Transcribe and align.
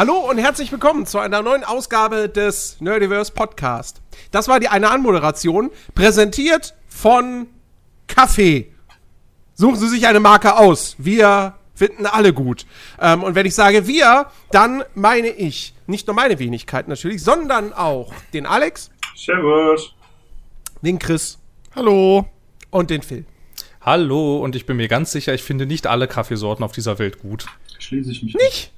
Hallo 0.00 0.14
und 0.14 0.38
herzlich 0.38 0.72
willkommen 0.72 1.04
zu 1.04 1.18
einer 1.18 1.42
neuen 1.42 1.62
Ausgabe 1.62 2.30
des 2.30 2.80
Nerdiverse 2.80 3.32
Podcast. 3.32 4.00
Das 4.30 4.48
war 4.48 4.58
die 4.58 4.68
eine 4.68 4.90
Anmoderation, 4.90 5.70
präsentiert 5.94 6.74
von 6.88 7.48
Kaffee. 8.06 8.72
Suchen 9.52 9.76
Sie 9.76 9.88
sich 9.88 10.06
eine 10.06 10.18
Marke 10.18 10.56
aus. 10.56 10.96
Wir 10.96 11.52
finden 11.74 12.06
alle 12.06 12.32
gut. 12.32 12.64
Ähm, 12.98 13.22
und 13.22 13.34
wenn 13.34 13.44
ich 13.44 13.54
sage 13.54 13.86
wir, 13.86 14.28
dann 14.50 14.84
meine 14.94 15.28
ich 15.28 15.74
nicht 15.86 16.06
nur 16.06 16.16
meine 16.16 16.38
Wenigkeit 16.38 16.88
natürlich, 16.88 17.22
sondern 17.22 17.74
auch 17.74 18.10
den 18.32 18.46
Alex, 18.46 18.90
Servus. 19.14 19.94
den 20.80 20.98
Chris 20.98 21.38
Hallo. 21.76 22.26
und 22.70 22.88
den 22.88 23.02
Phil. 23.02 23.26
Hallo, 23.82 24.38
und 24.38 24.56
ich 24.56 24.64
bin 24.64 24.78
mir 24.78 24.88
ganz 24.88 25.12
sicher, 25.12 25.34
ich 25.34 25.42
finde 25.42 25.66
nicht 25.66 25.86
alle 25.86 26.08
Kaffeesorten 26.08 26.64
auf 26.64 26.72
dieser 26.72 26.98
Welt 26.98 27.20
gut. 27.20 27.44
Schließe 27.78 28.12
ich 28.12 28.22
mich 28.22 28.34
Nicht? 28.34 28.72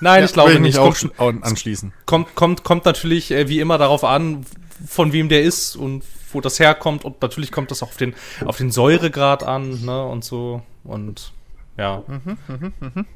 Nein, 0.00 0.24
ich 0.24 0.32
glaube 0.32 0.52
Will 0.52 0.60
nicht. 0.60 0.78
auch 0.78 0.94
Kommt, 1.16 1.44
anschließen. 1.44 1.92
kommt, 2.06 2.34
kommt, 2.34 2.64
kommt 2.64 2.84
natürlich 2.84 3.30
äh, 3.30 3.48
wie 3.48 3.60
immer 3.60 3.78
darauf 3.78 4.04
an, 4.04 4.44
von 4.86 5.12
wem 5.12 5.28
der 5.28 5.42
ist 5.42 5.76
und 5.76 6.02
wo 6.32 6.40
das 6.40 6.58
herkommt. 6.60 7.04
Und 7.04 7.22
natürlich 7.22 7.52
kommt 7.52 7.70
das 7.70 7.82
auch 7.82 7.88
auf 7.88 7.96
den, 7.96 8.14
auf 8.44 8.56
den 8.58 8.70
Säuregrad 8.70 9.42
an, 9.44 9.84
ne, 9.84 10.04
und 10.04 10.24
so. 10.24 10.62
Und 10.82 11.32
ja. 11.76 12.02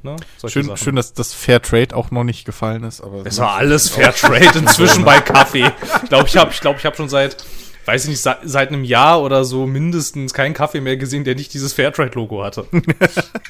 Ne, 0.02 0.16
solche 0.36 0.52
Schön, 0.60 0.66
Sachen. 0.66 0.76
schön, 0.78 0.96
dass 0.96 1.12
das 1.12 1.32
Fair 1.34 1.60
Trade 1.62 1.94
auch 1.94 2.10
noch 2.10 2.24
nicht 2.24 2.44
gefallen 2.44 2.84
ist. 2.84 3.00
Aber 3.00 3.24
Es 3.26 3.38
war 3.38 3.54
alles 3.54 3.88
Fairtrade 3.90 4.58
inzwischen 4.58 5.04
bei 5.04 5.20
Kaffee. 5.20 5.70
Ich 6.02 6.08
glaube, 6.08 6.26
ich 6.28 6.36
habe 6.36 6.50
ich 6.52 6.60
glaub, 6.60 6.76
ich 6.78 6.84
hab 6.86 6.96
schon 6.96 7.08
seit, 7.08 7.36
weiß 7.84 8.04
ich 8.04 8.10
nicht, 8.10 8.20
seit, 8.20 8.38
seit 8.44 8.68
einem 8.68 8.82
Jahr 8.84 9.22
oder 9.22 9.44
so 9.44 9.66
mindestens 9.66 10.32
keinen 10.34 10.54
Kaffee 10.54 10.80
mehr 10.80 10.96
gesehen, 10.96 11.24
der 11.24 11.34
nicht 11.34 11.52
dieses 11.54 11.72
Fairtrade-Logo 11.72 12.42
hatte. 12.42 12.66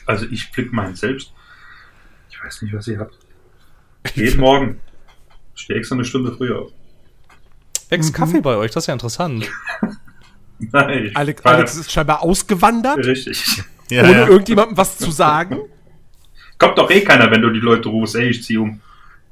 Also 0.06 0.26
ich 0.30 0.50
blick 0.52 0.72
meinen 0.72 0.96
selbst. 0.96 1.32
Ich 2.38 2.44
weiß 2.44 2.62
nicht, 2.62 2.74
was 2.74 2.86
ihr 2.86 3.00
habt. 3.00 3.18
Jeden 4.14 4.40
Morgen. 4.40 4.80
Ich 5.56 5.62
stehe 5.62 5.78
extra 5.78 5.96
eine 5.96 6.04
Stunde 6.04 6.32
früher 6.32 6.60
auf. 6.60 6.70
Wächst 7.88 8.14
Kaffee 8.14 8.40
bei 8.40 8.54
euch? 8.56 8.70
Das 8.70 8.84
ist 8.84 8.86
ja 8.86 8.92
interessant. 8.92 9.50
Nein, 10.58 11.10
Alex, 11.14 11.44
Alex 11.44 11.76
ist 11.76 11.92
scheinbar 11.92 12.22
ausgewandert, 12.22 12.98
Richtig. 12.98 13.62
ja, 13.90 14.02
ohne 14.02 14.12
ja. 14.12 14.28
irgendjemandem 14.28 14.76
was 14.76 14.98
zu 14.98 15.10
sagen. 15.10 15.58
Kommt 16.58 16.78
doch 16.78 16.90
eh 16.90 17.00
keiner, 17.00 17.30
wenn 17.30 17.42
du 17.42 17.50
die 17.50 17.60
Leute 17.60 17.88
rufst, 17.88 18.16
ey, 18.16 18.30
ich 18.30 18.42
zieh 18.44 18.58
um. 18.58 18.80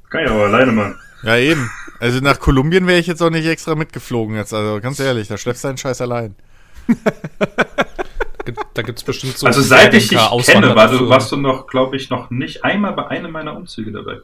Kann 0.09 0.23
ich 0.23 0.29
aber 0.29 0.45
alleine 0.45 0.71
machen. 0.71 0.95
ja, 1.23 1.37
eben. 1.37 1.69
Also 1.99 2.19
nach 2.19 2.39
Kolumbien 2.39 2.87
wäre 2.87 2.99
ich 2.99 3.07
jetzt 3.07 3.21
auch 3.21 3.29
nicht 3.29 3.45
extra 3.45 3.75
mitgeflogen 3.75 4.35
jetzt. 4.35 4.53
Also 4.53 4.79
ganz 4.81 4.99
ehrlich, 4.99 5.27
da 5.27 5.37
schleppst 5.37 5.63
du 5.63 5.69
deinen 5.69 5.77
Scheiß 5.77 6.01
allein. 6.01 6.35
Gibt- 8.47 8.65
Da 8.75 8.81
gibt's 8.81 9.03
bestimmt 9.03 9.37
so. 9.37 9.45
Also 9.45 9.61
seit 9.61 9.93
ich 9.93 10.07
dich 10.07 10.17
kenne, 10.45 10.73
war 10.73 10.87
du, 10.87 11.09
warst 11.09 11.31
du 11.33 11.35
noch, 11.35 11.67
glaube 11.67 11.97
ich, 11.97 12.09
noch 12.09 12.29
nicht 12.29 12.63
einmal 12.63 12.93
bei 12.93 13.05
einem 13.07 13.29
meiner 13.31 13.57
Umzüge 13.57 13.91
dabei. 13.91 14.19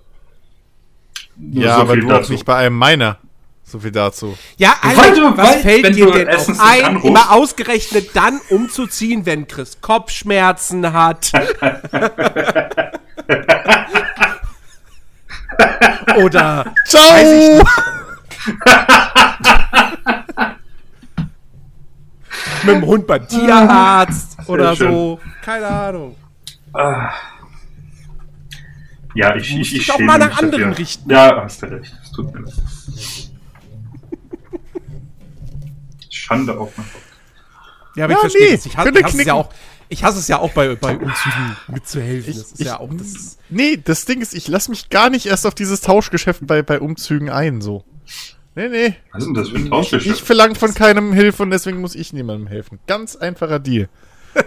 Nur 1.35 1.63
ja, 1.63 1.75
so 1.75 1.81
aber 1.81 1.93
viel 1.93 2.01
du 2.03 2.07
dazu. 2.07 2.23
auch 2.25 2.29
nicht 2.29 2.45
bei 2.45 2.55
einem 2.55 2.77
meiner. 2.77 3.17
So 3.65 3.79
viel 3.79 3.91
dazu. 3.91 4.37
Ja, 4.57 4.75
Weil 4.81 4.97
Alter, 4.97 5.15
du- 5.31 5.37
was 5.37 5.49
weil- 5.55 5.59
fällt 5.59 5.95
dir 5.95 6.09
denn 6.11 6.27
nicht 6.27 6.49
ein, 6.61 6.85
anrufst- 6.97 7.05
immer 7.05 7.31
ausgerechnet 7.33 8.09
dann 8.13 8.39
umzuziehen, 8.49 9.25
wenn 9.25 9.45
Chris 9.47 9.79
Kopfschmerzen 9.81 10.93
hat? 10.93 11.31
Oder 16.17 16.73
Ciao! 16.87 17.65
mit 22.65 22.75
dem 22.75 22.85
Hund 22.85 23.07
beim 23.07 23.27
Tierarzt 23.27 24.37
oder 24.47 24.75
schön. 24.75 24.91
so. 24.91 25.19
Keine 25.43 25.67
Ahnung. 25.67 26.15
Ah. 26.73 27.11
Ja, 29.15 29.35
ich, 29.35 29.55
ich, 29.55 29.75
ich 29.75 29.91
auch 29.91 29.99
mal 29.99 30.17
nach 30.17 30.37
anderen 30.41 30.69
dafür. 30.69 30.77
richten. 30.79 31.09
Ja, 31.09 31.43
hast 31.43 31.61
du 31.61 31.67
recht. 31.67 31.95
Es 32.03 32.11
tut 32.11 32.33
mir 32.33 32.41
leid. 32.41 32.53
Schande 36.09 36.57
auf 36.57 36.75
mein 36.77 36.85
Kopf. 36.91 37.01
Ja, 37.95 38.05
aber 38.05 38.13
Ja, 38.13 38.17
ich 38.17 38.21
verstehe 38.21 38.47
nee, 38.49 38.55
das. 38.55 38.65
Ich 38.65 38.77
hasse, 38.77 38.89
ich 38.89 39.03
hasse 39.03 39.19
es 39.19 39.25
ja 39.25 39.33
auch. 39.33 39.49
Ich 39.89 40.03
hasse 40.03 40.19
es 40.19 40.27
ja 40.27 40.39
auch 40.39 40.51
bei, 40.53 40.75
bei 40.75 40.97
Umzügen 40.97 41.57
mitzuhelfen. 41.67 42.31
Ich- 42.31 42.37
das 42.39 42.51
ist 42.53 42.59
ich- 42.61 42.65
ja 42.67 42.79
auch 42.79 42.89
das 42.91 43.37
Nee, 43.49 43.77
das 43.83 44.05
Ding 44.05 44.21
ist, 44.21 44.33
ich 44.33 44.47
lasse 44.47 44.71
mich 44.71 44.89
gar 44.89 45.09
nicht 45.11 45.27
erst 45.27 45.45
auf 45.45 45.53
dieses 45.53 45.81
Tauschgeschäft 45.81 46.47
bei, 46.47 46.63
bei 46.63 46.79
Umzügen 46.79 47.29
ein, 47.29 47.61
so. 47.61 47.83
Nee, 48.55 48.69
nee. 48.69 48.95
Was 49.11 49.21
ist 49.21 49.27
denn 49.27 49.33
das 49.33 49.49
für 49.49 49.55
ein 49.57 49.63
Ich 49.65 49.69
Tauschgeschäft? 49.69 50.21
verlange 50.21 50.55
von 50.55 50.73
keinem 50.73 51.11
Hilfe 51.13 51.43
und 51.43 51.51
deswegen 51.51 51.81
muss 51.81 51.95
ich 51.95 52.13
niemandem 52.13 52.47
helfen. 52.47 52.79
Ganz 52.87 53.15
einfacher 53.15 53.59
Deal. 53.59 53.89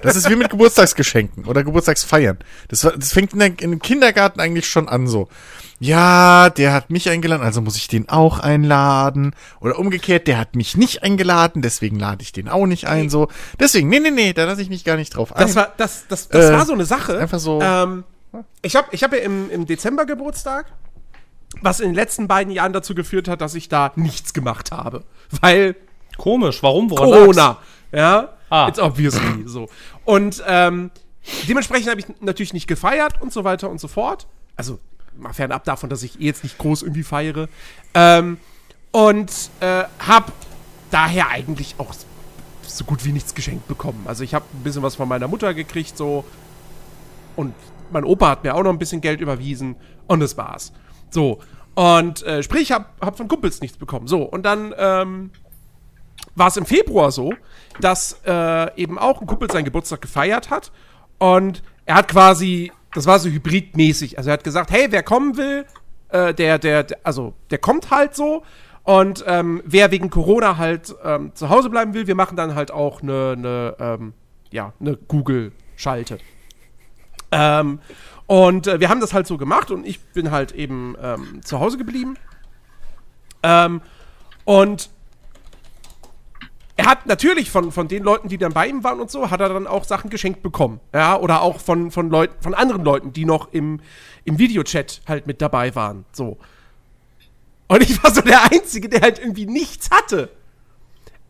Das 0.03 0.17
ist 0.17 0.29
wie 0.31 0.37
mit 0.37 0.51
Geburtstagsgeschenken 0.51 1.45
oder 1.45 1.63
Geburtstagsfeiern. 1.65 2.39
Das, 2.69 2.81
das 2.81 3.13
fängt 3.13 3.33
in 3.35 3.39
der, 3.41 3.53
im 3.61 3.79
Kindergarten 3.81 4.41
eigentlich 4.41 4.69
schon 4.69 4.89
an 4.89 5.07
so. 5.07 5.29
Ja, 5.79 6.51
der 6.51 6.73
hat 6.73 6.91
mich 6.91 7.09
eingeladen, 7.09 7.43
also 7.45 7.61
muss 7.61 7.77
ich 7.77 7.87
den 7.87 8.09
auch 8.09 8.39
einladen. 8.39 9.35
Oder 9.61 9.79
umgekehrt, 9.79 10.27
der 10.27 10.39
hat 10.39 10.57
mich 10.57 10.77
nicht 10.77 11.03
eingeladen, 11.03 11.61
deswegen 11.63 11.99
lade 11.99 12.23
ich 12.23 12.33
den 12.33 12.49
auch 12.49 12.67
nicht 12.67 12.87
ein. 12.89 13.11
So, 13.11 13.29
deswegen, 13.61 13.89
nee, 13.89 14.01
nee, 14.01 14.11
nee, 14.11 14.33
da 14.33 14.45
lasse 14.45 14.63
ich 14.63 14.71
mich 14.71 14.85
gar 14.85 14.97
nicht 14.97 15.15
drauf 15.17 15.35
ein. 15.37 15.43
das 15.47 15.55
war, 15.55 15.73
das, 15.77 16.07
das, 16.09 16.29
das 16.29 16.47
Äh, 16.47 16.53
war 16.53 16.65
so 16.67 16.73
eine 16.73 16.85
Sache. 16.87 17.19
einfach 17.19 17.39
so- 17.39 17.61
Ähm, 17.63 18.05
ich 18.63 18.75
habe 18.77 18.89
ich 18.91 19.03
hab 19.05 19.13
ja 19.13 19.19
im, 19.19 19.51
im 19.51 19.67
Dezember 19.67 20.05
Geburtstag, 20.07 20.67
was 21.63 21.81
in 21.81 21.89
den 21.89 21.95
letzten 21.95 22.29
beiden 22.29 22.53
Jahren 22.53 22.73
dazu 22.73 22.95
geführt 22.95 23.29
hat, 23.29 23.41
dass 23.41 23.55
ich 23.55 23.69
da 23.69 23.93
nichts 23.97 24.33
gemacht 24.35 24.71
habe. 24.73 25.05
Weil 25.41 25.77
Komisch, 26.17 26.63
warum? 26.63 26.91
Woran 26.91 27.11
Corona. 27.11 27.59
Ja, 27.93 28.31
Ah. 28.49 28.69
it's 28.69 28.79
obviously 28.79 29.43
so. 29.47 29.69
Und 30.05 30.43
ähm, 30.47 30.91
dementsprechend 31.49 31.91
habe 31.91 32.01
ich 32.01 32.07
natürlich 32.21 32.53
nicht 32.55 32.67
gefeiert 32.69 33.21
und 33.21 33.33
so 33.33 33.43
weiter 33.45 33.69
und 33.69 33.81
so 33.81 33.89
fort. 33.89 34.27
Also 34.55 34.79
mal 35.19 35.33
fernab 35.33 35.65
davon, 35.65 35.91
dass 35.91 36.03
ich 36.03 36.21
eh 36.21 36.25
jetzt 36.27 36.43
nicht 36.45 36.57
groß 36.59 36.83
irgendwie 36.83 37.03
feiere. 37.03 37.49
Ähm, 37.95 38.39
und 38.93 39.31
äh, 39.61 39.85
habe 39.99 40.33
daher 40.91 41.29
eigentlich 41.31 41.75
auch 41.79 41.93
so 42.63 42.85
gut 42.85 43.05
wie 43.05 43.13
nichts 43.13 43.35
geschenkt 43.35 43.67
bekommen. 43.69 44.05
Also 44.07 44.23
ich 44.25 44.33
habe 44.35 44.45
ein 44.55 44.63
bisschen 44.63 44.83
was 44.83 44.95
von 44.95 45.09
meiner 45.09 45.29
Mutter 45.29 45.53
gekriegt 45.55 45.97
so 45.97 46.25
und 47.35 47.55
mein 47.91 48.05
Opa 48.05 48.31
hat 48.31 48.45
mir 48.45 48.55
auch 48.55 48.63
noch 48.63 48.71
ein 48.71 48.79
bisschen 48.79 49.01
Geld 49.01 49.21
überwiesen 49.21 49.77
und 50.07 50.21
das 50.21 50.37
war's. 50.37 50.73
So. 51.17 51.39
Und 51.75 52.23
äh, 52.25 52.43
sprich, 52.43 52.65
ich 52.65 52.73
habe 52.73 52.85
hab 53.01 53.17
von 53.17 53.27
Kumpels 53.27 53.63
nichts 53.63 53.79
bekommen. 53.79 54.07
So. 54.07 54.23
Und 54.23 54.45
dann 54.45 54.75
ähm, 54.77 55.31
war 56.35 56.49
es 56.49 56.59
im 56.59 56.67
Februar 56.67 57.11
so, 57.11 57.33
dass 57.81 58.21
äh, 58.27 58.81
eben 58.81 58.99
auch 58.99 59.23
ein 59.23 59.27
Kumpel 59.27 59.51
seinen 59.51 59.65
Geburtstag 59.65 60.03
gefeiert 60.03 60.51
hat. 60.51 60.73
Und 61.17 61.63
er 61.87 61.95
hat 61.95 62.09
quasi, 62.09 62.71
das 62.93 63.07
war 63.07 63.19
so 63.19 63.31
hybridmäßig, 63.31 64.19
also 64.19 64.29
er 64.29 64.35
hat 64.35 64.45
gesagt, 64.45 64.71
hey, 64.71 64.89
wer 64.91 65.03
kommen 65.03 65.39
will, 65.39 65.65
äh, 66.11 66.35
der, 66.35 66.59
der, 66.59 66.83
der, 66.85 66.99
also 67.03 67.33
der 67.51 67.59
kommt 67.59 67.91
halt 67.91 68.15
so. 68.15 68.43
Und 68.83 69.25
ähm, 69.27 69.63
wer 69.65 69.91
wegen 69.91 70.11
Corona 70.11 70.59
halt 70.59 70.95
ähm, 71.03 71.33
zu 71.35 71.49
Hause 71.49 71.71
bleiben 71.71 71.95
will, 71.95 72.07
wir 72.07 72.15
machen 72.15 72.37
dann 72.37 72.55
halt 72.55 72.71
auch 72.71 73.03
eine, 73.03 73.35
eine 73.39 73.77
ähm, 73.81 74.13
ja, 74.51 74.75
eine 74.81 74.97
Google-Schalte. 74.97 76.19
Ähm, 77.37 77.81
und 78.27 78.67
äh, 78.67 78.81
wir 78.81 78.89
haben 78.89 79.01
das 79.01 79.13
halt 79.13 79.27
so 79.27 79.37
gemacht 79.37 79.71
und 79.71 79.87
ich 79.87 80.01
bin 80.01 80.31
halt 80.31 80.53
eben 80.53 80.97
ähm, 81.01 81.41
zu 81.45 81.61
Hause 81.61 81.77
geblieben. 81.77 82.17
Ähm, 83.43 83.83
und 84.45 84.91
er 86.77 86.87
hat 86.87 87.07
natürlich 87.07 87.51
von, 87.51 87.73
von 87.73 87.89
den 87.89 88.03
Leuten, 88.03 88.29
die 88.29 88.39
dann 88.39 88.53
bei 88.53 88.67
ihm 88.67 88.85
waren 88.85 89.01
und 89.01 89.11
so, 89.11 89.31
hat 89.31 89.41
er 89.41 89.49
dann 89.49 89.67
auch 89.67 89.85
Sachen 89.85 90.11
geschenkt 90.11 90.43
bekommen. 90.43 90.81
Ja, 90.95 91.19
oder 91.19 91.43
auch 91.43 91.61
von, 91.61 91.91
von 91.91 92.11
Leuten, 92.11 92.43
von 92.43 92.55
anderen 92.55 92.85
Leuten, 92.85 93.13
die 93.13 93.25
noch 93.25 93.53
im, 93.53 93.81
im 94.25 94.39
Videochat 94.39 95.03
halt 95.07 95.27
mit 95.27 95.41
dabei 95.41 95.75
waren. 95.75 96.05
So. 96.13 96.39
Und 97.69 97.83
ich 97.83 98.03
war 98.03 98.15
so 98.15 98.21
der 98.21 98.51
Einzige, 98.51 98.89
der 98.89 99.01
halt 99.01 99.19
irgendwie 99.19 99.47
nichts 99.47 99.91
hatte. 99.91 100.31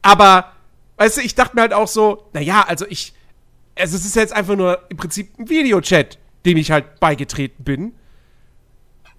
Aber, 0.02 0.52
weißt 0.96 1.18
du, 1.18 1.20
ich 1.20 1.34
dachte 1.34 1.56
mir 1.56 1.62
halt 1.62 1.72
auch 1.72 1.88
so, 1.88 2.28
naja, 2.32 2.64
also 2.66 2.86
ich, 2.88 3.14
also 3.76 3.96
es 3.96 4.04
ist 4.04 4.16
jetzt 4.16 4.32
einfach 4.32 4.56
nur 4.56 4.80
im 4.88 4.96
Prinzip 4.96 5.38
ein 5.38 5.48
Videochat, 5.48 6.18
dem 6.44 6.56
ich 6.56 6.70
halt 6.70 7.00
beigetreten 7.00 7.64
bin. 7.64 7.92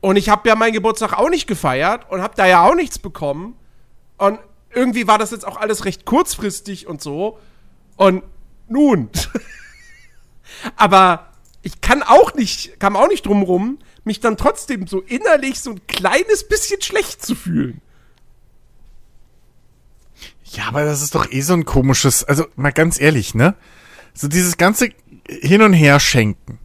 Und 0.02 0.16
ich 0.16 0.30
habe 0.30 0.48
ja 0.48 0.56
meinen 0.56 0.74
Geburtstag 0.74 1.14
auch 1.18 1.30
nicht 1.30 1.48
gefeiert 1.48 2.10
und 2.10 2.22
habe 2.22 2.34
da 2.36 2.46
ja 2.46 2.64
auch 2.64 2.76
nichts 2.76 3.00
bekommen. 3.00 3.56
Und 4.18 4.40
irgendwie 4.74 5.08
war 5.08 5.18
das 5.18 5.32
jetzt 5.32 5.48
auch 5.48 5.58
alles 5.58 5.86
recht 5.86 6.06
kurzfristig 6.06 6.88
und 6.88 7.02
so. 7.02 7.40
Und 7.96 8.24
nun. 8.68 9.10
Aber 10.76 11.28
ich 11.62 11.82
kann 11.82 12.04
auch 12.04 12.34
nicht, 12.34 12.80
kam 12.80 12.96
auch 12.96 13.08
nicht 13.08 13.26
drum 13.26 13.44
rum, 13.44 13.80
mich 14.04 14.20
dann 14.20 14.38
trotzdem 14.38 14.88
so 14.88 15.02
innerlich 15.02 15.60
so 15.60 15.72
ein 15.72 15.86
kleines 15.88 16.48
bisschen 16.48 16.82
schlecht 16.82 17.26
zu 17.26 17.36
fühlen. 17.36 17.82
Ja, 20.46 20.68
aber 20.70 20.86
das 20.86 21.02
ist 21.02 21.14
doch 21.14 21.30
eh 21.30 21.42
so 21.42 21.54
ein 21.54 21.66
komisches, 21.66 22.24
also 22.24 22.48
mal 22.56 22.72
ganz 22.72 23.02
ehrlich, 23.02 23.36
ne? 23.36 23.56
So 24.18 24.28
dieses 24.28 24.58
ganze 24.58 24.90
Hin- 25.30 25.62
und 25.62 25.74
Her 25.74 26.00
schenken. 26.00 26.58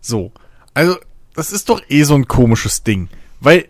So. 0.00 0.32
Also, 0.74 0.98
das 1.34 1.50
ist 1.50 1.68
doch 1.68 1.80
eh 1.88 2.02
so 2.02 2.14
ein 2.14 2.28
komisches 2.28 2.82
Ding. 2.82 3.08
Weil, 3.40 3.68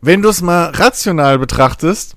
wenn 0.00 0.20
du 0.20 0.28
es 0.28 0.42
mal 0.42 0.70
rational 0.70 1.38
betrachtest, 1.38 2.16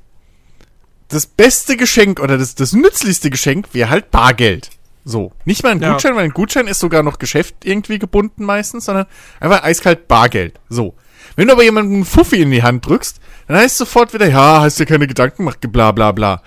das 1.09 1.27
beste 1.27 1.77
Geschenk 1.77 2.19
oder 2.19 2.38
das, 2.39 2.56
das 2.56 2.73
nützlichste 2.73 3.29
Geschenk 3.29 3.67
wäre 3.73 3.91
halt 3.91 4.09
Bargeld. 4.09 4.71
So. 5.03 5.33
Nicht 5.45 5.62
mal 5.62 5.71
ein 5.73 5.81
Ja. 5.81 5.91
Gutschein, 5.91 6.15
weil 6.15 6.23
ein 6.23 6.31
Gutschein 6.31 6.65
ist 6.65 6.79
sogar 6.79 7.03
noch 7.03 7.19
Geschäft 7.19 7.57
irgendwie 7.63 8.00
gebunden 8.00 8.44
meistens, 8.44 8.85
sondern 8.85 9.06
einfach 9.39 9.63
eiskalt 9.63 10.07
Bargeld. 10.07 10.59
So. 10.67 10.95
Wenn 11.35 11.47
du 11.47 11.53
aber 11.53 11.63
jemandem 11.63 11.94
einen 11.95 12.06
Fuffi 12.06 12.41
in 12.41 12.50
die 12.50 12.63
Hand 12.63 12.88
drückst, 12.88 13.19
dann 13.47 13.57
heißt 13.57 13.77
sofort 13.77 14.15
wieder, 14.15 14.27
ja, 14.27 14.62
hast 14.62 14.79
dir 14.79 14.88
keine 14.88 15.06
Gedanken 15.06 15.38
gemacht, 15.38 15.59
bla 15.71 15.91
bla 15.91 16.12
bla. 16.12 16.41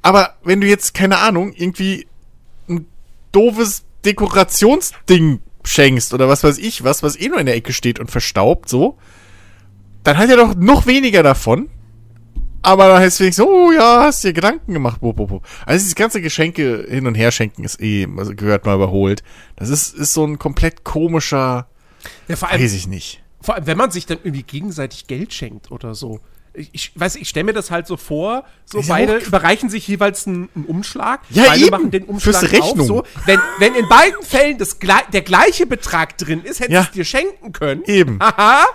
Aber 0.00 0.36
wenn 0.44 0.60
du 0.60 0.68
jetzt, 0.68 0.94
keine 0.94 1.18
Ahnung, 1.18 1.52
irgendwie 1.54 2.06
doofes 3.32 3.84
Dekorationsding 4.04 5.40
schenkst 5.64 6.12
oder 6.14 6.28
was 6.28 6.42
weiß 6.44 6.58
ich, 6.58 6.84
was, 6.84 7.02
was 7.02 7.16
eh 7.18 7.28
nur 7.28 7.38
in 7.38 7.46
der 7.46 7.54
Ecke 7.56 7.72
steht 7.72 7.98
und 8.00 8.10
verstaubt, 8.10 8.68
so, 8.68 8.98
dann 10.04 10.18
hat 10.18 10.28
er 10.30 10.36
doch 10.36 10.54
noch 10.54 10.86
weniger 10.86 11.22
davon. 11.22 11.68
Aber 12.64 12.86
dann 12.86 12.98
heißt 13.00 13.14
es 13.14 13.20
wenigstens, 13.20 13.44
oh 13.46 13.72
ja, 13.72 14.02
hast 14.04 14.22
dir 14.22 14.32
Gedanken 14.32 14.72
gemacht, 14.72 15.00
bo, 15.00 15.12
bo, 15.12 15.26
bo. 15.26 15.42
Also 15.66 15.82
dieses 15.82 15.96
ganze 15.96 16.20
Geschenke 16.22 16.86
hin 16.88 17.08
und 17.08 17.16
her 17.16 17.32
schenken 17.32 17.64
ist 17.64 17.80
eh, 17.80 18.06
also 18.16 18.34
gehört 18.36 18.66
mal 18.66 18.76
überholt. 18.76 19.24
Das 19.56 19.68
ist, 19.68 19.94
ist 19.96 20.12
so 20.12 20.24
ein 20.24 20.38
komplett 20.38 20.84
komischer, 20.84 21.66
Ja, 22.28 22.36
vor 22.36 22.50
allem, 22.50 22.62
weiß 22.62 22.72
ich 22.74 22.86
nicht. 22.86 23.20
vor 23.40 23.56
allem, 23.56 23.66
wenn 23.66 23.78
man 23.78 23.90
sich 23.90 24.06
dann 24.06 24.18
irgendwie 24.22 24.44
gegenseitig 24.44 25.08
Geld 25.08 25.32
schenkt 25.34 25.72
oder 25.72 25.96
so. 25.96 26.20
Ich, 26.54 26.68
ich 26.72 26.92
weiß, 26.94 27.16
ich 27.16 27.28
stelle 27.28 27.44
mir 27.44 27.52
das 27.54 27.70
halt 27.70 27.86
so 27.86 27.96
vor, 27.96 28.44
so 28.66 28.80
Ist 28.80 28.88
ja 28.88 28.94
beide 28.94 29.16
überreichen 29.16 29.70
sich 29.70 29.88
jeweils 29.88 30.26
einen, 30.26 30.50
einen 30.54 30.66
Umschlag. 30.66 31.20
Ja, 31.30 31.44
beide 31.46 31.60
eben. 31.62 31.70
machen 31.70 31.90
den 31.90 32.04
Umschlag 32.04 32.36
Fürs 32.40 32.52
Rechnung. 32.52 32.80
auf. 32.80 32.86
So. 32.86 33.04
Wenn, 33.24 33.40
wenn 33.58 33.74
in 33.74 33.88
beiden 33.88 34.22
Fällen 34.22 34.58
das, 34.58 34.78
glei- 34.78 35.08
der 35.12 35.22
gleiche 35.22 35.64
Betrag 35.66 36.18
drin 36.18 36.42
ist, 36.44 36.60
hättest 36.60 36.70
Ja. 36.70 36.80
du 36.82 36.86
es 36.88 36.92
dir 36.92 37.04
schenken 37.06 37.52
können. 37.52 37.82
Eben. 37.86 38.18
Haha, 38.20 38.66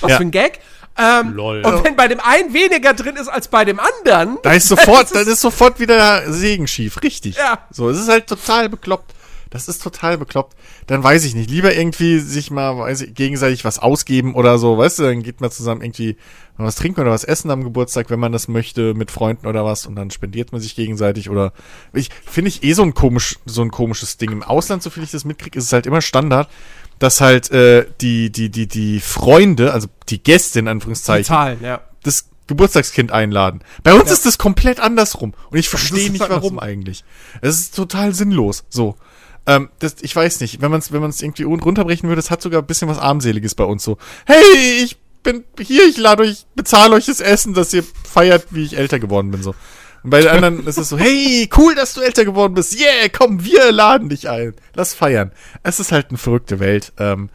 was 0.00 0.10
Ja. 0.12 0.16
für 0.18 0.22
ein 0.22 0.30
Gag. 0.30 0.60
Ähm, 0.96 1.32
Lol. 1.34 1.62
Und 1.66 1.82
wenn 1.82 1.96
bei 1.96 2.06
dem 2.06 2.20
einen 2.20 2.54
weniger 2.54 2.94
drin 2.94 3.16
ist 3.16 3.26
als 3.26 3.48
bei 3.48 3.64
dem 3.64 3.80
anderen, 3.80 4.38
Da 4.42 4.52
ist 4.52 4.68
sofort, 4.68 5.12
dann 5.12 5.26
ist 5.26 5.40
sofort 5.40 5.80
wieder 5.80 6.30
Segen 6.32 6.68
schief, 6.68 7.02
richtig. 7.02 7.34
Ja. 7.36 7.66
So, 7.72 7.90
es 7.90 7.98
ist 7.98 8.08
halt 8.08 8.28
total 8.28 8.68
bekloppt. 8.68 9.12
Das 9.54 9.68
ist 9.68 9.80
total 9.80 10.18
bekloppt. 10.18 10.56
Dann 10.88 11.04
weiß 11.04 11.24
ich 11.24 11.36
nicht. 11.36 11.48
Lieber 11.48 11.72
irgendwie 11.76 12.18
sich 12.18 12.50
mal, 12.50 12.76
weiß 12.76 13.02
ich, 13.02 13.14
gegenseitig 13.14 13.64
was 13.64 13.78
ausgeben 13.78 14.34
oder 14.34 14.58
so, 14.58 14.76
weißt 14.76 14.98
du, 14.98 15.02
dann 15.04 15.22
geht 15.22 15.40
man 15.40 15.52
zusammen 15.52 15.80
irgendwie 15.80 16.16
mal 16.56 16.66
was 16.66 16.74
trinken 16.74 17.00
oder 17.00 17.12
was 17.12 17.22
essen 17.22 17.52
am 17.52 17.62
Geburtstag, 17.62 18.10
wenn 18.10 18.18
man 18.18 18.32
das 18.32 18.48
möchte, 18.48 18.94
mit 18.94 19.12
Freunden 19.12 19.46
oder 19.46 19.64
was, 19.64 19.86
und 19.86 19.94
dann 19.94 20.10
spendiert 20.10 20.50
man 20.50 20.60
sich 20.60 20.74
gegenseitig 20.74 21.30
oder 21.30 21.52
ich 21.92 22.10
finde 22.28 22.48
ich 22.48 22.64
eh 22.64 22.72
so 22.72 22.82
ein 22.82 22.94
komisch, 22.94 23.38
so 23.46 23.62
ein 23.62 23.70
komisches 23.70 24.16
Ding. 24.16 24.32
Im 24.32 24.42
Ausland, 24.42 24.82
so 24.82 24.90
viel 24.90 25.04
ich 25.04 25.12
das 25.12 25.24
mitkriege, 25.24 25.56
ist 25.56 25.66
es 25.66 25.72
halt 25.72 25.86
immer 25.86 26.00
Standard, 26.00 26.50
dass 26.98 27.20
halt 27.20 27.52
äh, 27.52 27.86
die, 28.00 28.32
die, 28.32 28.50
die, 28.50 28.66
die 28.66 28.98
Freunde, 28.98 29.72
also 29.72 29.86
die 30.08 30.20
Gäste 30.20 30.58
in 30.58 30.66
Anführungszeichen, 30.66 31.26
Zahlen, 31.26 31.58
ja. 31.62 31.80
das 32.02 32.28
Geburtstagskind 32.48 33.12
einladen. 33.12 33.60
Bei 33.84 33.94
uns 33.94 34.06
Ja. 34.06 34.14
ist 34.14 34.26
das 34.26 34.36
komplett 34.36 34.80
andersrum. 34.80 35.32
Und 35.50 35.58
ich 35.58 35.68
verstehe 35.68 36.10
nicht, 36.10 36.28
warum 36.28 36.58
eigentlich. 36.58 37.04
Es 37.40 37.60
ist 37.60 37.76
total 37.76 38.14
sinnlos. 38.14 38.64
So. 38.68 38.96
Ähm, 39.46 39.68
das, 39.78 39.96
ich 40.00 40.14
weiß 40.16 40.40
nicht, 40.40 40.60
wenn 40.62 40.70
man 40.70 40.80
es 40.80 40.90
wenn 40.92 41.00
man's 41.02 41.20
irgendwie 41.20 41.44
un- 41.44 41.60
runterbrechen 41.60 42.08
würde, 42.08 42.20
es 42.20 42.30
hat 42.30 42.40
sogar 42.42 42.62
ein 42.62 42.66
bisschen 42.66 42.88
was 42.88 42.98
Armseliges 42.98 43.54
bei 43.54 43.64
uns 43.64 43.84
so. 43.84 43.98
Hey, 44.26 44.82
ich 44.82 44.96
bin 45.22 45.44
hier, 45.60 45.86
ich 45.88 45.96
lade 45.98 46.22
euch, 46.22 46.46
bezahle 46.54 46.94
euch 46.94 47.06
das 47.06 47.20
Essen, 47.20 47.54
dass 47.54 47.72
ihr 47.74 47.82
feiert, 47.82 48.46
wie 48.50 48.64
ich 48.64 48.76
älter 48.76 48.98
geworden 48.98 49.30
bin. 49.30 49.42
so. 49.42 49.54
Und 50.02 50.10
bei 50.10 50.20
den 50.20 50.28
anderen 50.30 50.66
ist 50.66 50.76
es 50.76 50.90
so, 50.90 50.98
hey, 50.98 51.48
cool, 51.56 51.74
dass 51.74 51.94
du 51.94 52.02
älter 52.02 52.24
geworden 52.26 52.52
bist. 52.54 52.78
Yeah, 52.78 53.08
komm, 53.10 53.42
wir 53.44 53.72
laden 53.72 54.10
dich 54.10 54.28
ein. 54.28 54.54
Lass 54.74 54.92
feiern. 54.92 55.32
Es 55.62 55.80
ist 55.80 55.92
halt 55.92 56.10
eine 56.10 56.18
verrückte 56.18 56.60
Welt. 56.60 56.92
Ähm, 56.98 57.30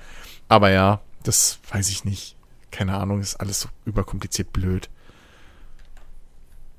aber 0.47 0.69
ja, 0.69 1.01
das 1.23 1.59
weiß 1.71 1.89
ich 1.89 2.05
nicht. 2.05 2.35
Keine 2.71 2.95
Ahnung, 2.95 3.21
ist 3.21 3.35
alles 3.37 3.61
so 3.61 3.69
überkompliziert 3.85 4.53
blöd. 4.53 4.89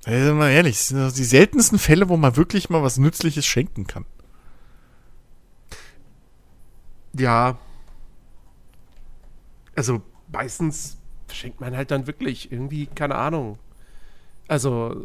Also 0.05 0.35
mal 0.35 0.51
ehrlich, 0.51 0.77
das 0.77 0.89
sind 0.89 1.17
die 1.19 1.25
seltensten 1.25 1.79
Fälle, 1.79 2.09
wo 2.09 2.17
man 2.17 2.37
wirklich 2.37 2.71
mal 2.71 2.83
was 2.83 2.97
Nützliches 2.97 3.45
schenken 3.45 3.87
kann. 3.87 4.07
Ja. 7.17 7.59
Also 9.75 10.03
meistens 10.33 10.97
schenkt 11.33 11.61
man 11.61 11.77
halt 11.77 11.91
dann 11.91 12.07
wirklich 12.07 12.51
irgendwie, 12.53 12.87
keine 12.87 13.15
Ahnung. 13.15 13.59
Also, 14.49 14.97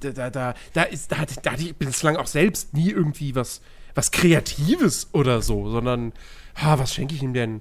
da, 0.00 0.10
da, 0.10 0.30
da, 0.30 0.54
da 0.72 0.82
ist, 0.84 1.12
da, 1.12 1.18
hatte- 1.18 1.40
da 1.42 1.52
hatte 1.52 1.62
ich 1.62 1.76
bislang 1.76 2.16
auch 2.16 2.26
selbst 2.26 2.72
nie 2.74 2.90
irgendwie 2.90 3.34
was, 3.34 3.60
was 3.94 4.10
Kreatives 4.10 5.08
oder 5.12 5.42
so, 5.42 5.68
sondern, 5.70 6.12
ha, 6.56 6.78
was 6.78 6.94
schenke 6.94 7.14
ich 7.14 7.22
ihm 7.22 7.34
denn? 7.34 7.60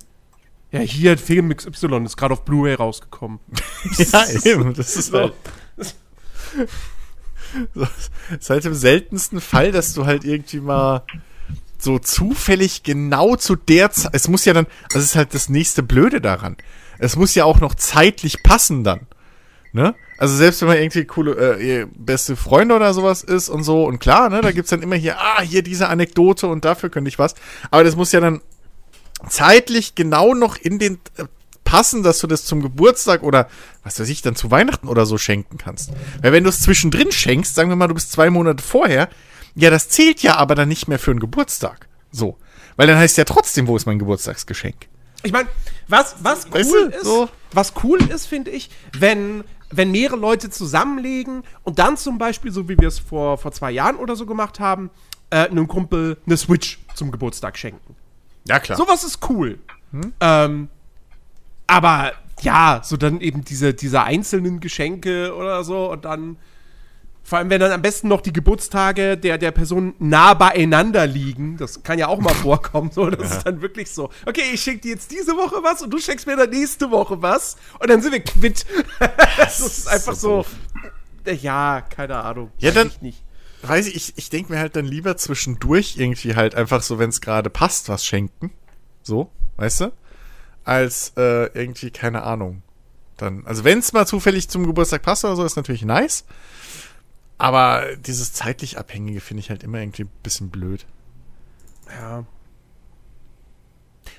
Ja, 0.72 0.80
hier, 0.80 1.18
Film 1.18 1.56
XY 1.56 2.04
ist 2.06 2.18
gerade 2.18 2.34
auf 2.34 2.44
Blu-ray 2.46 2.76
rausgekommen. 2.76 3.40
ja, 3.98 4.26
eben. 4.44 4.74
Das 4.74 4.96
ist 4.96 5.08
So. 5.08 5.18
halt. 5.20 5.34
So, 7.74 7.82
das 8.30 8.42
ist 8.42 8.50
halt 8.50 8.66
im 8.66 8.74
seltensten 8.74 9.40
Fall, 9.40 9.72
dass 9.72 9.94
du 9.94 10.06
halt 10.06 10.26
irgendwie 10.26 10.60
mal 10.60 11.04
so 11.84 12.00
zufällig 12.00 12.84
genau 12.84 13.36
zu 13.36 13.56
der 13.56 13.92
Zeit. 13.92 14.12
Es 14.14 14.28
muss 14.28 14.46
ja 14.46 14.54
dann, 14.54 14.68
das 14.90 15.04
ist 15.04 15.16
halt 15.16 15.34
das 15.34 15.50
nächste 15.50 15.84
Blöde 15.84 16.22
daran. 16.22 16.58
Es 17.00 17.16
muss 17.16 17.36
ja 17.36 17.46
auch 17.46 17.60
noch 17.60 17.76
zeitlich 17.76 18.44
passen 18.44 18.84
dann. 18.84 19.02
Ne? 19.74 19.94
Also 20.18 20.36
selbst 20.36 20.62
wenn 20.62 20.70
man 20.70 20.78
irgendwie 20.78 21.06
coole, 21.06 21.60
äh, 21.60 21.86
beste 21.96 22.36
Freunde 22.36 22.76
oder 22.76 22.94
sowas 22.94 23.22
ist 23.24 23.50
und 23.50 23.64
so, 23.64 23.86
und 23.86 24.00
klar, 24.00 24.30
ne, 24.30 24.42
da 24.42 24.52
gibt's 24.52 24.72
dann 24.72 24.82
immer 24.82 24.96
hier, 24.96 25.20
ah, 25.20 25.42
hier 25.42 25.62
diese 25.62 25.90
Anekdote 25.90 26.48
und 26.48 26.66
dafür 26.66 26.90
könnte 26.90 27.10
ich 27.10 27.20
was. 27.20 27.36
Aber 27.70 27.84
das 27.84 27.96
muss 27.96 28.12
ja 28.12 28.20
dann 28.20 28.42
zeitlich 29.30 29.94
genau 29.94 30.34
noch 30.34 30.58
in 30.58 30.80
den 30.80 30.96
äh, 31.18 31.26
passen, 31.64 32.02
dass 32.02 32.20
du 32.20 32.28
das 32.28 32.46
zum 32.46 32.62
Geburtstag 32.62 33.24
oder 33.24 33.50
was 33.84 34.00
weiß 34.00 34.08
ich, 34.10 34.22
dann 34.22 34.36
zu 34.36 34.50
Weihnachten 34.50 34.88
oder 34.88 35.06
so 35.06 35.18
schenken 35.18 35.58
kannst. 35.58 35.92
Weil 36.22 36.32
wenn 36.32 36.46
du 36.46 36.50
es 36.50 36.62
zwischendrin 36.62 37.12
schenkst, 37.12 37.54
sagen 37.54 37.70
wir 37.70 37.76
mal, 37.76 37.88
du 37.88 37.94
bist 37.94 38.12
zwei 38.12 38.30
Monate 38.30 38.64
vorher, 38.64 39.10
ja, 39.58 39.72
das 39.72 39.90
zählt 39.90 40.22
ja 40.22 40.36
aber 40.36 40.56
dann 40.56 40.70
nicht 40.70 40.88
mehr 40.88 41.00
für 41.00 41.12
einen 41.12 41.20
Geburtstag. 41.20 41.88
So. 42.12 42.38
Weil 42.76 42.88
dann 42.88 42.98
heißt 42.98 43.18
ja 43.18 43.24
trotzdem, 43.24 43.68
wo 43.68 43.76
ist 43.76 43.88
mein 43.88 43.98
Geburtstagsgeschenk? 43.98 44.88
Ich 45.24 45.32
meine, 45.32 45.50
was, 45.88 46.18
was 46.22 46.46
cool 46.46 46.54
Weißt 46.54 46.72
du, 46.72 46.78
ist, 46.90 47.04
so. 47.04 47.30
was 47.54 47.74
cool 47.84 48.00
ist, 48.10 48.28
finde 48.28 48.52
ich, 48.52 48.70
wenn, 48.94 49.44
wenn 49.72 49.90
mehrere 49.90 50.16
Leute 50.16 50.52
zusammenlegen 50.52 51.44
und 51.64 51.80
dann 51.80 51.98
zum 51.98 52.20
Beispiel, 52.20 52.52
so 52.52 52.70
wie 52.70 52.78
wir 52.78 52.88
es 52.88 53.00
vor, 53.00 53.40
vor 53.40 53.52
zwei 53.52 53.72
Jahren 53.72 53.96
oder 53.96 54.16
so 54.16 54.28
gemacht 54.28 54.60
haben, 54.60 54.92
äh, 55.32 55.48
einem 55.48 55.68
Kumpel 55.68 56.18
eine 56.28 56.38
Switch 56.38 56.80
zum 56.94 57.12
Geburtstag 57.12 57.58
schenken. 57.58 57.96
Ja, 58.48 58.60
klar. 58.60 58.78
Sowas 58.78 59.04
ist 59.04 59.28
cool. 59.28 59.58
Ähm, 60.20 60.70
aber 61.66 62.14
ja, 62.42 62.82
so 62.84 62.96
dann 62.96 63.22
eben 63.22 63.44
diese, 63.44 63.74
diese 63.74 64.04
einzelnen 64.04 64.60
Geschenke 64.60 65.36
oder 65.36 65.64
so 65.64 65.92
und 65.92 66.06
dann. 66.06 66.38
Vor 67.28 67.40
allem, 67.40 67.50
wenn 67.50 67.60
dann 67.60 67.74
am 67.74 67.82
besten 67.82 68.08
noch 68.08 68.22
die 68.22 68.32
Geburtstage 68.32 69.18
der, 69.18 69.38
der 69.38 69.52
Person 69.52 69.96
nah 70.00 70.34
beieinander 70.34 71.06
liegen. 71.06 71.58
Das 71.58 71.84
kann 71.84 72.00
ja 72.00 72.08
auch 72.08 72.22
mal 72.22 72.34
vorkommen. 72.34 72.90
So, 72.90 73.10
das 73.10 73.32
ist 73.32 73.44
dann 73.46 73.60
wirklich 73.62 73.92
so. 73.92 74.10
Okay, 74.26 74.44
ich 74.54 74.62
schenke 74.62 74.80
dir 74.84 74.92
jetzt 74.92 75.12
diese 75.12 75.34
Woche 75.34 75.62
was 75.62 75.82
und 75.82 75.90
du 75.90 76.00
schenkst 76.00 76.26
mir 76.26 76.38
dann 76.38 76.50
nächste 76.52 76.90
Woche 76.90 77.22
was. 77.22 77.58
Und 77.80 77.90
dann 77.90 78.02
sind 78.02 78.14
wir 78.14 78.22
quitt. 78.22 78.66
das 79.38 79.60
ist 79.60 79.90
einfach 79.90 80.16
so. 80.16 80.46
Ja, 81.26 81.82
keine 81.82 82.16
Ahnung. 82.16 82.50
Ja, 82.60 82.72
dann- 82.72 82.88
ich 82.88 83.02
nicht. 83.02 83.24
Weiß 83.62 83.88
ich, 83.88 83.96
ich, 83.98 84.14
ich 84.16 84.30
denke 84.30 84.54
mir 84.54 84.60
halt 84.60 84.78
dann 84.78 84.86
lieber 84.86 85.18
zwischendurch 85.18 85.98
irgendwie 85.98 86.34
halt 86.38 86.56
einfach 86.56 86.82
so, 86.82 86.98
wenn 86.98 87.10
es 87.10 87.20
gerade 87.20 87.50
passt, 87.50 87.90
was 87.90 88.06
schenken. 88.06 88.52
So, 89.04 89.30
weißt 89.58 89.82
du? 89.82 89.92
Als 90.64 91.12
äh, 91.18 91.48
irgendwie, 91.48 91.92
keine 91.92 92.24
Ahnung. 92.24 92.62
Dann, 93.18 93.46
also 93.46 93.66
wenn 93.66 93.80
es 93.80 93.92
mal 93.92 94.06
zufällig 94.06 94.48
zum 94.48 94.66
Geburtstag 94.66 95.02
passt 95.02 95.26
oder 95.26 95.36
so, 95.36 95.44
ist 95.44 95.58
natürlich 95.58 95.84
nice. 95.84 96.24
Aber 97.38 97.96
dieses 97.98 98.34
zeitlich 98.34 98.78
Abhängige 98.78 99.22
finde 99.22 99.42
ich 99.42 99.50
halt 99.50 99.64
immer 99.64 99.80
irgendwie 99.80 100.04
ein 100.04 100.12
bisschen 100.24 100.50
blöd. 100.50 100.86
Ja. 101.90 102.26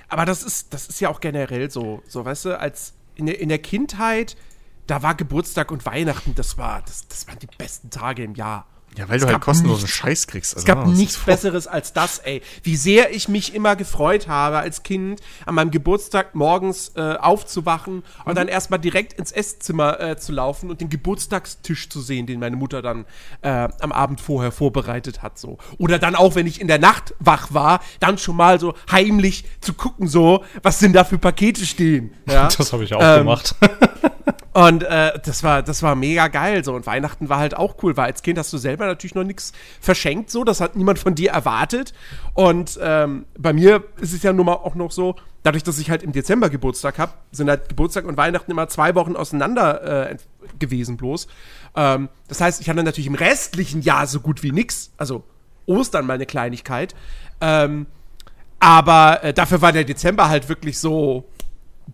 Aber 0.09 0.25
das 0.25 0.43
ist, 0.43 0.73
das 0.73 0.89
ist 0.89 1.01
ja 1.01 1.09
auch 1.09 1.21
generell 1.21 1.71
so, 1.71 2.03
so, 2.07 2.25
weißt 2.25 2.47
du, 2.47 2.59
als 2.59 2.95
in 3.15 3.27
der, 3.27 3.41
in 3.41 3.49
der 3.49 3.59
Kindheit, 3.59 4.37
da 4.87 5.03
war 5.03 5.15
Geburtstag 5.15 5.71
und 5.71 5.85
Weihnachten, 5.85 6.35
das 6.35 6.57
war, 6.57 6.83
das, 6.83 7.09
das 7.09 7.27
waren 7.27 7.39
die 7.39 7.49
besten 7.59 7.91
Tage 7.91 8.23
im 8.23 8.35
Jahr. 8.35 8.67
Ja, 8.99 9.09
weil 9.09 9.17
Es 9.17 9.23
du 9.25 9.29
halt 9.29 9.41
kostenlosen 9.41 9.85
nichts- 9.85 9.97
Scheiß 9.97 10.27
kriegst. 10.27 10.55
Also, 10.57 10.65
Es 10.65 10.67
gab 10.67 10.87
was 10.87 10.97
nichts 10.99 11.17
Besseres 11.19 11.67
als 11.69 11.93
das, 11.93 12.19
ey. 12.19 12.43
Wie 12.65 12.77
sehr 12.77 13.15
ich 13.15 13.29
mich 13.29 13.55
immer 13.55 13.77
gefreut 13.77 14.27
habe, 14.27 14.59
als 14.59 14.83
Kind 14.83 15.21
an 15.47 15.55
meinem 15.55 15.71
Geburtstag 15.71 16.35
morgens 16.35 16.93
äh, 16.97 17.15
aufzuwachen 17.15 18.03
und 18.25 18.37
dann 18.37 18.49
erstmal 18.49 18.81
direkt 18.81 19.13
ins 19.13 19.31
Esszimmer 19.31 20.01
äh, 20.01 20.17
zu 20.19 20.33
laufen 20.33 20.69
und 20.69 20.81
den 20.81 20.89
Geburtstagstisch 20.89 21.89
zu 21.89 22.01
sehen, 22.01 22.27
den 22.27 22.41
meine 22.41 22.57
Mutter 22.57 22.83
dann 22.83 23.05
äh, 23.43 23.69
am 23.81 23.93
Abend 23.93 24.21
vorher 24.21 24.51
vorbereitet 24.51 25.23
hat, 25.23 25.39
so. 25.39 25.59
Oder 25.79 25.99
dann 26.01 26.17
auch, 26.17 26.35
wenn 26.35 26.47
ich 26.49 26.61
in 26.61 26.67
der 26.67 26.79
Nacht 26.81 27.15
wach 27.21 27.55
war, 27.55 27.81
dann 28.01 28.19
schon 28.19 28.35
mal 28.37 28.59
so 28.59 28.75
heimlich 28.91 29.45
zu 29.61 29.75
gucken, 29.75 30.09
so, 30.09 30.45
was 30.63 30.81
denn 30.81 30.93
da 30.93 31.05
für 31.05 31.19
Pakete 31.19 31.65
stehen. 31.65 32.13
Ja? 32.29 32.49
Das 32.59 32.73
habe 32.73 32.83
ich 32.83 32.93
auch 32.95 33.01
Ähm, 33.01 33.19
gemacht. 33.21 33.55
Und 34.59 34.83
äh, 34.83 35.13
das 35.25 35.45
war 35.45 35.63
das 35.63 35.85
war 35.85 35.95
mega 35.95 36.27
geil 36.27 36.65
so. 36.65 36.75
Und 36.75 36.85
Weihnachten 36.85 37.29
war 37.29 37.39
halt 37.39 37.57
auch 37.57 37.77
cool, 37.85 37.97
weil 37.97 38.07
als 38.07 38.23
Kind 38.25 38.41
hast 38.41 38.53
du 38.53 38.59
selber 38.59 38.87
natürlich 38.87 39.15
noch 39.15 39.23
nichts 39.23 39.53
verschenkt 39.81 40.31
so, 40.31 40.43
das 40.43 40.61
hat 40.61 40.75
niemand 40.75 40.99
von 40.99 41.15
dir 41.15 41.31
erwartet. 41.31 41.95
Und 42.35 42.77
ähm, 42.83 43.27
bei 43.39 43.53
mir 43.53 43.85
ist 44.01 44.15
es 44.15 44.25
ja 44.25 44.33
nun 44.33 44.47
mal 44.47 44.55
auch 44.55 44.75
noch 44.75 44.91
so, 44.91 45.15
dadurch, 45.45 45.63
dass 45.63 45.79
ich 45.79 45.91
halt 45.91 46.03
im 46.03 46.11
Dezember 46.11 46.51
Geburtstag 46.51 46.99
habe, 46.99 47.13
sind 47.31 47.49
halt 47.49 47.69
Geburtstag 47.69 48.05
und 48.05 48.17
Weihnachten 48.17 48.51
immer 48.51 48.67
zwei 48.67 48.97
Wochen 48.97 49.15
auseinander 49.15 50.11
äh, 50.11 50.17
gewesen 50.59 50.97
bloß. 50.97 51.29
Ähm, 51.77 52.09
das 52.27 52.41
heißt, 52.41 52.61
ich 52.61 52.69
hatte 52.69 52.83
natürlich 52.83 53.07
im 53.07 53.15
restlichen 53.15 53.83
Jahr 53.83 54.09
so 54.09 54.19
gut 54.19 54.43
wie 54.43 54.51
nix, 54.51 54.91
also 54.97 55.23
Ostern 55.67 56.05
mal 56.05 56.15
eine 56.15 56.27
Kleinigkeit, 56.27 56.97
ähm, 57.41 57.87
aber 58.59 59.23
äh, 59.23 59.33
dafür 59.33 59.63
war 59.63 59.71
der 59.71 59.85
Dezember 59.85 60.29
halt 60.29 60.49
wirklich 60.49 60.81
so 60.81 61.29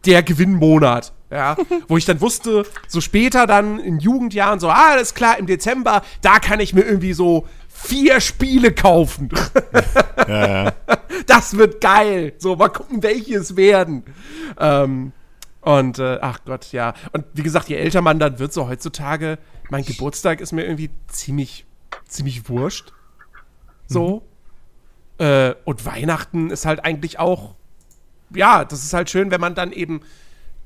der 0.07 0.23
Gewinnmonat. 0.23 1.13
Ja, 1.35 1.57
wo 1.89 1.97
ich 1.97 2.05
dann 2.05 2.21
wusste, 2.21 2.65
so 2.87 3.01
später 3.01 3.49
dann 3.49 3.81
in 3.81 3.99
Jugendjahren, 3.99 4.61
so, 4.61 4.69
ah, 4.69 4.93
alles 4.93 5.15
klar, 5.15 5.37
im 5.37 5.49
Dezember, 5.49 6.05
da 6.23 6.39
kann 6.39 6.61
ich 6.61 6.75
mir 6.75 6.83
irgendwie 6.83 7.13
so 7.13 7.49
vier 7.69 8.21
Spiele 8.21 8.73
kaufen. 8.73 9.31
Ja, 10.27 10.65
ja. 10.65 10.73
Das 11.27 11.59
wird 11.59 11.83
geil. 11.83 12.33
So, 12.39 12.57
mal 12.57 12.71
gucken, 12.71 13.03
welche 13.03 13.37
es 13.37 13.57
werden. 13.57 14.05
Ähm, 14.59 15.13
und, 15.61 15.99
äh, 15.99 16.19
ach 16.23 16.39
Gott, 16.47 16.73
ja. 16.73 16.95
Und 17.13 17.27
wie 17.35 17.43
gesagt, 17.43 17.69
je 17.69 17.77
älter 17.77 18.01
man 18.01 18.19
dann 18.19 18.39
wird, 18.39 18.55
so 18.55 18.67
heutzutage, 18.69 19.39
mein 19.69 19.85
Geburtstag 19.85 20.41
ist 20.41 20.53
mir 20.53 20.65
irgendwie 20.65 20.89
ziemlich, 21.09 21.67
ziemlich 22.09 22.49
wurscht. 22.49 22.95
So. 23.87 24.23
Äh, 25.19 25.55
und 25.67 25.85
Weihnachten 25.85 26.49
ist 26.49 26.65
halt 26.65 26.83
eigentlich 26.87 27.19
auch, 27.19 27.55
ja, 28.35 28.65
das 28.65 28.83
ist 28.83 28.95
halt 28.95 29.11
schön, 29.11 29.31
wenn 29.31 29.43
man 29.43 29.55
dann 29.55 29.73
eben, 29.73 30.01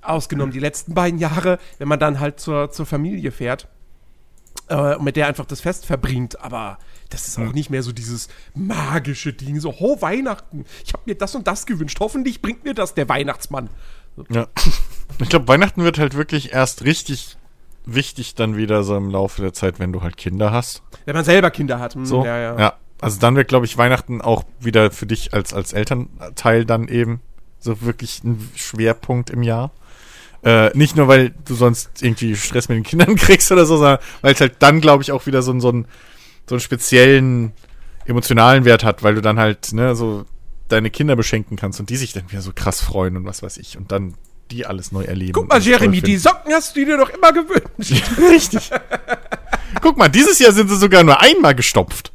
ausgenommen 0.03 0.53
die 0.53 0.61
letzten 0.61 0.95
beiden 0.95 1.19
Jahre, 1.19 1.59
wenn 1.79 1.89
man 1.89 1.99
dann 1.99 2.21
halt 2.21 2.41
zur, 2.41 2.71
zur 2.71 2.87
Familie 2.87 3.33
fährt 3.33 3.69
äh, 4.69 4.95
und 4.97 5.05
mit 5.05 5.17
der 5.17 5.27
einfach 5.27 5.47
das 5.47 5.61
Fest 5.61 5.87
verbringt. 5.87 6.41
Aber 6.41 6.79
das 7.11 7.27
ist 7.27 7.39
auch 7.39 7.53
nicht 7.53 7.71
mehr 7.71 7.83
so 7.83 7.93
dieses 7.93 8.29
magische 8.55 9.33
Ding, 9.33 9.61
so, 9.61 9.73
ho, 9.73 10.01
Weihnachten, 10.01 10.65
ich 10.85 10.93
habe 10.93 11.05
mir 11.07 11.15
das 11.15 11.35
und 11.35 11.47
das 11.47 11.67
gewünscht, 11.67 11.99
hoffentlich 12.01 12.43
bringt 12.43 12.65
mir 12.65 12.75
das 12.75 12.95
der 12.95 13.09
Weihnachtsmann. 13.09 13.71
Ja. 14.31 14.47
Ich 15.21 15.31
glaube, 15.31 15.49
Weihnachten 15.49 15.83
wird 15.83 15.99
halt 15.99 16.15
wirklich 16.15 16.53
erst 16.53 16.85
richtig 16.85 17.39
wichtig 17.87 18.35
dann 18.35 18.57
wieder 18.57 18.85
so 18.85 18.95
im 18.95 19.09
Laufe 19.11 19.41
der 19.41 19.53
Zeit, 19.55 19.81
wenn 19.81 19.91
du 19.91 20.03
halt 20.03 20.17
Kinder 20.17 20.53
hast. 20.53 20.83
Wenn 21.07 21.17
man 21.17 21.25
selber 21.25 21.51
Kinder 21.51 21.81
hat. 21.81 21.95
hm, 21.95 22.05
So. 22.05 22.25
Ja, 22.25 22.39
ja. 22.59 22.75
Also 23.01 23.19
dann 23.19 23.35
wird, 23.35 23.49
glaube 23.49 23.65
ich, 23.65 23.79
Weihnachten 23.79 24.21
auch 24.21 24.45
wieder 24.61 24.91
für 24.91 25.07
dich 25.07 25.33
als, 25.33 25.55
als 25.55 25.73
Elternteil 25.73 26.67
dann 26.67 26.89
eben 26.89 27.21
so 27.59 27.81
wirklich 27.81 28.23
ein 28.23 28.51
Schwerpunkt 28.55 29.31
im 29.31 29.43
Jahr. 29.43 29.73
Äh, 30.43 30.77
nicht 30.77 30.97
nur, 30.97 31.09
weil 31.09 31.35
du 31.45 31.55
sonst 31.55 32.03
irgendwie 32.03 32.37
Stress 32.37 32.69
mit 32.69 32.77
den 32.77 32.85
Kindern 32.85 33.17
kriegst 33.17 33.51
oder 33.51 33.67
so, 33.67 33.77
sondern 33.77 33.99
weil 34.23 34.35
es 34.35 34.41
halt 34.41 34.57
dann, 34.61 34.81
glaube 34.81 35.03
ich, 35.03 35.13
auch 35.13 35.27
wieder 35.27 35.43
so, 35.43 35.59
so, 35.61 35.71
ein, 35.71 35.87
so 36.49 36.55
einen 36.55 36.61
speziellen 36.61 37.53
emotionalen 38.07 38.65
Wert 38.65 38.85
hat, 38.85 39.03
weil 39.03 39.15
du 39.15 39.21
dann 39.21 39.39
halt, 39.39 39.73
ne, 39.73 39.95
so 39.95 40.25
deine 40.69 40.91
Kinder 40.91 41.17
beschenken 41.17 41.57
kannst 41.57 41.81
und 41.81 41.91
die 41.91 41.97
sich 41.97 42.13
dann 42.13 42.31
wieder 42.31 42.43
so 42.43 42.53
krass 42.55 42.81
freuen 42.81 43.17
und 43.17 43.25
was 43.25 43.43
weiß 43.43 43.57
ich 43.59 43.77
und 43.77 43.91
dann 43.91 44.15
die 44.51 44.67
alles 44.67 44.93
neu 44.93 45.05
erleben. 45.05 45.33
Guck 45.33 45.49
mal, 45.49 45.61
Jeremy, 45.61 46.01
die. 46.01 46.17
Socken 46.17 46.53
hast 46.53 46.75
du 46.75 46.85
dir 46.85 46.97
doch 46.97 47.11
immer 47.11 47.33
gewünscht. 47.33 48.03
Richtig. 48.19 48.71
Guck 49.83 49.99
mal, 49.99 50.09
dieses 50.09 50.39
Jahr 50.39 50.53
sind 50.53 50.69
sie 50.69 50.77
sogar 50.77 51.03
nur 51.03 51.21
einmal 51.21 51.55
gestopft. 51.55 52.13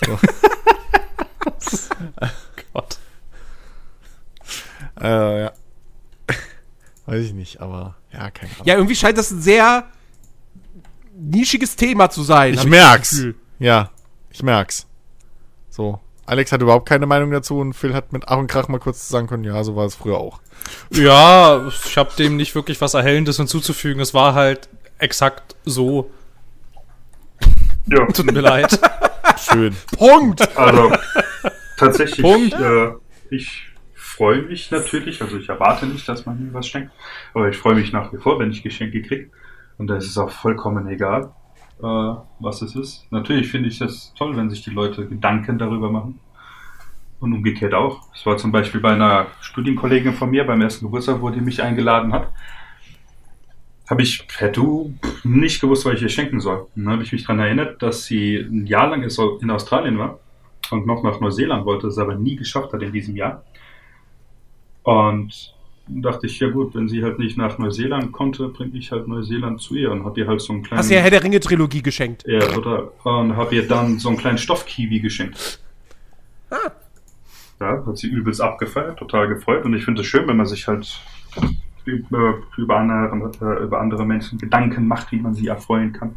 Gott. 2.72 2.98
Äh, 5.00 5.42
ja. 5.42 5.51
Ich 7.42 7.54
nicht, 7.54 7.60
aber 7.60 7.96
ja, 8.12 8.30
keine 8.30 8.52
Ahnung. 8.52 8.66
Ja, 8.66 8.74
irgendwie 8.74 8.94
scheint 8.94 9.18
das 9.18 9.30
ein 9.32 9.42
sehr 9.42 9.86
nischiges 11.14 11.74
Thema 11.74 12.08
zu 12.08 12.22
sein. 12.22 12.54
ich 12.54 12.64
merk's. 12.64 13.10
Gefühl. 13.10 13.34
ja, 13.58 13.90
ich 14.30 14.42
merk's. 14.42 14.86
So. 15.68 15.98
Alex 16.24 16.52
hat 16.52 16.62
überhaupt 16.62 16.88
keine 16.88 17.06
Meinung 17.06 17.32
dazu 17.32 17.58
und 17.58 17.72
Phil 17.72 17.94
hat 17.94 18.12
mit 18.12 18.28
Ach 18.28 18.36
und 18.36 18.46
Krach 18.46 18.68
mal 18.68 18.78
kurz 18.78 19.08
sagen 19.08 19.26
können, 19.26 19.42
ja, 19.42 19.64
so 19.64 19.74
war 19.74 19.86
es 19.86 19.96
früher 19.96 20.18
auch. 20.18 20.40
Ja, 20.90 21.66
ich 21.66 21.98
habe 21.98 22.12
dem 22.16 22.36
nicht 22.36 22.54
wirklich 22.54 22.80
was 22.80 22.94
Erhellendes 22.94 23.38
hinzuzufügen. 23.38 24.00
Es 24.00 24.14
war 24.14 24.34
halt 24.34 24.68
exakt 24.98 25.56
so. 25.64 26.10
Ja, 27.86 28.06
Tut 28.06 28.26
mir 28.30 28.40
leid. 28.40 28.78
Schön. 29.36 29.76
Punkt. 29.98 30.56
also 30.56 30.92
tatsächlich, 31.76 32.22
Punkt. 32.22 32.54
äh, 32.54 32.92
ich 33.30 33.71
freue 34.22 34.42
mich 34.42 34.70
natürlich, 34.70 35.20
also 35.20 35.36
ich 35.36 35.48
erwarte 35.48 35.84
nicht, 35.84 36.08
dass 36.08 36.26
man 36.26 36.40
mir 36.40 36.54
was 36.54 36.68
schenkt, 36.68 36.92
aber 37.34 37.48
ich 37.48 37.56
freue 37.56 37.74
mich 37.74 37.92
nach 37.92 38.12
wie 38.12 38.18
vor, 38.18 38.38
wenn 38.38 38.52
ich 38.52 38.62
Geschenke 38.62 39.02
kriege. 39.02 39.30
Und 39.78 39.88
da 39.88 39.96
ist 39.96 40.06
es 40.06 40.16
auch 40.16 40.30
vollkommen 40.30 40.86
egal, 40.86 41.32
äh, 41.80 42.14
was 42.38 42.62
es 42.62 42.76
ist. 42.76 43.04
Natürlich 43.10 43.50
finde 43.50 43.68
ich 43.68 43.80
das 43.80 44.14
toll, 44.16 44.36
wenn 44.36 44.48
sich 44.48 44.62
die 44.62 44.70
Leute 44.70 45.08
Gedanken 45.08 45.58
darüber 45.58 45.90
machen. 45.90 46.20
Und 47.18 47.32
umgekehrt 47.32 47.74
auch. 47.74 48.12
Es 48.14 48.24
war 48.24 48.36
zum 48.36 48.52
Beispiel 48.52 48.80
bei 48.80 48.92
einer 48.92 49.26
Studienkollegin 49.40 50.12
von 50.12 50.30
mir 50.30 50.46
beim 50.46 50.62
ersten 50.62 50.84
Geburtstag, 50.84 51.20
wo 51.20 51.30
die 51.30 51.40
mich 51.40 51.60
eingeladen 51.60 52.12
hat. 52.12 52.32
Habe 53.90 54.02
ich 54.02 54.28
per 54.28 54.50
Du 54.50 54.94
nicht 55.24 55.60
gewusst, 55.60 55.84
was 55.84 55.94
ich 55.94 56.02
ihr 56.02 56.08
schenken 56.08 56.38
soll. 56.38 56.68
Und 56.76 56.84
dann 56.84 56.92
habe 56.92 57.02
ich 57.02 57.10
mich 57.10 57.22
daran 57.24 57.40
erinnert, 57.40 57.82
dass 57.82 58.04
sie 58.04 58.36
ein 58.36 58.66
Jahr 58.66 58.88
lang 58.88 59.02
in 59.02 59.50
Australien 59.50 59.98
war 59.98 60.20
und 60.70 60.86
noch 60.86 61.02
nach 61.02 61.18
Neuseeland 61.18 61.64
wollte, 61.64 61.88
es 61.88 61.98
aber 61.98 62.14
nie 62.14 62.36
geschafft 62.36 62.72
hat 62.72 62.82
in 62.82 62.92
diesem 62.92 63.16
Jahr. 63.16 63.42
Und 64.82 65.54
dachte 65.88 66.26
ich, 66.26 66.38
ja 66.40 66.48
gut, 66.48 66.74
wenn 66.74 66.88
sie 66.88 67.02
halt 67.02 67.18
nicht 67.18 67.36
nach 67.36 67.58
Neuseeland 67.58 68.12
konnte, 68.12 68.48
bringe 68.48 68.78
ich 68.78 68.92
halt 68.92 69.08
Neuseeland 69.08 69.60
zu 69.60 69.74
ihr 69.74 69.90
und 69.90 70.04
habe 70.04 70.20
ihr 70.20 70.28
halt 70.28 70.40
so 70.40 70.52
einen 70.52 70.62
kleinen... 70.62 70.78
Hast 70.78 70.90
du 70.90 70.94
ja 70.94 71.00
Herr 71.00 71.10
der 71.10 71.22
Ringe-Trilogie 71.22 71.82
geschenkt. 71.82 72.24
Ja, 72.26 72.40
total. 72.40 72.90
Und 73.04 73.36
habe 73.36 73.54
ihr 73.54 73.66
dann 73.66 73.98
so 73.98 74.08
einen 74.08 74.18
kleinen 74.18 74.38
Stoffkiwi 74.38 75.00
geschenkt. 75.00 75.60
Ah. 76.50 76.70
Ja, 77.60 77.84
hat 77.86 77.98
sie 77.98 78.08
übelst 78.08 78.40
abgefeiert, 78.40 78.98
total 78.98 79.28
gefreut. 79.28 79.64
Und 79.64 79.74
ich 79.74 79.84
finde 79.84 80.02
es 80.02 80.06
schön, 80.06 80.26
wenn 80.28 80.36
man 80.36 80.46
sich 80.46 80.66
halt 80.66 81.00
über, 81.84 82.38
über, 82.56 82.76
andere, 82.76 83.32
äh, 83.40 83.64
über 83.64 83.80
andere 83.80 84.04
Menschen 84.04 84.38
Gedanken 84.38 84.86
macht, 84.86 85.12
wie 85.12 85.20
man 85.20 85.34
sie 85.34 85.46
erfreuen 85.46 85.92
kann. 85.92 86.16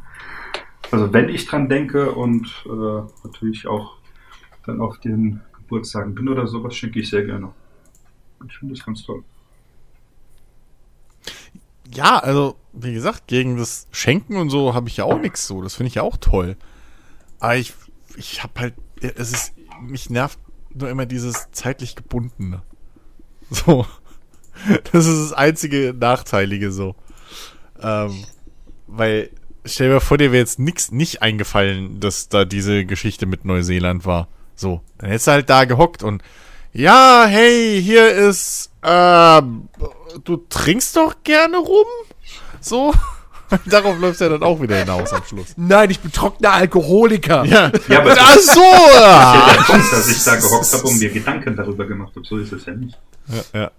Also 0.92 1.12
wenn 1.14 1.30
ich 1.30 1.46
dran 1.46 1.70
denke 1.70 2.12
und 2.12 2.48
äh, 2.66 3.02
natürlich 3.24 3.68
auch 3.68 3.98
dann 4.66 4.82
auf 4.82 5.00
den 5.00 5.42
Geburtstagen 5.54 6.16
bin 6.16 6.30
oder 6.30 6.48
sowas, 6.48 6.76
schenke 6.76 7.00
ich 7.00 7.10
sehr 7.10 7.24
gerne. 7.24 7.52
Ich 8.48 8.58
finde 8.58 8.74
das 8.74 8.86
ganz 8.86 9.04
toll. 9.04 9.24
Ja, 11.94 12.20
also, 12.20 12.56
wie 12.74 12.94
gesagt, 12.94 13.28
gegen 13.28 13.58
das 13.58 13.88
Schenken 13.92 14.38
und 14.38 14.50
so 14.50 14.74
habe 14.74 14.90
ich 14.90 14.98
ja 14.98 15.06
auch 15.06 15.20
nichts 15.20 15.48
so. 15.48 15.62
Das 15.62 15.76
finde 15.76 15.88
ich 15.90 15.96
ja 15.96 16.02
auch 16.02 16.18
toll. 16.18 16.58
Aber 17.40 17.56
ich, 17.56 17.74
ich 18.18 18.44
habe 18.44 18.60
halt, 18.60 18.74
es 19.02 19.32
ist, 19.32 19.54
mich 19.82 20.10
nervt 20.10 20.40
nur 20.74 20.90
immer 20.90 21.06
dieses 21.06 21.52
zeitlich 21.52 21.96
gebundene. 21.96 22.62
So. 23.52 23.86
Das 24.92 25.06
ist 25.06 25.30
das 25.30 25.34
einzige 25.34 25.94
Nachteilige 25.96 26.72
so. 26.72 26.96
Ähm, 27.80 28.26
weil, 28.88 29.30
stell 29.66 29.90
dir 29.90 30.02
vor, 30.02 30.18
dir 30.18 30.32
wäre 30.32 30.42
jetzt 30.42 30.58
nix 30.58 30.92
nicht 30.92 31.22
eingefallen, 31.22 32.00
dass 32.00 32.28
da 32.28 32.44
diese 32.44 32.86
Geschichte 32.86 33.28
mit 33.28 33.46
Neuseeland 33.46 34.06
war. 34.06 34.28
So. 34.56 34.82
Dann 34.98 35.10
hättest 35.10 35.28
du 35.28 35.32
halt 35.32 35.50
da 35.52 35.66
gehockt 35.66 36.02
und, 36.02 36.24
ja, 36.76 37.26
hey, 37.28 37.82
hier 37.82 38.10
ist, 38.10 38.70
ähm, 38.84 39.70
du 40.24 40.38
trinkst 40.50 40.96
doch 40.96 41.16
gerne 41.24 41.58
rum? 41.58 41.88
So? 42.60 42.94
Darauf 43.66 43.98
läuft 44.00 44.20
ja 44.22 44.28
dann 44.30 44.44
auch 44.44 44.60
wieder 44.60 44.78
hinaus 44.78 45.14
am 45.14 45.24
Schluss. 45.24 45.54
Nein, 45.56 45.90
ich 45.90 46.00
bin 46.00 46.12
trockener 46.12 46.52
Alkoholiker. 46.54 47.46
Ja, 47.46 47.72
Ja, 47.88 48.00
aber 48.02 48.16
ach 48.20 48.38
so! 48.38 48.60
ja 48.62 49.48
Ja, 49.70 49.78
dass 49.78 50.08
ich 50.10 50.24
da 50.24 50.36
gehockt 50.36 50.74
habe 50.74 50.84
und 50.84 51.00
mir 51.00 51.12
Gedanken 51.12 51.56
darüber 51.56 51.86
gemacht 51.86 52.14
habe. 52.16 52.26
So 52.26 52.38
ist 52.38 52.52
es 52.52 52.66
ja 52.66 52.74
nicht. 52.74 52.98
ja. 53.54 53.72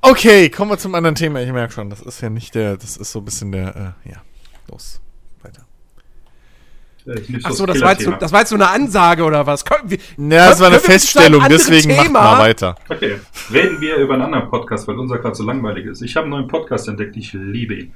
Okay, 0.00 0.50
kommen 0.50 0.72
wir 0.72 0.78
zum 0.78 0.94
anderen 0.96 1.14
Thema. 1.14 1.40
Ich 1.40 1.52
merke 1.52 1.72
schon, 1.72 1.88
das 1.88 2.00
ist 2.00 2.20
ja 2.20 2.30
nicht 2.30 2.54
der, 2.54 2.76
das 2.76 2.96
ist 2.96 3.12
so 3.12 3.20
ein 3.20 3.24
bisschen 3.24 3.52
der, 3.52 3.94
äh, 4.04 4.10
ja, 4.10 4.22
los. 4.68 5.00
Äh, 7.06 7.18
ist 7.20 7.30
nicht 7.30 7.44
Ach 7.44 7.48
das 7.50 7.58
so, 7.58 7.66
das 7.66 7.80
war, 7.80 7.92
jetzt 7.92 8.08
das 8.20 8.32
war 8.32 8.40
jetzt 8.40 8.48
so 8.50 8.54
eine 8.54 8.68
Ansage 8.68 9.24
oder 9.24 9.46
was? 9.46 9.64
Komm, 9.64 9.90
wir- 9.90 9.98
Ja, 10.16 10.48
das 10.50 10.60
war 10.60 10.68
eine 10.68 10.76
können 10.76 10.86
wir 10.88 10.92
Feststellung, 10.92 11.44
deswegen 11.48 11.96
macht 11.96 12.06
Thema? 12.06 12.22
mal 12.22 12.38
weiter. 12.40 12.76
Okay, 12.88 13.16
reden 13.52 13.80
wir 13.80 13.96
über 13.96 14.14
einen 14.14 14.22
anderen 14.24 14.48
Podcast, 14.48 14.86
weil 14.88 14.98
unser 14.98 15.18
gerade 15.18 15.34
so 15.34 15.44
langweilig 15.44 15.86
ist. 15.86 16.02
Ich 16.02 16.14
habe 16.16 16.24
einen 16.24 16.30
neuen 16.32 16.48
Podcast 16.48 16.88
entdeckt, 16.88 17.16
ich 17.16 17.32
liebe 17.32 17.74
ihn. 17.74 17.92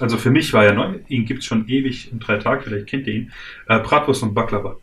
Also 0.00 0.16
für 0.16 0.30
mich 0.30 0.52
war 0.52 0.64
er 0.64 0.72
neu, 0.72 0.94
ihn 1.08 1.26
gibt 1.26 1.40
es 1.40 1.46
schon 1.46 1.68
ewig 1.68 2.10
in 2.10 2.18
drei 2.20 2.38
Tagen, 2.38 2.62
vielleicht 2.64 2.86
kennt 2.86 3.06
ihr 3.06 3.14
ihn. 3.14 3.32
Äh, 3.68 3.80
Bratwurst 3.80 4.22
und 4.22 4.32
Baklava. 4.34 4.76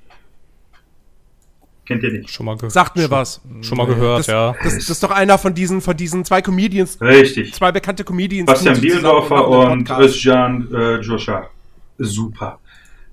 Kennt 1.85 2.03
ihr 2.03 2.11
nicht? 2.11 2.29
Schon 2.29 2.45
mal, 2.45 2.57
ge 2.57 2.69
Sagt 2.69 2.97
mir 2.97 3.09
was. 3.09 3.41
schon 3.61 3.77
mal 3.77 3.87
gehört, 3.87 4.19
Das, 4.19 4.27
ja. 4.27 4.53
das, 4.61 4.75
das 4.75 4.89
ist 4.89 5.03
doch 5.03 5.11
einer 5.11 5.37
von 5.37 5.53
diesen, 5.53 5.79
von 5.81 5.95
diesen 5.95 6.25
zwei 6.25 6.41
Comedians, 6.41 6.99
Richtig. 6.99 7.53
zwei 7.53 7.71
bekannte 7.71 8.03
Comedians. 8.03 8.45
Bastian 8.45 8.79
Bielendorfer 8.81 9.35
machen 9.35 9.71
und. 9.71 9.89
Özcan 9.91 10.67
äh, 10.73 10.95
Joscha. 10.99 11.49
Super. 11.97 12.59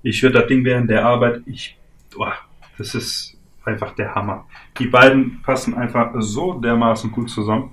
Ich 0.05 0.21
höre 0.21 0.29
das 0.29 0.45
Ding 0.45 0.63
während 0.63 0.87
der 0.87 1.03
Arbeit. 1.03 1.41
Ich, 1.47 1.75
boah, 2.15 2.35
das 2.77 2.93
ist 2.93 3.35
einfach 3.63 3.95
der 3.95 4.13
Hammer. 4.13 4.45
Die 4.77 4.85
beiden 4.85 5.41
passen 5.41 5.73
einfach 5.73 6.11
so 6.19 6.53
dermaßen 6.53 7.11
gut 7.11 7.31
zusammen. 7.31 7.71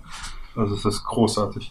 Also 0.56 0.74
es 0.74 0.84
ist 0.86 1.04
großartig. 1.04 1.70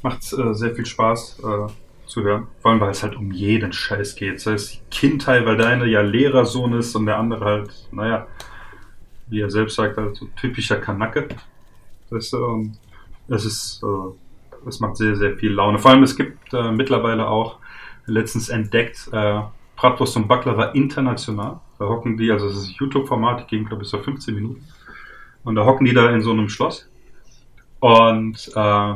Macht 0.00 0.32
äh, 0.32 0.54
sehr 0.54 0.76
viel 0.76 0.86
Spaß 0.86 1.40
äh, 1.40 1.72
zu 2.06 2.22
hören. 2.22 2.46
Vor 2.60 2.70
allem, 2.70 2.80
weil 2.80 2.92
es 2.92 3.02
halt 3.02 3.16
um 3.16 3.32
jeden 3.32 3.72
Scheiß 3.72 4.14
geht. 4.14 4.40
Sei 4.40 4.52
es 4.52 4.80
Kindheit, 4.92 5.44
weil 5.44 5.56
der 5.56 5.66
eine 5.66 5.86
ja 5.86 6.00
Lehrersohn 6.00 6.74
ist 6.74 6.94
und 6.94 7.06
der 7.06 7.18
andere 7.18 7.44
halt, 7.44 7.88
naja, 7.90 8.28
wie 9.26 9.40
er 9.40 9.50
selbst 9.50 9.74
sagt, 9.74 9.96
halt 9.96 10.14
so 10.14 10.26
typischer 10.36 10.76
Kanacke. 10.76 11.26
Das, 12.10 12.32
ähm, 12.32 12.74
es 13.26 13.44
ist, 13.44 13.82
äh, 13.82 14.68
es 14.68 14.78
macht 14.78 14.96
sehr, 14.98 15.16
sehr 15.16 15.36
viel 15.36 15.50
Laune. 15.50 15.80
Vor 15.80 15.90
allem, 15.90 16.04
es 16.04 16.14
gibt 16.14 16.54
äh, 16.54 16.70
mittlerweile 16.70 17.26
auch 17.26 17.57
letztens 18.08 18.48
entdeckt, 18.48 19.08
äh, 19.12 19.40
Bratwurst 19.76 20.16
und 20.16 20.26
Baklava 20.26 20.70
international. 20.72 21.60
Da 21.78 21.84
hocken 21.86 22.16
die, 22.16 22.30
also 22.32 22.48
es 22.48 22.56
ist 22.56 22.68
ein 22.68 22.74
YouTube-Format, 22.78 23.42
die 23.42 23.56
gehen, 23.56 23.64
glaube 23.64 23.84
ich, 23.84 23.88
so 23.88 23.98
15 23.98 24.34
Minuten. 24.34 24.64
Und 25.44 25.54
da 25.54 25.64
hocken 25.64 25.86
die 25.86 25.94
da 25.94 26.10
in 26.10 26.20
so 26.20 26.32
einem 26.32 26.48
Schloss. 26.48 26.90
Und 27.80 28.50
äh, 28.54 28.94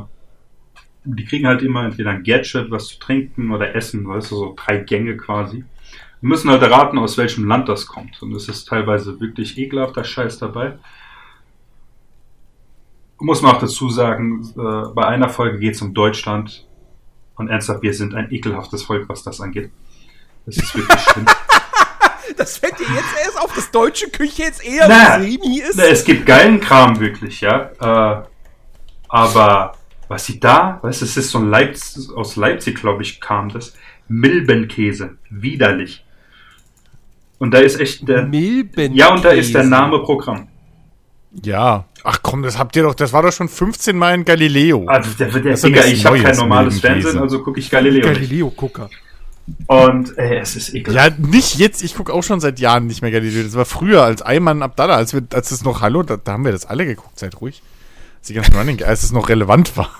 die 1.04 1.24
kriegen 1.24 1.46
halt 1.46 1.62
immer 1.62 1.84
entweder 1.84 2.10
ein 2.10 2.24
Gadget, 2.24 2.70
was 2.70 2.88
zu 2.88 2.98
trinken 2.98 3.50
oder 3.52 3.74
Essen, 3.74 4.06
weißt 4.06 4.30
du, 4.30 4.36
so 4.36 4.56
drei 4.56 4.78
Gänge 4.78 5.16
quasi. 5.16 5.64
Wir 6.20 6.28
müssen 6.28 6.50
halt 6.50 6.62
erraten, 6.62 6.98
aus 6.98 7.18
welchem 7.18 7.46
Land 7.46 7.68
das 7.68 7.86
kommt. 7.86 8.22
Und 8.22 8.32
es 8.34 8.48
ist 8.48 8.66
teilweise 8.68 9.20
wirklich 9.20 9.58
ekelhafter 9.58 10.04
Scheiß 10.04 10.38
dabei. 10.38 10.78
Muss 13.18 13.42
man 13.42 13.54
auch 13.54 13.60
dazu 13.60 13.88
sagen, 13.88 14.42
äh, 14.56 14.94
bei 14.94 15.06
einer 15.06 15.28
Folge 15.28 15.58
geht 15.58 15.74
es 15.74 15.82
um 15.82 15.94
Deutschland. 15.94 16.66
Und 17.42 17.48
ernsthaft, 17.48 17.82
wir 17.82 17.92
sind 17.92 18.14
ein 18.14 18.30
ekelhaftes 18.30 18.84
Volk, 18.84 19.08
was 19.08 19.24
das 19.24 19.40
angeht. 19.40 19.72
Das 20.46 20.56
ist 20.56 20.74
wirklich 20.74 21.00
schlimm. 21.00 21.26
Das 22.36 22.56
fällt 22.56 22.78
dir 22.78 22.84
jetzt 22.84 23.14
erst 23.22 23.38
auf, 23.38 23.54
dass 23.54 23.70
deutsche 23.70 24.08
Küche 24.08 24.44
jetzt 24.44 24.64
eher 24.64 24.88
Na, 24.88 25.20
semi 25.20 25.58
ist. 25.58 25.76
Na, 25.76 25.84
es 25.84 26.02
gibt 26.02 26.24
geilen 26.24 26.60
Kram 26.60 26.98
wirklich, 26.98 27.42
ja. 27.42 27.70
Äh, 27.78 28.22
aber 29.08 29.74
was 30.08 30.24
sie 30.24 30.40
da, 30.40 30.78
weißt 30.80 31.02
du, 31.02 31.04
es 31.04 31.16
ist 31.18 31.30
so 31.30 31.38
ein 31.38 31.50
Leipzig, 31.50 32.10
aus 32.14 32.36
Leipzig, 32.36 32.80
glaube 32.80 33.02
ich, 33.02 33.20
kam 33.20 33.50
das. 33.50 33.74
Milbenkäse. 34.08 35.18
Widerlich. 35.28 36.06
Und 37.38 37.52
da 37.52 37.58
ist 37.58 37.78
echt 37.78 38.08
der. 38.08 38.22
Milben. 38.22 38.94
Ja, 38.94 39.12
und 39.12 39.24
da 39.24 39.30
ist 39.30 39.54
der 39.54 39.64
Name 39.64 39.98
Programm. 39.98 40.48
Ja. 41.32 41.84
Ach 42.04 42.21
komm, 42.32 42.42
das 42.42 42.56
habt 42.56 42.74
ihr 42.76 42.82
doch, 42.82 42.94
das 42.94 43.12
war 43.12 43.22
doch 43.22 43.32
schon 43.32 43.48
15 43.48 43.94
Mal 43.94 44.14
in 44.14 44.24
Galileo. 44.24 44.86
Also 44.86 45.10
der, 45.18 45.28
ist 45.52 45.62
doch 45.62 45.68
Digga, 45.68 45.84
ich 45.84 46.06
habe 46.06 46.18
kein 46.18 46.34
normales. 46.34 46.80
Fernsehen, 46.80 47.18
also 47.18 47.42
gucke 47.42 47.60
ich 47.60 47.68
Galileo 47.68 48.08
nicht. 48.08 48.20
Galileo-Gucker. 48.20 48.88
Und 49.66 50.16
äh, 50.16 50.38
es 50.38 50.56
ist 50.56 50.74
ekelhaft. 50.74 51.18
Ja, 51.18 51.26
nicht 51.28 51.58
jetzt, 51.58 51.82
ich 51.82 51.94
gucke 51.94 52.10
auch 52.10 52.22
schon 52.22 52.40
seit 52.40 52.58
Jahren 52.58 52.86
nicht 52.86 53.02
mehr 53.02 53.10
Galileo. 53.10 53.42
Das 53.42 53.54
war 53.54 53.66
früher 53.66 54.02
als 54.02 54.22
Ayman 54.22 54.62
Abdallah, 54.62 54.96
als 54.96 55.12
wir, 55.12 55.22
als 55.34 55.50
es 55.50 55.62
noch 55.62 55.82
Hallo, 55.82 56.02
da, 56.02 56.16
da 56.16 56.32
haben 56.32 56.46
wir 56.46 56.52
das 56.52 56.64
alle 56.64 56.86
geguckt, 56.86 57.18
seid 57.18 57.38
ruhig. 57.38 57.62
Als 58.20 58.28
die 58.28 58.34
ganzen 58.34 58.56
Running, 58.56 58.82
als 58.82 59.02
es 59.02 59.12
noch 59.12 59.28
relevant 59.28 59.76
war. 59.76 59.90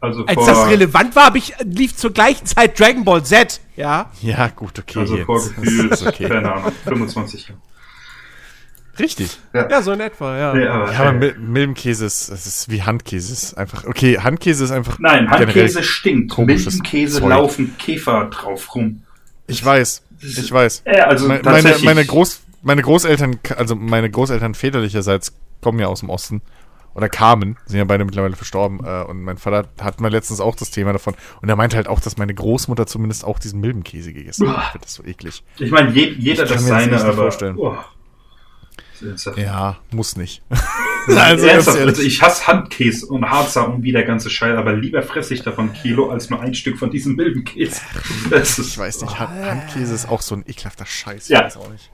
Also 0.00 0.24
Als 0.24 0.46
das 0.46 0.66
relevant 0.66 1.14
war, 1.14 1.36
ich, 1.36 1.52
lief 1.62 1.94
zur 1.94 2.10
gleichen 2.10 2.46
Zeit 2.46 2.80
Dragon 2.80 3.04
Ball 3.04 3.22
Z. 3.22 3.60
Ja. 3.76 4.10
Ja, 4.22 4.48
gut, 4.48 4.78
okay. 4.78 4.98
also 4.98 5.14
jetzt. 5.14 5.26
vor 5.26 5.36
okay. 6.06 6.26
keine 6.26 6.54
Ahnung, 6.54 6.72
25 6.84 7.48
Jahren. 7.48 7.60
Richtig. 8.98 9.38
Ja, 9.54 9.80
so 9.82 9.92
in 9.92 10.00
etwa, 10.00 10.36
ja. 10.38 10.54
Nee, 10.54 10.66
aber, 10.66 10.92
Ja, 10.92 10.98
aber 11.00 11.08
äh, 11.10 11.12
Mil 11.12 11.34
Milbenkäse 11.38 12.04
ist, 12.04 12.30
das 12.30 12.46
ist 12.46 12.68
wie 12.70 12.82
Handkäse. 12.82 13.32
Ist 13.32 13.54
einfach, 13.54 13.84
okay, 13.84 14.18
Handkäse 14.18 14.64
ist 14.64 14.70
einfach. 14.72 14.98
nein, 14.98 15.30
Handkäse 15.30 15.82
stinkt. 15.82 16.36
Milbenkäse 16.36 17.20
Zeug. 17.20 17.28
laufen 17.30 17.76
Käfer 17.78 18.26
drauf 18.30 18.74
rum. 18.74 19.02
Ich 19.46 19.64
weiß, 19.64 20.02
ich 20.20 20.52
weiß. 20.52 20.82
Äh, 20.84 21.00
also 21.00 21.26
Me- 21.28 21.34
meine, 21.34 21.42
tatsächlich. 21.42 21.84
meine, 21.84 22.04
Groß, 22.04 22.40
meine 22.62 22.82
Großeltern, 22.82 23.38
also 23.56 23.74
meine 23.74 24.10
Großeltern 24.10 24.54
väterlicherseits 24.54 25.32
kommen 25.62 25.78
ja 25.78 25.86
aus 25.86 26.00
dem 26.00 26.10
Osten. 26.10 26.42
Oder 26.92 27.08
kamen, 27.08 27.56
sind 27.66 27.78
ja 27.78 27.84
beide 27.84 28.04
mittlerweile 28.04 28.34
verstorben. 28.34 28.80
Äh, 28.84 29.04
und 29.04 29.22
mein 29.22 29.38
Vater 29.38 29.68
hat 29.80 30.00
mal 30.00 30.10
letztens 30.10 30.40
auch 30.40 30.56
das 30.56 30.72
Thema 30.72 30.92
davon. 30.92 31.14
Und 31.40 31.48
er 31.48 31.54
meinte 31.54 31.76
halt 31.76 31.86
auch, 31.86 32.00
dass 32.00 32.16
meine 32.18 32.34
Großmutter 32.34 32.84
zumindest 32.86 33.24
auch 33.24 33.38
diesen 33.38 33.60
Milbenkäse 33.60 34.12
gegessen 34.12 34.48
hat. 34.50 34.64
Ich 34.64 34.70
finde 34.72 34.84
das 34.86 34.94
so 34.94 35.04
eklig. 35.04 35.44
Ich 35.58 35.70
meine, 35.70 35.90
je, 35.92 36.08
jeder 36.18 36.42
Ich 36.42 36.48
kann 36.50 36.58
das 36.58 36.64
mir 36.64 36.70
das 36.74 36.82
seine, 36.84 37.00
aber. 37.04 37.14
vorstellen. 37.14 37.56
Oh. 37.56 37.76
Das 39.00 39.30
Ja, 39.36 39.78
muss 39.90 40.16
nicht. 40.16 40.42
Also, 41.08 41.48
also, 41.48 42.02
ich 42.02 42.20
hasse 42.20 42.46
Handkäse 42.46 43.06
und 43.06 43.28
Harzer 43.28 43.66
und 43.66 43.82
wie 43.82 43.90
der 43.90 44.04
ganze 44.04 44.28
Scheiß, 44.28 44.56
aber 44.56 44.74
lieber 44.74 45.02
fresse 45.02 45.32
ich 45.32 45.42
davon 45.42 45.72
Kilo 45.72 46.10
als 46.10 46.28
nur 46.28 46.40
ein 46.40 46.54
Stück 46.54 46.78
von 46.78 46.90
diesem 46.90 47.16
Milbenkäse. 47.16 47.80
Das 48.28 48.58
ist, 48.58 48.68
Ich 48.72 48.78
weiß 48.78 49.00
nicht, 49.00 49.18
Hand, 49.18 49.30
Handkäse 49.44 49.94
ist 49.94 50.08
auch 50.08 50.20
so 50.20 50.34
ein 50.34 50.44
ekelhafter 50.46 50.84
Scheiß. 50.84 51.28
Ja. 51.28 51.40
Ich 51.40 51.44
weiß 51.46 51.56
auch 51.56 51.70
nicht. 51.70 51.90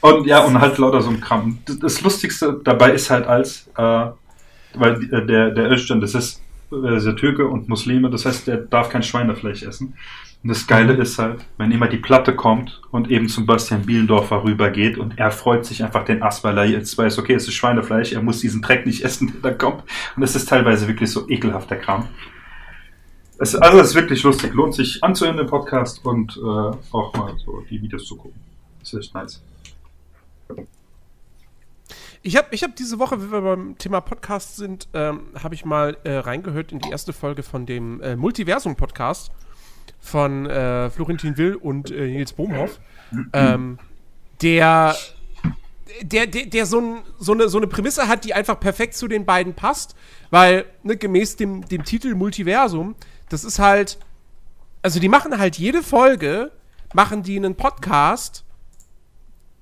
Und 0.00 0.26
ja, 0.26 0.40
und 0.40 0.60
halt 0.60 0.78
lauter 0.78 1.00
so 1.00 1.10
ein 1.10 1.20
Kram. 1.20 1.58
Das, 1.64 1.78
das 1.78 2.02
Lustigste 2.02 2.60
dabei 2.64 2.92
ist 2.92 3.08
halt 3.08 3.26
als, 3.26 3.68
äh, 3.76 4.06
weil 4.74 5.04
äh, 5.12 5.26
der, 5.26 5.50
der 5.50 5.70
Özcan, 5.70 6.00
das 6.00 6.14
ist, 6.14 6.42
äh, 6.72 6.96
ist 6.96 7.06
der 7.06 7.16
Türke 7.16 7.46
und 7.46 7.68
Muslime, 7.68 8.10
das 8.10 8.24
heißt, 8.24 8.46
der 8.46 8.56
darf 8.58 8.88
kein 8.88 9.02
Schweinefleisch 9.02 9.62
essen. 9.62 9.94
Und 10.42 10.48
das 10.48 10.66
Geile 10.66 10.94
ist 10.94 11.18
halt, 11.18 11.44
wenn 11.58 11.70
immer 11.70 11.86
die 11.86 11.98
Platte 11.98 12.34
kommt 12.34 12.80
und 12.90 13.10
eben 13.10 13.28
zum 13.28 13.44
Bastian 13.44 13.84
Bielendorfer 13.84 14.42
rübergeht 14.42 14.96
und 14.96 15.18
er 15.18 15.30
freut 15.30 15.66
sich 15.66 15.84
einfach 15.84 16.04
den 16.06 16.22
Ass, 16.22 16.42
weil 16.42 16.56
er 16.56 16.64
jetzt 16.64 16.96
weiß, 16.96 17.18
okay, 17.18 17.34
es 17.34 17.46
ist 17.46 17.54
Schweinefleisch, 17.54 18.14
er 18.14 18.22
muss 18.22 18.40
diesen 18.40 18.62
Dreck 18.62 18.86
nicht 18.86 19.04
essen, 19.04 19.32
der 19.42 19.50
da 19.50 19.56
kommt. 19.56 19.84
Und 20.16 20.22
es 20.22 20.34
ist 20.34 20.48
teilweise 20.48 20.88
wirklich 20.88 21.10
so 21.10 21.28
ekelhafter 21.28 21.76
Kram. 21.76 22.08
Es, 23.38 23.54
also 23.54 23.80
es 23.80 23.88
ist 23.88 23.94
wirklich 23.94 24.22
lustig, 24.22 24.54
lohnt 24.54 24.74
sich 24.74 25.04
anzuhören 25.04 25.36
den 25.36 25.46
Podcast 25.46 26.04
und 26.04 26.36
äh, 26.38 26.40
auch 26.40 27.14
mal 27.14 27.34
so 27.44 27.62
die 27.68 27.82
Videos 27.82 28.06
zu 28.06 28.16
gucken. 28.16 28.40
Das 28.80 28.94
ist 28.94 28.98
echt 28.98 29.14
nice. 29.14 29.42
Ich 32.22 32.36
habe 32.36 32.48
ich 32.50 32.62
hab 32.62 32.76
diese 32.76 32.98
Woche, 32.98 33.20
wenn 33.20 33.30
wir 33.30 33.40
beim 33.42 33.78
Thema 33.78 34.00
Podcast 34.00 34.56
sind, 34.56 34.88
ähm, 34.94 35.22
habe 35.42 35.54
ich 35.54 35.64
mal 35.66 35.96
äh, 36.04 36.16
reingehört 36.16 36.72
in 36.72 36.78
die 36.78 36.90
erste 36.90 37.12
Folge 37.12 37.42
von 37.42 37.66
dem 37.66 38.00
äh, 38.02 38.16
Multiversum-Podcast 38.16 39.30
von 39.98 40.46
äh, 40.46 40.90
Florentin 40.90 41.36
Will 41.36 41.54
und 41.54 41.90
äh, 41.90 42.06
Nils 42.06 42.32
Bohmhoff, 42.32 42.80
ähm, 43.32 43.78
der, 44.42 44.94
der, 46.02 46.26
der, 46.26 46.46
der 46.46 46.66
so, 46.66 46.80
ein, 46.80 47.02
so, 47.18 47.32
eine, 47.32 47.48
so 47.48 47.58
eine 47.58 47.66
Prämisse 47.66 48.08
hat, 48.08 48.24
die 48.24 48.34
einfach 48.34 48.58
perfekt 48.60 48.94
zu 48.94 49.08
den 49.08 49.24
beiden 49.24 49.54
passt, 49.54 49.94
weil 50.30 50.64
ne, 50.82 50.96
gemäß 50.96 51.36
dem, 51.36 51.66
dem 51.68 51.84
Titel 51.84 52.14
Multiversum, 52.14 52.94
das 53.28 53.44
ist 53.44 53.58
halt, 53.58 53.98
also 54.82 55.00
die 55.00 55.08
machen 55.08 55.38
halt 55.38 55.56
jede 55.56 55.82
Folge, 55.82 56.52
machen 56.94 57.22
die 57.22 57.36
einen 57.36 57.54
Podcast 57.54 58.44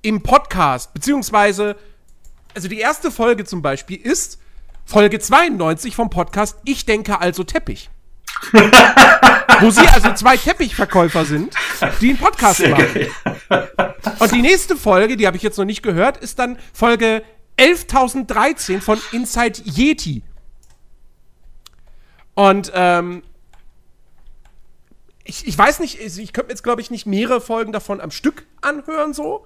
im 0.01 0.21
Podcast, 0.21 0.93
beziehungsweise 0.93 1.75
also 2.55 2.67
die 2.67 2.79
erste 2.79 3.11
Folge 3.11 3.45
zum 3.45 3.61
Beispiel 3.61 3.97
ist 3.97 4.39
Folge 4.85 5.19
92 5.19 5.95
vom 5.95 6.09
Podcast 6.09 6.57
Ich 6.65 6.85
denke 6.85 7.19
also 7.19 7.43
Teppich. 7.43 7.89
Wo 9.61 9.69
sie 9.71 9.87
also 9.87 10.13
zwei 10.13 10.37
Teppichverkäufer 10.37 11.25
sind, 11.25 11.53
die 12.01 12.09
einen 12.09 12.17
Podcast 12.17 12.57
Sehr 12.57 12.69
machen. 12.69 12.87
geil. 12.93 13.69
Und 14.19 14.31
die 14.31 14.41
nächste 14.41 14.77
Folge, 14.77 15.17
die 15.17 15.27
habe 15.27 15.37
ich 15.37 15.43
jetzt 15.43 15.57
noch 15.57 15.65
nicht 15.65 15.83
gehört, 15.83 16.17
ist 16.17 16.39
dann 16.39 16.57
Folge 16.73 17.23
11.013 17.57 18.79
von 18.79 18.99
Inside 19.11 19.61
Yeti. 19.65 20.23
Und 22.35 22.71
ähm, 22.73 23.23
ich, 25.25 25.45
ich 25.45 25.57
weiß 25.57 25.79
nicht, 25.79 25.99
ich, 25.99 26.33
könnte 26.33 26.51
jetzt, 26.51 26.63
glaube 26.63 26.81
ich, 26.81 26.89
nicht 26.89 27.05
mehrere 27.05 27.41
Folgen 27.41 27.71
davon 27.71 27.99
am 28.01 28.11
Stück 28.11 28.45
anhören, 28.61 29.13
so. 29.13 29.45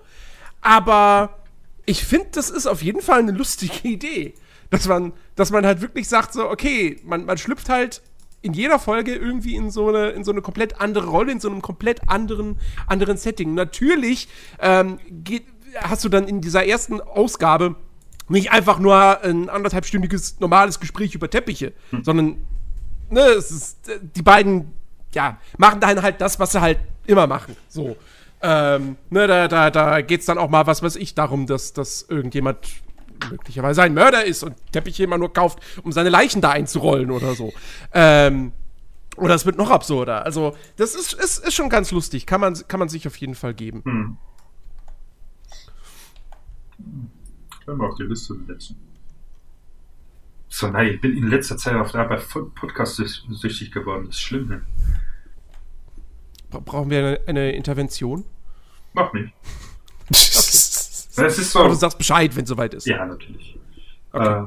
Aber 0.62 1.40
ich 1.86 2.06
finde, 2.06 2.28
das 2.34 2.50
ist 2.50 2.68
auf 2.68 2.82
jeden 2.82 3.02
Fall 3.02 3.20
eine 3.20 3.32
lustige 3.32 3.80
Idee. 3.88 4.36
Dass 4.70 4.88
man, 4.88 5.14
dass 5.36 5.52
man 5.52 5.66
halt 5.66 5.82
wirklich 5.82 6.08
sagt, 6.08 6.34
so, 6.34 6.50
okay, 6.50 7.00
man, 7.04 7.26
man 7.26 7.38
schlüpft 7.38 7.70
halt 7.70 8.02
in 8.44 8.54
jeder 8.54 8.78
Folge 8.78 9.16
irgendwie 9.16 9.56
in 9.56 9.72
so 9.72 9.88
eine, 9.88 10.10
in 10.10 10.24
so 10.24 10.32
eine 10.32 10.42
komplett 10.42 10.80
andere 10.80 11.08
Rolle, 11.08 11.32
in 11.32 11.40
so 11.40 11.50
einem 11.50 11.62
komplett 11.62 12.10
anderen, 12.10 12.58
anderen 12.88 13.18
Setting. 13.18 13.54
Natürlich 13.56 14.28
ähm, 14.60 15.00
geht, 15.10 15.46
hast 15.78 16.04
du 16.04 16.10
dann 16.10 16.28
in 16.28 16.42
dieser 16.42 16.66
ersten 16.66 17.02
Ausgabe 17.02 17.76
nicht 18.28 18.52
einfach 18.52 18.80
nur 18.80 19.22
ein 19.24 19.50
anderthalbstündiges 19.50 20.40
normales 20.40 20.80
Gespräch 20.80 21.16
über 21.16 21.30
Teppiche, 21.30 21.74
sondern 22.04 22.38
ne, 23.10 23.22
es 23.22 23.50
ist, 23.50 23.90
äh, 23.90 24.00
die 24.02 24.22
beiden, 24.22 24.74
ja, 25.14 25.38
machen 25.58 25.80
dann 25.80 26.02
halt 26.02 26.20
das, 26.20 26.40
was 26.40 26.52
sie 26.52 26.62
halt 26.62 26.80
immer 27.08 27.28
machen. 27.28 27.56
So. 27.70 27.96
Ähm, 28.42 28.98
ne, 29.10 29.26
da, 29.26 29.48
da, 29.48 29.72
da 29.72 30.02
geht 30.02 30.20
es 30.20 30.26
dann 30.26 30.38
auch 30.38 30.50
mal, 30.50 30.68
was 30.68 30.84
weiß 30.84 30.98
ich, 30.98 31.16
darum, 31.16 31.48
dass, 31.48 31.72
dass 31.72 32.02
irgendjemand 32.10 32.58
möglicherweise 33.32 33.82
ein 33.84 33.94
Mörder 33.94 34.26
ist 34.26 34.44
und 34.44 34.56
Teppiche 34.72 35.04
immer 35.04 35.18
nur 35.18 35.32
kauft, 35.34 35.60
um 35.84 35.92
seine 35.92 36.10
Leichen 36.10 36.42
da 36.42 36.52
einzurollen 36.52 37.12
oder 37.12 37.36
so. 37.36 37.54
Ähm, 37.94 38.52
oder 39.18 39.36
es 39.36 39.46
wird 39.46 39.58
noch 39.58 39.70
absurder. 39.70 40.26
Also, 40.26 40.56
das 40.78 40.96
ist, 40.96 41.14
ist, 41.14 41.46
ist 41.46 41.54
schon 41.54 41.70
ganz 41.70 41.92
lustig. 41.92 42.26
Kann 42.26 42.42
man, 42.42 42.56
kann 42.68 42.80
man 42.80 42.90
sich 42.90 43.06
auf 43.08 43.16
jeden 43.18 43.36
Fall 43.36 43.54
geben. 43.54 43.82
Hm. 43.86 44.18
Können 47.66 47.80
wir 47.80 47.88
auf 47.90 47.96
die 47.96 48.04
Liste 48.04 48.36
setzen. 48.48 48.78
So, 50.50 50.68
nein, 50.68 50.88
ich 50.88 51.02
bin 51.02 51.18
in 51.18 51.28
letzter 51.30 51.58
Zeit 51.58 51.76
auf 51.76 51.92
der 51.92 52.02
Arbeit 52.02 52.28
Podcast-süchtig 52.56 53.72
geworden. 53.72 54.06
Das 54.08 54.16
ist 54.16 54.22
schlimm, 54.22 54.48
ne? 54.50 54.62
Bra- 56.52 56.60
Brauchen 56.60 56.90
wir 56.90 57.00
eine, 57.00 57.20
eine 57.28 57.52
Intervention? 57.54 58.26
Mach 58.94 59.12
nicht. 59.14 59.34
Es 61.18 61.38
ist 61.40 61.56
Aber 61.56 61.68
du 61.70 61.74
so. 61.76 61.80
sagst 61.82 61.98
Bescheid, 61.98 62.36
wenn 62.36 62.46
soweit 62.46 62.74
ist. 62.74 62.88
Ja, 62.88 63.06
natürlich. 63.06 63.58
Äh, 64.14 64.44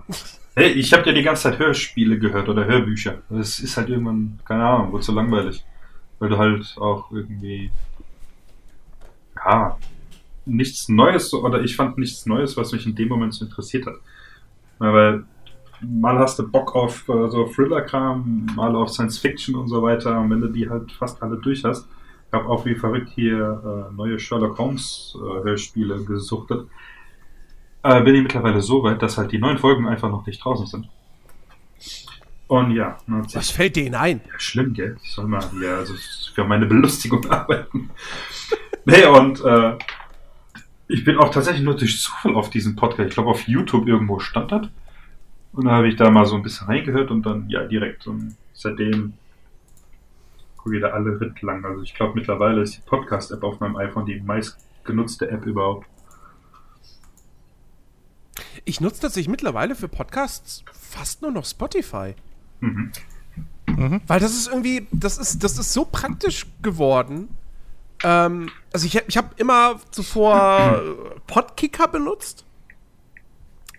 hey, 0.55 0.71
ich 0.73 0.93
habe 0.93 1.07
ja 1.07 1.13
die 1.13 1.23
ganze 1.23 1.45
Zeit 1.45 1.59
Hörspiele 1.59 2.19
gehört 2.19 2.49
oder 2.49 2.65
Hörbücher. 2.65 3.23
Es 3.31 3.59
ist 3.61 3.77
halt 3.77 3.89
irgendwann, 3.89 4.39
keine 4.45 4.65
Ahnung, 4.65 4.93
wird 4.93 5.05
so 5.05 5.13
langweilig. 5.13 5.65
Weil 6.19 6.29
du 6.31 6.39
halt 6.39 6.77
auch 6.79 7.11
irgendwie. 7.13 7.71
Ja, 9.37 9.77
nichts 10.45 10.89
Neues, 10.89 11.29
so- 11.31 11.45
oder 11.45 11.63
ich 11.63 11.77
fand 11.77 11.99
nichts 11.99 12.27
Neues, 12.27 12.57
was 12.57 12.73
mich 12.73 12.87
in 12.87 12.95
dem 12.95 13.09
Moment 13.09 13.35
so 13.35 13.45
interessiert 13.45 13.87
hat. 13.87 13.97
Weil 14.79 15.25
mal 15.83 16.19
hast 16.19 16.39
du 16.39 16.49
Bock 16.49 16.75
auf 16.75 17.09
äh, 17.09 17.29
so 17.29 17.47
Thriller-Kram, 17.47 18.47
mal 18.57 18.75
auf 18.77 18.91
Science-Fiction 18.91 19.55
und 19.57 19.69
so 19.69 19.83
weiter. 19.83 20.19
Und 20.21 20.31
wenn 20.31 20.41
du 20.41 20.49
die 20.49 20.69
halt 20.69 20.91
fast 20.93 21.23
alle 21.23 21.37
durch 21.37 21.65
hast, 21.65 21.87
habe 22.33 22.47
auch 22.49 22.65
wie 22.67 22.75
verrückt 22.75 23.11
hier 23.15 23.89
äh, 23.91 23.95
neue 23.95 24.19
Sherlock 24.19 24.59
Holmes 24.59 25.17
äh, 25.17 25.45
Hörspiele 25.45 26.05
gesuchtet. 26.05 26.67
äh, 27.83 28.03
bin 28.03 28.15
ich 28.17 28.23
mittlerweile 28.23 28.61
so 28.61 28.83
weit, 28.83 29.03
dass 29.03 29.17
halt 29.19 29.33
die 29.33 29.39
neuen 29.39 29.59
Folgen 29.59 29.87
einfach 29.89 30.11
noch 30.11 30.27
nicht 30.27 30.45
draußen 30.45 30.67
sind. 30.67 30.89
Und 32.49 32.71
ja, 32.73 32.99
ne, 33.07 33.23
Was 33.33 33.51
fällt 33.51 33.75
denen 33.77 33.95
ein? 33.97 34.21
ja, 34.31 34.39
schlimm, 34.39 34.73
gell? 34.73 34.97
Ich 35.03 35.13
soll 35.13 35.27
mal 35.27 35.43
hier 35.51 35.77
also 35.79 35.95
für 36.35 36.45
meine 36.45 36.67
Belustigung 36.67 37.25
arbeiten. 37.31 37.91
nee, 38.85 39.05
und 39.05 39.45
äh, 39.45 39.77
ich 40.89 41.05
bin 41.05 41.19
auch 41.19 41.31
tatsächlich 41.31 41.65
nur 41.65 41.75
durch 41.77 42.01
Zufall 42.01 42.37
auf 42.37 42.49
diesen 42.51 42.77
Podcast. 42.77 43.09
Ich 43.09 43.15
glaube, 43.15 43.31
auf 43.31 43.49
YouTube 43.49 43.89
irgendwo 43.89 44.21
stand 44.21 44.53
das. 44.53 44.69
Und 45.53 45.65
da 45.65 45.73
habe 45.73 45.89
ich 45.89 45.97
da 45.97 46.09
mal 46.11 46.25
so 46.27 46.37
ein 46.37 46.43
bisschen 46.43 46.69
reingehört 46.69 47.11
und 47.11 47.25
dann, 47.27 47.49
ja, 47.49 47.65
direkt. 47.65 48.07
Und 48.07 48.37
seitdem 48.53 49.15
gucke 50.67 50.81
da 50.81 50.89
alle 50.89 51.21
Ritt 51.21 51.41
lang. 51.43 51.65
Also 51.65 51.83
ich 51.83 51.95
glaube, 51.95 52.15
mittlerweile 52.17 52.61
ist 52.61 52.77
die 52.77 52.81
Podcast-App 52.81 53.43
auf 53.45 53.61
meinem 53.61 53.77
iPhone 53.77 54.05
die 54.05 54.21
meistgenutzte 54.21 55.31
App 55.31 55.47
überhaupt. 55.47 55.87
Ich 58.65 58.81
nutze 58.81 59.03
tatsächlich 59.03 59.29
mittlerweile 59.29 59.77
für 59.77 59.87
Podcasts 59.87 60.65
fast 60.73 61.23
nur 61.23 61.31
noch 61.31 61.45
Spotify. 61.45 62.15
Mhm. 62.61 62.91
Weil 64.09 64.19
das 64.21 64.33
ist 64.33 64.49
irgendwie, 64.49 64.89
das 64.91 65.19
ist, 65.19 65.45
das 65.45 65.57
ist 65.59 65.73
so 65.73 65.85
praktisch 65.85 66.47
geworden. 66.63 67.29
Ähm, 68.03 68.51
also 68.73 68.87
ich, 68.87 68.97
hab- 68.97 69.09
ich 69.09 69.17
habe 69.17 69.29
immer 69.37 69.79
zuvor 69.93 70.83
Podkicker 71.29 71.87
benutzt. 71.87 72.45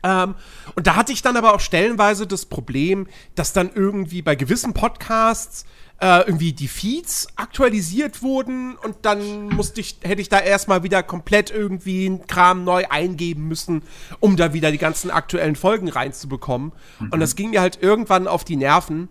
Ähm, 0.03 0.35
und 0.75 0.87
da 0.87 0.95
hatte 0.95 1.11
ich 1.11 1.21
dann 1.21 1.35
aber 1.35 1.53
auch 1.53 1.59
stellenweise 1.59 2.27
das 2.27 2.45
Problem, 2.45 3.07
dass 3.35 3.51
dann 3.51 3.71
irgendwie 3.73 4.21
bei 4.21 4.35
gewissen 4.35 4.73
Podcasts 4.73 5.65
äh, 5.99 6.21
irgendwie 6.21 6.53
die 6.53 6.67
Feeds 6.67 7.27
aktualisiert 7.35 8.21
wurden 8.21 8.75
und 8.75 8.97
dann 9.01 9.49
musste 9.49 9.81
ich, 9.81 9.97
hätte 10.03 10.21
ich 10.21 10.29
da 10.29 10.39
erstmal 10.39 10.83
wieder 10.83 11.01
komplett 11.01 11.49
irgendwie 11.49 12.05
einen 12.05 12.27
Kram 12.27 12.63
neu 12.63 12.85
eingeben 12.89 13.47
müssen, 13.47 13.81
um 14.19 14.35
da 14.35 14.53
wieder 14.53 14.71
die 14.71 14.77
ganzen 14.77 15.09
aktuellen 15.09 15.55
Folgen 15.55 15.89
reinzubekommen. 15.89 16.71
Und 17.11 17.19
das 17.19 17.35
ging 17.35 17.49
mir 17.49 17.61
halt 17.61 17.81
irgendwann 17.81 18.27
auf 18.27 18.43
die 18.43 18.57
Nerven. 18.57 19.09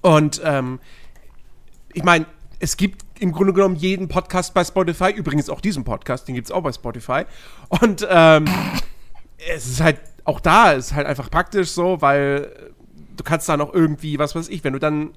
Und 0.00 0.40
ähm, 0.44 0.78
ich 1.92 2.04
meine, 2.04 2.26
es 2.60 2.76
gibt 2.76 3.04
im 3.18 3.32
Grunde 3.32 3.52
genommen 3.52 3.76
jeden 3.76 4.08
Podcast 4.08 4.54
bei 4.54 4.62
Spotify, 4.64 5.10
übrigens 5.10 5.50
auch 5.50 5.60
diesen 5.60 5.84
Podcast, 5.84 6.28
den 6.28 6.34
gibt 6.34 6.46
es 6.46 6.52
auch 6.52 6.62
bei 6.62 6.72
Spotify. 6.72 7.24
Und 7.68 8.06
ähm, 8.08 8.44
es 9.54 9.66
ist 9.66 9.80
halt, 9.80 10.00
auch 10.24 10.40
da 10.40 10.72
ist 10.72 10.94
halt 10.94 11.06
einfach 11.06 11.30
praktisch 11.30 11.70
so, 11.70 12.00
weil 12.00 12.72
du 13.16 13.24
kannst 13.24 13.48
da 13.48 13.56
noch 13.56 13.72
irgendwie, 13.72 14.18
was 14.18 14.34
weiß 14.34 14.48
ich, 14.48 14.62
wenn 14.64 14.72
du 14.72 14.78
dann, 14.78 15.12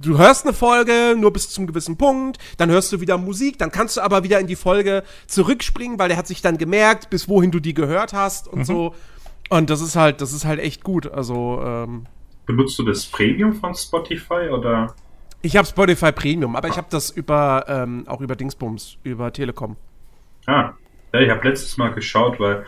du 0.00 0.18
hörst 0.18 0.44
eine 0.44 0.54
Folge 0.54 1.14
nur 1.18 1.32
bis 1.32 1.50
zum 1.50 1.66
gewissen 1.66 1.96
Punkt, 1.96 2.38
dann 2.56 2.70
hörst 2.70 2.92
du 2.92 3.00
wieder 3.00 3.18
Musik, 3.18 3.58
dann 3.58 3.70
kannst 3.70 3.96
du 3.96 4.00
aber 4.00 4.24
wieder 4.24 4.40
in 4.40 4.46
die 4.46 4.56
Folge 4.56 5.02
zurückspringen, 5.26 5.98
weil 5.98 6.08
der 6.08 6.16
hat 6.16 6.26
sich 6.26 6.42
dann 6.42 6.58
gemerkt, 6.58 7.10
bis 7.10 7.28
wohin 7.28 7.50
du 7.50 7.60
die 7.60 7.74
gehört 7.74 8.12
hast 8.12 8.48
und 8.48 8.64
so. 8.64 8.94
Und 9.48 9.68
das 9.68 9.80
ist 9.80 9.96
halt, 9.96 10.20
das 10.20 10.32
ist 10.32 10.44
halt 10.44 10.60
echt 10.60 10.84
gut. 10.84 11.10
Also, 11.10 11.60
ähm, 11.64 12.06
Benutzt 12.46 12.78
du 12.78 12.84
das 12.84 13.06
Premium 13.06 13.52
von 13.52 13.74
Spotify 13.74 14.48
oder? 14.50 14.94
ich 15.42 15.56
habe 15.56 15.66
Spotify 15.66 16.12
Premium, 16.12 16.56
aber 16.56 16.68
ich 16.68 16.76
habe 16.76 16.88
das 16.90 17.10
über, 17.10 17.64
ähm, 17.68 18.04
auch 18.06 18.20
über 18.20 18.36
Dingsbums, 18.36 18.98
über 19.02 19.32
Telekom. 19.32 19.76
Ah, 20.46 20.74
ja, 21.12 21.20
ich 21.20 21.30
habe 21.30 21.48
letztes 21.48 21.76
Mal 21.76 21.92
geschaut, 21.92 22.38
weil 22.38 22.64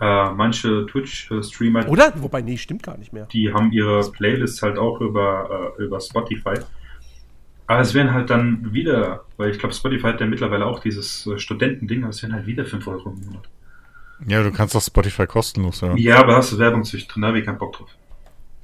äh, 0.00 0.30
manche 0.32 0.86
Twitch-Streamer, 0.86 1.88
Oder? 1.88 2.12
Wobei, 2.16 2.42
nee, 2.42 2.56
stimmt 2.56 2.82
gar 2.82 2.98
nicht 2.98 3.12
mehr. 3.12 3.26
die 3.26 3.52
haben 3.52 3.72
ihre 3.72 4.10
Playlists 4.10 4.62
halt 4.62 4.78
auch 4.78 5.00
über, 5.00 5.74
äh, 5.78 5.82
über 5.82 6.00
Spotify. 6.00 6.54
Aber 7.66 7.80
es 7.80 7.94
werden 7.94 8.12
halt 8.12 8.30
dann 8.30 8.72
wieder, 8.72 9.24
weil 9.36 9.50
ich 9.50 9.58
glaube, 9.58 9.74
Spotify 9.74 10.08
hat 10.08 10.20
ja 10.20 10.26
mittlerweile 10.26 10.66
auch 10.66 10.78
dieses 10.80 11.26
äh, 11.26 11.38
Studentending, 11.38 12.02
aber 12.02 12.10
es 12.10 12.22
werden 12.22 12.34
halt 12.34 12.46
wieder 12.46 12.64
5 12.64 12.86
Euro 12.86 13.10
im 13.10 13.26
Monat. 13.26 13.48
Ja, 14.26 14.42
du 14.42 14.52
kannst 14.52 14.74
doch 14.74 14.82
Spotify 14.82 15.26
kostenlos 15.26 15.82
hören. 15.82 15.96
Ja, 15.96 16.18
aber 16.20 16.36
hast 16.36 16.52
du 16.52 16.58
Werbungspflicht 16.58 17.12
drin, 17.14 17.22
da 17.22 17.28
habe 17.28 17.38
ich 17.40 17.44
keinen 17.44 17.58
Bock 17.58 17.76
drauf. 17.76 17.90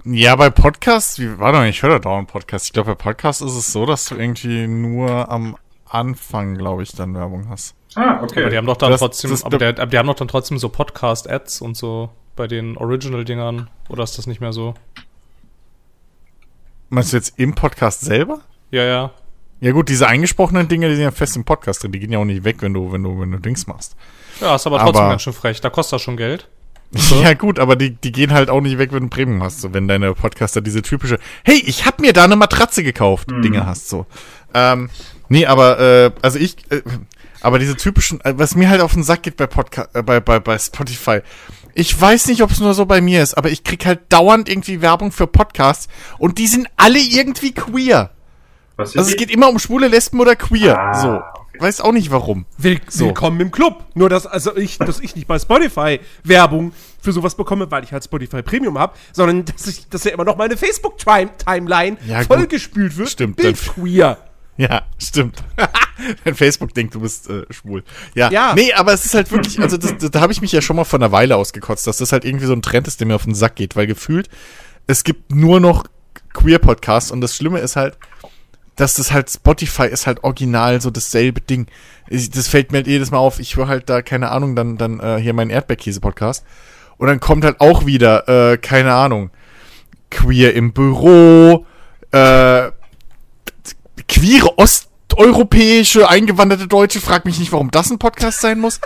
Ja, 0.05 0.35
bei 0.37 0.51
Podcasts, 0.51 1.19
wie, 1.19 1.39
warte 1.39 1.59
mal, 1.59 1.69
ich 1.69 1.83
höre 1.83 1.91
da 1.91 1.99
dauernd 1.99 2.29
Podcasts. 2.29 2.69
Ich 2.69 2.73
glaube, 2.73 2.95
bei 2.95 2.95
Podcasts 2.95 3.43
ist 3.43 3.55
es 3.55 3.73
so, 3.73 3.87
dass 3.87 4.07
du 4.07 4.17
irgendwie 4.17 4.67
nur 4.67 5.31
am 5.31 5.57
Anfang, 5.85 6.57
glaube 6.57 6.83
ich, 6.83 6.93
dann 6.93 7.15
Werbung 7.15 7.49
hast. 7.49 7.75
Ah, 7.95 8.21
okay. 8.23 8.41
Aber 8.43 8.51
die 8.51 8.57
haben 8.57 8.67
doch 8.67 8.77
dann 8.77 8.91
Das- 8.91 9.01
trotzdem, 9.01 9.31
das- 9.31 9.45
aber, 9.45 9.59
der, 9.59 9.71
aber 9.71 9.87
die 9.87 9.99
haben 9.99 10.07
doch 10.07 10.15
dann 10.15 10.29
trotzdem 10.29 10.59
so 10.59 10.69
Podcast-Ads 10.69 11.61
und 11.61 11.77
so 11.77 12.11
bei 12.37 12.47
den 12.47 12.77
Original-Dingern. 12.77 13.69
Oder 13.89 14.05
ist 14.05 14.17
das 14.19 14.27
nicht 14.27 14.41
mehr 14.41 14.53
so? 14.53 14.75
Meinst 16.89 17.13
du 17.13 17.17
jetzt 17.17 17.39
im 17.39 17.55
Podcast 17.55 18.03
selber? 18.03 18.41
Ja, 18.71 18.85
ja. 18.85 19.11
Ja 19.61 19.73
gut, 19.73 19.89
diese 19.89 20.09
eingesprochenen 20.09 20.67
Dinge, 20.69 20.89
die 20.89 20.97
sind 20.97 21.05
ja 21.05 21.11
fest 21.13 21.37
im 21.37 21.45
Podcast 21.45 21.83
drin. 21.83 21.93
Die 21.93 22.01
gehen 22.01 22.13
ja 22.13 22.19
auch 22.19 22.25
nicht 22.25 22.45
weg, 22.45 22.57
wenn 22.61 22.75
du, 22.75 22.93
wenn 22.93 23.03
du, 23.03 23.21
wenn 23.21 23.31
du 23.31 23.39
Dings 23.39 23.67
machst. 23.67 23.95
Ja, 24.41 24.57
ist 24.57 24.67
aber 24.67 24.79
trotzdem 24.79 25.03
Aber- 25.03 25.11
ganz 25.11 25.23
schön 25.23 25.33
frech. 25.33 25.61
Da 25.61 25.71
kostet 25.71 25.95
das 25.95 26.03
schon 26.03 26.17
Geld. 26.17 26.49
Ja 27.23 27.33
gut, 27.33 27.59
aber 27.59 27.75
die, 27.75 27.91
die 27.95 28.13
gehen 28.13 28.33
halt 28.35 28.51
auch 28.51 28.61
nicht 28.61 28.77
weg, 28.77 28.93
wenn 28.93 29.05
du 29.05 29.09
Premium 29.09 29.43
hast. 29.43 29.63
So, 29.63 29.73
wenn 29.73 29.89
deine 29.89 30.13
Podcaster 30.13 30.61
diese 30.61 30.83
typische, 30.83 31.19
hey, 31.43 31.63
ich 31.65 31.87
hab 31.87 32.01
mir 32.01 32.13
da 32.13 32.25
eine 32.25 32.37
Matratze 32.37 32.83
gekauft, 32.83 33.31
Dinge 33.31 33.65
hast. 33.65 33.89
So. 33.89 34.05
Ähm, 34.53 34.91
nee, 35.31 35.47
aber 35.47 35.79
äh, 35.81 36.11
also 36.21 36.39
ich, 36.39 36.57
äh, 36.71 36.83
aber 37.43 37.59
diese 37.59 37.77
typischen, 37.77 38.21
äh, 38.23 38.35
was 38.37 38.55
mir 38.55 38.71
halt 38.71 38.81
auf 38.81 38.95
den 38.95 39.03
Sack 39.03 39.25
geht 39.25 39.37
bei 39.37 39.47
Podcast, 39.47 39.91
äh, 39.95 40.03
bei, 40.03 40.21
bei, 40.21 40.41
bei 40.41 40.59
Spotify. 40.59 41.21
Ich 41.75 41.99
weiß 41.99 42.27
nicht, 42.29 42.43
ob 42.43 42.51
es 42.51 42.61
nur 42.61 42.75
so 42.75 42.87
bei 42.87 43.01
mir 43.01 43.23
ist, 43.23 43.35
aber 43.35 43.51
ich 43.51 43.65
krieg 43.65 43.85
halt 43.87 44.01
dauernd 44.11 44.49
irgendwie 44.49 44.83
Werbung 44.83 45.11
für 45.11 45.27
Podcasts 45.27 45.89
und 46.19 46.39
die 46.39 46.47
sind 46.47 46.69
alle 46.77 46.99
irgendwie 46.99 47.53
queer. 47.53 48.11
Was 48.77 48.97
Also 48.97 49.11
es 49.11 49.17
geht 49.17 49.31
immer 49.31 49.49
um 49.49 49.59
schwule 49.59 49.89
Lesben 49.89 50.21
oder 50.21 50.37
queer. 50.37 50.79
Ah, 50.79 50.95
so. 50.95 51.09
okay. 51.09 51.61
Weiß 51.61 51.81
auch 51.81 51.93
nicht 51.93 52.11
warum. 52.11 52.47
Will 52.59 52.81
So. 52.89 53.07
Willkommen 53.07 53.41
im 53.41 53.51
Club. 53.51 53.85
Nur 53.95 54.09
dass 54.09 54.27
also 54.27 54.57
ich, 54.57 54.79
dass 54.79 55.01
ich 55.01 55.17
nicht 55.17 55.27
bei 55.27 55.39
Spotify 55.39 56.01
Werbung 56.25 56.73
für 57.01 57.13
sowas 57.13 57.35
bekomme, 57.35 57.71
weil 57.71 57.85
ich 57.85 57.93
halt 57.93 58.05
Spotify 58.05 58.43
Premium 58.43 58.79
habe, 58.79 58.95
sondern 59.13 59.45
dass 59.45 59.67
ich, 59.67 59.89
dass 59.89 60.05
ja 60.05 60.13
immer 60.13 60.25
noch 60.25 60.37
meine 60.37 60.57
Facebook 60.57 60.97
Timeline 60.99 61.97
Ja, 62.07 62.23
vollgespült 62.23 62.97
wird. 62.97 63.11
Stimmt, 63.11 63.37
Bild 63.37 63.59
queer. 63.61 64.19
Ja, 64.57 64.83
stimmt. 64.99 65.43
Dein 66.25 66.35
Facebook 66.35 66.75
denkt, 66.75 66.95
du 66.95 67.01
bist 67.01 67.29
äh, 67.31 67.45
schwul. 67.51 67.85
Ja. 68.15 68.31
Ja. 68.31 68.55
Nee, 68.55 68.73
aber 68.75 68.93
es 68.93 69.05
ist 69.07 69.15
halt 69.15 69.31
wirklich, 69.31 69.61
also 69.61 69.77
das, 69.77 69.97
das, 69.97 70.11
da 70.11 70.21
habe 70.21 70.33
ich 70.33 70.43
mich 70.43 70.53
ja 70.53 70.61
schon 70.61 70.77
mal 70.77 70.85
von 70.85 71.03
einer 71.03 71.13
Weile 71.13 71.37
ausgekotzt, 71.37 71.87
dass 71.87 71.99
das 71.99 72.13
halt 72.13 72.25
irgendwie 72.25 72.47
so 72.47 72.53
ein 72.53 72.63
Trend 72.63 72.87
ist, 72.87 73.01
der 73.01 73.07
mir 73.07 73.15
auf 73.15 73.25
den 73.25 73.35
Sack 73.35 73.57
geht, 73.57 73.77
weil 73.77 73.87
gefühlt, 73.87 74.29
es 74.87 75.05
gibt 75.05 75.35
nur 75.35 75.61
noch 75.61 75.85
Queer-Podcasts 76.35 77.11
und 77.11 77.21
das 77.21 77.37
Schlimme 77.37 77.61
ist 77.61 77.77
halt, 77.77 77.97
dass 78.77 78.95
das 78.95 79.13
halt, 79.13 79.31
Spotify 79.31 79.87
ist 79.87 80.07
halt 80.07 80.25
original 80.25 80.81
so 80.81 80.91
dasselbe 80.91 81.41
Ding. 81.41 81.67
Ich, 82.09 82.31
das 82.31 82.49
fällt 82.49 82.73
mir 82.73 82.79
halt 82.79 82.87
jedes 82.87 83.11
Mal 83.11 83.19
auf, 83.19 83.39
ich 83.39 83.57
höre 83.57 83.69
halt 83.69 83.89
da, 83.89 84.03
keine 84.03 84.31
Ahnung, 84.31 84.57
dann, 84.57 84.77
dann 84.77 85.01
äh, 85.01 85.19
hier 85.19 85.35
meinen 85.35 85.51
Erdbeerkäse-Podcast 85.51 86.45
und 86.99 87.07
dann 87.07 87.21
kommt 87.21 87.45
halt 87.45 87.61
auch 87.61 87.87
wieder, 87.87 88.29
äh, 88.53 88.59
keine 88.59 88.93
Ahnung, 88.93 89.31
Queer 90.11 90.55
im 90.55 90.73
Büro, 90.73 91.67
äh, 92.11 92.71
queere 94.13 94.59
osteuropäische 94.59 96.09
eingewanderte 96.09 96.69
Deutsche, 96.69 97.01
frag 97.01 97.25
mich 97.25 97.39
nicht, 97.39 97.51
warum 97.53 97.71
das 97.71 97.91
ein 97.91 97.99
Podcast 97.99 98.41
sein 98.41 98.61
muss. 98.61 98.81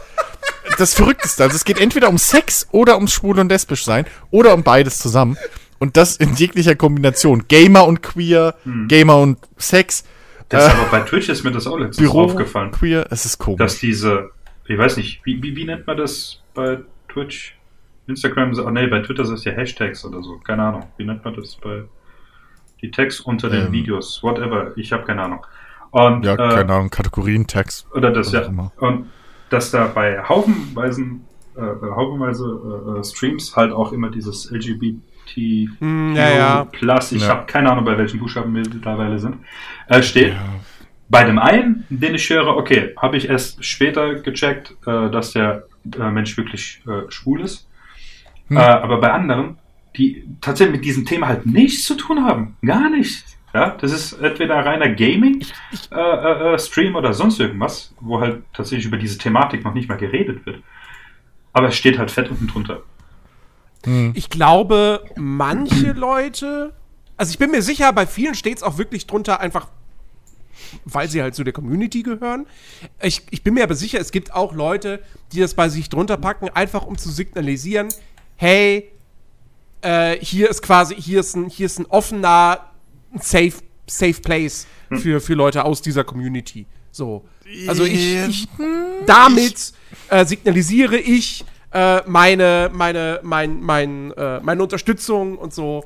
Das 0.79 0.95
Verrückteste, 0.95 1.43
also 1.43 1.57
es 1.57 1.65
geht 1.65 1.81
entweder 1.81 2.09
um 2.09 2.19
Sex 2.19 2.69
oder 2.71 2.97
ums 2.97 3.13
Schwul 3.13 3.39
und 3.39 3.49
Lesbisch 3.49 3.85
sein 3.85 4.05
oder 4.31 4.55
um 4.55 4.63
beides 4.63 4.99
zusammen. 4.99 5.37
Und 5.79 5.97
das 5.97 6.17
in 6.17 6.35
jeglicher 6.35 6.75
Kombination. 6.75 7.47
Gamer 7.49 7.87
und 7.87 8.03
Queer, 8.03 8.55
Gamer 8.89 9.19
und 9.19 9.39
Sex, 9.59 10.05
Das 10.49 10.67
äh, 10.67 10.71
aber 10.71 10.85
bei 10.91 11.01
Twitch 11.01 11.29
ist 11.29 11.45
mir 11.45 11.53
das 11.53 11.67
auch 11.67 11.77
letztens 11.79 11.99
Büro, 11.99 12.23
aufgefallen. 12.23 12.71
Queer, 12.71 13.07
es 13.11 13.25
ist 13.25 13.39
komisch. 13.39 13.59
dass 13.59 13.79
diese, 13.79 14.31
ich 14.67 14.79
weiß 14.79 14.97
nicht, 14.97 15.21
wie, 15.25 15.43
wie, 15.43 15.55
wie 15.57 15.65
nennt 15.65 15.87
man 15.87 15.97
das 15.97 16.41
bei 16.55 16.79
Twitch? 17.09 17.57
Instagram, 18.07 18.57
oh 18.65 18.71
nee, 18.71 18.87
bei 18.87 19.01
Twitter 19.01 19.25
sind 19.25 19.35
es 19.39 19.45
ja 19.45 19.53
Hashtags 19.53 20.05
oder 20.05 20.23
so, 20.23 20.39
keine 20.39 20.63
Ahnung. 20.63 20.85
Wie 20.97 21.05
nennt 21.05 21.25
man 21.25 21.35
das 21.35 21.57
bei 21.57 21.83
die 22.87 22.91
Tags 22.91 23.21
unter 23.21 23.51
den 23.51 23.67
Ähm. 23.67 23.73
Videos, 23.73 24.23
whatever, 24.23 24.73
ich 24.77 24.93
habe 24.93 25.05
keine 25.05 25.23
Ahnung. 25.23 25.47
Und, 25.91 26.25
ja, 26.25 26.35
äh, 26.35 26.37
keine 26.37 26.73
Ahnung, 26.73 26.91
Kategorien, 26.91 27.47
Tags. 27.47 27.87
Oder 27.95 28.11
das, 28.11 28.33
ja. 28.33 28.41
immer. 28.43 28.73
Und 28.79 29.11
dass 29.51 29.71
da 29.71 29.87
bei 29.87 30.23
haufenweisen, 30.23 31.25
äh, 31.57 31.61
haufenweise 31.61 32.45
äh, 32.45 32.99
äh, 33.01 33.05
Streams 33.05 33.57
halt 33.57 33.73
auch 33.73 33.93
immer 33.93 34.11
dieses 34.11 34.51
LGBT 34.51 35.01
Hm, 35.81 36.15
ja, 36.15 36.31
ja. 36.31 36.65
Plus, 36.71 37.11
ich 37.13 37.23
Ja. 37.23 37.29
habe 37.31 37.47
keine 37.47 37.73
Ahnung, 37.73 37.85
bei 37.85 37.99
welchen 37.99 38.21
Buchstaben 38.21 38.55
wir 38.55 38.63
mittlerweile 38.63 39.19
sind, 39.19 39.39
äh, 39.89 40.01
steht. 40.03 40.35
Ja. 40.35 40.41
Bei 41.09 41.25
dem 41.25 41.39
einen, 41.39 41.85
den 41.89 42.15
ich 42.15 42.31
höre, 42.31 42.57
okay, 42.57 42.95
habe 43.01 43.17
ich 43.17 43.29
erst 43.29 43.65
später 43.65 44.15
gecheckt, 44.17 44.77
äh, 44.87 45.11
dass 45.11 45.33
der 45.33 45.65
äh, 45.99 46.11
Mensch 46.11 46.37
wirklich 46.37 46.81
äh, 46.87 47.11
schwul 47.11 47.41
ist. 47.41 47.69
Hm. 48.49 48.57
Äh, 48.57 48.61
aber 48.61 49.01
bei 49.01 49.13
anderen, 49.13 49.59
die 49.97 50.25
tatsächlich 50.41 50.77
mit 50.77 50.85
diesem 50.85 51.05
Thema 51.05 51.29
halt 51.29 51.47
nichts 51.47 51.85
zu 51.85 51.95
tun 51.95 52.25
haben. 52.25 52.57
Gar 52.65 52.91
nichts. 52.91 53.37
Ja, 53.55 53.71
das 53.71 53.93
ist 53.93 54.13
entweder 54.13 54.57
reiner 54.57 54.91
Gaming-Stream 54.91 55.99
äh, 55.99 56.55
äh, 56.55 56.59
Stream 56.59 56.95
oder 56.95 57.15
sonst 57.15 57.41
irgendwas, 57.41 57.95
wo 58.01 58.21
halt 58.21 58.43
tatsächlich 58.53 58.87
über 58.87 58.99
diese 58.99 59.17
Thematik 59.17 59.65
noch 59.65 59.73
nicht 59.73 59.89
mal 59.89 59.97
geredet 59.97 60.45
wird. 60.45 60.63
Aber 61.53 61.69
es 61.69 61.77
steht 61.77 61.99
halt 61.99 62.11
fett 62.11 62.31
unten 62.31 62.49
drunter. 62.49 62.83
Hm. 63.85 64.13
Ich 64.15 64.29
glaube, 64.29 65.05
manche 65.17 65.93
Leute, 65.93 66.75
also 67.17 67.31
ich 67.31 67.39
bin 67.39 67.51
mir 67.51 67.63
sicher, 67.63 67.93
bei 67.95 68.07
vielen 68.07 68.35
steht 68.35 68.59
es 68.59 68.63
auch 68.63 68.77
wirklich 68.77 69.07
drunter 69.07 69.41
einfach 69.41 69.69
weil 70.85 71.09
sie 71.09 71.23
halt 71.23 71.35
zu 71.35 71.45
der 71.45 71.53
Community 71.53 72.03
gehören. 72.03 72.47
Ich, 73.03 73.23
ich 73.31 73.43
bin 73.43 73.55
mir 73.55 73.65
aber 73.65 73.75
sicher, 73.75 74.01
es 74.01 74.11
gibt 74.11 74.35
auch 74.35 74.55
Leute, 74.55 75.03
die 75.33 75.41
das 75.41 75.55
bei 75.55 75.69
sich 75.69 75.89
drunter 75.89 76.17
packen, 76.17 76.49
einfach 76.49 76.87
um 76.87 76.99
zu 76.99 77.11
signalisieren, 77.11 77.89
hey, 78.37 78.91
äh, 79.83 80.17
hier 80.21 80.49
ist 80.51 80.63
quasi, 80.63 80.95
hier 80.95 81.21
ist 81.21 81.37
ein, 81.37 81.49
hier 81.49 81.67
ist 81.67 81.79
ein 81.79 81.87
offener, 81.87 82.61
ein 83.13 83.21
safe, 83.21 83.55
safe 83.87 84.21
place 84.21 84.67
für, 84.91 85.21
für 85.21 85.35
Leute 85.35 85.65
aus 85.65 85.83
dieser 85.83 86.05
Community. 86.05 86.67
So. 86.91 87.25
Also 87.69 87.85
ich, 87.85 88.17
ich 88.29 88.49
damit 89.07 89.73
äh, 90.09 90.25
signalisiere 90.25 90.97
ich 90.97 91.45
äh, 91.73 92.01
meine, 92.07 92.71
meine, 92.73 93.21
mein, 93.23 93.61
mein, 93.61 94.13
äh, 94.13 94.41
meine 94.41 94.63
Unterstützung 94.63 95.37
und 95.37 95.53
so. 95.53 95.85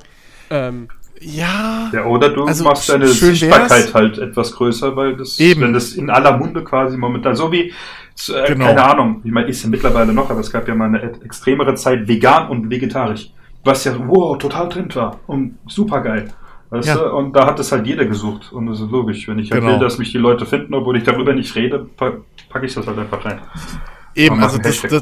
Ähm, 0.49 0.87
Ja. 1.19 1.89
Ja, 1.93 2.05
oder 2.05 2.29
du 2.29 2.45
Also, 2.45 2.63
machst 2.63 2.89
deine 2.89 3.05
wär's. 3.05 3.19
Sichtbarkeit 3.19 3.93
halt 3.93 4.17
etwas 4.17 4.53
größer, 4.53 4.95
weil 4.95 5.15
das, 5.17 5.39
Eben. 5.39 5.61
wenn 5.61 5.73
das 5.73 5.93
in 5.93 6.09
aller 6.09 6.37
Munde 6.37 6.63
quasi 6.63 6.97
momentan, 6.97 7.35
so 7.35 7.51
wie, 7.51 7.69
äh, 7.69 8.47
Genau. 8.47 8.65
keine 8.65 8.83
Ahnung, 8.83 9.21
ich 9.23 9.31
meine, 9.31 9.47
ist 9.49 9.61
ja 9.63 9.69
mittlerweile 9.69 10.13
noch, 10.13 10.29
aber 10.29 10.39
es 10.39 10.51
gab 10.51 10.67
ja 10.67 10.73
mal 10.75 10.85
eine 10.85 11.13
extremere 11.23 11.75
Zeit 11.75 12.07
vegan 12.07 12.47
und 12.49 12.69
vegetarisch, 12.69 13.31
was 13.63 13.83
ja, 13.83 13.93
wow, 14.07 14.37
total 14.37 14.69
Trend 14.69 14.95
war 14.95 15.19
und 15.27 15.57
super 15.67 16.01
geil. 16.01 16.33
Weißt 16.69 16.87
Ja. 16.87 16.95
du? 16.95 17.11
Und 17.11 17.33
da 17.35 17.45
hat 17.45 17.59
es 17.59 17.71
halt 17.71 17.85
jeder 17.85 18.05
gesucht. 18.05 18.51
Und 18.53 18.67
das 18.67 18.79
ist 18.79 18.89
logisch. 18.91 19.27
Wenn 19.27 19.39
ich 19.39 19.51
halt 19.51 19.61
Genau. 19.61 19.73
will, 19.73 19.79
dass 19.79 19.97
mich 19.97 20.11
die 20.11 20.17
Leute 20.17 20.45
finden, 20.45 20.73
obwohl 20.73 20.97
ich 20.97 21.03
darüber 21.03 21.33
nicht 21.33 21.53
rede, 21.55 21.85
pa 21.97 22.13
packe 22.49 22.65
ich 22.65 22.73
das 22.73 22.87
halt 22.87 22.97
einfach 22.97 23.23
rein. 23.25 23.39
Eben, 24.15 24.43
also 24.43 24.57
das, 24.57 24.81
das, 24.81 25.01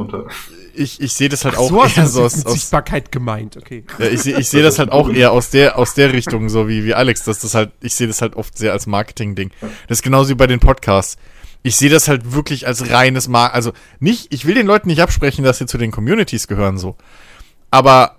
ich, 0.76 1.02
ich 1.02 1.14
sehe 1.14 1.30
das 1.30 1.44
halt 1.44 1.56
ach, 1.56 1.62
auch 1.62 1.70
so 1.70 1.84
hast 1.84 1.98
du 1.98 2.02
eher 2.02 2.08
so 2.08 2.24
aus, 2.24 2.38
mit 2.38 2.46
aus 2.46 2.54
Sichtbarkeit 2.54 3.12
gemeint, 3.12 3.58
okay. 3.58 3.84
Ja, 3.98 4.06
ich 4.06 4.22
sehe 4.22 4.38
ich 4.38 4.50
seh 4.50 4.62
das 4.62 4.78
halt 4.78 4.92
auch 4.92 5.10
eher 5.10 5.32
aus 5.32 5.50
der, 5.50 5.80
aus 5.80 5.96
der 5.96 6.14
Richtung, 6.14 6.48
so 6.48 6.68
wie, 6.68 6.86
wie 6.86 6.94
Alex, 6.94 7.24
dass 7.24 7.40
das 7.40 7.56
halt, 7.56 7.72
ich 7.82 7.96
sehe 7.96 8.06
das 8.08 8.22
halt 8.22 8.36
oft 8.36 8.56
sehr 8.56 8.72
als 8.72 8.86
Marketing-Ding. 8.86 9.50
Das 9.88 9.98
ist 9.98 10.04
genauso 10.04 10.30
wie 10.30 10.36
bei 10.36 10.46
den 10.46 10.60
Podcasts. 10.60 11.18
Ich 11.64 11.76
sehe 11.76 11.90
das 11.90 12.08
halt 12.08 12.34
wirklich 12.34 12.68
als 12.68 12.92
reines 12.92 13.28
Mar 13.28 13.54
also 13.54 13.74
nicht, 14.00 14.32
ich 14.32 14.46
will 14.46 14.54
den 14.54 14.68
Leuten 14.68 14.90
nicht 14.90 15.02
absprechen, 15.02 15.44
dass 15.44 15.58
sie 15.58 15.66
zu 15.66 15.80
den 15.80 15.90
Communities 15.92 16.48
gehören, 16.48 16.78
so. 16.78 16.96
Aber, 17.72 18.16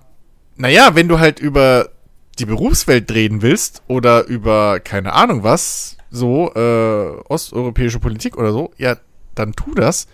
naja, 0.60 0.94
wenn 0.94 1.08
du 1.08 1.18
halt 1.18 1.40
über 1.40 1.90
die 2.38 2.44
Berufswelt 2.44 3.10
reden 3.12 3.42
willst 3.42 3.82
oder 3.88 4.26
über, 4.26 4.78
keine 4.80 5.14
Ahnung 5.14 5.42
was, 5.42 5.96
so, 6.10 6.52
äh, 6.54 7.22
osteuropäische 7.28 7.98
Politik 7.98 8.36
oder 8.36 8.52
so, 8.52 8.70
ja, 8.76 8.96
dann 9.34 9.52
tu 9.52 9.74
das. 9.74 10.06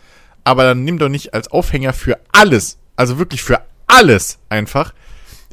Aber 0.45 0.63
dann 0.63 0.85
nimm 0.85 0.99
doch 0.99 1.09
nicht 1.09 1.35
als 1.35 1.49
Aufhänger 1.49 1.93
für 1.93 2.21
alles, 2.33 2.79
also 2.95 3.19
wirklich 3.19 3.43
für 3.43 3.61
alles 3.89 4.39
einfach, 4.49 4.95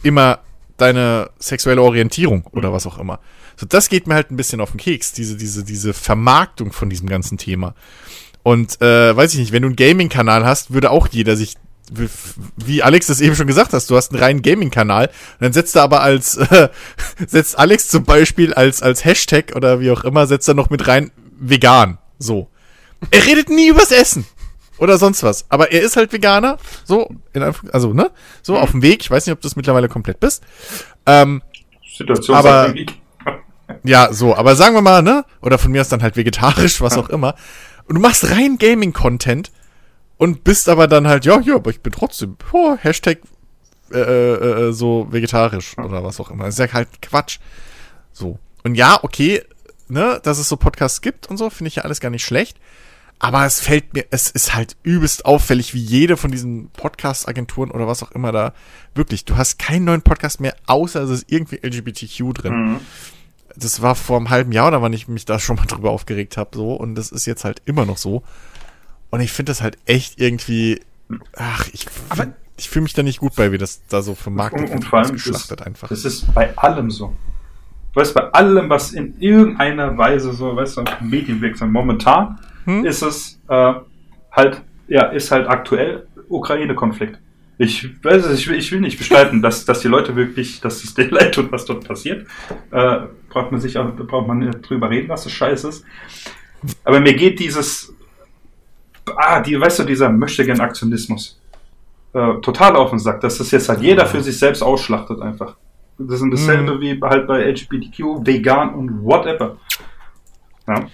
immer 0.04 0.40
deine 0.78 1.32
sexuelle 1.40 1.82
Orientierung 1.82 2.46
oder 2.52 2.72
was 2.72 2.86
auch 2.86 3.00
immer. 3.00 3.20
So, 3.56 3.66
das 3.66 3.90
geht 3.90 4.06
mir 4.06 4.16
halt 4.16 4.32
ein 4.32 4.38
bisschen 4.38 4.62
auf 4.62 4.72
den 4.72 4.80
Keks, 4.80 5.12
diese, 5.14 5.38
diese, 5.38 5.64
diese 5.64 5.94
Vermarktung 5.94 6.72
von 6.72 6.90
diesem 6.90 7.08
ganzen 7.08 7.38
Thema. 7.38 7.74
Und 8.44 8.82
äh, 8.82 9.16
weiß 9.16 9.34
ich 9.34 9.40
nicht, 9.40 9.52
wenn 9.54 9.64
du 9.64 9.70
einen 9.70 9.76
Gaming-Kanal 9.76 10.46
hast, 10.46 10.74
würde 10.74 10.92
auch 10.92 11.08
jeder 11.08 11.36
sich, 11.36 11.56
wie- 12.58 12.82
Alex 12.84 13.08
das 13.08 13.22
eben 13.22 13.36
schon 13.36 13.48
gesagt 13.48 13.74
hast, 13.74 13.90
du 13.90 13.96
hast 13.96 14.12
einen 14.12 14.22
reinen 14.24 14.42
Gaming-Kanal 14.42 15.08
und 15.08 15.42
dann 15.42 15.54
setzt 15.54 15.76
er 15.76 15.84
aber 15.84 16.02
als, 16.02 16.38
äh, 16.38 16.70
setzt 17.28 17.58
Alex 17.60 17.88
zum 17.90 18.04
Beispiel 18.04 18.54
als, 18.54 18.82
als 18.82 19.04
Hashtag 19.06 19.54
oder 19.56 19.80
wie 19.80 19.92
auch 19.92 20.04
immer, 20.04 20.26
setzt 20.28 20.48
er 20.48 20.54
noch 20.54 20.70
mit 20.70 20.88
rein 20.88 21.12
vegan. 21.40 21.98
So. 22.20 22.48
Er 23.12 23.26
redet 23.26 23.50
nie 23.50 23.68
übers 23.68 23.92
Essen. 23.92 24.26
Oder 24.80 24.98
sonst 24.98 25.22
was. 25.24 25.46
Aber 25.50 25.72
er 25.72 25.82
ist 25.82 25.98
halt 25.98 26.12
Veganer. 26.14 26.58
So, 26.84 27.10
in 27.34 27.44
Anführungs- 27.44 27.70
also, 27.72 27.94
ne? 27.94 28.10
So, 28.42 28.58
auf 28.58 28.72
dem 28.72 28.82
Weg. 28.82 29.02
Ich 29.02 29.12
weiß 29.12 29.26
nicht, 29.26 29.34
ob 29.34 29.40
du 29.40 29.48
das 29.48 29.56
mittlerweile 29.56 29.88
komplett 29.88 30.20
bist. 30.20 30.42
Ähm, 31.06 31.42
Situationsabhängig. 31.96 33.00
ja, 33.84 34.12
so, 34.12 34.36
aber 34.36 34.56
sagen 34.56 34.74
wir 34.76 34.82
mal, 34.82 35.02
ne? 35.04 35.26
Oder 35.42 35.58
von 35.58 35.72
mir 35.72 35.82
aus 35.82 35.90
dann 35.90 36.02
halt 36.02 36.16
vegetarisch, 36.18 36.82
was 36.82 36.98
auch 36.98 37.10
immer. 37.10 37.36
Und 37.86 37.96
du 37.96 38.02
machst 38.02 38.30
rein 38.32 38.58
Gaming-Content 38.58 39.52
und 40.24 40.46
bist 40.46 40.70
aber 40.70 40.88
dann 40.88 41.06
halt, 41.06 41.26
ja, 41.26 41.38
ja, 41.42 41.56
aber 41.56 41.70
ich 41.70 41.82
bin 41.82 41.92
trotzdem, 41.92 42.38
oh, 42.54 42.78
Hashtag 42.80 43.20
äh, 43.92 44.00
äh, 44.00 44.70
äh, 44.70 44.72
so 44.72 45.06
vegetarisch 45.12 45.78
oder 45.78 46.02
was 46.02 46.22
auch 46.22 46.32
immer. 46.32 46.46
Das 46.46 46.58
ist 46.58 46.60
ja 46.60 46.72
halt 46.72 46.88
Quatsch. 47.02 47.40
So. 48.14 48.40
Und 48.64 48.76
ja, 48.76 49.04
okay, 49.04 49.44
ne, 49.90 50.22
dass 50.24 50.38
es 50.38 50.48
so 50.48 50.56
Podcasts 50.56 51.02
gibt 51.02 51.28
und 51.28 51.36
so, 51.36 51.50
finde 51.50 51.68
ich 51.68 51.76
ja 51.76 51.84
alles 51.84 52.00
gar 52.00 52.10
nicht 52.10 52.24
schlecht. 52.24 52.58
Aber 53.20 53.46
es 53.46 53.60
fällt 53.60 53.94
mir, 53.94 54.06
es 54.12 54.30
ist 54.32 54.56
halt 54.56 54.78
übelst 54.84 55.26
auffällig, 55.26 55.74
wie 55.74 55.84
jede 55.84 56.16
von 56.16 56.32
diesen 56.32 56.70
Podcast-Agenturen 56.70 57.70
oder 57.72 57.86
was 57.86 58.02
auch 58.02 58.12
immer 58.12 58.32
da, 58.32 58.54
wirklich, 58.96 59.26
du 59.26 59.36
hast 59.36 59.60
keinen 59.60 59.84
neuen 59.84 60.04
Podcast 60.04 60.40
mehr, 60.40 60.56
außer 60.68 61.02
es 61.02 61.10
ist 61.10 61.26
irgendwie 61.28 61.60
LGBTQ 61.62 62.34
drin 62.34 62.54
Mhm. 62.54 62.80
das 63.58 63.82
war 63.82 63.96
vor 63.96 64.16
einem 64.16 64.30
halben 64.30 64.54
Jahr, 64.54 64.72
da 64.72 64.82
wann 64.82 64.94
ich 64.94 65.10
mich 65.10 65.26
da 65.26 65.38
schon 65.38 65.58
mal 65.58 65.66
drüber 65.66 65.92
aufgeregt 65.92 66.38
habe, 66.38 66.52
so, 66.54 66.76
und 66.76 66.96
das 66.96 67.12
ist 67.12 67.26
jetzt 67.26 67.44
halt 67.44 67.62
immer 67.66 67.86
noch 67.86 67.98
so. 67.98 68.24
Und 69.14 69.20
ich 69.22 69.32
finde 69.32 69.52
das 69.52 69.62
halt 69.62 69.78
echt 69.86 70.20
irgendwie, 70.20 70.82
ach, 71.36 71.68
ich, 71.72 71.86
Aber- 72.10 72.24
find- 72.24 72.34
ich 72.58 72.68
fühle 72.68 72.82
mich 72.84 72.94
da 72.94 73.04
nicht 73.04 73.20
gut 73.20 73.36
bei, 73.36 73.52
wie 73.52 73.60
das 73.60 73.84
da 73.88 74.02
so 74.02 74.16
vermarktet 74.16 74.62
Und, 74.62 74.66
und 74.70 74.74
wird, 74.74 74.84
vor 74.86 74.98
allem, 75.00 75.06
ausgeschlachtet 75.12 75.60
das, 75.60 75.68
einfach. 75.68 75.88
das 75.90 76.04
ist 76.04 76.34
bei 76.34 76.58
allem 76.58 76.90
so. 76.90 77.16
Weißt 77.94 78.10
du, 78.16 78.20
bei 78.22 78.28
allem, 78.32 78.72
was 78.72 78.92
in 78.94 79.14
irgendeiner 79.20 79.96
Weise 80.00 80.34
so, 80.34 80.56
weißt 80.56 80.78
du, 80.78 80.84
medienwirksam 81.02 81.72
momentan 81.72 82.40
Hm? 82.66 82.86
ist 82.86 83.04
es 83.04 83.40
äh, 83.50 83.74
halt, 84.32 84.64
ja, 84.88 85.04
ist 85.10 85.30
halt 85.30 85.48
aktuell 85.48 86.08
Ukraine-Konflikt. 86.28 87.20
Ich 87.60 87.88
weiß 88.04 88.26
es, 88.26 88.40
ich 88.40 88.48
will, 88.50 88.58
ich 88.58 88.72
will 88.72 88.80
nicht 88.80 88.98
bestreiten, 88.98 89.44
dass, 89.44 89.64
dass 89.66 89.82
die 89.82 89.90
Leute 89.90 90.16
wirklich, 90.16 90.60
dass 90.60 90.84
es 90.84 90.96
denen 90.96 91.12
leid 91.20 91.36
tut, 91.36 91.52
was 91.52 91.66
dort 91.66 91.88
passiert. 91.88 92.26
Äh, 92.72 92.98
braucht 93.30 93.52
man 93.52 93.62
sich 93.62 93.78
auch, 93.78 93.92
braucht 93.96 94.28
man 94.28 94.40
nicht 94.40 94.68
drüber 94.68 94.90
reden, 94.90 95.10
was 95.10 95.26
das 95.26 95.34
Scheiß 95.34 95.66
ist. 95.66 95.86
Aber 96.84 97.00
mir 97.00 97.14
geht 97.14 97.40
dieses, 97.40 97.94
ah, 99.16 99.42
die, 99.42 99.60
weißt 99.60 99.80
du, 99.80 99.84
dieser 99.84 100.10
möchtegern 100.10 100.62
Aktionismus 100.62 101.40
äh, 102.14 102.36
total 102.42 102.76
auf 102.76 102.92
den 102.92 103.00
Sack, 103.00 103.22
dass 103.22 103.38
das 103.40 103.52
jetzt 103.52 103.70
halt 103.70 103.82
jeder 103.82 104.06
für 104.06 104.22
sich 104.22 104.38
selbst 104.38 104.62
ausschlachtet 104.62 105.22
einfach. 105.22 105.56
Das 105.98 106.22
ist 106.22 106.32
dasselbe 106.32 106.80
wie 106.80 107.00
halt 107.02 107.28
bei 107.28 107.44
LGBTQ, 107.44 108.26
vegan 108.26 108.74
und 108.74 109.04
whatever. 109.04 109.58
Ja. 110.68 110.88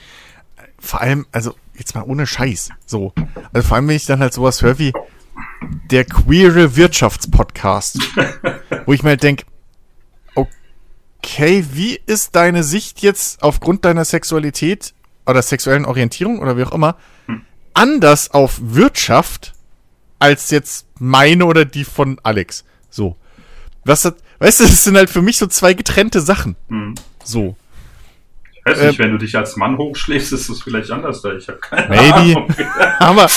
vor 0.79 1.01
allem, 1.01 1.25
also 1.31 1.53
jetzt 1.75 1.93
mal 1.93 2.03
ohne 2.03 2.25
Scheiß, 2.25 2.69
so. 2.85 3.13
Also 3.53 3.67
vor 3.67 3.77
allem, 3.77 3.87
wenn 3.87 3.95
ich 3.95 4.05
dann 4.05 4.19
halt 4.19 4.33
sowas 4.33 4.61
höre 4.61 4.79
wie 4.79 4.93
der 5.91 6.05
queere 6.05 6.75
Wirtschaftspodcast, 6.75 7.99
wo 8.85 8.93
ich 8.93 9.03
mir 9.03 9.09
halt 9.09 9.23
denke, 9.23 9.45
okay, 10.35 11.65
wie 11.71 11.99
ist 12.05 12.35
deine 12.35 12.63
Sicht 12.63 13.01
jetzt 13.01 13.43
aufgrund 13.43 13.85
deiner 13.85 14.05
Sexualität 14.05 14.93
oder 15.25 15.41
sexuellen 15.41 15.85
Orientierung 15.85 16.39
oder 16.39 16.57
wie 16.57 16.63
auch 16.63 16.71
immer 16.71 16.95
anders 17.79 18.31
auf 18.31 18.59
Wirtschaft 18.61 19.53
als 20.19 20.51
jetzt 20.51 20.85
meine 20.99 21.45
oder 21.45 21.63
die 21.63 21.85
von 21.85 22.19
Alex? 22.23 22.65
So. 22.89 23.15
Was 23.85 24.03
hat, 24.03 24.17
weißt 24.39 24.59
du, 24.59 24.63
das 24.65 24.83
sind 24.83 24.97
halt 24.97 25.09
für 25.09 25.21
mich 25.21 25.37
so 25.37 25.47
zwei 25.47 25.73
getrennte 25.73 26.19
Sachen. 26.19 26.57
Hm. 26.67 26.95
So. 27.23 27.55
Ich 28.51 28.65
weiß 28.65 28.81
nicht, 28.81 28.99
Ähm, 28.99 29.05
wenn 29.05 29.11
du 29.11 29.17
dich 29.17 29.37
als 29.37 29.55
Mann 29.55 29.77
hochschläfst, 29.77 30.33
ist 30.33 30.49
das 30.49 30.61
vielleicht 30.61 30.91
anders 30.91 31.21
da. 31.21 31.33
Ich 31.33 31.47
habe 31.47 31.59
keine 31.59 31.87
Maybe. 31.87 32.13
Ahnung. 32.13 32.53
aber, 32.99 33.29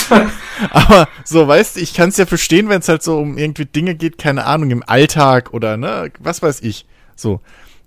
aber 0.71 1.07
so, 1.23 1.47
weißt 1.47 1.77
du, 1.77 1.79
ich 1.79 1.93
kann 1.93 2.09
es 2.09 2.17
ja 2.17 2.25
verstehen, 2.25 2.67
wenn 2.67 2.81
es 2.81 2.89
halt 2.89 3.01
so 3.01 3.17
um 3.19 3.37
irgendwie 3.37 3.65
Dinge 3.65 3.95
geht, 3.95 4.17
keine 4.17 4.45
Ahnung, 4.45 4.71
im 4.71 4.83
Alltag 4.85 5.53
oder, 5.53 5.77
ne, 5.77 6.11
was 6.19 6.41
weiß 6.41 6.61
ich. 6.61 6.85
So. 7.15 7.39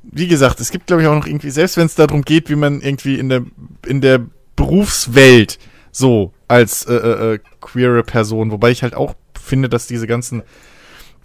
Wie 0.03 0.29
gesagt, 0.29 0.61
es 0.61 0.71
gibt, 0.71 0.87
glaube 0.87 1.03
ich, 1.03 1.09
auch 1.09 1.15
noch 1.15 1.27
irgendwie, 1.27 1.51
selbst 1.51 1.77
wenn 1.77 1.87
es 1.87 1.97
darum 1.97 2.23
geht, 2.23 2.49
wie 2.49 2.57
man 2.57 2.81
irgendwie 2.81 3.19
in 3.19 3.29
der, 3.29 3.43
in 3.85 4.01
der 4.01 4.25
Berufswelt 4.55 5.59
so 5.93 6.33
als 6.49 6.85
äh, 6.87 6.95
äh, 6.95 7.35
äh, 7.35 7.39
queere 7.61 8.03
Person, 8.03 8.51
wobei 8.51 8.71
ich 8.71 8.83
halt 8.83 8.95
auch 8.95 9.15
finde, 9.41 9.69
dass 9.69 9.87
diese 9.87 10.07
ganzen, 10.07 10.43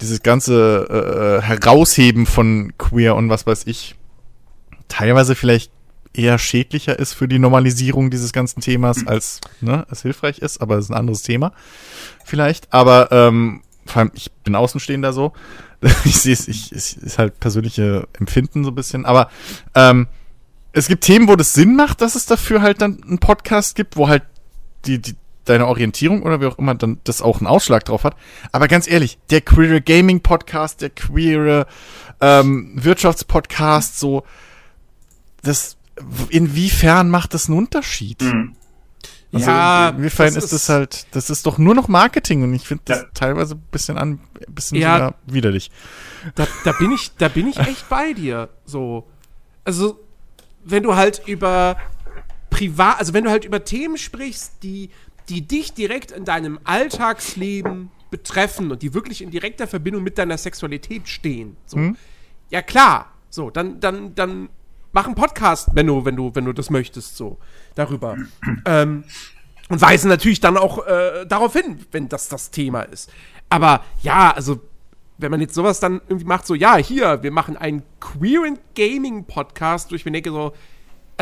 dieses 0.01 0.23
ganze 0.23 0.87
äh, 0.89 1.37
äh, 1.37 1.41
Herausheben 1.41 2.25
von 2.25 2.73
queer 2.77 3.15
und 3.15 3.29
was 3.29 3.45
weiß 3.45 3.63
ich, 3.67 3.95
teilweise 4.87 5.35
vielleicht 5.35 5.71
eher 6.13 6.37
schädlicher 6.37 6.99
ist 6.99 7.13
für 7.13 7.27
die 7.27 7.39
Normalisierung 7.39 8.11
dieses 8.11 8.33
ganzen 8.33 8.61
Themas, 8.61 9.07
als 9.07 9.39
ne, 9.61 9.85
es 9.89 10.01
hilfreich 10.01 10.39
ist, 10.39 10.61
aber 10.61 10.77
es 10.77 10.85
ist 10.85 10.91
ein 10.91 10.97
anderes 10.97 11.21
Thema 11.21 11.53
vielleicht. 12.25 12.73
Aber 12.73 13.11
ähm, 13.11 13.61
vor 13.85 14.01
allem, 14.01 14.11
ich 14.13 14.31
bin 14.43 14.55
Außenstehender 14.55 15.13
so. 15.13 15.33
Ich 16.05 16.19
sehe 16.19 16.33
es, 16.33 16.47
ich, 16.47 16.71
es 16.71 16.93
ist 16.93 17.17
halt 17.17 17.39
persönliche 17.39 18.07
Empfinden 18.19 18.63
so 18.63 18.69
ein 18.69 18.75
bisschen, 18.75 19.03
aber 19.03 19.31
ähm, 19.73 20.05
es 20.73 20.87
gibt 20.87 21.03
Themen, 21.03 21.27
wo 21.27 21.35
das 21.35 21.53
Sinn 21.53 21.75
macht, 21.75 22.01
dass 22.01 22.13
es 22.13 22.27
dafür 22.27 22.61
halt 22.61 22.83
dann 22.83 23.01
einen 23.03 23.17
Podcast 23.17 23.75
gibt, 23.75 23.97
wo 23.97 24.07
halt 24.07 24.21
die, 24.85 24.99
die 24.99 25.15
deine 25.45 25.65
Orientierung 25.67 26.21
oder 26.23 26.39
wie 26.39 26.45
auch 26.45 26.57
immer 26.59 26.75
dann 26.75 26.99
das 27.03 27.21
auch 27.21 27.39
einen 27.39 27.47
Ausschlag 27.47 27.83
drauf 27.85 28.03
hat. 28.03 28.15
Aber 28.51 28.67
ganz 28.67 28.87
ehrlich, 28.87 29.17
der 29.31 29.41
queere 29.41 29.81
Gaming 29.81 30.21
Podcast, 30.21 30.81
der 30.81 30.91
queere 30.91 31.65
ähm, 32.21 32.71
Wirtschaftspodcast, 32.75 33.99
so 33.99 34.23
das 35.41 35.77
inwiefern 36.29 37.09
macht 37.09 37.33
das 37.33 37.47
einen 37.49 37.57
Unterschied? 37.57 38.21
Hm. 38.21 38.55
Also 39.33 39.49
Ja, 39.49 39.89
inwiefern 39.89 40.33
das 40.33 40.43
ist 40.45 40.53
das 40.53 40.69
halt, 40.69 41.07
das 41.11 41.29
ist 41.29 41.45
doch 41.45 41.57
nur 41.57 41.73
noch 41.73 41.87
Marketing 41.87 42.43
und 42.43 42.53
ich 42.53 42.67
finde 42.67 42.83
das 42.85 42.99
Ja. 42.99 43.05
teilweise 43.13 43.55
ein 43.55 43.63
bisschen 43.71 43.97
an, 43.97 44.19
ein 44.47 44.53
bisschen 44.53 44.77
Ja. 44.77 45.13
widerlich. 45.25 45.71
Da, 46.35 46.47
da 46.65 46.73
bin 46.73 46.91
ich, 46.91 47.15
da 47.17 47.29
bin 47.29 47.47
ich 47.47 47.57
echt 47.59 47.87
bei 47.89 48.13
dir. 48.13 48.49
So. 48.65 49.07
Also, 49.63 49.99
wenn 50.63 50.83
du 50.83 50.95
halt 50.95 51.21
über 51.27 51.77
privat, 52.51 52.99
also 52.99 53.13
wenn 53.15 53.23
du 53.23 53.31
halt 53.31 53.45
über 53.45 53.63
Themen 53.63 53.97
sprichst, 53.97 54.61
die, 54.61 54.91
die 55.29 55.41
dich 55.41 55.73
direkt 55.73 56.11
in 56.11 56.25
deinem 56.25 56.59
Alltagsleben 56.63 57.89
betreffen 58.11 58.71
und 58.71 58.83
die 58.83 58.93
wirklich 58.93 59.23
in 59.23 59.31
direkter 59.31 59.65
Verbindung 59.65 60.03
mit 60.03 60.19
deiner 60.19 60.37
Sexualität 60.37 61.07
stehen. 61.07 61.57
So. 61.65 61.93
Ja 62.51 62.61
klar, 62.61 63.11
so, 63.29 63.49
dann, 63.49 63.79
dann, 63.79 64.13
dann 64.13 64.49
mach 64.91 65.05
einen 65.05 65.15
Podcast, 65.15 65.69
wenn 65.73 65.87
du, 65.87 66.05
wenn 66.05 66.15
du, 66.15 66.35
wenn 66.35 66.45
du 66.45 66.53
das 66.53 66.69
möchtest, 66.69 67.17
so, 67.17 67.39
darüber. 67.73 68.17
ähm, 68.65 69.05
und 69.69 69.81
weisen 69.81 70.09
natürlich 70.09 70.41
dann 70.41 70.57
auch 70.57 70.85
äh, 70.85 71.25
darauf 71.25 71.53
hin, 71.53 71.79
wenn 71.91 72.09
das 72.09 72.27
das 72.27 72.51
Thema 72.51 72.81
ist. 72.81 73.09
Aber 73.49 73.85
ja, 74.03 74.31
also 74.31 74.59
wenn 75.17 75.31
man 75.31 75.39
jetzt 75.39 75.53
sowas 75.53 75.79
dann 75.79 76.01
irgendwie 76.09 76.25
macht, 76.25 76.45
so, 76.45 76.55
ja, 76.55 76.75
hier, 76.75 77.23
wir 77.23 77.31
machen 77.31 77.55
einen 77.55 77.83
queeren 78.01 78.59
Gaming-Podcast, 78.75 79.91
wo 79.91 79.95
ich 79.95 80.03
mir 80.03 80.11
denke, 80.11 80.31
so, 80.31 80.51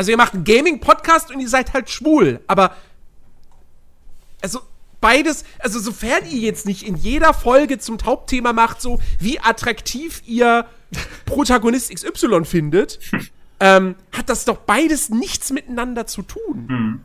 also 0.00 0.12
ihr 0.12 0.16
macht 0.16 0.32
einen 0.32 0.44
Gaming-Podcast 0.44 1.30
und 1.30 1.40
ihr 1.40 1.48
seid 1.50 1.74
halt 1.74 1.90
schwul, 1.90 2.40
aber 2.46 2.74
also 4.40 4.60
beides, 5.02 5.44
also 5.58 5.78
sofern 5.78 6.24
ihr 6.24 6.38
jetzt 6.38 6.64
nicht 6.64 6.86
in 6.88 6.96
jeder 6.96 7.34
Folge 7.34 7.78
zum 7.78 7.98
Hauptthema 8.02 8.54
macht, 8.54 8.80
so 8.80 8.98
wie 9.18 9.40
attraktiv 9.40 10.22
ihr 10.24 10.64
Protagonist 11.26 11.94
XY 11.94 12.46
findet, 12.46 12.98
ähm, 13.60 13.94
hat 14.12 14.30
das 14.30 14.46
doch 14.46 14.56
beides 14.56 15.10
nichts 15.10 15.50
miteinander 15.50 16.06
zu 16.06 16.22
tun. 16.22 17.04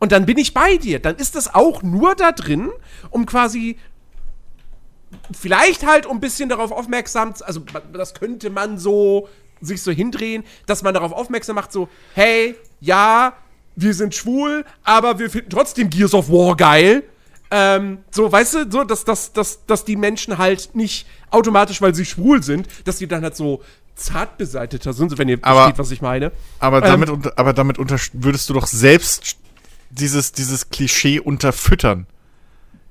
Und 0.00 0.10
dann 0.10 0.26
bin 0.26 0.36
ich 0.36 0.52
bei 0.52 0.76
dir. 0.78 0.98
Dann 0.98 1.14
ist 1.14 1.36
das 1.36 1.54
auch 1.54 1.84
nur 1.84 2.16
da 2.16 2.32
drin, 2.32 2.70
um 3.10 3.24
quasi 3.24 3.78
vielleicht 5.32 5.86
halt 5.86 6.06
um 6.06 6.16
ein 6.16 6.20
bisschen 6.20 6.48
darauf 6.48 6.72
aufmerksam, 6.72 7.36
zu- 7.36 7.46
also 7.46 7.60
das 7.92 8.14
könnte 8.14 8.50
man 8.50 8.78
so 8.78 9.28
sich 9.62 9.80
so 9.82 9.90
hindrehen, 9.90 10.44
dass 10.66 10.82
man 10.82 10.92
darauf 10.94 11.12
aufmerksam 11.12 11.54
macht, 11.56 11.72
so, 11.72 11.88
hey, 12.14 12.54
ja, 12.80 13.34
wir 13.76 13.94
sind 13.94 14.14
schwul, 14.14 14.64
aber 14.84 15.18
wir 15.18 15.30
finden 15.30 15.48
trotzdem 15.50 15.88
Gears 15.88 16.12
of 16.14 16.28
War 16.28 16.56
geil. 16.56 17.04
Ähm, 17.50 17.98
so, 18.10 18.30
weißt 18.30 18.54
du, 18.54 18.70
so, 18.70 18.84
dass, 18.84 19.04
dass, 19.04 19.32
dass, 19.32 19.64
dass 19.66 19.84
die 19.84 19.96
Menschen 19.96 20.38
halt 20.38 20.74
nicht 20.74 21.06
automatisch, 21.30 21.80
weil 21.80 21.94
sie 21.94 22.04
schwul 22.04 22.42
sind, 22.42 22.66
dass 22.84 22.96
die 22.96 23.06
dann 23.06 23.22
halt 23.22 23.36
so 23.36 23.62
zart 23.94 24.38
beseiteter 24.38 24.92
sind, 24.92 25.16
wenn 25.18 25.28
ihr 25.28 25.38
Aber- 25.42 25.60
versteht, 25.64 25.78
was 25.78 25.90
ich 25.90 26.00
meine. 26.02 26.32
Aber 26.58 26.78
Ähm, 26.84 27.04
damit, 27.04 27.38
aber 27.38 27.52
damit 27.52 27.78
unter, 27.78 27.96
würdest 28.14 28.48
du 28.48 28.54
doch 28.54 28.66
selbst 28.66 29.36
dieses, 29.90 30.32
dieses 30.32 30.70
Klischee 30.70 31.20
unterfüttern. 31.20 32.06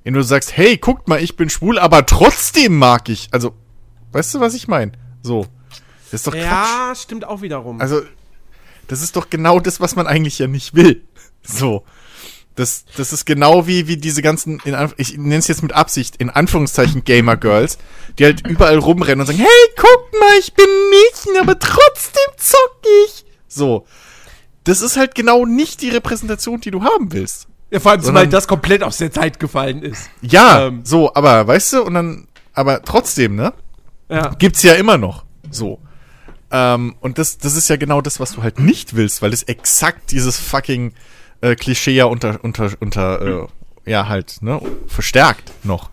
Wenn 0.03 0.13
du 0.13 0.23
sagst, 0.23 0.55
hey, 0.57 0.77
guckt 0.77 1.07
mal, 1.07 1.21
ich 1.21 1.35
bin 1.35 1.49
schwul, 1.49 1.77
aber 1.79 2.05
trotzdem 2.05 2.77
mag 2.77 3.09
ich. 3.09 3.29
Also, 3.31 3.53
weißt 4.11 4.35
du, 4.35 4.39
was 4.39 4.53
ich 4.53 4.67
meine? 4.67 4.91
So. 5.23 5.45
Das 6.11 6.21
ist 6.21 6.27
doch 6.27 6.33
Quatsch. 6.33 6.43
Ja, 6.43 6.93
stimmt 6.95 7.25
auch 7.25 7.41
wiederum. 7.41 7.79
Also, 7.81 8.01
das 8.87 9.01
ist 9.01 9.15
doch 9.15 9.29
genau 9.29 9.59
das, 9.59 9.79
was 9.79 9.95
man 9.95 10.07
eigentlich 10.07 10.37
ja 10.39 10.47
nicht 10.47 10.75
will. 10.75 11.03
So. 11.43 11.83
Das, 12.55 12.83
das 12.97 13.13
ist 13.13 13.25
genau 13.25 13.65
wie, 13.65 13.87
wie 13.87 13.95
diese 13.95 14.21
ganzen, 14.21 14.59
in, 14.65 14.75
ich 14.97 15.17
nenne 15.17 15.37
es 15.37 15.47
jetzt 15.47 15.63
mit 15.63 15.71
Absicht, 15.71 16.17
in 16.17 16.29
Anführungszeichen 16.29 17.05
Gamer 17.05 17.37
Girls, 17.37 17.77
die 18.19 18.25
halt 18.25 18.45
überall 18.45 18.77
rumrennen 18.77 19.21
und 19.21 19.25
sagen, 19.25 19.39
hey, 19.39 19.73
guck 19.77 20.19
mal, 20.19 20.37
ich 20.37 20.53
bin 20.53 20.65
Mädchen, 20.89 21.41
aber 21.41 21.57
trotzdem 21.57 22.21
zock 22.37 22.77
ich. 23.07 23.25
So. 23.47 23.85
Das 24.65 24.81
ist 24.81 24.97
halt 24.97 25.15
genau 25.15 25.45
nicht 25.45 25.81
die 25.81 25.89
Repräsentation, 25.89 26.59
die 26.59 26.71
du 26.71 26.83
haben 26.83 27.13
willst. 27.13 27.47
ja, 27.71 27.79
vor 27.79 27.93
allem, 27.93 28.13
weil 28.13 28.27
das 28.27 28.47
komplett 28.49 28.83
aus 28.83 28.97
der 28.97 29.11
Zeit 29.13 29.39
gefallen 29.39 29.81
ist. 29.81 30.09
Ja, 30.21 30.67
Ähm. 30.67 30.81
so, 30.83 31.13
aber 31.13 31.47
weißt 31.47 31.73
du, 31.73 31.83
und 31.83 31.93
dann, 31.93 32.27
aber 32.53 32.83
trotzdem, 32.83 33.35
ne? 33.35 33.53
Ja. 34.09 34.35
Gibt's 34.37 34.61
ja 34.61 34.73
immer 34.73 34.97
noch. 34.97 35.23
So. 35.49 35.79
Ähm, 36.51 36.95
und 36.99 37.17
das, 37.17 37.37
das 37.37 37.55
ist 37.55 37.69
ja 37.69 37.77
genau 37.77 38.01
das, 38.01 38.19
was 38.19 38.33
du 38.33 38.43
halt 38.43 38.59
nicht 38.59 38.95
willst, 38.95 39.21
weil 39.21 39.31
das 39.31 39.43
exakt 39.43 40.11
dieses 40.11 40.37
fucking 40.37 40.93
äh, 41.41 41.55
Klischee 41.55 41.95
ja 41.95 42.05
unter, 42.05 42.43
unter, 42.43 42.71
unter, 42.79 43.21
äh, 43.21 43.47
ja, 43.89 44.07
halt, 44.07 44.41
ne, 44.41 44.61
verstärkt 44.87 45.51
noch. 45.63 45.89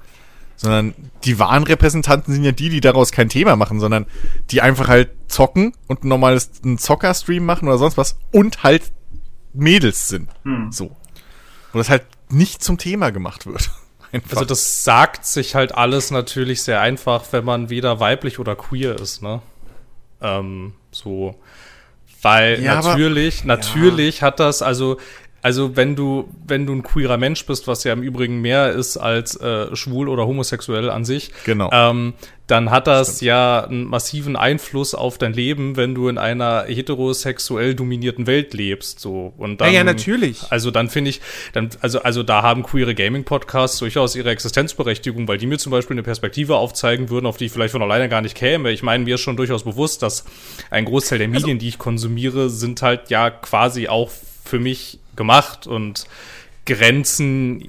Sondern 0.57 0.95
die 1.23 1.39
wahren 1.39 1.63
Repräsentanten 1.63 2.35
sind 2.35 2.43
ja 2.43 2.51
die, 2.51 2.69
die 2.69 2.81
daraus 2.81 3.13
kein 3.13 3.29
Thema 3.29 3.55
machen, 3.55 3.79
sondern 3.79 4.07
die 4.51 4.61
einfach 4.61 4.89
halt 4.89 5.11
zocken 5.29 5.73
und 5.87 6.03
ein 6.03 6.09
normales 6.09 6.51
einen 6.65 6.79
Zocker-Stream 6.79 7.45
machen 7.45 7.69
oder 7.69 7.79
sonst 7.79 7.97
was 7.97 8.19
und 8.33 8.65
halt 8.65 8.83
Mädels 9.55 10.09
sind. 10.09 10.29
So. 10.73 10.97
Wo 11.73 11.79
das 11.79 11.89
halt 11.89 12.03
nicht 12.29 12.63
zum 12.63 12.77
Thema 12.77 13.11
gemacht 13.11 13.47
wird. 13.47 13.71
Einfach. 14.13 14.39
Also 14.39 14.47
das 14.47 14.85
sagt 14.85 15.27
sich 15.27 15.55
halt 15.55 15.75
alles 15.75 16.11
natürlich 16.11 16.63
sehr 16.63 16.81
einfach, 16.81 17.25
wenn 17.33 17.45
man 17.45 17.69
weder 17.69 18.01
weiblich 18.01 18.39
oder 18.39 18.57
queer 18.57 18.99
ist, 18.99 19.23
ne? 19.23 19.43
Ähm, 20.21 20.73
so. 20.91 21.35
Weil 22.23 22.61
Ja, 22.63 22.79
aber- 22.79 22.89
natürlich, 22.89 23.45
natürlich 23.45 24.23
hat 24.23 24.41
das, 24.41 24.61
also, 24.63 24.99
also 25.49 25.77
wenn 25.77 25.97
du, 25.97 26.29
wenn 26.47 26.67
du 26.67 26.75
ein 26.75 26.83
queerer 26.83 27.17
Mensch 27.17 27.47
bist, 27.47 27.67
was 27.69 27.83
ja 27.83 27.95
im 27.95 28.03
Übrigen 28.03 28.43
mehr 28.43 28.71
ist 28.73 28.99
als 28.99 29.35
äh, 29.41 29.75
schwul 29.75 30.11
oder 30.11 30.27
homosexuell 30.27 30.91
an 30.91 31.07
sich, 31.07 31.31
Genau. 31.47 31.71
ähm, 31.73 32.13
dann 32.49 32.71
hat 32.71 32.87
das 32.87 33.23
ja 33.23 33.65
einen 33.65 33.85
massiven 33.85 34.37
Einfluss 34.37 34.95
auf 34.95 35.17
dein 35.17 35.33
Leben, 35.33 35.77
wenn 35.77 35.95
du 35.95 36.09
in 36.09 36.19
einer 36.19 36.65
heterosexuell 36.67 37.75
dominierten 37.75 38.27
Welt 38.27 38.53
lebst, 38.53 39.01
so. 39.01 39.33
Und 39.39 39.63
dann, 39.63 39.69
Ja, 39.69 39.79
ja, 39.79 39.85
natürlich. 39.85 40.43
also 40.51 40.71
dann 40.71 40.91
finde 40.91 41.09
ich, 41.11 41.23
dann, 41.55 41.71
also, 41.81 42.03
also 42.03 42.23
da 42.23 42.43
haben 42.43 42.63
queere 42.63 42.95
Gaming-Podcasts 42.95 43.79
durchaus 43.79 44.17
ihre 44.17 44.29
Existenzberechtigung, 44.29 45.29
weil 45.29 45.39
die 45.39 45.47
mir 45.47 45.57
zum 45.59 45.71
Beispiel 45.73 45.95
eine 45.95 46.03
Perspektive 46.03 46.57
aufzeigen 46.57 47.09
würden, 47.09 47.25
auf 47.25 47.39
die 47.39 47.47
ich 47.47 47.53
vielleicht 47.53 47.73
von 47.73 47.81
alleine 47.83 48.11
gar 48.11 48.21
nicht 48.21 48.35
käme. 48.35 48.71
Ich 48.71 48.83
meine, 48.83 49.03
mir 49.05 49.15
ist 49.15 49.23
schon 49.23 49.39
durchaus 49.39 49.65
bewusst, 49.65 50.03
dass 50.03 50.27
ein 50.71 50.85
Großteil 50.85 51.19
der 51.21 51.29
Medien, 51.29 51.59
die 51.59 51.69
ich 51.69 51.79
konsumiere, 51.79 52.51
sind 52.51 52.83
halt 52.83 53.09
ja 53.09 53.31
quasi 53.31 53.89
auch 53.89 54.11
für 54.45 54.59
mich 54.59 54.99
gemacht 55.19 55.67
und 55.67 56.07
grenzen 56.65 57.69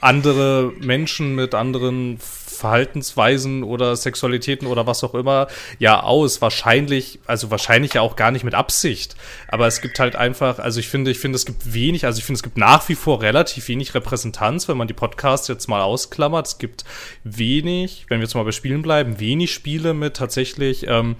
andere 0.00 0.72
Menschen 0.80 1.34
mit 1.34 1.54
anderen 1.54 2.18
Verhaltensweisen 2.60 3.62
oder 3.62 3.96
Sexualitäten 3.96 4.66
oder 4.66 4.86
was 4.86 5.02
auch 5.02 5.14
immer 5.14 5.48
ja 5.78 6.02
aus. 6.02 6.42
Wahrscheinlich, 6.42 7.18
also 7.26 7.50
wahrscheinlich 7.50 7.94
ja 7.94 8.02
auch 8.02 8.16
gar 8.16 8.30
nicht 8.30 8.44
mit 8.44 8.54
Absicht. 8.54 9.16
Aber 9.48 9.66
es 9.66 9.80
gibt 9.80 9.98
halt 9.98 10.14
einfach, 10.14 10.58
also 10.58 10.78
ich 10.78 10.88
finde, 10.88 11.10
ich 11.10 11.18
finde, 11.18 11.36
es 11.36 11.46
gibt 11.46 11.72
wenig, 11.72 12.04
also 12.04 12.18
ich 12.18 12.24
finde, 12.24 12.36
es 12.36 12.42
gibt 12.42 12.58
nach 12.58 12.88
wie 12.88 12.94
vor 12.94 13.22
relativ 13.22 13.68
wenig 13.68 13.94
Repräsentanz, 13.94 14.68
wenn 14.68 14.76
man 14.76 14.88
die 14.88 14.94
Podcasts 14.94 15.48
jetzt 15.48 15.68
mal 15.68 15.80
ausklammert. 15.80 16.46
Es 16.46 16.58
gibt 16.58 16.84
wenig, 17.24 18.04
wenn 18.08 18.20
wir 18.20 18.24
jetzt 18.24 18.34
mal 18.34 18.44
bei 18.44 18.52
Spielen 18.52 18.82
bleiben, 18.82 19.20
wenig 19.20 19.52
Spiele 19.52 19.94
mit 19.94 20.14
tatsächlich 20.16 20.86
ähm, 20.86 21.16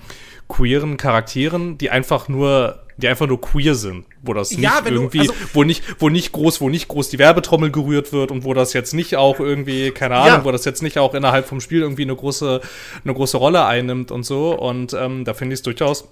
queeren 0.49 0.99
Charakteren, 0.99 1.79
die 1.79 1.89
einfach 1.89 2.29
nur 2.29 2.85
die 3.01 3.09
einfach 3.09 3.27
nur 3.27 3.41
queer 3.41 3.75
sind, 3.75 4.05
wo 4.23 4.33
das 4.35 4.51
nicht 4.51 4.61
Ja, 4.61 4.81
wenn 4.85 4.95
du- 4.95 5.01
irgendwie, 5.01 5.21
also- 5.21 5.35
wo 5.53 5.65
nicht, 5.65 5.83
wo 5.99 6.09
nicht 6.09 6.33
groß, 6.33 6.61
wo 6.61 6.69
nicht 6.69 6.89
groß 6.89 7.09
die 7.11 7.19
Werbetrommel 7.19 7.71
gerührt 7.71 8.13
wird 8.13 8.31
und 8.31 8.45
wo 8.45 8.55
das 8.55 8.73
jetzt 8.73 8.95
nicht 8.95 9.17
auch 9.17 9.41
irgendwie, 9.41 9.91
keine 9.91 10.17
Ahnung, 10.17 10.29
Ja. 10.41 10.45
wo 10.45 10.53
das 10.53 10.65
jetzt 10.65 10.83
nicht 10.83 10.99
auch 10.99 11.15
innerhalb 11.15 11.47
vom 11.47 11.61
Spiel 11.61 11.81
irgendwie 11.81 12.03
eine 12.03 12.15
große, 12.15 12.61
eine 13.05 13.15
große 13.15 13.37
Rolle 13.37 13.65
einnimmt 13.65 14.11
und 14.11 14.25
so. 14.25 14.57
Und 14.59 14.93
ähm, 14.95 15.25
da 15.25 15.35
finde 15.35 15.55
ich 15.55 15.59
es 15.59 15.63
durchaus, 15.63 16.09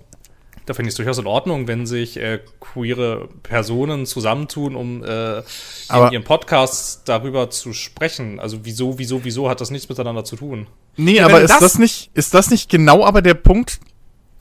da 0.67 0.75
finde 0.75 0.89
ich 0.89 0.93
es 0.93 0.97
durchaus 0.97 1.17
in 1.19 1.27
Ordnung, 1.27 1.67
wenn 1.67 1.87
sich 1.87 2.19
äh, 2.19 2.41
queere 2.61 3.29
Personen 3.43 4.05
zusammentun, 4.05 4.77
um 4.77 5.03
äh, 5.03 5.39
in 5.39 5.45
Aber- 5.89 6.13
ihren 6.13 6.25
Podcasts 6.25 7.03
darüber 7.05 7.49
zu 7.49 7.73
sprechen. 7.73 8.39
Also 8.39 8.59
wieso, 8.65 8.99
wieso, 8.99 9.25
wieso 9.25 9.49
hat 9.49 9.61
das 9.63 9.71
nichts 9.71 9.89
miteinander 9.89 10.25
zu 10.25 10.37
tun? 10.37 10.67
Nee, 10.97 11.17
Ja, 11.17 11.25
aber 11.27 11.41
ist 11.41 11.51
das- 11.51 11.61
das, 11.61 11.79
nicht, 11.79 12.11
ist 12.15 12.35
das 12.35 12.51
nicht 12.51 12.69
genau 12.69 13.05
aber 13.07 13.23
der 13.23 13.35
Punkt, 13.35 13.81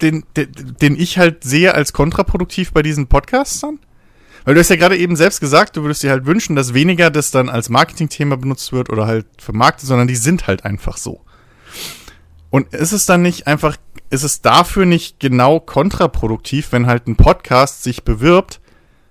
den, 0.02 0.24
den, 0.36 0.76
den 0.82 1.00
ich 1.00 1.18
halt 1.18 1.44
sehe 1.44 1.74
als 1.74 1.94
kontraproduktiv 1.94 2.72
bei 2.72 2.82
diesen 2.82 3.08
Podcasts 3.08 3.60
dann? 3.60 3.80
Weil 4.46 4.54
du 4.54 4.62
hast 4.62 4.70
ja 4.70 4.78
gerade 4.78 4.98
eben 4.98 5.16
selbst 5.16 5.42
gesagt, 5.42 5.76
du 5.76 5.82
würdest 5.82 6.04
dir 6.04 6.12
halt 6.12 6.26
wünschen, 6.26 6.56
dass 6.56 6.74
weniger 6.74 7.10
das 7.10 7.32
dann 7.32 7.50
als 7.50 7.70
Marketingthema 7.70 8.38
benutzt 8.38 8.72
wird 8.72 8.90
oder 8.90 9.06
halt 9.06 9.26
vermarktet, 9.38 9.88
sondern 9.88 10.08
die 10.08 10.16
sind 10.16 10.48
halt 10.48 10.64
einfach 10.64 10.98
so. 10.98 11.22
Und 12.50 12.74
ist 12.74 12.94
es 12.94 13.06
dann 13.06 13.22
nicht 13.22 13.48
einfach, 13.48 13.76
ist 14.10 14.24
es 14.24 14.42
dafür 14.42 14.86
nicht 14.86 15.20
genau 15.20 15.60
kontraproduktiv, 15.60 16.72
wenn 16.72 16.88
halt 16.88 17.08
ein 17.08 17.18
Podcast 17.18 17.84
sich 17.84 18.04
bewirbt 18.04 18.62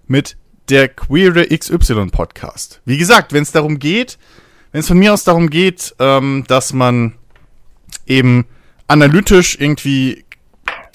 mit 0.06 0.36
der 0.70 0.88
Queere 0.88 1.46
XY 1.46 2.06
Podcast? 2.06 2.80
Wie 2.84 2.96
gesagt, 2.96 3.32
wenn 3.32 3.42
es 3.42 3.52
darum 3.52 3.78
geht, 3.78 4.18
wenn 4.72 4.80
es 4.80 4.88
von 4.88 4.98
mir 4.98 5.12
aus 5.12 5.24
darum 5.24 5.50
geht, 5.50 5.94
ähm, 5.98 6.44
dass 6.48 6.72
man 6.72 7.12
eben 8.06 8.46
analytisch 8.88 9.58
irgendwie 9.60 10.24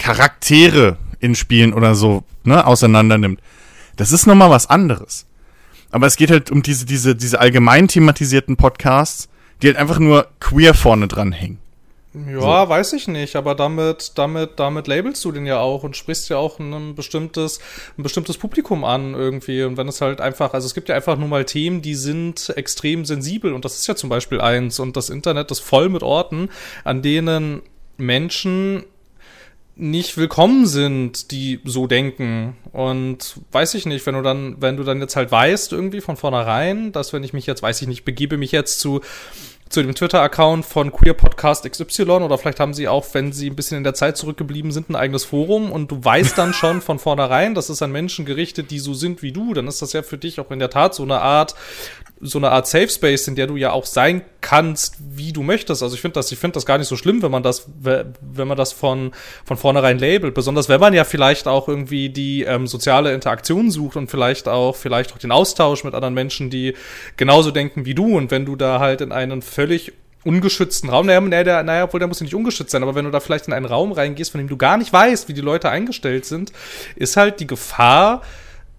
Charaktere 0.02 0.96
in 1.20 1.36
Spielen 1.36 1.72
oder 1.72 1.94
so 1.94 2.24
ne, 2.42 2.66
auseinander 2.66 3.18
nimmt. 3.18 3.40
Das 3.96 4.10
ist 4.10 4.26
nochmal 4.26 4.50
was 4.50 4.68
anderes. 4.68 5.26
Aber 5.92 6.08
es 6.08 6.16
geht 6.16 6.32
halt 6.32 6.50
um 6.50 6.62
diese, 6.62 6.86
diese, 6.86 7.14
diese 7.14 7.38
allgemein 7.38 7.86
thematisierten 7.86 8.56
Podcasts, 8.56 9.28
die 9.62 9.68
halt 9.68 9.76
einfach 9.76 10.00
nur 10.00 10.26
queer 10.40 10.74
vorne 10.74 11.06
dran 11.06 11.30
hängen. 11.30 11.58
Ja, 12.14 12.68
weiß 12.68 12.94
ich 12.94 13.06
nicht, 13.06 13.36
aber 13.36 13.54
damit, 13.54 14.12
damit, 14.16 14.58
damit 14.58 14.88
labelst 14.88 15.24
du 15.24 15.30
den 15.30 15.46
ja 15.46 15.60
auch 15.60 15.84
und 15.84 15.96
sprichst 15.96 16.28
ja 16.28 16.36
auch 16.36 16.58
ein 16.58 16.96
bestimmtes, 16.96 17.60
ein 17.96 18.02
bestimmtes 18.02 18.36
Publikum 18.38 18.84
an 18.84 19.14
irgendwie. 19.14 19.62
Und 19.62 19.76
wenn 19.76 19.86
es 19.86 20.00
halt 20.00 20.20
einfach, 20.20 20.52
also 20.52 20.66
es 20.66 20.74
gibt 20.74 20.88
ja 20.88 20.96
einfach 20.96 21.16
nur 21.16 21.28
mal 21.28 21.44
Themen, 21.44 21.80
die 21.80 21.94
sind 21.94 22.52
extrem 22.56 23.04
sensibel 23.04 23.52
und 23.52 23.64
das 23.64 23.78
ist 23.78 23.86
ja 23.86 23.94
zum 23.94 24.10
Beispiel 24.10 24.40
eins. 24.40 24.80
Und 24.80 24.96
das 24.96 25.10
Internet 25.10 25.52
ist 25.52 25.60
voll 25.60 25.88
mit 25.88 26.02
Orten, 26.02 26.50
an 26.82 27.02
denen 27.02 27.62
Menschen 27.96 28.84
nicht 29.74 30.16
willkommen 30.16 30.66
sind, 30.66 31.30
die 31.30 31.60
so 31.64 31.86
denken. 31.86 32.56
Und 32.72 33.36
weiß 33.52 33.74
ich 33.74 33.86
nicht, 33.86 34.04
wenn 34.06 34.14
du 34.14 34.22
dann, 34.22 34.56
wenn 34.60 34.76
du 34.76 34.84
dann 34.84 35.00
jetzt 35.00 35.16
halt 35.16 35.30
weißt, 35.30 35.72
irgendwie 35.72 36.00
von 36.00 36.16
vornherein, 36.16 36.92
dass 36.92 37.12
wenn 37.12 37.24
ich 37.24 37.32
mich 37.32 37.46
jetzt, 37.46 37.62
weiß 37.62 37.80
ich 37.82 37.88
nicht, 37.88 38.04
begebe 38.04 38.36
mich 38.36 38.52
jetzt 38.52 38.80
zu 38.80 39.00
zu 39.72 39.82
dem 39.82 39.94
Twitter-Account 39.94 40.66
von 40.66 40.92
Queer 40.92 41.14
Podcast 41.14 41.70
XY 41.70 42.02
oder 42.02 42.36
vielleicht 42.36 42.60
haben 42.60 42.74
sie 42.74 42.88
auch, 42.88 43.06
wenn 43.12 43.32
sie 43.32 43.48
ein 43.48 43.56
bisschen 43.56 43.78
in 43.78 43.84
der 43.84 43.94
Zeit 43.94 44.18
zurückgeblieben 44.18 44.70
sind, 44.70 44.90
ein 44.90 44.96
eigenes 44.96 45.24
Forum 45.24 45.72
und 45.72 45.90
du 45.90 46.04
weißt 46.04 46.36
dann 46.36 46.52
schon 46.52 46.82
von 46.82 46.98
vornherein, 46.98 47.54
das 47.54 47.70
ist 47.70 47.80
an 47.80 47.90
Menschen 47.90 48.26
gerichtet, 48.26 48.70
die 48.70 48.78
so 48.78 48.92
sind 48.92 49.22
wie 49.22 49.32
du, 49.32 49.54
dann 49.54 49.66
ist 49.66 49.80
das 49.80 49.94
ja 49.94 50.02
für 50.02 50.18
dich 50.18 50.40
auch 50.40 50.50
in 50.50 50.58
der 50.58 50.68
Tat 50.68 50.94
so 50.94 51.02
eine 51.02 51.20
Art 51.20 51.54
so 52.24 52.38
eine 52.38 52.52
Art 52.52 52.68
Safe 52.68 52.88
Space, 52.88 53.26
in 53.26 53.34
der 53.34 53.48
du 53.48 53.56
ja 53.56 53.72
auch 53.72 53.84
sein 53.84 54.22
kannst, 54.40 54.96
wie 55.00 55.32
du 55.32 55.42
möchtest. 55.42 55.82
Also 55.82 55.96
ich 55.96 56.00
finde 56.00 56.14
das, 56.14 56.30
ich 56.30 56.38
finde 56.38 56.54
das 56.54 56.64
gar 56.64 56.78
nicht 56.78 56.86
so 56.86 56.96
schlimm, 56.96 57.20
wenn 57.20 57.32
man 57.32 57.42
das, 57.42 57.68
wenn 57.80 58.48
man 58.48 58.56
das 58.56 58.72
von 58.72 59.10
von 59.44 59.56
vornherein 59.56 59.98
labelt. 59.98 60.32
Besonders 60.32 60.68
wenn 60.68 60.80
man 60.80 60.94
ja 60.94 61.02
vielleicht 61.02 61.48
auch 61.48 61.68
irgendwie 61.68 62.10
die 62.10 62.44
ähm, 62.44 62.68
soziale 62.68 63.12
Interaktion 63.12 63.72
sucht 63.72 63.96
und 63.96 64.08
vielleicht 64.08 64.48
auch 64.48 64.76
vielleicht 64.76 65.12
auch 65.12 65.18
den 65.18 65.32
Austausch 65.32 65.82
mit 65.82 65.94
anderen 65.94 66.14
Menschen, 66.14 66.48
die 66.48 66.74
genauso 67.16 67.50
denken 67.50 67.84
wie 67.86 67.94
du. 67.94 68.16
Und 68.16 68.30
wenn 68.30 68.46
du 68.46 68.54
da 68.54 68.78
halt 68.78 69.00
in 69.00 69.10
einen 69.10 69.42
völlig 69.62 69.92
ungeschützten 70.24 70.90
Raum, 70.90 71.06
naja, 71.06 71.20
naja, 71.20 71.62
naja, 71.62 71.84
obwohl 71.84 72.00
der 72.00 72.08
muss 72.08 72.18
ja 72.18 72.24
nicht 72.24 72.34
ungeschützt 72.34 72.72
sein, 72.72 72.82
aber 72.82 72.96
wenn 72.96 73.04
du 73.04 73.12
da 73.12 73.20
vielleicht 73.20 73.46
in 73.46 73.52
einen 73.52 73.66
Raum 73.66 73.92
reingehst, 73.92 74.32
von 74.32 74.38
dem 74.38 74.48
du 74.48 74.56
gar 74.56 74.76
nicht 74.76 74.92
weißt, 74.92 75.28
wie 75.28 75.34
die 75.34 75.40
Leute 75.40 75.70
eingestellt 75.70 76.24
sind, 76.24 76.52
ist 76.96 77.16
halt 77.16 77.38
die 77.38 77.46
Gefahr 77.46 78.22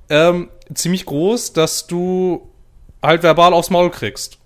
ähm, 0.09 0.49
ziemlich 0.73 1.05
groß, 1.05 1.53
dass 1.53 1.87
du 1.87 2.49
halt 3.01 3.23
verbal 3.23 3.53
aufs 3.53 3.69
Maul 3.69 3.91
kriegst. 3.91 4.39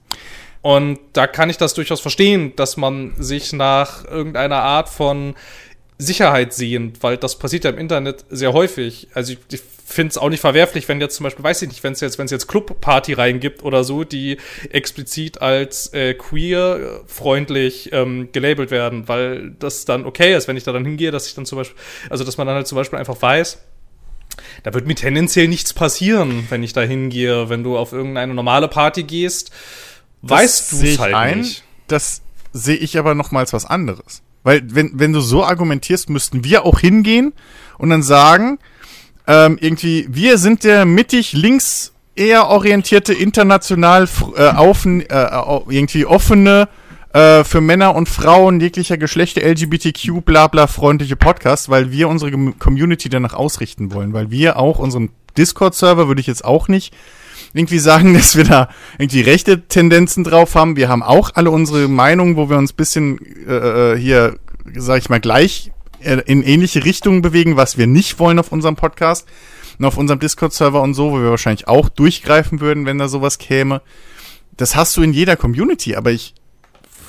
Und 0.62 1.00
da 1.14 1.26
kann 1.26 1.50
ich 1.50 1.58
das 1.58 1.74
durchaus 1.74 2.02
verstehen, 2.02 2.54
dass 2.56 2.78
man 2.78 3.16
sich 3.18 3.52
nach 3.52 4.06
irgendeiner 4.06 4.62
Art 4.62 4.90
von 4.90 5.34
Sicherheit 5.98 6.54
sehnt, 6.54 7.02
weil 7.04 7.18
das 7.18 7.39
passiert 7.39 7.64
ja 7.64 7.72
im 7.72 7.78
Internet 7.78 8.26
sehr 8.30 8.54
häufig. 8.54 9.08
Also 9.14 9.34
ich, 9.34 9.39
ich 9.52 9.62
finde 9.86 10.12
es 10.12 10.18
auch 10.18 10.30
nicht 10.30 10.41
verwerflich, 10.41 10.88
wenn 10.89 11.00
jetzt 11.02 11.16
zum 11.16 11.24
Beispiel, 11.24 11.43
weiß 11.43 11.62
ich 11.62 11.70
nicht, 11.70 11.84
wenn 11.84 11.93
es 11.93 12.02
jetzt, 12.02 12.18
wenn 12.18 12.26
es 12.26 12.32
jetzt 12.32 12.48
Clubparty 12.48 13.14
reingibt 13.14 13.64
oder 13.64 13.84
so, 13.84 14.04
die 14.04 14.38
explizit 14.70 15.41
als 15.41 15.93
äh, 15.93 16.14
queer 16.14 17.02
freundlich 17.08 17.91
ähm, 17.93 18.30
gelabelt 18.32 18.70
werden, 18.70 19.08
weil 19.08 19.52
das 19.60 19.86
dann 19.86 20.06
okay 20.06 20.36
ist, 20.36 20.48
wenn 20.48 20.58
ich 20.58 20.64
da 20.64 20.72
dann 20.74 20.86
hingehe, 20.86 21.10
dass 21.12 21.26
ich 21.28 21.36
dann 21.36 21.45
zum 21.45 21.58
Beispiel, 21.58 21.78
also 22.10 22.24
dass 22.24 22.38
man 22.38 22.45
dann 22.48 22.58
halt 22.58 22.68
zum 22.68 22.76
Beispiel 22.76 23.00
einfach 23.00 23.22
weiß, 23.22 23.60
da 24.64 24.74
wird 24.74 24.86
mir 24.86 24.95
tendenziell 24.95 25.48
nichts 25.48 25.74
passieren, 25.74 26.45
wenn 26.50 26.62
ich 26.62 26.74
da 26.74 26.82
hingehe. 26.82 27.50
Wenn 27.50 27.64
du 27.64 27.78
auf 27.78 27.91
irgendeine 27.93 28.34
normale 28.34 28.68
Party 28.68 29.04
gehst, 29.04 29.52
Das 30.22 30.32
weißt 30.32 30.72
du 30.74 30.86
es 30.86 31.00
halt 31.00 31.16
ein. 31.16 31.39
nicht. 31.39 31.64
Das 31.88 32.22
sehe 32.54 32.76
ich 32.76 32.98
aber 33.00 33.16
nochmals 33.16 33.54
was 33.54 33.66
anderes. 33.66 34.22
Weil, 34.48 34.62
wenn, 34.64 34.91
wenn 34.93 35.12
du 35.12 35.20
so 35.20 35.43
argumentierst, 35.43 36.10
müssten 36.10 36.45
wir 36.45 36.64
auch 36.64 36.80
hingehen 36.80 37.34
und 37.78 37.89
dann 37.89 38.02
sagen, 38.02 38.60
ähm, 39.28 39.58
irgendwie, 39.60 40.08
wir 40.10 40.38
sind 40.38 40.64
der 40.64 40.86
mittig 40.86 41.34
links 41.34 41.91
eher 42.16 42.48
orientierte, 42.48 43.14
international 43.14 44.08
äh, 44.38 44.48
aufen, 44.48 45.02
äh, 45.02 45.28
irgendwie 45.68 46.06
offene, 46.06 46.70
äh, 47.12 47.43
für 47.43 47.60
Männer 47.60 47.93
und 47.93 48.08
Frauen 48.08 48.62
jeglicher 48.62 48.98
Geschlechter 48.98 49.41
LGBTQ 49.41 50.24
bla 50.24 50.48
bla 50.48 50.68
freundliche 50.68 51.18
Podcast, 51.18 51.68
weil 51.68 51.91
wir 51.91 52.08
unsere 52.08 52.32
Community 52.32 53.10
danach 53.10 53.34
ausrichten 53.34 53.91
wollen, 53.91 54.14
weil 54.14 54.32
wir 54.32 54.56
auch 54.56 54.80
unseren 54.80 55.10
Discord-Server 55.38 56.08
würde 56.08 56.22
ich 56.22 56.28
jetzt 56.28 56.45
auch 56.45 56.70
nicht 56.70 56.95
irgendwie 57.54 57.80
sagen, 57.80 58.14
dass 58.16 58.36
wir 58.36 58.43
da 58.43 58.70
irgendwie 58.98 59.22
rechte 59.22 59.68
Tendenzen 59.68 60.24
drauf 60.24 60.56
haben. 60.56 60.76
Wir 60.76 60.89
haben 60.89 61.04
auch 61.04 61.32
alle 61.36 61.52
unsere 61.52 61.88
Meinungen, 61.88 62.36
wo 62.36 62.50
wir 62.50 62.58
uns 62.58 62.74
bisschen 62.74 63.20
äh, 63.48 63.93
äh, 63.93 63.98
hier, 63.98 64.38
sag 64.76 65.00
ich 65.00 65.10
mal, 65.10 65.20
gleich 65.20 65.72
äh, 66.02 66.22
in 66.26 66.43
ähnliche 66.43 66.84
Richtungen 66.86 67.22
bewegen, 67.22 67.56
was 67.56 67.78
wir 67.78 67.88
nicht 67.88 68.20
wollen 68.20 68.39
auf 68.39 68.52
unserem 68.52 68.76
Podcast 68.76 69.28
und 69.80 69.86
auf 69.86 69.98
unserem 69.98 70.20
Discord-Server 70.20 70.82
und 70.82 70.93
so, 70.93 71.12
wo 71.12 71.22
wir 71.22 71.30
wahrscheinlich 71.30 71.68
auch 71.68 71.89
durchgreifen 71.89 72.60
würden, 72.60 72.86
wenn 72.86 72.98
da 72.98 73.08
sowas 73.08 73.38
käme. 73.38 73.82
Das 74.56 74.76
hast 74.76 74.98
du 74.98 75.02
in 75.02 75.14
jeder 75.14 75.36
Community, 75.36 75.95
aber 75.95 76.12
ich, 76.12 76.34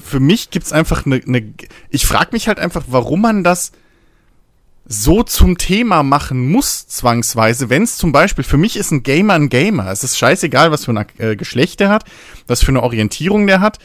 für 0.05 0.21
mich 0.21 0.51
gibt's 0.51 0.73
einfach 0.73 1.07
eine, 1.07 1.17
eine 1.27 1.55
ich 1.91 2.07
frage 2.07 2.31
mich 2.33 2.49
halt 2.49 2.59
einfach, 2.59 2.85
warum 2.89 3.23
man 3.23 3.45
das 3.45 3.73
so 4.89 5.23
zum 5.23 5.59
Thema 5.59 6.03
machen 6.03 6.51
muss, 6.51 6.87
zwangsweise, 6.89 7.69
wenn 7.69 7.83
es 7.83 7.97
zum 7.99 8.11
Beispiel, 8.11 8.43
für 8.43 8.57
mich 8.57 8.77
ist 8.77 8.91
ein 8.91 9.03
Gamer 9.03 9.35
ein 9.35 9.51
Gamer. 9.51 9.91
Es 9.91 10.03
ist 10.03 10.17
scheißegal, 10.17 10.71
was 10.71 10.87
für 10.87 10.93
ein 10.93 11.07
äh, 11.19 11.37
Geschlecht 11.37 11.81
der 11.81 11.91
hat, 11.91 12.05
was 12.47 12.63
für 12.63 12.69
eine 12.73 12.83
Orientierung 12.83 13.47
der 13.47 13.61
hat. 13.61 13.79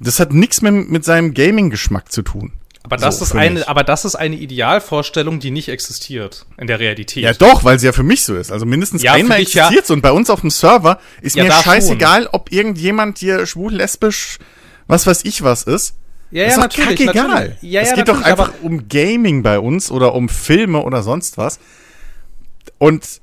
Das 0.00 0.18
hat 0.20 0.32
nichts 0.32 0.60
mehr 0.60 0.72
mit 0.72 1.04
seinem 1.04 1.32
Gaming-Geschmack 1.34 2.10
zu 2.10 2.22
tun. 2.22 2.52
Aber 2.82 2.96
das 2.96 3.18
So, 3.18 3.24
ist 3.24 3.34
eine, 3.34 3.56
mich. 3.60 3.68
aber 3.68 3.84
das 3.84 4.04
ist 4.04 4.14
eine 4.14 4.36
Idealvorstellung, 4.36 5.40
die 5.40 5.50
nicht 5.50 5.68
existiert 5.68 6.46
in 6.56 6.66
der 6.66 6.80
Realität. 6.80 7.22
Ja, 7.22 7.34
doch, 7.34 7.62
weil 7.64 7.78
sie 7.78 7.86
ja 7.86 7.92
für 7.92 8.02
mich 8.02 8.24
so 8.24 8.34
ist. 8.34 8.50
Also 8.50 8.64
mindestens 8.66 9.02
Ja, 9.02 9.12
einmal 9.12 9.38
ja. 9.38 9.42
existiert 9.42 9.86
so. 9.86 9.94
Und 9.94 10.00
bei 10.00 10.12
uns 10.12 10.30
auf 10.30 10.40
dem 10.40 10.50
Server 10.50 10.98
ist 11.20 11.36
Ja, 11.36 11.44
mir 11.44 11.52
scheißegal, 11.52 12.28
ob 12.32 12.50
irgendjemand 12.50 13.18
hier 13.18 13.44
schwul, 13.46 13.74
lesbisch, 13.74 14.38
was 14.86 15.06
weiß 15.06 15.24
ich 15.24 15.42
was 15.42 15.64
ist. 15.64 15.94
Ja, 16.30 16.46
ist 16.46 16.56
ja 16.56 16.68
doch 16.68 16.76
kackegal. 16.76 17.14
natürlich. 17.14 17.62
Ja, 17.62 17.80
es 17.80 17.90
ja, 17.90 17.96
geht 17.96 18.08
doch 18.08 18.20
natürlich, 18.20 18.40
einfach 18.40 18.52
um 18.62 18.88
Gaming 18.88 19.42
bei 19.42 19.58
uns 19.58 19.90
oder 19.90 20.14
um 20.14 20.28
Filme 20.28 20.82
oder 20.82 21.02
sonst 21.02 21.38
was. 21.38 21.58
Und 22.78 23.20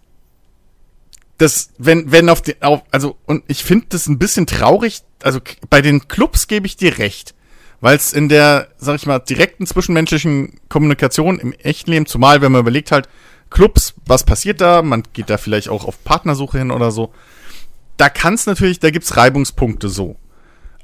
das, 1.38 1.72
wenn, 1.78 2.12
wenn 2.12 2.30
auf 2.30 2.42
den, 2.42 2.62
auf, 2.62 2.82
also, 2.92 3.18
und 3.26 3.44
ich 3.48 3.64
finde 3.64 3.88
das 3.90 4.08
ein 4.08 4.18
bisschen 4.18 4.48
traurig, 4.48 5.02
also 5.22 5.40
bei 5.70 5.82
den 5.82 6.08
Clubs 6.08 6.48
gebe 6.48 6.66
ich 6.66 6.78
dir 6.78 6.98
recht. 6.98 7.34
Weil 7.82 7.98
es 7.98 8.14
in 8.14 8.30
der, 8.30 8.70
sag 8.78 8.96
ich 8.96 9.06
mal, 9.06 9.20
direkten 9.20 9.68
zwischenmenschlichen 9.68 10.60
Kommunikation 10.70 11.40
im 11.40 11.52
echten 11.54 11.92
Leben, 11.92 12.06
zumal 12.06 12.42
wenn 12.42 12.52
man 12.52 12.62
überlegt 12.62 12.92
halt, 12.92 13.10
Clubs, 13.50 13.94
was 14.06 14.24
passiert 14.24 14.62
da? 14.62 14.82
Man 14.82 15.04
geht 15.14 15.30
da 15.30 15.38
vielleicht 15.38 15.70
auch 15.70 15.86
auf 15.86 16.04
Partnersuche 16.04 16.58
hin 16.58 16.72
oder 16.72 16.92
so. 16.92 17.14
Da 17.98 18.10
kann 18.10 18.34
es 18.34 18.46
natürlich, 18.46 18.80
da 18.80 18.90
gibt's 18.90 19.16
Reibungspunkte 19.18 19.90
so. 19.90 20.16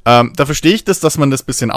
Ähm, 0.06 0.34
da 0.36 0.46
verstehe 0.46 0.74
ich 0.74 0.84
das, 0.84 1.00
dass 1.00 1.18
man 1.18 1.32
das 1.32 1.44
bisschen 1.44 1.72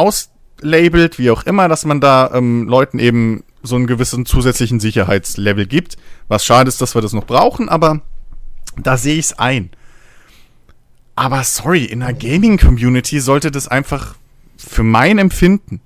auslabelt, 0.64 1.18
wie 1.18 1.30
auch 1.30 1.44
immer, 1.44 1.68
dass 1.68 1.84
man 1.84 2.00
da 2.00 2.30
ähm, 2.34 2.66
Leuten 2.68 2.98
eben 2.98 3.44
so 3.62 3.76
einen 3.76 3.86
gewissen 3.86 4.26
zusätzlichen 4.26 4.80
Sicherheitslevel 4.80 5.66
gibt. 5.66 5.96
Was 6.28 6.44
schade 6.44 6.68
ist, 6.68 6.80
dass 6.80 6.94
wir 6.94 7.02
das 7.02 7.12
noch 7.12 7.26
brauchen, 7.26 7.68
aber 7.68 8.00
da 8.76 8.96
sehe 8.96 9.14
ich 9.14 9.26
es 9.26 9.38
ein. 9.38 9.70
Aber 11.16 11.44
sorry, 11.44 11.84
in 11.84 12.02
einer 12.02 12.12
Gaming-Community 12.12 13.20
sollte 13.20 13.50
das 13.50 13.68
einfach 13.68 14.16
für 14.56 14.82
mein 14.82 15.18
Empfinden, 15.18 15.80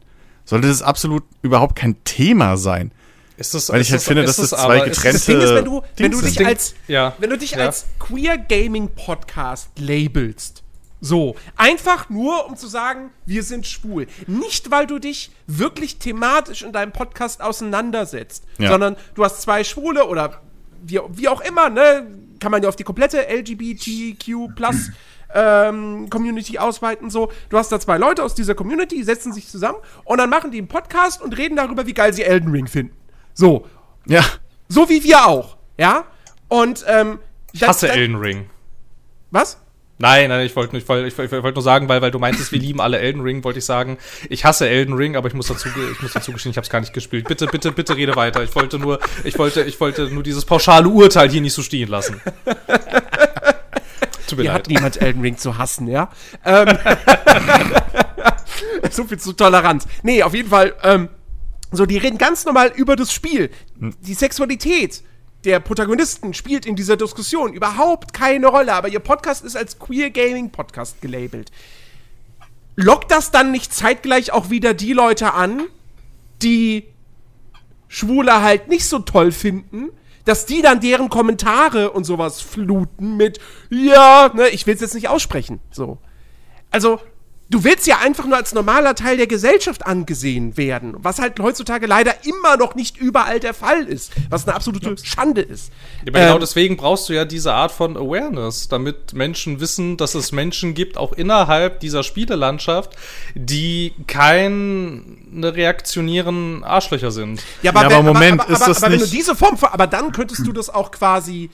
sollte 0.44 0.68
das 0.68 0.82
absolut 0.82 1.22
überhaupt 1.42 1.76
kein 1.76 2.02
Thema 2.04 2.56
sein. 2.56 2.92
Ist 3.36 3.54
das, 3.54 3.68
Weil 3.68 3.82
ich 3.82 3.88
ist 3.88 3.92
halt 3.92 4.02
finde, 4.02 4.24
dass 4.24 4.36
das 4.36 4.52
aber- 4.52 4.74
zwei 4.78 4.86
ist 4.88 4.96
getrennte- 4.96 5.12
Das 5.18 5.26
Ding 5.26 5.40
ist, 5.40 5.54
wenn 5.54 5.64
du, 5.64 5.82
wenn 5.96 6.10
du 6.10 6.20
dich 6.22 6.34
sind. 6.34 6.46
als, 6.46 6.74
Ja. 6.88 7.14
wenn 7.18 7.30
du 7.30 7.38
dich 7.38 7.52
Ja. 7.52 7.58
als 7.58 7.86
Queer 8.00 8.36
Gaming 8.38 8.88
Podcast 8.88 9.68
labelst, 9.78 10.57
so, 11.00 11.36
einfach 11.56 12.08
nur, 12.10 12.46
um 12.46 12.56
zu 12.56 12.66
sagen, 12.66 13.10
wir 13.26 13.42
sind 13.42 13.66
schwul. 13.66 14.06
Nicht, 14.26 14.70
weil 14.70 14.86
du 14.86 14.98
dich 14.98 15.30
wirklich 15.46 15.98
thematisch 15.98 16.62
in 16.62 16.72
deinem 16.72 16.92
Podcast 16.92 17.40
auseinandersetzt, 17.40 18.44
Ja. 18.58 18.70
sondern 18.70 18.96
du 19.14 19.24
hast 19.24 19.42
zwei 19.42 19.62
Schwule 19.64 20.06
oder 20.06 20.40
wie, 20.82 21.00
wie 21.10 21.28
auch 21.28 21.40
immer, 21.40 21.68
ne, 21.70 22.06
kann 22.40 22.50
man 22.52 22.62
ja 22.62 22.68
auf 22.68 22.76
die 22.76 22.84
komplette 22.84 23.28
LGBTQ 23.28 24.54
plus 24.54 24.90
ähm, 25.34 26.08
Community 26.08 26.58
ausweiten, 26.58 27.10
so. 27.10 27.30
Du 27.50 27.58
hast 27.58 27.70
da 27.70 27.78
zwei 27.78 27.98
Leute 27.98 28.22
aus 28.24 28.34
dieser 28.34 28.54
Community, 28.54 28.96
die 28.96 29.02
setzen 29.04 29.32
sich 29.32 29.48
zusammen 29.48 29.78
und 30.04 30.18
dann 30.18 30.30
machen 30.30 30.50
die 30.50 30.58
einen 30.58 30.68
Podcast 30.68 31.20
und 31.20 31.36
reden 31.36 31.56
darüber, 31.56 31.86
wie 31.86 31.94
geil 31.94 32.12
sie 32.14 32.22
Elden 32.24 32.50
Ring 32.50 32.66
finden. 32.66 32.94
So. 33.34 33.66
Ja, 34.06 34.24
So 34.68 34.88
wie 34.88 35.02
wir 35.04 35.26
auch, 35.26 35.56
ja? 35.78 36.04
Und, 36.48 36.84
ähm. 36.88 37.18
Ich 37.52 37.62
hasse 37.62 37.88
Elden 37.90 38.16
Ring. 38.16 38.48
Was? 39.30 39.58
Nein, 40.00 40.28
nein, 40.28 40.46
ich 40.46 40.54
wollte 40.54 40.76
nicht, 40.76 40.88
weil 40.88 41.06
ich, 41.06 41.18
ich 41.18 41.32
wollte 41.32 41.54
nur 41.54 41.62
sagen, 41.62 41.88
weil, 41.88 42.00
weil 42.00 42.12
du 42.12 42.20
meintest, 42.20 42.52
wir 42.52 42.60
lieben 42.60 42.80
alle 42.80 43.00
Elden 43.00 43.20
Ring, 43.20 43.42
wollte 43.42 43.58
ich 43.58 43.64
sagen, 43.64 43.98
ich 44.28 44.44
hasse 44.44 44.68
Elden 44.68 44.94
Ring, 44.94 45.16
aber 45.16 45.26
ich 45.26 45.34
muss 45.34 45.48
dazu, 45.48 45.68
ich 45.68 46.00
muss 46.00 46.12
dazu 46.12 46.32
gestehen, 46.32 46.52
ich 46.52 46.56
habe 46.56 46.64
es 46.64 46.70
gar 46.70 46.78
nicht 46.78 46.92
gespielt. 46.92 47.26
Bitte, 47.26 47.46
bitte, 47.46 47.72
bitte 47.72 47.96
rede 47.96 48.14
weiter. 48.14 48.44
Ich 48.44 48.54
wollte 48.54 48.78
nur, 48.78 49.00
ich 49.24 49.36
wollte, 49.38 49.62
ich 49.62 49.80
wollte 49.80 50.08
nur 50.08 50.22
dieses 50.22 50.44
pauschale 50.44 50.88
Urteil 50.88 51.28
hier 51.28 51.40
nicht 51.40 51.52
so 51.54 51.62
stehen 51.62 51.88
lassen. 51.88 52.20
Tut 54.28 54.38
mir 54.38 54.44
Hier 54.44 54.52
leid. 54.52 54.54
hat 54.60 54.68
niemand 54.68 55.02
Elden 55.02 55.22
Ring 55.22 55.36
zu 55.36 55.58
hassen, 55.58 55.88
ja? 55.88 56.10
Ähm, 56.44 56.78
so 58.90 59.04
viel 59.04 59.18
zu 59.18 59.32
Toleranz. 59.32 59.88
Nee, 60.04 60.22
auf 60.22 60.34
jeden 60.34 60.50
Fall, 60.50 60.74
ähm, 60.84 61.08
so, 61.72 61.86
die 61.86 61.98
reden 61.98 62.18
ganz 62.18 62.44
normal 62.44 62.72
über 62.76 62.94
das 62.94 63.12
Spiel. 63.12 63.50
Die 63.76 64.14
Sexualität 64.14 65.02
der 65.44 65.60
Protagonisten 65.60 66.34
spielt 66.34 66.66
in 66.66 66.76
dieser 66.76 66.96
Diskussion 66.96 67.52
überhaupt 67.52 68.12
keine 68.12 68.48
Rolle, 68.48 68.72
aber 68.74 68.88
ihr 68.88 69.00
Podcast 69.00 69.44
ist 69.44 69.56
als 69.56 69.78
Queer 69.78 70.10
Gaming 70.10 70.50
Podcast 70.50 71.00
gelabelt. 71.00 71.50
Lockt 72.76 73.10
das 73.10 73.30
dann 73.30 73.50
nicht 73.50 73.72
zeitgleich 73.72 74.32
auch 74.32 74.50
wieder 74.50 74.74
die 74.74 74.92
Leute 74.92 75.34
an, 75.34 75.62
die 76.42 76.84
Schwule 77.88 78.42
halt 78.42 78.68
nicht 78.68 78.86
so 78.86 78.98
toll 78.98 79.32
finden, 79.32 79.90
dass 80.24 80.44
die 80.44 80.60
dann 80.60 80.80
deren 80.80 81.08
Kommentare 81.08 81.90
und 81.90 82.04
sowas 82.04 82.40
fluten 82.40 83.16
mit, 83.16 83.40
ja, 83.70 84.30
ne, 84.34 84.48
ich 84.48 84.66
will 84.66 84.74
es 84.74 84.80
jetzt 84.80 84.94
nicht 84.94 85.08
aussprechen, 85.08 85.60
so. 85.70 85.98
Also, 86.70 87.00
du 87.50 87.64
willst 87.64 87.86
ja 87.86 87.98
einfach 87.98 88.26
nur 88.26 88.36
als 88.36 88.52
normaler 88.52 88.94
Teil 88.94 89.16
der 89.16 89.26
Gesellschaft 89.26 89.86
angesehen 89.86 90.56
werden, 90.58 90.94
was 90.98 91.18
halt 91.18 91.40
heutzutage 91.40 91.86
leider 91.86 92.12
immer 92.26 92.56
noch 92.58 92.74
nicht 92.74 92.98
überall 92.98 93.40
der 93.40 93.54
Fall 93.54 93.84
ist, 93.86 94.12
was 94.28 94.46
eine 94.46 94.54
absolute 94.54 94.96
Schande 95.02 95.40
ist. 95.40 95.72
Ja, 96.04 96.10
aber 96.12 96.20
genau 96.20 96.34
Ähm, 96.34 96.40
deswegen 96.40 96.76
brauchst 96.76 97.08
du 97.08 97.14
ja 97.14 97.24
diese 97.24 97.54
Art 97.54 97.72
von 97.72 97.96
Awareness, 97.96 98.68
damit 98.68 99.14
Menschen 99.14 99.60
wissen, 99.60 99.96
dass 99.96 100.14
es 100.14 100.30
Menschen 100.30 100.74
gibt, 100.74 100.98
auch 100.98 101.12
innerhalb 101.14 101.80
dieser 101.80 102.02
Spielelandschaft, 102.02 102.92
die 103.34 103.94
keine 104.06 105.02
reaktionären 105.42 106.64
Arschlöcher 106.64 107.10
sind. 107.10 107.42
Ja, 107.62 107.70
aber, 107.72 107.82
Ja, 107.84 107.88
wenn, 107.90 107.96
aber 107.96 108.12
Moment, 108.14 108.40
aber, 108.40 108.50
ist 108.50 108.62
aber, 108.62 108.66
das 108.74 108.82
aber 108.82 108.92
wenn 108.92 108.98
du 108.98 109.04
nicht- 109.04 109.14
diese 109.16 109.34
Form 109.34 109.56
von, 109.56 109.68
aber 109.70 109.86
dann 109.86 110.12
könntest 110.12 110.46
du 110.46 110.52
das 110.52 110.68
auch 110.70 110.90
quasi, 110.90 111.50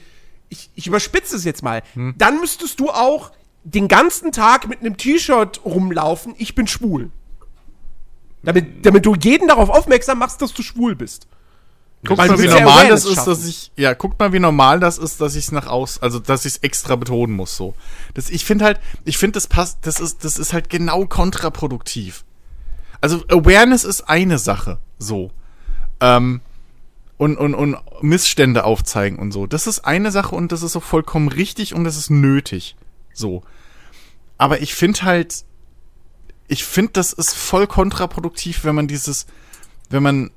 ich, 0.49 0.69
ich 0.75 0.87
überspitze 0.87 1.35
es 1.35 1.43
jetzt 1.45 1.63
mal, 1.63 1.81
Hm. 1.93 2.15
dann 2.17 2.39
müsstest 2.39 2.79
du 2.79 2.89
auch 2.89 3.31
den 3.65 3.87
ganzen 3.87 4.31
Tag 4.31 4.69
mit 4.69 4.79
einem 4.79 4.95
T-Shirt 4.95 5.61
rumlaufen, 5.65 6.35
ich 6.37 6.55
bin 6.55 6.67
schwul. 6.67 7.09
Damit, 8.43 8.85
damit 8.85 9.05
du 9.05 9.15
jeden 9.15 9.47
darauf 9.47 9.69
aufmerksam 9.69 10.19
machst, 10.19 10.41
dass 10.41 10.53
du 10.53 10.61
schwul 10.61 10.95
bist. 10.95 11.27
Guckt 12.05 12.19
mal, 12.19 12.39
wie 12.39 12.47
normal 12.47 12.87
das 12.87 13.05
ist, 13.05 13.15
schaffen. 13.15 13.29
dass 13.31 13.45
ich, 13.47 13.71
ja, 13.75 13.95
guckt 13.95 14.19
mal, 14.19 14.31
wie 14.31 14.39
normal 14.39 14.79
das 14.79 14.99
ist, 14.99 15.19
dass 15.19 15.35
ich 15.35 15.45
es 15.45 15.51
nach 15.51 15.65
aus, 15.65 15.99
also, 15.99 16.19
dass 16.19 16.45
ich 16.45 16.53
es 16.53 16.57
extra 16.59 16.95
betonen 16.95 17.35
muss, 17.35 17.57
so. 17.57 17.73
Das, 18.13 18.29
ich 18.29 18.45
finde 18.45 18.65
halt, 18.65 18.79
ich 19.03 19.17
finde, 19.17 19.33
das 19.33 19.47
passt, 19.47 19.79
das 19.81 19.99
ist, 19.99 20.23
das 20.23 20.37
ist 20.37 20.53
halt 20.53 20.69
genau 20.69 21.05
kontraproduktiv. 21.07 22.23
Also, 23.01 23.23
Awareness 23.29 23.83
ist 23.83 24.01
eine 24.01 24.37
Sache, 24.37 24.77
so. 24.99 25.31
Ähm, 25.99 26.41
und, 27.17 27.37
und, 27.37 27.55
und 27.55 27.77
Missstände 28.01 28.65
aufzeigen 28.65 29.17
und 29.17 29.31
so. 29.31 29.47
Das 29.47 29.65
ist 29.65 29.79
eine 29.79 30.11
Sache 30.11 30.35
und 30.35 30.51
das 30.51 30.61
ist 30.61 30.73
so 30.73 30.81
vollkommen 30.81 31.29
richtig 31.29 31.73
und 31.73 31.83
das 31.83 31.97
ist 31.97 32.11
nötig, 32.11 32.75
so. 33.13 33.41
Aber 34.37 34.61
ich 34.61 34.75
finde 34.75 35.03
halt, 35.03 35.45
ich 36.47 36.63
finde, 36.63 36.93
das 36.93 37.13
ist 37.13 37.33
voll 37.33 37.67
kontraproduktiv, 37.67 38.63
wenn 38.63 38.75
man 38.75 38.87
dieses, 38.87 39.25
wenn 39.89 40.03
man 40.03 40.31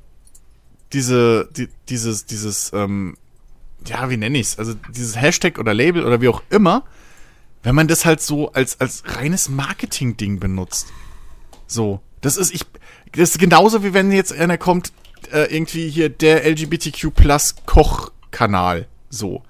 diese, 0.92 1.49
die, 1.57 1.68
dieses, 1.88 2.26
dieses, 2.26 2.72
ähm, 2.72 3.16
ja, 3.86 4.09
wie 4.11 4.16
nenne 4.16 4.38
ich's? 4.38 4.59
Also 4.59 4.74
dieses 4.90 5.16
Hashtag 5.16 5.59
oder 5.59 5.74
Label 5.74 6.05
oder 6.05 6.20
wie 6.20 6.28
auch 6.28 6.42
immer, 6.51 6.84
wenn 7.62 7.74
man 7.74 7.88
das 7.88 8.05
halt 8.05 8.20
so 8.20 8.53
als, 8.53 8.80
als 8.80 9.03
reines 9.07 9.49
Marketing-Ding 9.49 10.38
benutzt. 10.40 10.88
So. 11.66 12.01
Das 12.20 12.36
ist, 12.36 12.53
ich, 12.53 12.62
das 13.12 13.30
ist 13.30 13.38
genauso 13.38 13.84
wie 13.84 13.94
wenn 13.94 14.11
jetzt 14.11 14.32
einer 14.32 14.59
kommt, 14.59 14.92
äh, 15.32 15.55
irgendwie 15.55 15.88
hier 15.88 16.09
der 16.09 16.44
LGBTQ 16.49 17.14
Plus 17.14 17.55
Kochkanal. 17.66 18.86
So. 19.11 19.42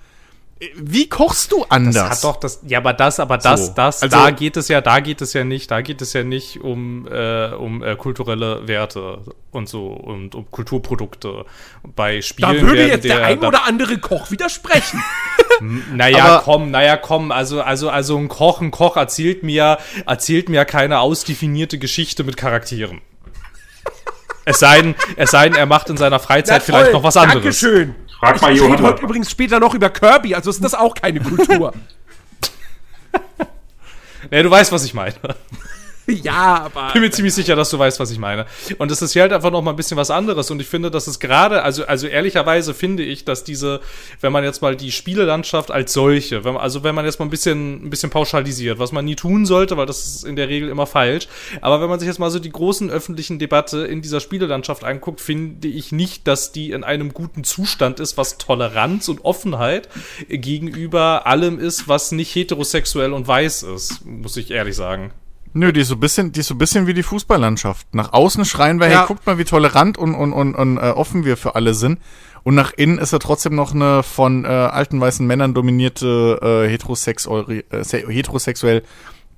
Wie 0.74 1.08
kochst 1.08 1.52
du 1.52 1.64
anders? 1.68 1.94
Das 1.94 2.10
hat 2.10 2.24
doch 2.24 2.36
das, 2.40 2.60
ja, 2.66 2.78
aber 2.78 2.92
das, 2.92 3.20
aber 3.20 3.38
das, 3.38 3.66
So, 3.66 3.72
das, 3.76 4.02
also- 4.02 4.16
da 4.16 4.30
geht 4.30 4.56
es 4.56 4.66
ja, 4.68 4.80
da 4.80 4.98
geht 4.98 5.20
es 5.20 5.32
ja 5.32 5.44
nicht, 5.44 5.70
da 5.70 5.82
geht 5.82 6.02
es 6.02 6.12
ja 6.14 6.24
nicht 6.24 6.60
um, 6.60 7.06
äh, 7.06 7.50
um 7.52 7.82
äh, 7.84 7.94
kulturelle 7.94 8.66
Werte 8.66 9.20
und 9.52 9.68
so 9.68 9.86
und 9.86 10.34
um 10.34 10.50
Kulturprodukte. 10.50 11.44
Bei 11.94 12.16
Da 12.16 12.22
Spielen 12.22 12.60
würde 12.62 12.76
werden 12.78 12.88
jetzt 12.90 13.04
der, 13.04 13.24
ein 13.24 13.40
da- 13.40 13.48
oder 13.48 13.66
andere 13.66 13.98
Koch 13.98 14.30
widersprechen. 14.30 15.02
Naja, 15.92 16.24
Aber- 16.24 16.42
komm, 16.44 16.70
naja, 16.70 16.96
komm, 16.96 17.32
also, 17.32 17.60
also, 17.60 17.90
also 17.90 18.16
ein 18.16 18.28
Koch, 18.28 18.60
ein 18.60 18.70
Koch 18.70 18.96
erzählt 18.96 19.42
mir, 19.42 19.78
erzählt 20.06 20.48
mir 20.48 20.64
keine 20.64 21.00
ausdefinierte 21.00 21.78
Geschichte 21.78 22.22
mit 22.22 22.36
Charakteren. 22.36 23.00
Es 24.44 24.60
sei 24.60 24.80
denn, 24.82 24.94
es 25.16 25.30
sei 25.32 25.48
denn, 25.48 25.58
er 25.58 25.66
macht 25.66 25.90
in 25.90 25.96
seiner 25.96 26.20
Freizeit 26.20 26.62
vielleicht 26.62 26.92
noch 26.92 27.02
was 27.02 27.16
anderes. 27.16 27.42
Dankeschön. 27.60 27.94
Frag 28.18 28.42
mal 28.42 28.52
Ich 28.54 28.60
rede 28.60 28.82
heute 28.82 29.02
übrigens 29.02 29.30
später 29.30 29.60
noch 29.60 29.74
über 29.74 29.90
Kirby, 29.90 30.34
also 30.34 30.50
ist 30.50 30.62
das 30.62 30.74
auch 30.74 30.94
keine 30.94 31.20
Kultur. 31.20 31.72
Nee, 34.30 34.42
du 34.42 34.50
weißt, 34.50 34.72
was 34.72 34.84
ich 34.84 34.92
meine. 34.94 35.14
ja, 36.22 36.62
aber. 36.64 36.92
bin 36.92 37.02
mir 37.02 37.10
ziemlich 37.10 37.34
sicher, 37.34 37.54
dass 37.54 37.68
du 37.70 37.78
weißt, 37.78 38.00
was 38.00 38.10
ich 38.10 38.18
meine. 38.18 38.46
Und 38.78 38.90
es 38.90 39.02
ist 39.02 39.12
hier 39.12 39.22
halt 39.22 39.32
einfach 39.32 39.50
noch 39.50 39.60
mal 39.60 39.70
ein 39.72 39.76
bisschen 39.76 39.98
was 39.98 40.10
anderes. 40.10 40.50
Und 40.50 40.60
ich 40.60 40.66
finde, 40.66 40.90
dass 40.90 41.06
es 41.06 41.20
gerade, 41.20 41.62
also, 41.62 41.84
also 41.84 42.06
ehrlicherweise 42.06 42.72
finde 42.72 43.02
ich, 43.02 43.26
dass 43.26 43.44
diese, 43.44 43.80
wenn 44.20 44.32
man 44.32 44.42
jetzt 44.42 44.62
mal 44.62 44.74
die 44.74 44.90
Spielelandschaft 44.90 45.70
als 45.70 45.92
solche, 45.92 46.44
wenn 46.44 46.54
man, 46.54 46.62
also 46.62 46.82
wenn 46.82 46.94
man 46.94 47.04
jetzt 47.04 47.18
mal 47.18 47.26
ein 47.26 47.30
bisschen, 47.30 47.84
ein 47.86 47.90
bisschen 47.90 48.08
pauschalisiert, 48.08 48.78
was 48.78 48.90
man 48.90 49.04
nie 49.04 49.16
tun 49.16 49.44
sollte, 49.44 49.76
weil 49.76 49.84
das 49.84 50.06
ist 50.06 50.24
in 50.24 50.36
der 50.36 50.48
Regel 50.48 50.70
immer 50.70 50.86
falsch. 50.86 51.28
Aber 51.60 51.82
wenn 51.82 51.90
man 51.90 52.00
sich 52.00 52.06
jetzt 52.06 52.18
mal 52.18 52.30
so 52.30 52.38
die 52.38 52.52
großen 52.52 52.90
öffentlichen 52.90 53.38
Debatte 53.38 53.84
in 53.86 54.00
dieser 54.00 54.20
Spielelandschaft 54.20 54.84
anguckt, 54.84 55.20
finde 55.20 55.68
ich 55.68 55.92
nicht, 55.92 56.26
dass 56.26 56.52
die 56.52 56.70
in 56.70 56.84
einem 56.84 57.12
guten 57.12 57.44
Zustand 57.44 58.00
ist, 58.00 58.16
was 58.16 58.38
Toleranz 58.38 59.08
und 59.08 59.24
Offenheit 59.26 59.90
gegenüber 60.28 61.26
allem 61.26 61.58
ist, 61.58 61.86
was 61.86 62.12
nicht 62.12 62.34
heterosexuell 62.34 63.12
und 63.12 63.28
weiß 63.28 63.64
ist, 63.64 64.06
muss 64.06 64.36
ich 64.38 64.50
ehrlich 64.50 64.74
sagen. 64.74 65.12
Nö, 65.58 65.72
die 65.72 65.80
ist 65.80 65.88
so 65.88 65.94
ein 65.94 66.00
bisschen, 66.00 66.30
die 66.32 66.40
ist 66.40 66.46
so 66.46 66.54
ein 66.54 66.58
bisschen 66.58 66.86
wie 66.86 66.94
die 66.94 67.02
Fußballlandschaft. 67.02 67.92
Nach 67.94 68.12
außen 68.12 68.44
schreien 68.44 68.78
wir, 68.80 68.88
Ja. 68.88 69.00
hey, 69.00 69.06
guckt 69.08 69.26
mal, 69.26 69.38
wie 69.38 69.44
tolerant 69.44 69.98
und, 69.98 70.14
und, 70.14 70.32
und, 70.32 70.54
und 70.54 70.76
äh, 70.78 70.90
offen 70.90 71.24
wir 71.24 71.36
für 71.36 71.54
alle 71.56 71.74
sind. 71.74 71.98
Und 72.44 72.54
nach 72.54 72.72
innen 72.76 72.98
ist 72.98 73.12
er 73.12 73.18
trotzdem 73.18 73.54
noch 73.56 73.74
eine 73.74 74.02
von 74.04 74.44
äh, 74.44 74.48
alten 74.48 75.00
weißen 75.00 75.26
Männern 75.26 75.54
dominierte, 75.54 76.38
äh, 76.66 76.70
heterosexuell, 76.70 77.64
äh, 77.70 77.82
se- 77.82 78.06
heterosexuell 78.08 78.84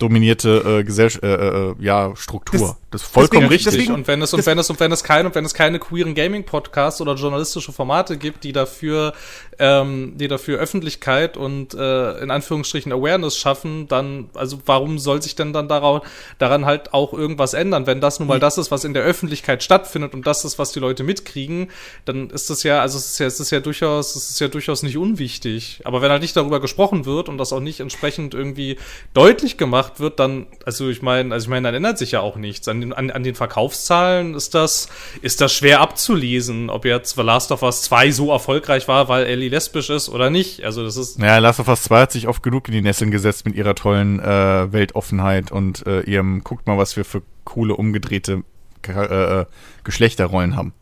dominierte 0.00 0.78
äh, 0.80 0.84
Gesell 0.84 1.10
äh, 1.22 1.26
äh, 1.26 1.74
ja, 1.78 2.12
Struktur. 2.16 2.58
Das- 2.60 2.76
Das, 2.90 3.02
ist 3.02 3.08
vollkommen 3.12 3.42
deswegen- 3.42 3.52
richtig. 3.54 3.72
deswegen- 3.72 3.94
und 3.94 4.08
wenn 4.08 4.20
es 4.20 4.34
und 4.34 4.44
wenn 4.46 4.58
es 4.58 4.68
und 4.68 4.80
wenn 4.80 4.90
es 4.90 5.04
keine 5.04 5.28
und 5.28 5.34
wenn 5.36 5.44
es 5.44 5.54
keine 5.54 5.78
queeren 5.78 6.16
Gaming 6.16 6.42
Podcasts 6.44 7.00
oder 7.00 7.14
journalistische 7.14 7.70
Formate 7.70 8.16
gibt, 8.16 8.42
die 8.42 8.52
dafür 8.52 9.12
ähm, 9.60 10.14
die 10.16 10.26
dafür 10.26 10.58
Öffentlichkeit 10.58 11.36
und 11.36 11.74
äh, 11.74 12.18
in 12.18 12.30
Anführungsstrichen 12.32 12.92
Awareness 12.92 13.36
schaffen, 13.36 13.86
dann 13.86 14.30
also 14.34 14.58
warum 14.66 14.98
soll 14.98 15.22
sich 15.22 15.36
denn 15.36 15.52
dann 15.52 15.68
daran 15.68 16.00
daran 16.38 16.64
halt 16.64 16.92
auch 16.92 17.12
irgendwas 17.12 17.54
ändern, 17.54 17.86
wenn 17.86 18.00
das 18.00 18.18
nun 18.18 18.26
mal 18.26 18.40
das 18.40 18.58
ist, 18.58 18.70
was 18.72 18.82
in 18.84 18.92
der 18.94 19.04
Öffentlichkeit 19.04 19.62
stattfindet 19.62 20.12
und 20.14 20.26
das 20.26 20.44
ist, 20.44 20.58
was 20.58 20.72
die 20.72 20.80
Leute 20.80 21.04
mitkriegen, 21.04 21.70
dann 22.06 22.30
ist 22.30 22.50
das 22.50 22.62
ja 22.64 22.80
also 22.80 22.98
es 22.98 23.10
ist 23.12 23.18
ja 23.20 23.26
es 23.26 23.38
ist 23.38 23.50
ja 23.52 23.60
durchaus 23.60 24.16
es 24.16 24.30
ist 24.30 24.40
ja 24.40 24.48
durchaus 24.48 24.82
nicht 24.82 24.96
unwichtig, 24.96 25.82
aber 25.84 26.02
wenn 26.02 26.10
halt 26.10 26.22
nicht 26.22 26.34
darüber 26.36 26.58
gesprochen 26.58 27.04
wird 27.06 27.28
und 27.28 27.38
das 27.38 27.52
auch 27.52 27.60
nicht 27.60 27.78
entsprechend 27.80 28.34
irgendwie 28.34 28.78
deutlich 29.14 29.56
gemacht 29.58 29.89
wird, 29.98 30.20
dann 30.20 30.46
also 30.64 30.88
ich 30.88 31.02
meine, 31.02 31.34
also 31.34 31.46
ich 31.46 31.50
meine, 31.50 31.68
dann 31.68 31.74
ändert 31.74 31.98
sich 31.98 32.12
ja 32.12 32.20
auch 32.20 32.36
nichts. 32.36 32.68
An 32.68 32.80
den, 32.80 32.92
an, 32.92 33.10
an 33.10 33.24
den 33.24 33.34
Verkaufszahlen 33.34 34.34
ist 34.34 34.54
das, 34.54 34.88
ist 35.22 35.40
das 35.40 35.52
schwer 35.52 35.80
abzulesen, 35.80 36.70
ob 36.70 36.84
jetzt 36.84 37.16
The 37.16 37.22
Last 37.22 37.50
of 37.50 37.62
Us 37.62 37.82
2 37.82 38.12
so 38.12 38.30
erfolgreich 38.30 38.86
war, 38.86 39.08
weil 39.08 39.24
Ellie 39.24 39.48
lesbisch 39.48 39.90
ist 39.90 40.08
oder 40.08 40.30
nicht. 40.30 40.64
Also 40.64 40.84
das 40.84 40.96
ist. 40.96 41.18
Ja, 41.18 41.38
Last 41.38 41.60
of 41.60 41.68
Us 41.68 41.82
2 41.82 42.00
hat 42.02 42.12
sich 42.12 42.28
oft 42.28 42.42
genug 42.42 42.68
in 42.68 42.74
die 42.74 42.82
Nesseln 42.82 43.10
gesetzt 43.10 43.44
mit 43.46 43.56
ihrer 43.56 43.74
tollen 43.74 44.20
äh, 44.20 44.72
Weltoffenheit 44.72 45.50
und 45.50 45.86
äh, 45.86 46.02
ihrem, 46.02 46.44
guckt 46.44 46.66
mal, 46.66 46.78
was 46.78 46.96
wir 46.96 47.04
für 47.04 47.22
coole, 47.44 47.74
umgedrehte 47.74 48.44
äh, 48.86 49.40
äh, 49.40 49.46
Geschlechterrollen 49.84 50.56
haben. 50.56 50.72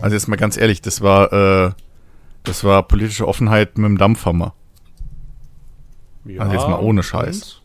Also 0.00 0.14
jetzt 0.14 0.28
mal 0.28 0.36
ganz 0.36 0.56
ehrlich, 0.56 0.80
das 0.80 1.00
war, 1.00 1.32
äh, 1.32 1.72
das 2.44 2.64
war 2.64 2.82
politische 2.84 3.28
Offenheit 3.28 3.76
mit 3.76 3.86
dem 3.86 3.98
Dampfhammer. 3.98 4.54
Also 6.38 6.52
jetzt 6.52 6.68
mal 6.68 6.80
ohne 6.80 7.02
Scheiß. 7.02 7.59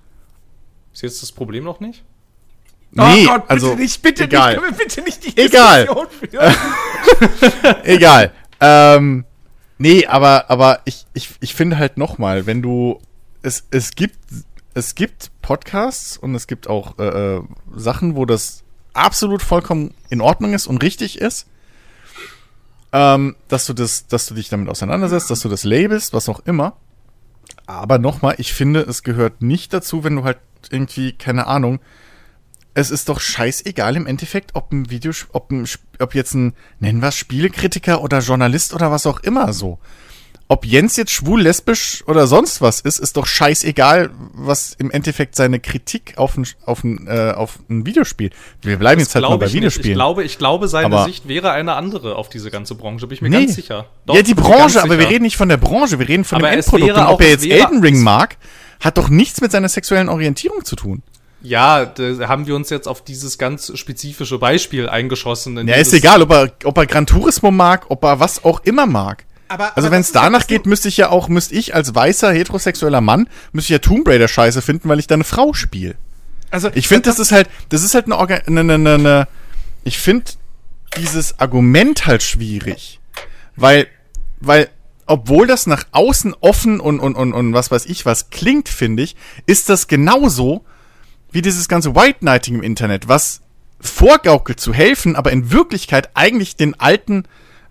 Ist 0.96 1.02
jetzt 1.02 1.22
das 1.22 1.34
Problem 1.34 1.66
noch 1.66 1.82
nicht? 1.82 2.06
Nee, 2.92 3.26
oh 3.28 3.32
Gott, 3.32 3.42
bitte 3.42 3.50
also 3.50 3.76
nicht, 3.76 4.02
bitte 4.02 4.24
egal. 4.24 4.54
nicht, 4.54 4.64
können 4.64 4.78
wir 4.78 4.86
bitte 4.86 5.02
nicht 5.02 5.26
die 5.26 5.38
Egal. 5.38 5.90
Egal. 7.84 8.32
Ähm, 8.62 9.26
nee, 9.78 10.06
aber, 10.06 10.50
aber 10.50 10.80
ich, 10.86 11.06
ich, 11.14 11.32
ich 11.42 11.54
finde 11.54 11.78
halt 11.78 11.98
nochmal, 11.98 12.46
wenn 12.46 12.62
du, 12.62 13.02
es, 13.42 13.68
es 13.72 13.96
gibt, 13.96 14.18
es 14.74 14.96
gibt 14.96 15.32
Podcasts 15.42 16.16
und 16.16 16.34
es 16.34 16.48
gibt 16.48 16.70
auch 16.70 16.98
äh, 16.98 17.36
äh, 17.36 17.42
Sachen, 17.76 18.16
wo 18.16 18.24
das 18.26 18.64
absolut 18.94 19.42
vollkommen 19.42 19.94
in 20.10 20.22
Ordnung 20.22 20.54
ist 20.54 20.66
und 20.66 20.82
richtig 20.82 21.20
ist, 21.20 21.46
ähm, 22.94 23.36
dass 23.50 23.66
du 23.66 23.74
das, 23.74 24.08
dass 24.08 24.28
du 24.28 24.36
dich 24.36 24.48
damit 24.48 24.70
auseinandersetzt, 24.70 25.30
dass 25.30 25.42
du 25.42 25.50
das 25.50 25.66
labelst, 25.66 26.14
was 26.14 26.30
auch 26.30 26.40
immer. 26.46 26.78
Aber 27.66 28.00
nochmal, 28.00 28.36
ich 28.38 28.54
finde, 28.54 28.80
es 28.80 29.04
gehört 29.04 29.42
nicht 29.42 29.74
dazu, 29.74 30.06
wenn 30.06 30.16
du 30.16 30.24
halt 30.24 30.38
irgendwie, 30.72 31.14
keine 31.14 31.48
Ahnung, 31.48 31.80
es 32.74 32.92
ist 32.92 33.08
doch 33.08 33.20
scheißegal 33.22 33.96
im 33.96 34.06
Endeffekt, 34.06 34.52
ob 34.54 34.72
ein 34.74 34.90
Video, 34.90 35.12
ob, 35.32 35.50
ein, 35.52 35.66
ob 36.00 36.14
jetzt 36.14 36.34
ein, 36.34 36.54
nennen 36.80 37.02
wir 37.02 37.08
es 37.10 37.16
Spielekritiker 37.18 38.02
oder 38.02 38.20
Journalist 38.20 38.74
oder 38.74 38.92
was 38.92 39.06
auch 39.08 39.22
immer 39.22 39.54
so. 39.54 39.80
Ob 40.48 40.64
Jens 40.64 40.96
jetzt 40.96 41.10
schwul, 41.12 41.42
lesbisch 41.42 42.04
oder 42.06 42.28
sonst 42.28 42.62
was 42.62 42.80
ist, 42.82 43.00
ist 43.00 43.18
doch 43.18 43.26
scheißegal, 43.26 44.12
was 44.34 44.74
im 44.78 44.92
Endeffekt 44.92 45.36
seine 45.36 45.60
Kritik 45.60 46.14
auf 46.18 46.38
ein, 46.38 46.46
auf 46.66 46.84
ein, 46.84 47.08
äh, 47.08 47.32
auf 47.36 47.58
ein 47.68 47.86
Videospiel. 47.88 48.30
Wir 48.62 48.78
bleiben 48.78 49.00
jetzt 49.00 49.16
halt 49.16 49.24
mal 49.24 49.30
glaube 49.30 49.40
bei 49.40 49.46
nicht. 49.48 49.56
Videospielen. 49.56 49.90
Ich 49.92 49.96
glaube, 49.96 50.24
ich 50.24 50.38
glaube, 50.38 50.68
seine 50.68 50.86
Aber- 50.98 51.06
Sicht 51.06 51.28
wäre 51.28 51.52
eine 51.52 51.74
andere 51.74 52.16
auf 52.16 52.30
diese 52.30 52.52
ganze 52.52 52.76
Branche, 52.76 53.08
bin 53.08 53.16
ich 53.16 53.22
mir 53.22 53.30
Nee. 53.30 53.46
ganz 53.46 53.56
sicher. 53.56 53.88
Doch, 54.06 54.16
ja, 54.16 54.22
die 54.22 54.36
Branche, 54.36 54.84
aber 54.84 55.00
wir 55.00 55.10
reden 55.10 55.24
nicht 55.24 55.38
von 55.38 55.50
der 55.50 55.58
Branche, 55.58 55.98
wir 55.98 56.08
reden 56.08 56.26
von 56.26 56.38
Aber 56.40 56.50
dem 56.52 56.60
Endprodukt. 56.60 56.92
Und 56.92 57.06
ob 57.08 57.22
er 57.22 57.30
jetzt 57.30 57.46
Elden 57.46 57.82
Ring 57.82 58.04
mag, 58.04 58.38
hat 58.80 58.98
doch 58.98 59.10
nichts 59.10 59.42
mit 59.42 59.52
seiner 59.52 59.70
sexuellen 59.70 60.10
Orientierung 60.10 60.64
zu 60.66 60.76
tun. 60.76 61.04
Ja, 61.42 61.86
da 61.86 62.28
haben 62.28 62.48
wir 62.48 62.56
uns 62.56 62.70
jetzt 62.72 62.88
auf 62.88 63.04
dieses 63.04 63.38
ganz 63.38 63.72
spezifische 63.78 64.40
Beispiel 64.40 64.90
eingeschossen. 64.90 65.58
in 65.58 65.68
Ja, 65.68 65.76
ist 65.76 65.94
egal, 65.94 66.22
ob 66.24 66.32
er, 66.32 66.52
ob 66.64 66.78
er 66.78 66.88
Gran 66.88 67.06
Turismo 67.06 67.52
mag, 67.52 67.86
ob 67.90 68.04
er 68.04 68.20
was 68.20 68.44
auch 68.44 68.62
immer 68.64 68.88
mag. 68.88 69.26
Aber- 69.48 69.78
also 69.78 69.92
wenn 69.92 70.00
das 70.00 70.08
es 70.08 70.12
danach 70.14 70.40
das 70.40 70.48
geht, 70.48 70.66
müsste 70.66 70.88
ich 70.88 70.98
ja 70.98 71.10
auch, 71.10 71.28
müsste 71.28 71.54
ich 71.54 71.76
als 71.76 71.94
weißer 71.94 72.32
heterosexueller 72.34 73.02
Mann, 73.02 73.30
müsste 73.52 73.68
ich 73.68 73.74
ja 73.76 73.80
Tomb 73.80 74.08
Raider 74.08 74.28
scheiße 74.28 74.64
finden, 74.64 74.90
weil 74.90 74.98
ich 74.98 75.06
da 75.06 75.14
eine 75.14 75.24
Frau 75.24 75.54
spiele. 75.54 75.94
Also, 76.50 76.72
Ich 76.74 76.88
finde, 76.88 77.10
das 77.10 77.20
ist 77.20 77.32
halt, 77.32 77.48
das 77.70 77.84
ist 77.84 77.94
halt 77.94 78.06
eine, 78.06 78.18
Orga 78.18 78.40
eine, 78.48 78.62
eine, 78.62 78.74
eine, 78.76 78.94
eine 78.96 79.28
ich 79.84 80.00
finde 80.00 80.26
dieses 80.98 81.40
Argument 81.40 82.08
halt 82.08 82.24
schwierig, 82.24 83.00
weil, 83.56 83.86
weil, 84.40 84.70
obwohl 85.06 85.48
das 85.48 85.68
nach 85.68 85.86
außen 85.92 86.36
offen 86.42 86.80
und, 86.80 87.00
und, 87.00 87.16
und, 87.16 87.34
und 87.34 87.54
was 87.54 87.72
weiß 87.72 87.86
ich 87.86 88.06
was 88.06 88.30
klingt, 88.30 88.70
finde 88.70 89.04
ich, 89.04 89.16
ist 89.46 89.70
das 89.70 89.88
genauso 89.88 90.66
wie 91.32 91.42
dieses 91.42 91.68
ganze 91.68 91.96
White 91.96 92.20
Knighting 92.20 92.56
im 92.56 92.64
Internet, 92.64 93.08
was 93.08 93.42
vorgaukelt 93.80 94.60
zu 94.60 94.74
helfen, 94.74 95.16
aber 95.16 95.32
in 95.32 95.52
Wirklichkeit 95.52 96.10
eigentlich 96.14 96.56
den 96.56 96.80
alten 96.80 97.26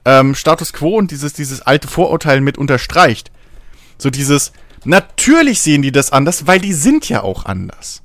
ähm, 0.04 0.34
Status 0.34 0.72
quo 0.72 0.96
und 0.96 1.10
dieses, 1.10 1.32
dieses 1.32 1.62
alte 1.62 1.88
Vorurteil 1.88 2.40
mit 2.40 2.58
unterstreicht. 2.58 3.30
So 3.98 4.10
dieses, 4.10 4.52
natürlich 4.84 5.60
sehen 5.60 5.82
die 5.82 5.92
das 5.92 6.12
anders, 6.12 6.46
weil 6.46 6.60
die 6.60 6.74
sind 6.74 7.08
ja 7.08 7.22
auch 7.22 7.46
anders. 7.46 8.02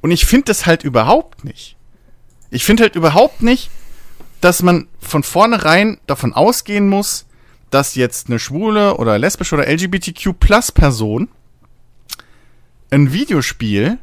Und 0.00 0.10
ich 0.10 0.24
finde 0.24 0.46
das 0.46 0.66
halt 0.66 0.84
überhaupt 0.84 1.44
nicht. 1.44 1.76
Ich 2.50 2.64
finde 2.64 2.84
halt 2.84 2.96
überhaupt 2.96 3.42
nicht, 3.42 3.70
dass 4.40 4.62
man 4.62 4.88
von 5.00 5.22
vornherein 5.22 5.98
davon 6.06 6.32
ausgehen 6.32 6.88
muss, 6.88 7.26
dass 7.70 7.94
jetzt 7.94 8.28
eine 8.28 8.38
schwule 8.38 8.96
oder 8.96 9.18
lesbische 9.18 9.54
oder 9.54 9.68
LGBTQ 9.68 10.38
Plus 10.38 10.72
Person 10.72 11.28
ein 12.90 13.12
Videospiel 13.12 13.98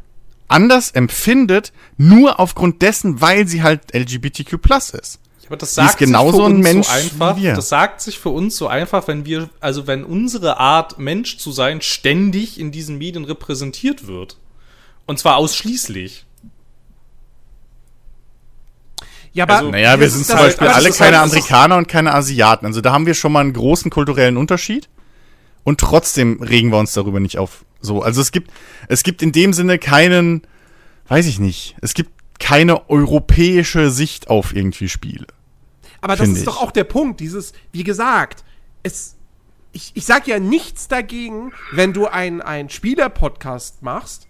anders 0.47 0.91
empfindet, 0.91 1.73
nur 1.97 2.39
aufgrund 2.39 2.81
dessen, 2.81 3.21
weil 3.21 3.47
sie 3.47 3.63
halt 3.63 3.93
LGBTQ 3.93 4.61
Plus 4.61 4.91
ist. 4.91 5.19
Aber 5.47 5.57
das 5.57 5.75
sagt 5.75 5.91
sich 5.91 5.97
genauso 5.97 6.39
für 6.39 6.45
ein 6.45 6.55
uns 6.55 6.63
Mensch 6.63 6.87
so 6.87 6.93
einfach. 6.93 7.37
wie 7.37 7.43
wir. 7.43 7.53
Das 7.53 7.69
sagt 7.69 8.01
sich 8.01 8.19
für 8.19 8.29
uns 8.29 8.57
so 8.57 8.67
einfach, 8.67 9.07
wenn 9.07 9.25
wir, 9.25 9.49
also 9.61 9.87
wenn 9.87 10.03
unsere 10.03 10.57
Art, 10.57 10.99
Mensch 10.99 11.37
zu 11.37 11.51
sein, 11.51 11.81
ständig 11.81 12.59
in 12.59 12.71
diesen 12.71 12.97
Medien 12.97 13.23
repräsentiert 13.23 14.07
wird. 14.07 14.37
Und 15.05 15.19
zwar 15.19 15.37
ausschließlich. 15.37 16.25
Ja, 19.37 19.43
aber 19.45 19.57
also- 19.57 19.71
Naja, 19.71 19.99
wir 19.99 20.09
sind 20.09 20.25
zum 20.25 20.37
Beispiel 20.37 20.67
alle 20.67 20.89
keine 20.91 21.19
halt- 21.19 21.31
Amerikaner 21.31 21.77
und 21.77 21.87
keine 21.87 22.13
Asiaten. 22.13 22.65
Also 22.65 22.81
da 22.81 22.91
haben 22.91 23.05
wir 23.05 23.13
schon 23.13 23.31
mal 23.31 23.41
einen 23.41 23.53
großen 23.53 23.91
kulturellen 23.91 24.35
Unterschied. 24.35 24.89
Und 25.63 25.79
trotzdem 25.79 26.41
regen 26.41 26.71
wir 26.71 26.79
uns 26.79 26.93
darüber 26.93 27.19
nicht 27.19 27.37
auf. 27.37 27.65
So, 27.81 28.01
also 28.01 28.21
es 28.21 28.31
gibt, 28.31 28.51
es 28.87 29.03
gibt 29.03 29.21
in 29.21 29.31
dem 29.31 29.53
Sinne 29.53 29.77
keinen, 29.77 30.41
weiß 31.09 31.27
ich 31.27 31.39
nicht, 31.39 31.75
es 31.81 31.93
gibt 31.93 32.11
keine 32.39 32.89
europäische 32.89 33.91
Sicht 33.91 34.29
auf 34.29 34.55
irgendwie 34.55 34.89
Spiele. 34.89 35.27
Aber 36.01 36.15
das 36.15 36.29
ist 36.29 36.47
doch 36.47 36.57
ich. 36.57 36.61
auch 36.61 36.71
der 36.71 36.85
Punkt, 36.85 37.19
dieses, 37.19 37.53
wie 37.73 37.83
gesagt, 37.83 38.43
es, 38.83 39.15
ich, 39.73 39.91
ich 39.93 40.05
sag 40.05 40.25
ja 40.27 40.39
nichts 40.39 40.87
dagegen, 40.87 41.51
wenn 41.71 41.91
du 41.93 42.07
einen 42.07 42.41
ein 42.41 42.69
Spieler-Podcast 42.69 43.81
machst 43.83 44.27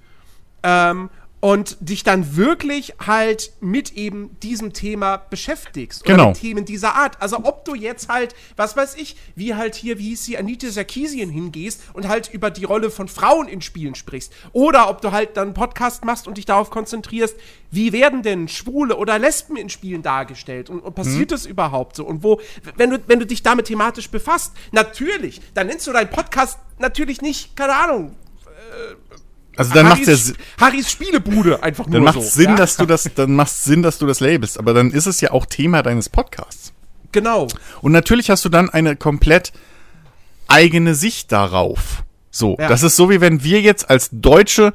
ähm, 0.64 1.10
und 1.40 1.78
dich 1.80 2.04
dann 2.04 2.36
wirklich 2.36 2.96
halt 3.06 3.52
mit 3.60 3.94
eben 3.94 4.36
diesem 4.42 4.74
Thema 4.74 5.18
beschäftigst. 5.18 6.02
Oder 6.04 6.14
Genau. 6.14 6.28
mit 6.30 6.40
Themen 6.40 6.66
dieser 6.66 6.96
Art. 6.96 7.22
Also 7.22 7.38
ob 7.44 7.64
du 7.64 7.76
jetzt 7.76 8.10
halt, 8.10 8.34
was 8.56 8.76
weiß 8.76 8.96
ich, 8.96 9.16
wie 9.36 9.54
halt 9.54 9.76
hier, 9.76 10.00
wie 10.00 10.10
hieß 10.10 10.26
sie, 10.26 10.38
Anita 10.38 10.70
Sarkeesian 10.70 11.30
hingehst 11.30 11.82
und 11.94 12.08
halt 12.08 12.34
über 12.34 12.50
die 12.50 12.64
Rolle 12.64 12.90
von 12.90 13.08
Frauen 13.08 13.48
in 13.48 13.62
Spielen 13.62 13.94
sprichst. 13.94 14.34
Oder 14.52 14.90
ob 14.90 15.02
du 15.02 15.12
halt 15.12 15.38
dann 15.38 15.50
einen 15.50 15.54
Podcast 15.54 16.04
machst 16.06 16.28
und 16.28 16.38
dich 16.38 16.46
darauf 16.46 16.72
konzentrierst, 16.72 17.36
wie 17.70 17.94
werden 17.94 18.24
denn 18.24 18.48
Schwule 18.48 18.98
oder 18.98 19.20
Lesben 19.20 19.58
in 19.58 19.70
Spielen 19.70 20.02
dargestellt 20.02 20.70
und, 20.72 20.80
und 20.80 20.96
passiert 20.96 21.32
das 21.32 21.46
überhaupt 21.46 21.98
so? 21.98 22.06
Und 22.06 22.24
wo, 22.24 22.42
wenn 22.78 22.90
du, 22.90 23.00
wenn 23.06 23.20
du 23.20 23.28
dich 23.28 23.44
damit 23.44 23.68
thematisch 23.68 24.10
befasst, 24.10 24.54
natürlich, 24.72 25.40
dann 25.54 25.68
nennst 25.68 25.86
du 25.86 25.92
deinen 25.94 26.10
Podcast 26.10 26.58
natürlich 26.80 27.22
nicht, 27.22 27.56
keine 27.56 27.76
Ahnung, 27.76 28.16
Also 29.58 29.74
dann 29.74 29.88
macht 29.88 30.08
es 30.08 30.34
Harrys 30.60 30.91
Spielebude 30.91 31.64
einfach 31.64 31.86
nur 31.88 31.95
dann 31.95 32.03
macht 32.03 32.22
so. 32.22 32.22
Sinn, 32.22 32.51
ja? 32.51 32.55
dass 32.55 32.78
du 32.78 32.86
das, 32.86 33.10
dann 33.16 33.36
macht 33.36 33.51
Sinn, 33.55 33.82
dass 33.84 33.97
du 33.97 34.05
das 34.05 34.20
labelst. 34.20 34.60
Aber 34.60 34.74
dann 34.74 34.91
ist 34.91 35.08
es 35.08 35.20
ja 35.22 35.32
auch 35.32 35.45
Thema 35.45 35.82
deines 35.82 36.10
Podcasts. 36.10 36.74
Genau. 37.12 37.47
Und 37.82 37.91
natürlich 37.91 38.30
hast 38.30 38.45
du 38.45 38.49
dann 38.49 38.70
eine 38.70 38.95
komplett 38.95 39.51
eigene 40.47 40.95
Sicht 40.95 41.32
darauf. 41.32 42.03
So, 42.30 42.55
Ja. 42.60 42.68
das 42.68 42.84
ist 42.84 42.95
so 42.95 43.10
wie 43.10 43.22
wenn 43.22 43.43
wir 43.43 43.62
jetzt 43.62 43.89
als 43.89 44.10
Deutsche 44.12 44.74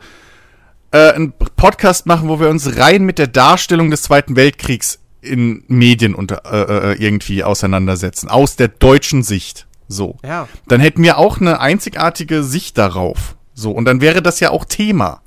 äh, 0.91 1.13
einen 1.13 1.33
Podcast 1.33 2.07
machen, 2.07 2.29
wo 2.29 2.41
wir 2.41 2.49
uns 2.49 2.77
rein 2.77 3.05
mit 3.05 3.19
der 3.19 3.29
Darstellung 3.29 3.91
des 3.91 4.03
Zweiten 4.03 4.37
Weltkriegs 4.37 4.99
in 5.21 5.63
Medien 5.69 6.15
unter, 6.15 6.43
äh, 6.45 6.93
äh, 6.93 7.03
irgendwie 7.03 7.45
auseinandersetzen, 7.45 8.29
aus 8.29 8.57
der 8.57 8.69
deutschen 8.69 9.23
Sicht. 9.23 9.67
So. 9.89 10.17
Ja. 10.25 10.49
Dann 10.69 10.81
hätten 10.81 11.03
wir 11.03 11.19
auch 11.19 11.41
eine 11.41 11.61
einzigartige 11.61 12.43
Sicht 12.43 12.77
darauf. 12.79 13.37
So, 13.55 13.71
und 13.73 13.85
dann 13.85 14.01
wäre 14.01 14.23
das 14.23 14.41
ja 14.41 14.51
auch 14.51 14.65
Thema. 14.65 15.21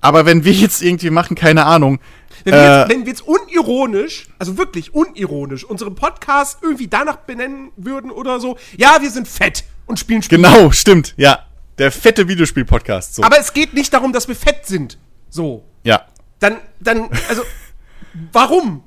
Aber 0.00 0.24
wenn 0.26 0.44
wir 0.44 0.52
jetzt 0.52 0.82
irgendwie 0.82 1.10
machen, 1.10 1.36
keine 1.36 1.66
Ahnung, 1.66 2.00
Wenn 2.44 2.54
wir, 2.54 2.60
Äh, 2.60 2.78
jetzt, 2.80 2.90
wenn 2.90 3.00
wir 3.02 3.08
jetzt 3.08 3.22
unironisch, 3.28 4.28
also 4.38 4.56
wirklich 4.56 4.94
unironisch, 4.94 5.62
unseren 5.64 5.94
Podcast 5.94 6.58
irgendwie 6.62 6.88
danach 6.88 7.16
benennen 7.18 7.70
würden 7.76 8.10
oder 8.10 8.40
so, 8.40 8.56
ja, 8.78 8.96
wir 9.00 9.10
sind 9.10 9.28
fett 9.28 9.64
und 9.86 9.98
spielen 9.98 10.22
Spiele. 10.22 10.40
genau, 10.42 10.70
stimmt, 10.70 11.12
ja. 11.18 11.40
Der 11.78 11.92
fette 11.92 12.28
Videospiel-Podcast. 12.28 13.14
So. 13.16 13.22
Aber 13.22 13.38
es 13.38 13.52
geht 13.52 13.74
nicht 13.74 13.92
darum, 13.92 14.12
dass 14.12 14.26
wir 14.28 14.36
fett 14.36 14.66
sind. 14.66 14.98
So. 15.28 15.64
ja. 15.84 16.06
Dann, 16.38 16.56
dann, 16.80 17.10
also, 17.28 17.42
warum? 18.32 18.82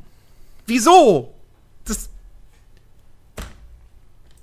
Wieso? 0.66 1.34
Das. 1.86 2.10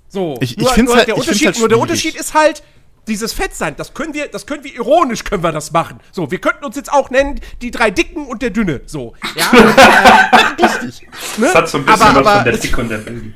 So. 0.09 0.37
Ich- 0.41 0.57
ich 0.57 0.77
nur, 0.77 0.95
halt- 0.95 1.07
der 1.07 1.17
Unterschied, 1.17 1.47
halt 1.47 1.59
nur 1.59 1.69
der. 1.69 1.79
Unterschied 1.79 2.15
ist 2.15 2.33
halt, 2.33 2.63
dieses 3.07 3.33
Fettsein, 3.33 3.75
das 3.77 3.93
können 3.93 4.13
wir, 4.13 4.27
das 4.27 4.45
können 4.45 4.63
wir 4.63 4.73
ironisch, 4.75 5.23
können 5.23 5.43
wir 5.43 5.51
das 5.51 5.71
machen. 5.71 5.99
So, 6.11 6.29
wir 6.31 6.39
könnten 6.39 6.63
uns 6.65 6.75
jetzt 6.75 6.91
auch 6.91 7.09
nennen, 7.09 7.39
die 7.61 7.71
drei 7.71 7.91
Dicken 7.91 8.25
und 8.27 8.41
der 8.41 8.51
Dünne. 8.51 8.81
So. 8.85 9.13
Ja. 9.35 9.51
äh, 10.57 10.63
richtig. 10.63 11.07
Ne? 11.37 11.45
Das 11.47 11.55
hat 11.55 11.69
so 11.69 11.79
ein 11.79 11.85
bisschen 11.85 12.01
aber, 12.01 12.19
was 12.19 12.27
aber, 12.27 12.35
von 12.35 12.43
der 12.45 12.57
Dick 12.57 12.77
und 12.77 12.89
der 12.89 12.97
Baby. 12.99 13.33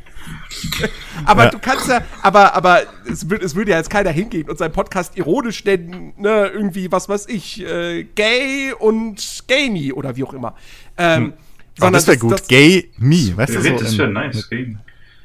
aber 1.26 1.44
Ja. 1.46 1.50
du 1.50 1.60
kannst 1.60 1.88
ja, 1.88 2.02
aber, 2.22 2.54
aber 2.56 2.84
es, 3.12 3.30
würde, 3.30 3.46
es 3.46 3.56
würde 3.56 3.72
ja 3.72 3.78
jetzt 3.78 3.90
keiner 3.90 4.12
hingehen 4.12 4.50
und 4.50 4.58
seinen 4.58 4.72
Podcast 4.72 5.18
ironisch 5.18 5.64
nennen, 5.66 6.14
ne, 6.18 6.48
irgendwie, 6.48 6.92
was 6.92 7.10
weiß 7.10 7.28
ich, 7.30 7.62
äh, 7.66 8.04
gay 8.16 8.74
und 8.78 9.44
gamey 9.48 9.92
oder 9.94 10.16
wie 10.16 10.24
auch 10.24 10.34
immer. 10.34 10.56
Ähm, 10.98 11.34
Oh, 11.82 11.90
das 11.90 12.08
wäre 12.08 12.18
gut. 12.18 12.48
Gay 12.48 12.90
Me, 12.98 13.34
weißt 13.36 13.54
du 13.56 13.62
so. 13.62 13.76
ist 13.76 13.82
in- 13.92 13.98
schon 13.98 14.14
nice. 14.14 14.50
Game. 14.50 14.80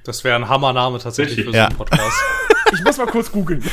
Das 0.04 0.24
wäre 0.24 0.36
ein 0.36 0.48
Hammername 0.48 0.98
tatsächlich 0.98 1.38
Richtig. 1.38 1.46
für 1.46 1.52
so 1.52 1.58
Ja. 1.58 1.66
einen 1.68 1.76
Podcast. 1.76 2.16
Ich 2.72 2.84
muss 2.84 2.98
mal 2.98 3.06
kurz 3.06 3.32
googeln. 3.32 3.60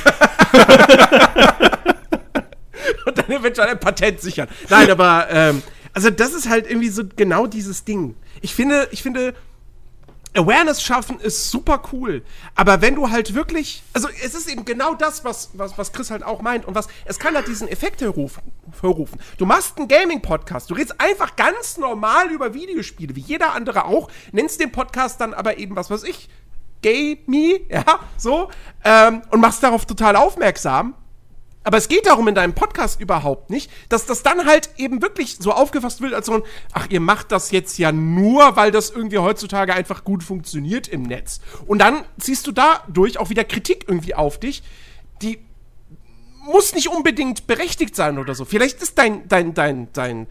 und 3.05 3.17
dann 3.17 3.29
eventuell 3.31 3.69
ein 3.69 3.79
Patent 3.79 4.21
sichern. 4.21 4.47
Nein, 4.69 4.89
aber, 4.89 5.27
ähm, 5.29 5.61
also 5.93 6.09
das 6.09 6.33
ist 6.33 6.49
halt 6.49 6.67
irgendwie 6.67 6.89
so 6.89 7.03
genau 7.15 7.45
dieses 7.47 7.83
Ding. 7.85 8.15
Ich 8.41 8.55
finde, 8.55 8.87
ich 8.91 9.03
finde, 9.03 9.33
Awareness 10.37 10.81
schaffen 10.81 11.19
ist 11.19 11.49
super 11.49 11.81
cool. 11.91 12.23
Aber 12.55 12.81
wenn 12.81 12.95
du 12.95 13.09
halt 13.09 13.33
wirklich, 13.33 13.83
also 13.93 14.07
es 14.23 14.35
ist 14.35 14.49
eben 14.49 14.65
genau 14.65 14.93
das, 14.93 15.25
was, 15.25 15.49
was, 15.53 15.77
was 15.77 15.91
Chris 15.93 16.11
halt 16.11 16.23
auch 16.23 16.41
meint 16.41 16.65
und 16.65 16.75
was, 16.75 16.87
es 17.05 17.19
kann 17.19 17.35
halt 17.35 17.47
diesen 17.47 17.67
Effekt 17.67 18.01
herrufen. 18.01 18.43
Du 19.37 19.45
machst 19.45 19.77
einen 19.77 19.87
Gaming-Podcast, 19.87 20.69
du 20.69 20.75
redest 20.75 20.99
einfach 20.99 21.35
ganz 21.35 21.77
normal 21.77 22.29
über 22.31 22.53
Videospiele, 22.53 23.15
wie 23.15 23.21
jeder 23.21 23.53
andere 23.53 23.85
auch, 23.85 24.09
nennst 24.31 24.59
den 24.59 24.71
Podcast 24.71 25.19
dann 25.21 25.33
aber 25.33 25.57
eben, 25.57 25.75
was 25.75 25.89
weiß 25.89 26.03
ich, 26.03 26.29
Gay 26.81 27.23
Me, 27.25 27.61
ja, 27.69 27.83
so, 28.17 28.49
ähm, 28.83 29.23
und 29.31 29.41
machst 29.41 29.63
darauf 29.63 29.85
total 29.85 30.15
aufmerksam. 30.15 30.93
Aber 31.67 31.75
es 31.75 31.89
geht 31.89 32.05
darum 32.05 32.29
in 32.29 32.33
deinem 32.33 32.53
Podcast 32.53 33.01
überhaupt 33.01 33.49
nicht, 33.49 33.69
dass 33.89 34.05
das 34.05 34.23
dann 34.23 34.45
halt 34.45 34.69
eben 34.77 35.01
wirklich 35.01 35.35
so 35.37 35.51
aufgefasst 35.51 35.99
wird 35.99 36.13
als 36.13 36.27
so 36.27 36.35
ein, 36.35 36.43
ach, 36.71 36.87
ihr 36.89 37.01
macht 37.01 37.33
das 37.33 37.51
jetzt 37.51 37.77
ja 37.77 37.91
nur, 37.91 38.55
weil 38.55 38.71
das 38.71 38.89
irgendwie 38.89 39.17
heutzutage 39.17 39.73
einfach 39.73 40.05
gut 40.05 40.23
funktioniert 40.23 40.87
im 40.87 41.03
Netz. 41.03 41.41
Und 41.65 41.79
dann 41.79 42.05
ziehst 42.19 42.47
du 42.47 42.53
dadurch 42.53 43.17
auch 43.17 43.29
wieder 43.29 43.43
Kritik 43.43 43.83
irgendwie 43.85 44.15
auf 44.15 44.39
dich, 44.39 44.63
die 45.21 45.39
muss 46.45 46.73
nicht 46.73 46.87
unbedingt 46.87 47.47
berechtigt 47.47 47.97
sein 47.97 48.17
oder 48.17 48.33
so. 48.33 48.45
Vielleicht 48.45 48.81
ist 48.81 48.97
dein, 48.97 49.27
dein, 49.27 49.53
dein, 49.53 49.91
dein, 49.91 50.27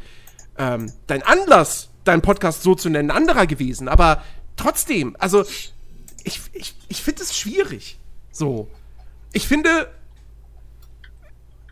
ähm, 0.56 0.90
dein 1.06 1.22
Anlass, 1.22 1.90
deinen 2.04 2.22
Podcast 2.22 2.62
so 2.62 2.74
zu 2.74 2.88
nennen, 2.88 3.10
anderer 3.10 3.46
gewesen. 3.46 3.88
Aber 3.88 4.24
trotzdem, 4.56 5.14
also, 5.18 5.44
ich, 6.24 6.40
ich, 6.54 6.74
ich 6.88 7.02
finde 7.02 7.22
es 7.24 7.36
schwierig. 7.36 7.98
So. 8.32 8.70
Ich 9.34 9.46
finde, 9.46 9.90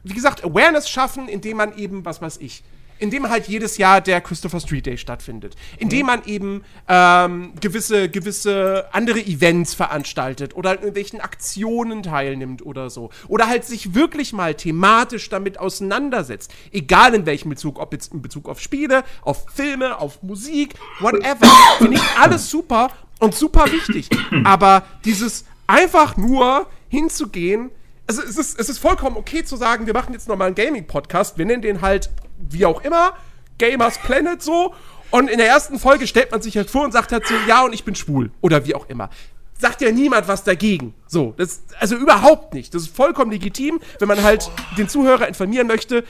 wie 0.05 0.14
gesagt, 0.14 0.44
Awareness 0.44 0.88
schaffen, 0.88 1.28
indem 1.28 1.57
man 1.57 1.76
eben, 1.76 2.05
was 2.05 2.22
weiß 2.22 2.38
ich, 2.38 2.62
indem 2.98 3.28
halt 3.28 3.48
jedes 3.48 3.76
Jahr 3.76 4.00
der 4.00 4.20
Christopher 4.20 4.61
Street 4.61 4.86
Day 4.86 4.96
stattfindet. 4.96 5.57
Indem 5.78 6.07
man 6.07 6.24
eben 6.26 6.62
ähm, 6.88 7.52
gewisse, 7.61 8.09
gewisse 8.09 8.86
andere 8.92 9.20
Events 9.20 9.74
veranstaltet 9.74 10.55
oder 10.57 10.70
an 10.70 10.76
irgendwelchen 10.76 11.20
Aktionen 11.20 12.02
teilnimmt 12.02 12.64
oder 12.64 12.90
so. 12.90 13.11
Oder 13.28 13.48
halt 13.48 13.64
sich 13.64 13.94
wirklich 13.94 14.32
mal 14.32 14.55
thematisch 14.55 15.28
damit 15.28 15.59
auseinandersetzt. 15.59 16.52
Egal 16.72 17.14
in 17.14 17.26
welchem 17.26 17.48
Bezug, 17.50 17.78
ob 17.78 17.92
jetzt 17.92 18.12
in 18.12 18.22
Bezug 18.22 18.48
auf 18.48 18.61
Spiele, 18.61 19.02
auf 19.22 19.46
Filme, 19.52 19.98
auf 19.98 20.22
Musik, 20.22 20.74
whatever. 21.00 21.50
Finde 21.78 21.96
ich 21.96 22.18
alles 22.18 22.48
super 22.48 22.90
und 23.18 23.34
super 23.34 23.70
wichtig. 23.72 24.09
Aber 24.44 24.84
dieses 25.05 25.44
einfach 25.66 26.16
nur 26.16 26.66
hinzugehen, 26.88 27.70
also 28.07 28.22
es 28.22 28.36
ist, 28.36 28.59
es 28.59 28.68
ist 28.68 28.78
vollkommen 28.78 29.16
okay 29.16 29.44
zu 29.44 29.57
sagen, 29.57 29.86
wir 29.86 29.94
machen 29.94 30.12
jetzt 30.12 30.28
nochmal 30.28 30.48
einen 30.48 30.55
Gaming-Podcast, 30.55 31.38
wir 31.38 31.46
nennen 31.46 31.62
den 31.62 31.80
halt 31.80 32.11
wie 32.38 32.66
auch 32.66 32.82
immer, 32.82 33.14
Gamers 33.59 33.98
Planet 33.98 34.42
so. 34.42 34.74
Und 35.11 35.30
in 35.30 35.38
der 35.38 35.46
ersten 35.46 35.78
Folge 35.78 36.07
stellt 36.07 36.32
man 36.32 36.42
sich 36.42 36.57
halt 36.57 36.68
vor 36.70 36.84
und 36.84 36.92
sagt 36.92 37.12
halt 37.12 37.26
so, 37.26 37.34
ja, 37.46 37.64
und 37.64 37.72
ich 37.72 37.84
bin 37.84 37.94
schwul. 37.94 38.30
Oder 38.40 38.66
wie 38.66 38.74
auch 38.74 38.88
immer. 38.88 39.11
Sagt 39.57 39.80
ja 39.80 39.92
niemand 39.92 40.26
was 40.26 40.42
dagegen. 40.42 40.92
So, 41.07 41.34
das, 41.36 41.62
also 41.78 41.94
überhaupt 41.96 42.52
nicht. 42.52 42.74
Das 42.74 42.82
ist 42.82 42.96
vollkommen 42.96 43.30
legitim, 43.30 43.80
wenn 44.00 44.09
man 44.09 44.22
halt 44.24 44.50
den 44.76 44.88
Zuhörer 44.88 45.28
informieren 45.28 45.68
möchte, 45.68 46.02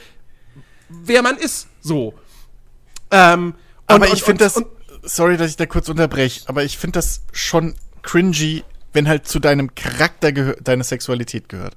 wer 0.89 1.21
man 1.21 1.37
ist. 1.37 1.67
So. 1.81 2.15
Ähm, 3.11 3.53
Aber 3.85 4.05
und- 4.05 4.13
ich 4.13 4.13
und- 4.13 4.25
finde 4.25 4.43
das, 4.45 4.61
sorry, 5.03 5.37
dass 5.37 5.51
ich 5.51 5.57
da 5.57 5.67
kurz 5.67 5.87
unterbreche, 5.89 6.41
aber 6.49 6.63
ich 6.63 6.77
finde 6.77 6.97
das 6.97 7.21
schon 7.31 7.75
cringy, 8.01 8.63
wenn 8.95 9.07
halt 9.07 9.27
zu 9.27 9.39
deinem 9.39 9.75
Charakter 9.75 10.29
gehö- 10.29 10.57
deine 10.63 10.83
Sexualität 10.83 11.49
gehört. 11.49 11.75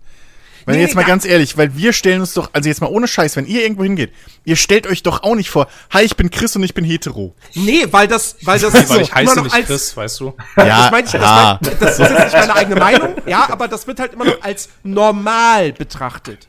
Weil 0.65 0.77
Nee, 0.77 0.83
jetzt 0.83 0.95
mal 0.97 1.05
ganz 1.05 1.25
ehrlich, 1.25 1.57
weil 1.57 1.77
wir 1.79 1.95
stellen 1.95 2.21
uns 2.21 2.35
doch, 2.35 2.51
also 2.53 2.69
jetzt 2.69 2.83
mal 2.83 2.89
ohne 2.89 3.09
Scheiß, 3.09 3.37
wenn 3.37 3.47
ihr 3.47 3.63
irgendwo 3.63 3.85
hingeht, 3.85 4.13
ihr 4.45 4.57
stellt 4.57 4.87
euch 4.87 5.03
doch 5.03 5.23
auch 5.23 5.35
nicht 5.35 5.49
vor, 5.49 5.67
hi, 5.91 6.03
ich 6.03 6.15
bin 6.17 6.31
Chris 6.31 6.57
und 6.57 6.63
ich 6.63 6.75
bin 6.75 6.85
hetero. 6.85 7.35
Nee, 7.55 7.87
weil 7.91 8.07
das, 8.07 8.37
weil 8.43 8.59
das 8.59 8.75
Weil 8.75 8.87
so 8.87 9.01
ich 9.01 9.15
heiße 9.15 9.23
immer 9.33 9.35
noch 9.37 9.45
nicht 9.45 9.55
als, 9.55 9.67
Chris, 9.67 9.97
weißt 9.97 10.21
du? 10.21 10.35
das 10.57 10.91
meine 10.91 11.07
ich, 11.07 11.13
das, 11.13 11.21
mein, 11.23 11.59
das 11.81 11.93
ist 11.93 11.99
jetzt 12.01 12.11
nicht 12.25 12.33
meine 12.35 12.55
eigene 12.55 12.77
Meinung, 12.81 13.15
ja, 13.27 13.49
aber 13.49 13.67
das 13.69 13.87
wird 13.87 13.99
halt 13.99 14.13
immer 14.13 14.27
noch 14.27 14.43
als 14.43 14.69
normal 14.83 15.73
betrachtet. 15.73 16.48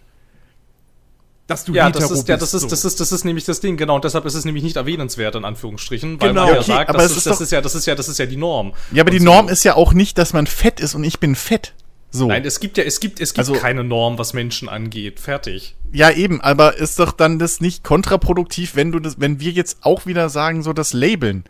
Dass 1.49 1.65
du 1.65 1.73
Ja, 1.73 1.87
hetero 1.87 2.01
das 2.07 2.11
ist, 2.11 2.27
ja, 2.29 2.37
das 2.37 2.51
bist, 2.51 2.53
ist, 2.53 2.61
so. 2.61 2.67
das 2.69 2.85
ist, 2.85 2.99
das 3.01 3.11
ist 3.11 3.25
nämlich 3.25 3.43
das 3.43 3.59
Ding, 3.59 3.75
genau. 3.75 3.95
Und 3.95 4.03
deshalb 4.05 4.23
ist 4.25 4.35
es 4.35 4.45
nämlich 4.45 4.63
nicht 4.63 4.75
erwähnenswert, 4.77 5.35
in 5.35 5.43
Anführungsstrichen, 5.45 6.21
weil 6.21 6.29
Genau. 6.29 6.45
man 6.45 6.53
ja 6.53 6.59
Okay, 6.61 6.67
sagt, 6.71 6.89
aber 6.89 6.99
das 6.99 7.17
ist, 7.17 7.25
das 7.25 7.41
ist 7.41 7.51
ja, 7.51 7.59
das 7.59 7.73
ist 7.75 7.85
ja, 7.87 7.95
das 7.95 8.07
ist 8.07 8.19
ja 8.19 8.25
die 8.27 8.37
Norm. 8.37 8.73
Ja, 8.93 9.01
aber 9.03 9.11
die 9.11 9.17
Und 9.17 9.25
Norm 9.25 9.47
so. 9.47 9.51
ist 9.53 9.63
ja 9.65 9.75
auch 9.75 9.93
nicht, 9.93 10.17
dass 10.17 10.31
man 10.31 10.47
fett 10.47 10.79
ist 10.79 10.93
und 10.95 11.03
ich 11.03 11.19
bin 11.19 11.35
fett. 11.35 11.73
So. 12.11 12.27
Nein, 12.27 12.43
es 12.45 12.59
gibt 12.59 12.77
ja, 12.77 12.83
es 12.83 12.99
gibt, 12.99 13.19
es 13.19 13.33
gibt 13.33 13.39
Also- 13.49 13.53
keine 13.59 13.83
Norm, 13.83 14.17
was 14.17 14.33
Menschen 14.33 14.69
angeht. 14.69 15.19
Fertig. 15.19 15.75
Ja, 15.91 16.09
eben, 16.11 16.39
aber 16.41 16.77
ist 16.77 16.97
doch 16.99 17.11
dann 17.11 17.39
das 17.39 17.61
nicht 17.61 17.83
kontraproduktiv, 17.83 18.75
wenn 18.75 18.91
du 18.91 18.99
das, 18.99 19.19
wenn 19.19 19.39
wir 19.39 19.51
jetzt 19.51 19.79
auch 19.81 20.05
wieder 20.05 20.29
sagen, 20.29 20.61
so 20.63 20.71
das 20.73 20.93
Labeln. 20.93 21.43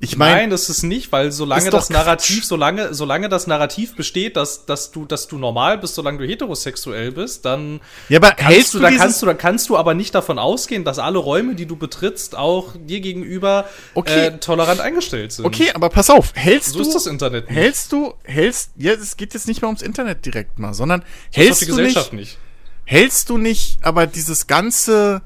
Ich 0.00 0.16
meine, 0.16 0.36
Nein, 0.36 0.50
das 0.50 0.68
ist 0.70 0.84
nicht, 0.84 1.10
weil 1.10 1.32
solange 1.32 1.70
das 1.70 1.90
Narrativ, 1.90 2.36
Quatsch. 2.36 2.44
solange, 2.46 2.94
solange 2.94 3.28
das 3.28 3.48
Narrativ 3.48 3.96
besteht, 3.96 4.36
dass, 4.36 4.64
dass 4.64 4.92
du, 4.92 5.04
dass 5.06 5.26
du 5.26 5.38
normal 5.38 5.76
bist, 5.76 5.96
solange 5.96 6.18
du 6.18 6.24
heterosexuell 6.24 7.10
bist, 7.10 7.44
dann 7.44 7.80
ja, 8.08 8.18
aber 8.18 8.30
kannst 8.30 8.44
hältst 8.54 8.74
du, 8.74 8.78
du, 8.78 8.82
da 8.84 8.90
kannst 8.92 9.22
du, 9.22 9.26
da 9.26 9.34
kannst 9.34 9.68
du 9.68 9.76
aber 9.76 9.94
nicht 9.94 10.14
davon 10.14 10.38
ausgehen, 10.38 10.84
dass 10.84 11.00
alle 11.00 11.18
Räume, 11.18 11.56
die 11.56 11.66
du 11.66 11.74
betrittst, 11.74 12.36
auch 12.36 12.74
dir 12.78 13.00
gegenüber 13.00 13.64
Okay. 13.94 14.26
äh, 14.28 14.38
tolerant 14.38 14.80
eingestellt 14.80 15.32
sind. 15.32 15.44
Okay, 15.44 15.72
aber 15.74 15.88
pass 15.88 16.10
auf, 16.10 16.30
hältst 16.36 16.74
So 16.74 16.78
du 16.78 16.84
ist 16.88 16.94
das 16.94 17.06
Internet 17.06 17.48
nicht. 17.48 17.56
Hältst 17.58 17.90
du, 17.90 18.14
hältst, 18.22 18.70
ja, 18.76 18.92
es 18.92 19.16
geht 19.16 19.34
jetzt 19.34 19.48
nicht 19.48 19.62
mehr 19.62 19.68
ums 19.68 19.82
Internet 19.82 20.24
direkt 20.24 20.60
mal, 20.60 20.74
sondern 20.74 21.02
hältst 21.32 21.62
die 21.62 21.66
du 21.66 21.70
Gesellschaft 21.72 22.12
nicht, 22.12 22.20
nicht. 22.36 22.38
hältst 22.84 23.30
du 23.30 23.36
nicht, 23.36 23.78
aber 23.82 24.06
dieses 24.06 24.46
ganze, 24.46 25.22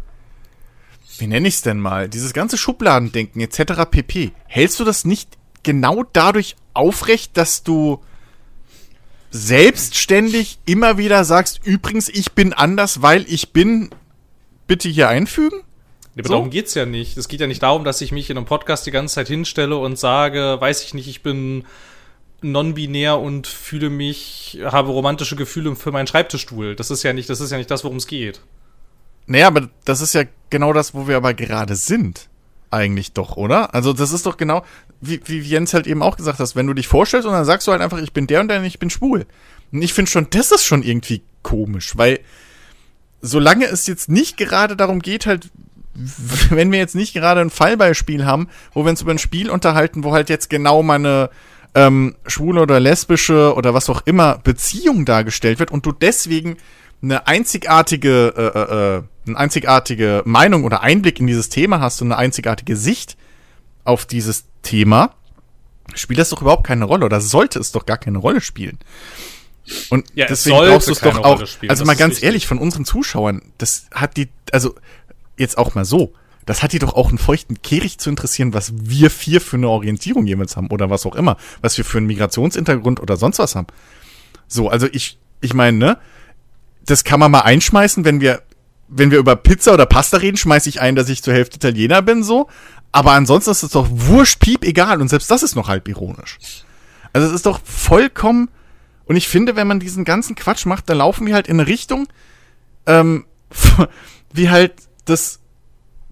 wie 1.22 1.28
nenne 1.28 1.46
ich 1.46 1.54
es 1.54 1.62
denn 1.62 1.78
mal, 1.78 2.08
dieses 2.08 2.32
ganze 2.32 2.58
Schubladendenken 2.58 3.40
etc. 3.40 3.88
pp. 3.88 4.32
Hältst 4.46 4.80
du 4.80 4.84
das 4.84 5.04
nicht 5.04 5.38
genau 5.62 6.02
dadurch 6.12 6.56
aufrecht, 6.74 7.36
dass 7.36 7.62
du 7.62 8.02
selbstständig 9.30 10.58
immer 10.66 10.98
wieder 10.98 11.24
sagst, 11.24 11.60
übrigens, 11.64 12.08
ich 12.08 12.32
bin 12.32 12.52
anders, 12.52 13.02
weil 13.02 13.24
ich 13.28 13.52
bin, 13.52 13.90
bitte 14.66 14.88
hier 14.88 15.08
einfügen? 15.08 15.60
Aber 16.18 16.26
So? 16.28 16.34
darum 16.34 16.50
geht's 16.50 16.74
ja 16.74 16.86
nicht. 16.86 17.16
Es 17.16 17.28
geht 17.28 17.40
ja 17.40 17.46
nicht 17.46 17.62
darum, 17.62 17.84
dass 17.84 18.00
ich 18.00 18.10
mich 18.10 18.28
in 18.28 18.36
einem 18.36 18.44
Podcast 18.44 18.84
die 18.84 18.90
ganze 18.90 19.14
Zeit 19.14 19.28
hinstelle 19.28 19.76
und 19.76 19.98
sage, 19.98 20.56
weiß 20.58 20.82
ich 20.82 20.92
nicht, 20.92 21.06
ich 21.06 21.22
bin 21.22 21.64
non-binär 22.42 23.20
und 23.20 23.46
fühle 23.46 23.90
mich, 23.90 24.58
habe 24.64 24.90
romantische 24.90 25.36
Gefühle 25.36 25.76
für 25.76 25.92
meinen 25.92 26.08
Schreibtischstuhl. 26.08 26.74
Das 26.74 26.90
ist 26.90 27.04
ja 27.04 27.12
nicht, 27.12 27.30
das 27.30 27.40
ist 27.40 27.52
ja 27.52 27.58
nicht 27.58 27.70
das, 27.70 27.84
worum 27.84 27.98
es 27.98 28.08
geht. 28.08 28.40
Naja, 29.26 29.46
aber 29.46 29.68
das 29.84 30.00
ist 30.00 30.14
ja 30.14 30.24
genau 30.50 30.72
das, 30.72 30.94
wo 30.94 31.08
wir 31.08 31.16
aber 31.16 31.34
gerade 31.34 31.76
sind. 31.76 32.28
Eigentlich 32.70 33.12
doch, 33.12 33.36
oder? 33.36 33.74
Also 33.74 33.92
das 33.92 34.12
ist 34.12 34.24
doch 34.24 34.36
genau, 34.36 34.64
wie, 35.00 35.20
wie 35.26 35.40
Jens 35.40 35.74
halt 35.74 35.86
eben 35.86 36.02
auch 36.02 36.16
gesagt 36.16 36.38
hast, 36.38 36.56
wenn 36.56 36.66
du 36.66 36.74
dich 36.74 36.88
vorstellst 36.88 37.26
und 37.26 37.34
dann 37.34 37.44
sagst 37.44 37.66
du 37.66 37.72
halt 37.72 37.82
einfach, 37.82 37.98
ich 37.98 38.12
bin 38.12 38.26
der 38.26 38.40
und 38.40 38.48
der 38.48 38.60
und 38.60 38.64
ich 38.64 38.78
bin 38.78 38.88
schwul. 38.88 39.26
Und 39.72 39.82
ich 39.82 39.92
finde 39.92 40.10
schon, 40.10 40.28
das 40.30 40.52
ist 40.52 40.64
schon 40.64 40.82
irgendwie 40.82 41.22
komisch, 41.42 41.96
weil 41.96 42.20
solange 43.20 43.66
es 43.66 43.86
jetzt 43.86 44.08
nicht 44.08 44.36
gerade 44.36 44.76
darum 44.76 45.00
geht, 45.00 45.26
halt, 45.26 45.50
wenn 46.50 46.72
wir 46.72 46.78
jetzt 46.78 46.94
nicht 46.94 47.12
gerade 47.12 47.40
ein 47.40 47.50
Fallbeispiel 47.50 48.24
haben, 48.24 48.48
wo 48.72 48.84
wir 48.84 48.90
uns 48.90 49.02
über 49.02 49.12
ein 49.12 49.18
Spiel 49.18 49.50
unterhalten, 49.50 50.04
wo 50.04 50.12
halt 50.12 50.30
jetzt 50.30 50.48
genau 50.48 50.82
mal 50.82 50.94
eine 50.94 51.30
ähm, 51.74 52.16
schwule 52.26 52.60
oder 52.60 52.80
lesbische 52.80 53.54
oder 53.54 53.74
was 53.74 53.88
auch 53.88 54.02
immer 54.04 54.38
Beziehung 54.38 55.04
dargestellt 55.04 55.58
wird 55.58 55.70
und 55.70 55.86
du 55.86 55.92
deswegen 55.92 56.56
eine 57.02 57.26
einzigartige, 57.26 58.32
äh, 58.36 58.58
äh, 58.58 58.96
äh, 58.98 59.02
eine 59.26 59.38
einzigartige 59.38 60.22
Meinung 60.24 60.64
oder 60.64 60.82
Einblick 60.82 61.20
in 61.20 61.26
dieses 61.26 61.48
Thema 61.48 61.80
hast 61.80 62.00
und 62.00 62.12
eine 62.12 62.18
einzigartige 62.18 62.76
Sicht 62.76 63.16
auf 63.84 64.06
dieses 64.06 64.44
Thema, 64.62 65.14
spielt 65.94 66.18
das 66.18 66.30
doch 66.30 66.42
überhaupt 66.42 66.64
keine 66.64 66.84
Rolle 66.84 67.04
oder 67.04 67.20
sollte 67.20 67.58
es 67.58 67.72
doch 67.72 67.86
gar 67.86 67.98
keine 67.98 68.18
Rolle 68.18 68.40
spielen. 68.40 68.78
Und 69.90 70.06
Ja, 70.14 70.26
es 70.26 70.44
deswegen 70.44 70.56
brauchst 70.56 70.88
du 70.88 70.92
es 70.92 71.00
doch 71.00 71.18
auch. 71.18 71.42
Also 71.68 71.84
mal 71.84 71.96
ganz 71.96 72.14
richtig. 72.14 72.24
ehrlich, 72.24 72.46
von 72.46 72.58
unseren 72.58 72.84
Zuschauern, 72.84 73.42
das 73.58 73.86
hat 73.92 74.16
die, 74.16 74.28
also 74.52 74.74
jetzt 75.36 75.58
auch 75.58 75.74
mal 75.74 75.84
so, 75.84 76.14
das 76.46 76.62
hat 76.62 76.72
die 76.72 76.80
doch 76.80 76.94
auch 76.94 77.08
einen 77.08 77.18
feuchten 77.18 77.62
Kehricht 77.62 78.00
zu 78.00 78.10
interessieren, 78.10 78.54
was 78.54 78.72
wir 78.76 79.10
vier 79.10 79.40
für 79.40 79.56
eine 79.56 79.68
Orientierung 79.68 80.26
jeweils 80.26 80.56
haben 80.56 80.68
oder 80.68 80.90
was 80.90 81.06
auch 81.06 81.14
immer, 81.14 81.36
was 81.60 81.78
wir 81.78 81.84
für 81.84 81.98
einen 81.98 82.08
Migrationshintergrund 82.08 83.00
oder 83.00 83.16
sonst 83.16 83.38
was 83.38 83.54
haben. 83.54 83.68
So, 84.48 84.68
also 84.68 84.88
ich, 84.90 85.18
ich 85.40 85.54
meine, 85.54 85.78
ne, 85.78 85.98
das 86.86 87.04
kann 87.04 87.20
man 87.20 87.30
mal 87.30 87.40
einschmeißen, 87.40 88.04
wenn 88.04 88.20
wir, 88.20 88.42
wenn 88.88 89.10
wir 89.10 89.18
über 89.18 89.36
Pizza 89.36 89.74
oder 89.74 89.86
Pasta 89.86 90.18
reden, 90.18 90.36
schmeiße 90.36 90.68
ich 90.68 90.80
ein, 90.80 90.96
dass 90.96 91.08
ich 91.08 91.22
zur 91.22 91.34
Hälfte 91.34 91.56
Italiener 91.56 92.02
bin, 92.02 92.22
so. 92.22 92.48
Aber 92.90 93.12
ansonsten 93.12 93.50
ist 93.50 93.62
es 93.62 93.70
doch 93.70 93.88
wurscht, 93.90 94.40
piep, 94.40 94.64
egal. 94.64 95.00
Und 95.00 95.08
selbst 95.08 95.30
das 95.30 95.42
ist 95.42 95.56
noch 95.56 95.68
halb 95.68 95.88
ironisch. 95.88 96.38
Also 97.12 97.26
es 97.28 97.32
ist 97.32 97.46
doch 97.46 97.60
vollkommen, 97.64 98.48
und 99.06 99.16
ich 99.16 99.28
finde, 99.28 99.56
wenn 99.56 99.66
man 99.66 99.80
diesen 99.80 100.04
ganzen 100.04 100.34
Quatsch 100.36 100.66
macht, 100.66 100.88
dann 100.88 100.98
laufen 100.98 101.26
wir 101.26 101.34
halt 101.34 101.48
in 101.48 101.58
eine 101.58 101.68
Richtung, 101.68 102.08
ähm, 102.86 103.24
wie 104.32 104.50
halt 104.50 104.74
das 105.04 105.40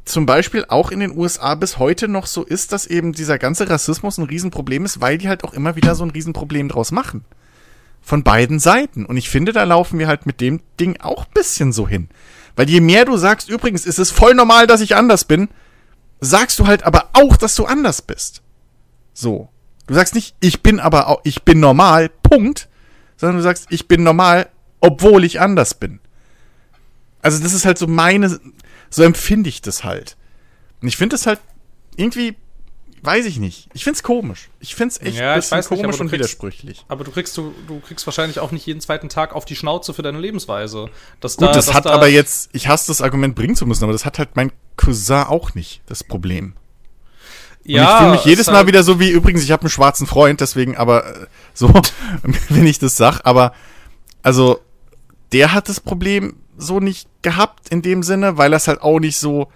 zum 0.05 0.27
Beispiel 0.27 0.65
auch 0.69 0.91
in 0.91 1.01
den 1.01 1.17
USA 1.17 1.55
bis 1.55 1.79
heute 1.79 2.09
noch 2.09 2.27
so 2.27 2.43
ist, 2.43 2.73
dass 2.73 2.87
eben 2.87 3.13
dieser 3.13 3.39
ganze 3.39 3.71
Rassismus 3.71 4.19
ein 4.19 4.25
Riesenproblem 4.25 4.85
ist, 4.85 5.01
weil 5.01 5.19
die 5.19 5.29
halt 5.29 5.45
auch 5.45 5.55
immer 5.55 5.77
wieder 5.77 5.95
so 5.95 6.05
ein 6.05 6.11
Riesenproblem 6.11 6.69
draus 6.69 6.91
machen. 6.91 7.25
Von 8.01 8.23
beiden 8.23 8.59
Seiten. 8.59 9.05
Und 9.05 9.17
ich 9.17 9.31
finde, 9.31 9.53
da 9.53 9.65
laufen 9.65 9.99
wir 9.99 10.09
halt 10.09 10.27
mit 10.27 10.41
dem 10.41 10.61
Ding 10.79 11.01
auch 11.01 11.27
ein 11.27 11.33
bisschen 11.33 11.73
so 11.73 11.87
hin. 11.87 12.09
Weil 12.57 12.69
je 12.69 12.81
mehr 12.81 13.05
du 13.05 13.17
sagst, 13.17 13.49
übrigens, 13.49 13.87
ist 13.87 13.99
es 13.99 14.11
voll 14.11 14.35
normal, 14.35 14.67
dass 14.67 14.81
ich 14.81 14.97
anders 14.97 15.25
bin, 15.25 15.49
sagst 16.21 16.59
du 16.59 16.67
halt 16.67 16.83
aber 16.85 17.11
auch, 17.13 17.37
dass 17.37 17.55
du 17.55 17.65
anders 17.65 18.03
bist. 18.03 18.43
So. 19.13 19.49
Du 19.87 19.95
sagst 19.95 20.15
nicht, 20.15 20.37
ich 20.41 20.63
bin 20.63 20.79
aber 20.79 21.09
auch, 21.09 21.21
ich 21.25 21.43
bin 21.43 21.61
normal, 21.61 22.11
Punkt, 22.23 22.69
sondern 23.17 23.39
du 23.39 23.43
sagst, 23.43 23.67
ich 23.71 23.89
bin 23.89 24.03
normal, 24.03 24.49
obwohl 24.81 25.25
ich 25.25 25.41
anders 25.41 25.75
bin. 25.75 26.01
Also 27.23 27.43
das 27.43 27.53
ist 27.53 27.65
halt 27.65 27.79
so 27.79 27.87
meine, 27.87 28.41
so 28.89 29.03
empfinde 29.03 29.49
ich 29.49 29.63
das 29.63 29.85
halt. 29.85 30.17
Und 30.81 30.89
ich 30.89 30.97
finde 30.97 31.15
das 31.15 31.27
halt 31.27 31.41
irgendwie, 31.97 32.37
weiß 33.03 33.27
ich 33.27 33.39
nicht. 33.39 33.69
Ich 33.73 33.85
finde 33.85 33.97
es 33.97 34.03
komisch. 34.03 34.49
Ich 34.61 34.75
finde 34.75 34.95
es 34.95 35.01
echt 35.01 35.19
Ja, 35.19 35.35
bisschen 35.35 35.59
nicht, 35.59 35.69
komisch 35.69 35.97
du 35.97 36.03
und 36.03 36.09
kriegst- 36.09 36.13
widersprüchlich. 36.13 36.85
Aber 36.89 37.05
du 37.05 37.11
kriegst, 37.11 37.37
du, 37.37 37.55
du 37.67 37.81
kriegst 37.81 38.07
wahrscheinlich 38.07 38.39
auch 38.41 38.51
nicht 38.53 38.67
jeden 38.67 38.81
zweiten 38.81 39.09
Tag 39.09 39.35
auf 39.35 39.45
die 39.45 39.57
Schnauze 39.57 39.95
für 39.95 40.03
deine 40.03 40.19
Lebensweise. 40.19 40.89
Dass 41.21 41.37
Gut, 41.37 41.49
da, 41.49 41.53
das 41.53 41.73
hat 41.75 41.87
da, 41.87 41.91
aber 41.91 42.09
jetzt, 42.09 42.51
ich 42.53 42.69
hasse 42.69 42.89
das 42.89 43.01
Argument 43.03 43.35
bringen 43.35 43.57
zu 43.57 43.67
müssen, 43.67 43.85
aber 43.85 43.93
das 43.93 44.05
hat 44.05 44.19
halt 44.19 44.37
mein 44.37 44.53
Cousin 44.77 45.25
auch 45.25 45.55
nicht, 45.55 45.83
das 45.87 46.03
Problem. 46.05 46.55
Und 47.65 47.71
ja, 47.73 47.93
ich 47.93 47.99
fühle 47.99 48.11
mich 48.13 48.21
es 48.21 48.27
jedes 48.27 48.47
Mal 48.47 48.57
halt- 48.57 48.67
wieder 48.69 48.83
so 48.83 48.99
wie, 49.01 49.11
übrigens, 49.11 49.43
ich 49.45 49.51
habe 49.51 49.63
einen 49.63 49.71
schwarzen 49.71 50.07
Freund, 50.07 50.41
deswegen 50.41 50.77
aber 50.77 51.07
äh, 51.07 51.27
so, 51.55 51.73
wenn 52.49 52.67
ich 52.67 52.79
das 52.79 52.97
sag, 52.97 53.21
aber 53.25 53.53
also 54.23 54.61
der 55.33 55.53
hat 55.53 55.69
das 55.69 55.81
Problem 55.81 56.37
so 56.57 56.81
nicht 56.81 57.09
gehabt 57.23 57.69
in 57.69 57.83
dem 57.83 58.03
Sinne, 58.03 58.37
weil 58.39 58.53
er 58.53 58.57
es 58.57 58.67
halt 58.69 58.83
auch 58.83 58.99
nicht 58.99 59.19
so, 59.19 59.49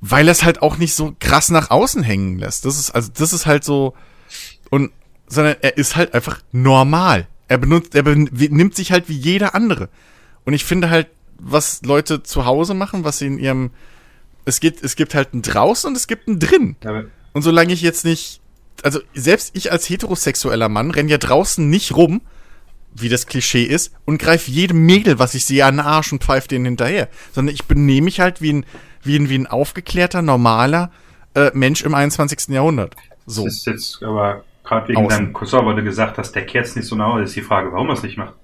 weil 0.00 0.28
er 0.28 0.32
es 0.32 0.44
halt 0.44 0.62
auch 0.62 0.76
nicht 0.76 0.94
so 0.94 1.14
krass 1.18 1.50
nach 1.50 1.70
außen 1.70 2.02
hängen 2.02 2.38
lässt. 2.38 2.64
Das 2.64 2.78
ist, 2.78 2.90
also 2.90 3.10
das 3.14 3.32
ist 3.32 3.46
halt 3.46 3.64
so, 3.64 3.94
und, 4.70 4.92
sondern 5.26 5.56
er 5.60 5.76
ist 5.76 5.96
halt 5.96 6.14
einfach 6.14 6.40
normal. 6.52 7.26
Er 7.48 7.58
benutzt, 7.58 7.94
er 7.94 8.02
nimmt 8.02 8.74
sich 8.74 8.92
halt 8.92 9.08
wie 9.08 9.16
jeder 9.16 9.54
andere. 9.54 9.88
Und 10.44 10.52
ich 10.52 10.64
finde 10.64 10.90
halt, 10.90 11.08
was 11.38 11.82
Leute 11.82 12.22
zu 12.22 12.44
Hause 12.44 12.74
machen, 12.74 13.04
was 13.04 13.18
sie 13.18 13.26
in 13.26 13.38
ihrem, 13.38 13.70
es 14.44 14.60
gibt, 14.60 14.82
es 14.82 14.96
gibt 14.96 15.14
halt 15.14 15.34
ein 15.34 15.42
draußen 15.42 15.88
und 15.88 15.96
es 15.96 16.06
gibt 16.06 16.28
ein 16.28 16.38
drin. 16.38 16.76
Und 17.32 17.42
solange 17.42 17.72
ich 17.72 17.82
jetzt 17.82 18.04
nicht, 18.04 18.40
also 18.82 19.00
selbst 19.14 19.50
ich 19.54 19.72
als 19.72 19.88
heterosexueller 19.88 20.68
Mann 20.68 20.90
renn 20.90 21.08
ja 21.08 21.18
draußen 21.18 21.68
nicht 21.68 21.94
rum, 21.94 22.22
wie 22.94 23.08
das 23.10 23.26
Klischee 23.26 23.64
ist, 23.64 23.92
und 24.06 24.18
greif 24.18 24.48
jedem 24.48 24.86
Mädel, 24.86 25.18
was 25.18 25.34
ich 25.34 25.44
sehe, 25.44 25.66
an 25.66 25.76
den 25.76 25.86
Arsch 25.86 26.12
und 26.12 26.24
pfeif 26.24 26.48
denen 26.48 26.64
hinterher. 26.64 27.08
Sondern 27.34 27.54
ich 27.54 27.64
benehme 27.64 28.06
mich 28.06 28.20
halt 28.20 28.40
wie 28.40 28.54
ein, 28.54 28.66
wie 29.06 29.18
ein, 29.18 29.28
wie 29.28 29.38
ein 29.38 29.46
aufgeklärter, 29.46 30.22
normaler 30.22 30.90
äh, 31.34 31.50
Mensch 31.54 31.82
im 31.82 31.94
21. 31.94 32.48
Jahrhundert. 32.48 32.96
So. 33.26 33.44
das 33.44 33.54
ist 33.54 33.66
jetzt 33.66 34.02
aber 34.02 34.44
gerade 34.64 34.88
wegen 34.88 35.06
Außen. 35.06 35.08
deinem 35.08 35.32
Cousin, 35.32 35.66
weil 35.66 35.76
du 35.76 35.82
gesagt 35.82 36.18
hast, 36.18 36.32
der 36.32 36.46
kehrt 36.46 36.74
nicht 36.76 36.86
so 36.86 36.98
Hause, 36.98 37.24
ist 37.24 37.36
die 37.36 37.42
Frage, 37.42 37.72
warum 37.72 37.88
er 37.88 37.94
es 37.94 38.02
nicht 38.02 38.16
macht. 38.16 38.34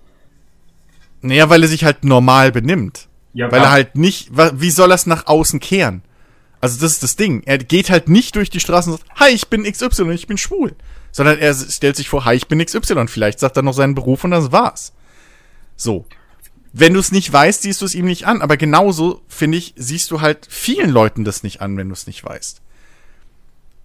Naja, 1.20 1.48
weil 1.48 1.62
er 1.62 1.68
sich 1.68 1.84
halt 1.84 2.04
normal 2.04 2.50
benimmt. 2.52 3.08
Ja, 3.34 3.50
Weil 3.50 3.62
er 3.62 3.70
halt 3.70 3.96
nicht, 3.96 4.30
wie 4.36 4.70
soll 4.70 4.90
er 4.90 4.96
es 4.96 5.06
nach 5.06 5.26
außen 5.26 5.58
kehren? 5.58 6.02
Also 6.60 6.80
das 6.80 6.92
ist 6.92 7.02
das 7.02 7.16
Ding. 7.16 7.42
Er 7.46 7.58
geht 7.58 7.90
halt 7.90 8.08
nicht 8.08 8.36
durch 8.36 8.50
die 8.50 8.60
Straßen 8.60 8.92
und 8.92 8.98
sagt, 8.98 9.20
hi, 9.20 9.30
ich 9.30 9.48
bin 9.48 9.64
XY, 9.64 10.10
ich 10.12 10.26
bin 10.26 10.36
schwul. 10.36 10.76
Sondern 11.10 11.38
er 11.38 11.54
stellt 11.54 11.96
sich 11.96 12.08
vor, 12.08 12.24
hi, 12.24 12.34
ich 12.34 12.46
bin 12.46 12.64
XY. 12.64 13.08
Vielleicht 13.08 13.40
sagt 13.40 13.56
er 13.56 13.62
noch 13.62 13.72
seinen 13.72 13.94
Beruf 13.94 14.24
und 14.24 14.32
das 14.32 14.52
war's. 14.52 14.92
So. 15.76 16.04
Wenn 16.72 16.94
du 16.94 17.00
es 17.00 17.12
nicht 17.12 17.30
weißt, 17.30 17.62
siehst 17.62 17.82
du 17.82 17.84
es 17.84 17.94
ihm 17.94 18.06
nicht 18.06 18.26
an. 18.26 18.40
Aber 18.40 18.56
genauso, 18.56 19.22
finde 19.28 19.58
ich, 19.58 19.74
siehst 19.76 20.10
du 20.10 20.20
halt 20.20 20.46
vielen 20.48 20.90
Leuten 20.90 21.24
das 21.24 21.42
nicht 21.42 21.60
an, 21.60 21.76
wenn 21.76 21.88
du 21.88 21.92
es 21.92 22.06
nicht 22.06 22.24
weißt. 22.24 22.62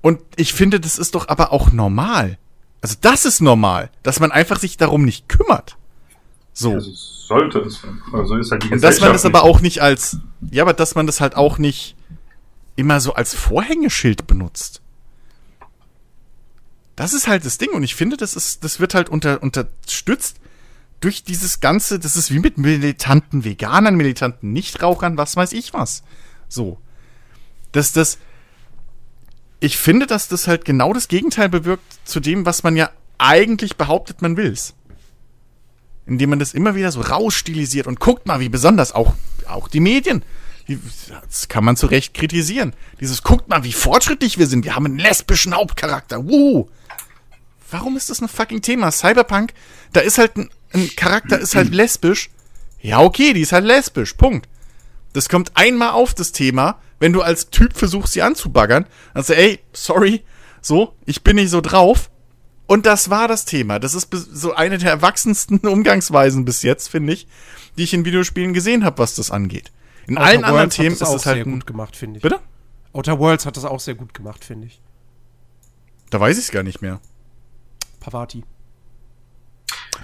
Und 0.01 0.21
ich 0.37 0.53
finde, 0.53 0.79
das 0.79 0.97
ist 0.97 1.15
doch 1.15 1.27
aber 1.27 1.51
auch 1.51 1.71
normal. 1.71 2.37
Also 2.81 2.95
das 3.01 3.25
ist 3.25 3.41
normal, 3.41 3.89
dass 4.03 4.19
man 4.19 4.31
einfach 4.31 4.59
sich 4.59 4.77
darum 4.77 5.03
nicht 5.03 5.27
kümmert. 5.27 5.77
So. 6.53 6.73
Also 6.73 6.91
sollte 6.93 7.59
es. 7.59 7.81
Also 8.13 8.35
ist 8.35 8.51
halt 8.51 8.63
die 8.63 8.71
Und 8.71 8.83
dass 8.83 9.01
man 9.01 9.11
das 9.11 9.25
aber 9.25 9.43
auch 9.43 9.59
nicht 9.59 9.81
als, 9.81 10.17
ja, 10.51 10.63
aber 10.63 10.73
dass 10.73 10.95
man 10.95 11.07
das 11.07 11.19
halt 11.19 11.35
auch 11.35 11.57
nicht 11.57 11.95
immer 12.75 13.01
so 13.01 13.13
als 13.13 13.33
Vorhängeschild 13.35 14.27
benutzt. 14.27 14.81
Das 16.95 17.13
ist 17.13 17.27
halt 17.27 17.45
das 17.45 17.57
Ding 17.57 17.71
und 17.71 17.83
ich 17.83 17.95
finde, 17.95 18.17
das 18.17 18.35
ist, 18.35 18.63
das 18.63 18.79
wird 18.79 18.95
halt 18.95 19.09
unter, 19.09 19.43
unterstützt 19.43 20.39
durch 20.99 21.23
dieses 21.23 21.59
ganze, 21.59 21.99
das 21.99 22.17
ist 22.17 22.31
wie 22.31 22.39
mit 22.39 22.57
militanten 22.57 23.43
Veganern, 23.43 23.95
militanten 23.95 24.51
Nichtrauchern, 24.53 25.17
was 25.17 25.35
weiß 25.35 25.53
ich 25.53 25.73
was. 25.73 26.03
So. 26.47 26.79
Dass 27.71 27.91
das, 27.91 28.17
ich 29.59 29.77
finde, 29.77 30.07
dass 30.07 30.27
das 30.27 30.47
halt 30.47 30.65
genau 30.65 30.93
das 30.93 31.07
Gegenteil 31.07 31.49
bewirkt 31.49 31.83
zu 32.05 32.19
dem, 32.19 32.45
was 32.45 32.63
man 32.63 32.75
ja 32.75 32.89
eigentlich 33.17 33.77
behauptet, 33.77 34.21
man 34.21 34.37
will's 34.37 34.73
indem 36.07 36.31
man 36.31 36.39
das 36.39 36.53
immer 36.53 36.73
wieder 36.73 36.91
so 36.91 37.01
rausstilisiert 37.01 37.85
und 37.85 37.99
guckt 37.99 38.25
mal, 38.25 38.39
wie 38.39 38.49
besonders 38.49 38.93
auch, 38.93 39.13
auch 39.47 39.67
die 39.67 39.81
Medien. 39.81 40.23
Die, 40.67 40.79
das 41.27 41.47
kann 41.47 41.63
man 41.63 41.77
zu 41.77 41.87
Recht 41.87 42.13
kritisieren. 42.13 42.73
Dieses, 42.99 43.23
guckt 43.23 43.49
mal, 43.49 43.63
wie 43.63 43.73
fortschrittlich 43.73 44.37
wir 44.37 44.47
sind. 44.47 44.65
Wir 44.65 44.75
haben 44.75 44.85
einen 44.85 44.99
lesbischen 44.99 45.53
Hauptcharakter. 45.53 46.25
Wuhu. 46.25 46.67
Warum 47.69 47.97
ist 47.97 48.09
das 48.09 48.21
ein 48.21 48.29
fucking 48.29 48.61
Thema? 48.61 48.91
Cyberpunk, 48.91 49.53
da 49.91 49.99
ist 49.99 50.17
halt 50.17 50.37
ein, 50.37 50.49
ein 50.73 50.89
Charakter, 50.95 51.39
ist 51.39 51.55
halt 51.55 51.73
lesbisch. 51.73 52.29
Ja, 52.81 52.99
okay, 53.01 53.33
die 53.33 53.41
ist 53.41 53.51
halt 53.51 53.65
lesbisch. 53.65 54.13
Punkt. 54.13 54.47
Das 55.13 55.29
kommt 55.29 55.51
einmal 55.55 55.91
auf, 55.91 56.13
das 56.13 56.31
Thema, 56.31 56.79
wenn 56.99 57.13
du 57.13 57.21
als 57.21 57.49
Typ 57.49 57.73
versuchst, 57.73 58.13
sie 58.13 58.21
anzubaggern. 58.21 58.85
Dann 59.13 59.23
sagst 59.23 59.29
du, 59.29 59.43
ey, 59.43 59.59
sorry, 59.73 60.23
so, 60.61 60.93
ich 61.05 61.23
bin 61.23 61.37
nicht 61.37 61.49
so 61.49 61.61
drauf. 61.61 62.09
Und 62.67 62.85
das 62.85 63.09
war 63.09 63.27
das 63.27 63.45
Thema. 63.45 63.79
Das 63.79 63.93
ist 63.93 64.09
so 64.11 64.53
eine 64.53 64.77
der 64.77 64.91
erwachsensten 64.91 65.59
Umgangsweisen 65.67 66.43
bis 66.45 66.63
jetzt, 66.63 66.89
finde 66.89 67.13
ich, 67.13 67.27
die 67.77 67.83
ich 67.83 67.93
in 67.93 68.05
Videospielen 68.05 68.53
gesehen 68.53 68.83
habe, 68.83 68.97
was 68.99 69.15
das 69.15 69.31
angeht. 69.31 69.71
In 70.05 70.17
allen 70.17 70.43
Outer 70.43 70.47
anderen 70.47 70.55
Worlds 70.55 70.77
hat 70.77 70.83
Themen 70.83 70.93
ist 70.93 71.01
das 71.01 71.09
auch 71.09 71.15
es 71.15 71.25
halt. 71.25 71.35
sehr 71.37 71.45
gut 71.45 71.67
gemacht, 71.67 71.95
finde 71.95 72.17
ich. 72.17 72.23
Bitte? 72.23 72.39
Outer 72.93 73.19
Worlds 73.19 73.45
hat 73.45 73.57
das 73.57 73.65
auch 73.65 73.79
sehr 73.79 73.95
gut 73.95 74.13
gemacht, 74.13 74.43
finde 74.43 74.67
ich. 74.67 74.81
Da 76.09 76.19
weiß 76.19 76.37
ich 76.37 76.45
es 76.45 76.51
gar 76.51 76.63
nicht 76.63 76.81
mehr. 76.81 76.99
Pavati. 77.99 78.43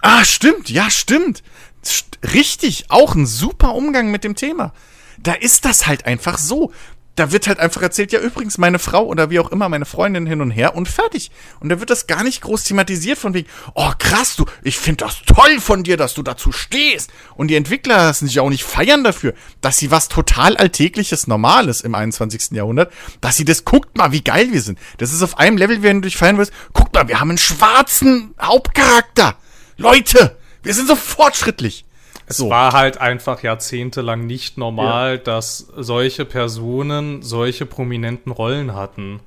Ah, 0.06 0.26
stimmt, 0.26 0.70
ja, 0.70 0.90
stimmt. 0.90 1.44
St 1.84 2.20
richtig, 2.34 2.86
auch 2.90 3.16
ein 3.16 3.26
super 3.26 3.74
Umgang 3.74 4.12
mit 4.12 4.26
dem 4.26 4.36
Thema. 4.36 4.74
Da 5.18 5.32
ist 5.32 5.64
das 5.64 5.88
halt 5.88 6.06
einfach 6.06 6.38
so. 6.38 6.74
Da 7.16 7.32
wird 7.32 7.48
halt 7.48 7.60
einfach 7.60 7.82
erzählt, 7.82 8.12
ja, 8.12 8.20
übrigens, 8.20 8.58
meine 8.58 8.80
Frau 8.80 9.06
oder 9.06 9.30
wie 9.30 9.40
auch 9.40 9.50
immer, 9.50 9.70
meine 9.70 9.86
Freundin 9.86 10.26
hin 10.26 10.42
und 10.42 10.52
her 10.52 10.76
und 10.76 10.90
fertig. 10.90 11.32
Und 11.62 11.70
da 11.70 11.80
wird 11.80 11.90
das 11.90 12.06
gar 12.06 12.26
nicht 12.26 12.42
groß 12.42 12.66
thematisiert 12.66 13.18
von 13.18 13.34
wegen, 13.34 13.48
oh 13.76 13.92
krass, 13.98 14.36
du, 14.36 14.44
ich 14.62 14.78
finde 14.78 15.06
das 15.06 15.22
toll 15.22 15.62
von 15.62 15.84
dir, 15.84 15.96
dass 15.96 16.16
du 16.16 16.22
dazu 16.22 16.52
stehst. 16.52 17.10
Und 17.36 17.48
die 17.48 17.56
Entwickler 17.56 17.96
lassen 17.96 18.28
sich 18.28 18.42
auch 18.42 18.50
nicht 18.50 18.66
feiern 18.66 19.06
dafür, 19.06 19.34
dass 19.62 19.78
sie 19.78 19.90
was 19.90 20.10
total 20.10 20.58
Alltägliches, 20.58 21.28
Normales 21.28 21.80
im 21.80 21.96
21. 21.96 22.52
Jahrhundert, 22.52 22.92
dass 23.22 23.38
sie 23.38 23.46
das, 23.46 23.64
guckt 23.64 23.98
mal, 23.98 24.12
wie 24.12 24.24
geil 24.24 24.52
wir 24.52 24.62
sind. 24.62 24.80
Das 24.98 25.14
ist 25.14 25.22
auf 25.22 25.38
einem 25.38 25.56
Level, 25.56 25.82
wenn 25.82 26.02
du 26.02 26.08
dich 26.08 26.18
feiern 26.18 26.38
willst, 26.38 26.52
guckt 26.74 26.94
mal, 26.94 27.08
wir 27.08 27.22
haben 27.22 27.30
einen 27.30 27.38
schwarzen 27.38 28.36
Hauptcharakter. 28.42 29.38
Leute, 29.78 30.36
wir 30.64 30.74
sind 30.74 30.88
so 30.88 30.96
fortschrittlich. 30.96 31.86
Es 32.26 32.38
So. 32.38 32.50
war 32.50 32.72
halt 32.72 33.00
einfach 33.00 33.44
jahrzehntelang 33.44 34.26
nicht 34.26 34.58
normal, 34.58 35.20
dass 35.20 35.68
solche 35.76 36.26
Personen 36.26 37.22
solche 37.22 37.66
prominenten 37.66 38.32
Rollen 38.32 38.74
hatten. 38.76 39.20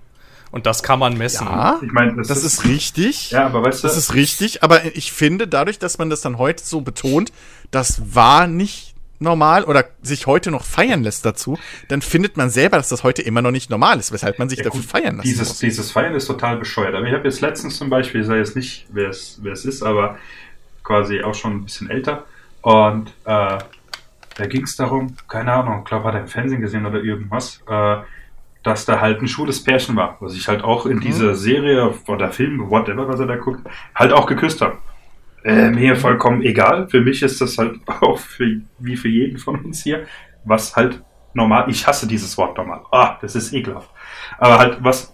Und 0.51 0.65
das 0.65 0.83
kann 0.83 0.99
man 0.99 1.19
messen. 1.19 1.47
Ja, 1.47 1.79
Ich 1.83 1.93
meine, 1.93 2.15
das, 2.17 2.29
das 2.29 2.43
ist 2.45 2.65
richtig. 2.65 3.33
Ja, 3.33 3.45
aber 3.47 3.63
weißt 3.63 3.85
du, 3.85 3.89
Das 3.89 3.97
ist 3.97 4.15
richtig, 4.15 4.63
aber 4.63 4.97
ich 4.97 5.13
finde, 5.13 5.47
dadurch, 5.47 5.79
dass 5.79 5.99
man 5.99 6.09
das 6.09 6.23
dann 6.23 6.39
heute 6.39 6.65
so 6.65 6.81
betont, 6.81 7.33
das 7.71 8.15
war 8.15 8.47
nicht 8.47 8.95
normal 9.19 9.65
oder 9.65 9.85
sich 10.03 10.27
heute 10.27 10.51
noch 10.51 10.65
feiern 10.65 11.03
lässt 11.03 11.25
dazu, 11.25 11.59
dann 11.89 12.03
findet 12.03 12.37
man 12.37 12.51
selber, 12.51 12.77
dass 12.77 12.89
das 12.89 13.03
heute 13.05 13.23
immer 13.23 13.43
noch 13.43 13.51
nicht 13.51 13.71
normal 13.71 13.99
ist, 13.99 14.13
weshalb 14.13 14.39
man 14.39 14.49
sich 14.49 14.59
Ja, 14.59 14.65
dafür 14.65 14.81
gut, 14.81 14.91
feiern 14.91 15.17
lassen 15.17 15.29
dieses, 15.29 15.49
muss. 15.49 15.59
dieses 15.59 15.91
Feiern 15.91 16.15
ist 16.15 16.27
total 16.27 16.57
bescheuert. 16.59 16.95
Aber 16.95 17.07
ich 17.07 17.13
habe 17.15 17.25
jetzt 17.25 17.41
letztens 17.41 17.77
zum 17.77 17.91
Beispiel, 17.91 18.21
ich 18.23 18.27
sage 18.27 18.41
jetzt 18.41 18.57
nicht, 18.57 18.87
wer 18.91 19.11
es, 19.11 19.39
wer 19.43 19.53
es 19.53 19.65
ist, 19.65 19.83
aber 19.83 20.19
quasi 20.83 21.23
auch 21.23 21.35
schon 21.35 21.53
ein 21.57 21.65
bisschen 21.65 21.91
älter. 21.91 22.25
Und 22.63 23.09
äh, 23.25 23.59
da 24.39 24.47
ging 24.47 24.65
es 24.65 24.77
darum, 24.77 25.17
keine 25.29 25.53
Ahnung, 25.53 25.81
ich 25.81 25.85
glaube, 25.87 26.05
hat 26.05 26.15
er 26.15 26.21
im 26.21 26.29
Fernsehen 26.29 26.61
gesehen 26.61 26.85
oder 26.87 27.01
irgendwas, 27.01 27.63
äh, 27.69 27.97
dass 28.63 28.85
da 28.85 29.01
halt 29.01 29.23
ein 29.23 29.29
schwules 29.29 29.63
Pärchen 29.63 29.95
war, 29.97 30.17
was 30.21 30.35
ich 30.35 30.49
halt 30.49 30.63
auch 30.65 30.87
in 30.87 31.01
dieser 31.01 31.37
Serie 31.37 31.95
oder 32.09 32.33
Film, 32.33 32.69
whatever, 32.69 33.09
was 33.09 33.21
er 33.21 33.27
da 33.27 33.37
guckt, 33.37 33.61
halt 33.95 34.13
auch 34.13 34.27
geküsst 34.27 34.61
habe. 34.61 34.79
Äh, 35.47 35.71
mir 35.71 35.95
vollkommen 35.95 36.43
egal. 36.43 36.89
Für 36.89 37.01
mich 37.01 37.23
ist 37.23 37.41
das 37.41 37.57
halt 37.57 37.79
auch 37.87 38.19
für, 38.19 38.61
wie 38.79 38.97
für 38.97 39.09
jeden 39.09 39.39
von 39.39 39.65
uns 39.65 39.85
hier, 39.85 40.07
was 40.45 40.75
halt 40.75 41.03
normal, 41.35 41.71
ich 41.71 41.87
hasse 41.87 42.09
dieses 42.09 42.37
Wort 42.37 42.57
normal. 42.59 42.81
Ah, 42.91 43.17
das 43.21 43.37
ist 43.37 43.53
ekelhaft. 43.53 43.89
Aber 44.39 44.59
halt 44.59 44.79
was 44.81 45.13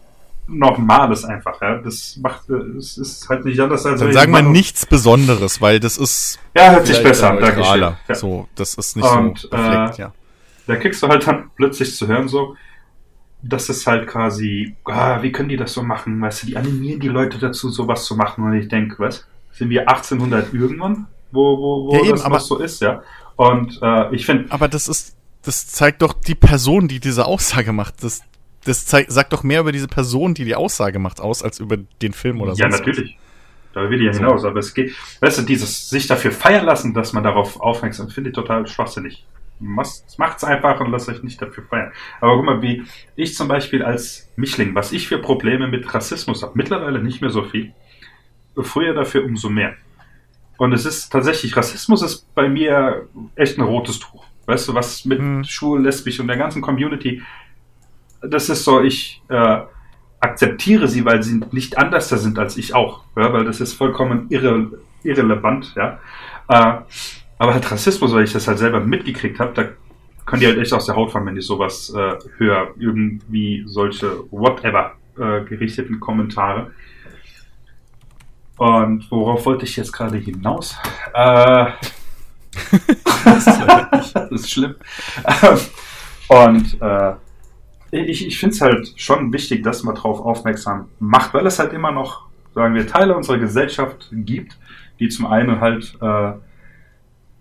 Normales 0.49 1.25
einfach, 1.25 1.61
ja. 1.61 1.77
Das 1.79 2.19
macht, 2.21 2.49
äh, 2.49 2.55
es 2.79 2.97
ist 2.97 3.29
halt 3.29 3.45
nicht 3.45 3.61
anders 3.61 3.85
als 3.85 4.01
Dann 4.01 4.13
sagen 4.13 4.33
wir 4.33 4.43
nichts 4.43 4.87
Besonderes, 4.87 5.61
weil 5.61 5.79
das 5.79 5.99
ist 5.99 6.39
Ja, 6.57 6.73
hört 6.73 6.87
sich 6.87 7.03
besser 7.03 7.31
an, 7.31 7.39
danke 7.39 7.61
neutraler. 7.61 7.99
Ja. 8.09 8.15
So, 8.15 8.49
das 8.55 8.75
ist 8.75 8.97
nicht 8.97 9.07
Und, 9.07 9.39
so 9.39 9.49
perfekt, 9.49 9.99
äh, 9.99 10.03
ja. 10.03 10.13
Da 10.67 10.77
kriegst 10.77 11.03
du 11.03 11.09
halt 11.09 11.27
dann 11.27 11.51
plötzlich 11.57 11.95
zu 11.95 12.09
hören, 12.09 12.29
so, 12.29 12.57
das 13.43 13.69
ist 13.69 13.87
halt 13.87 14.07
quasi, 14.07 14.77
ah, 14.85 15.23
wie 15.23 15.31
können 15.31 15.49
die 15.51 15.57
das 15.57 15.75
so 15.75 15.83
machen? 15.83 16.21
Weißt 16.21 16.43
du, 16.43 16.47
die 16.47 16.57
animieren 16.57 17.01
die 17.01 17.09
Leute 17.09 17.39
dazu, 17.39 17.69
sowas 17.69 18.05
zu 18.05 18.17
machen. 18.17 18.45
Und 18.45 18.55
ich 18.55 18.69
denke, 18.69 18.99
was? 18.99 19.27
Sind 19.53 19.71
wir 19.71 19.89
1800 19.89 20.53
irgendwann, 20.55 21.07
wo, 21.31 21.59
wo, 21.59 21.87
wo 21.89 21.95
Ja, 21.95 22.01
eben, 22.01 22.11
das 22.11 22.25
aber- 22.25 22.41
so 22.41 22.59
ist, 22.59 22.81
ja? 22.81 23.03
Und 23.37 23.79
äh, 23.83 24.15
ich 24.15 24.27
finde, 24.27 24.51
Aber 24.53 24.69
das 24.69 24.89
ist, 24.89 25.17
das 25.43 25.67
zeigt 25.67 26.03
doch 26.03 26.13
die 26.13 26.35
Person, 26.35 26.89
die 26.89 27.01
diese 27.01 27.27
Aussage 27.27 27.73
macht. 27.73 28.05
Das, 28.05 28.23
das 28.65 28.87
zeigt, 28.87 29.11
sagt 29.11 29.33
doch 29.33 29.43
mehr 29.43 29.61
über 29.61 29.73
diese 29.73 29.89
Person, 29.89 30.35
die 30.35 30.45
die 30.45 30.55
Aussage 30.55 30.99
macht, 30.99 31.21
aus, 31.21 31.43
als 31.43 31.59
über 31.59 31.77
den 31.77 32.13
Film 32.13 32.41
oder 32.41 32.55
so. 32.55 32.63
ja, 32.63 32.69
natürlich. 32.69 33.17
Da 33.75 33.89
will 33.89 34.01
ich 34.01 34.07
ja 34.07 34.13
hinaus, 34.13 34.45
aber 34.45 34.59
es 34.61 34.75
geht, 34.75 34.95
weißt 35.21 35.39
du, 35.39 35.43
dieses 35.43 35.89
sich 35.89 36.07
dafür 36.07 36.31
feiern 36.31 36.67
lassen, 36.67 36.93
dass 36.93 37.15
man 37.15 37.25
darauf 37.25 37.59
aufmerksam 37.59 38.11
finde 38.11 38.29
ich 38.31 38.37
total 38.37 38.67
schwachsinnig. 38.67 39.25
Macht's 39.61 40.19
macht's 40.19 40.45
einfach 40.45 40.79
und 40.81 40.91
lasst 40.91 41.09
euch 41.09 41.23
nicht 41.23 41.41
dafür 41.41 41.65
feiern. 41.65 41.91
Aber 42.21 42.37
guck 42.37 42.45
mal, 42.45 42.61
wie 42.63 42.83
ich 43.17 43.35
zum 43.35 43.49
Beispiel 43.49 43.83
als 43.83 44.29
Mischling, 44.37 44.75
was 44.75 44.93
ich 44.93 45.09
für 45.09 45.19
Probleme 45.19 45.69
mit 45.69 45.93
Rassismus 45.95 46.43
habe, 46.43 46.53
mittlerweile 46.55 47.03
nicht 47.03 47.23
mehr 47.23 47.31
so 47.31 47.45
viel, 47.45 47.73
früher 48.57 48.95
dafür 48.95 49.25
umso 49.25 49.49
mehr. 49.49 49.75
Und 50.59 50.73
es 50.73 50.85
ist 50.85 51.11
tatsächlich, 51.11 51.57
Rassismus 51.57 52.03
ist 52.03 52.33
bei 52.35 52.49
mir 52.49 53.09
echt 53.35 53.59
ein 53.59 53.65
rotes 53.65 53.99
Tuch. 53.99 54.25
Weißt 54.47 54.69
du, 54.69 54.75
was 54.75 55.05
mit 55.05 55.19
Hm. 55.19 55.45
schwul, 55.45 55.83
lesbisch 55.83 56.21
und 56.21 56.29
der 56.29 56.37
ganzen 56.37 56.63
Community, 56.63 57.23
das 58.21 58.49
ist 58.49 58.65
so, 58.65 58.81
ich 58.81 59.23
äh, 59.29 59.61
akzeptiere 60.21 60.89
sie, 60.89 61.05
weil 61.05 61.23
sie 61.23 61.41
nicht 61.51 61.79
anders 61.79 62.09
da 62.09 62.17
sind 62.17 62.39
als 62.39 62.57
ich 62.57 62.75
auch. 62.75 63.03
Ja, 63.17 63.33
weil 63.33 63.45
das 63.45 63.61
ist 63.61 63.75
vollkommen 63.75 64.27
irre, 64.31 64.71
irrelevant, 65.03 65.75
ja. 65.75 65.99
Äh, 66.49 66.83
aber 67.39 67.55
halt 67.55 67.71
Rassismus, 67.71 68.13
weil 68.13 68.25
ich 68.25 68.33
das 68.33 68.47
halt 68.47 68.59
selber 68.59 68.81
mitgekriegt 68.81 69.41
habe, 69.41 69.53
da 69.55 69.65
können 70.27 70.41
die 70.41 70.47
halt 70.47 70.59
echt 70.59 70.73
aus 70.73 70.87
der 70.87 70.95
Haut 70.95 71.11
fahren, 71.11 71.27
wenn 71.27 71.37
ich 71.37 71.45
sowas 71.45 71.93
äh, 71.97 72.15
höre. 72.37 72.75
Irgendwie 72.79 73.65
solche 73.67 74.25
whatever 74.31 74.93
äh, 75.19 75.43
gerichteten 75.43 75.99
Kommentare. 75.99 76.71
Und 78.63 79.11
worauf 79.11 79.45
wollte 79.45 79.65
ich 79.65 79.75
jetzt 79.77 79.91
gerade 79.91 80.19
hinaus? 80.19 80.77
Äh, 81.15 81.67
das 83.25 84.31
ist 84.31 84.53
schlimm. 84.53 84.77
Und 86.29 86.81
äh, 86.81 87.15
ich, 87.91 88.25
ich 88.25 88.39
finde 88.39 88.55
es 88.55 88.61
halt 88.61 88.93
schon 88.95 89.33
wichtig, 89.33 89.65
dass 89.65 89.83
man 89.83 89.97
darauf 89.97 90.21
aufmerksam 90.21 90.91
macht, 91.01 91.35
weil 91.35 91.45
es 91.45 91.59
halt 91.59 91.73
immer 91.73 91.91
noch, 91.91 92.29
sagen 92.55 92.77
wir, 92.77 92.87
Teile 92.87 93.17
unserer 93.17 93.39
Gesellschaft 93.39 94.09
gibt, 94.13 94.57
die 95.01 95.09
zum 95.09 95.27
einen 95.27 95.61
halt, 95.61 95.97
äh, 96.01 96.35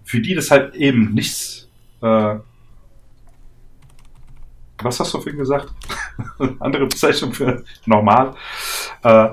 für 0.04 0.22
die 0.22 0.34
das 0.34 0.50
halt 0.50 0.74
eben 0.74 1.14
nichts, 1.14 1.70
äh, 2.02 2.38
was 4.82 5.00
hast 5.00 5.14
du 5.14 5.22
vorhin 5.22 5.38
gesagt? 5.38 5.72
Andere 6.60 6.88
Bezeichnung 6.88 7.32
für 7.32 7.64
normal. 7.86 8.34
Äh, 9.04 9.30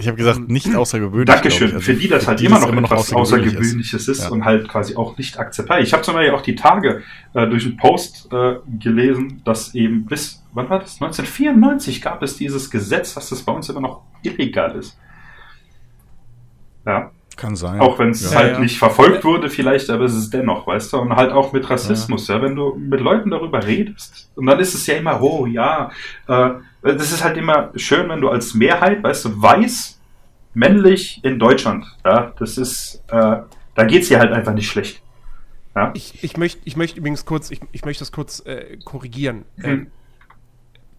Ich 0.00 0.06
habe 0.06 0.16
gesagt, 0.16 0.48
nicht 0.48 0.72
außergewöhnlich. 0.74 1.26
Dankeschön. 1.26 1.76
ich. 1.76 1.84
Für 1.84 1.90
Also 1.90 2.00
die 2.02 2.08
das 2.08 2.28
halt 2.28 2.38
die 2.40 2.44
immer 2.46 2.60
noch 2.60 2.90
etwas 2.92 3.12
Außergewöhnliches 3.12 4.06
ist, 4.06 4.22
Ja. 4.22 4.28
und 4.30 4.44
halt 4.44 4.68
quasi 4.68 4.94
auch 4.94 5.18
nicht 5.18 5.38
akzeptabel. 5.38 5.82
Ich 5.82 5.92
habe 5.92 6.04
zum 6.04 6.14
Beispiel 6.14 6.32
auch 6.34 6.40
die 6.42 6.54
Tage 6.54 7.02
äh, 7.34 7.48
durch 7.48 7.64
einen 7.66 7.76
Post 7.76 8.28
äh, 8.32 8.56
gelesen, 8.78 9.42
dass 9.44 9.74
eben 9.74 10.06
bis, 10.06 10.40
wann 10.52 10.70
war 10.70 10.78
das? 10.78 10.94
1994 11.02 12.00
gab 12.00 12.22
es 12.22 12.36
dieses 12.36 12.70
Gesetz, 12.70 13.14
dass 13.14 13.28
das 13.30 13.42
bei 13.42 13.50
uns 13.52 13.68
immer 13.70 13.80
noch 13.80 14.02
illegal 14.22 14.76
ist. 14.76 14.96
Ja, 16.86 17.10
Kann 17.36 17.56
sein. 17.56 17.80
auch 17.80 17.98
wenn 17.98 18.10
es 18.10 18.32
Ja, 18.32 18.38
halt 18.38 18.52
ja. 18.54 18.60
nicht 18.60 18.78
verfolgt 18.78 19.24
wurde, 19.24 19.50
vielleicht, 19.50 19.90
aber 19.90 20.04
es 20.04 20.14
ist 20.14 20.32
dennoch, 20.32 20.66
weißt 20.66 20.92
du, 20.92 20.98
und 20.98 21.14
halt 21.16 21.32
auch 21.32 21.52
mit 21.52 21.68
Rassismus, 21.68 22.28
ja, 22.28 22.40
wenn 22.40 22.54
du 22.54 22.74
mit 22.76 23.00
Leuten 23.00 23.30
darüber 23.30 23.66
redest, 23.66 24.30
und 24.36 24.46
dann 24.46 24.58
ist 24.60 24.74
es 24.74 24.86
ja 24.86 24.94
immer, 24.94 25.20
oh 25.20 25.44
ja, 25.46 25.90
äh, 26.28 26.50
das 26.82 27.12
ist 27.12 27.24
halt 27.24 27.36
immer 27.36 27.72
schön, 27.76 28.08
wenn 28.08 28.20
du 28.20 28.28
als 28.28 28.54
Mehrheit, 28.54 29.02
weißt 29.02 29.24
du, 29.24 29.42
weiß, 29.42 30.00
männlich 30.54 31.20
in 31.24 31.38
Deutschland, 31.38 31.84
ja, 32.04 32.32
das 32.38 32.58
ist, 32.58 33.02
äh, 33.08 33.38
da 33.74 33.84
geht's 33.84 34.08
dir 34.08 34.18
halt 34.18 34.32
einfach 34.32 34.54
nicht 34.54 34.68
schlecht. 34.68 35.02
Ja, 35.74 35.92
Ich, 35.94 36.24
ich 36.24 36.36
möchte 36.36 36.60
ich 36.64 36.76
möcht 36.76 36.96
übrigens 36.96 37.24
kurz, 37.24 37.50
ich, 37.50 37.60
ich 37.72 37.84
möchte 37.84 38.00
das 38.00 38.10
kurz 38.10 38.40
äh, 38.40 38.78
korrigieren. 38.84 39.44
Ähm, 39.62 39.88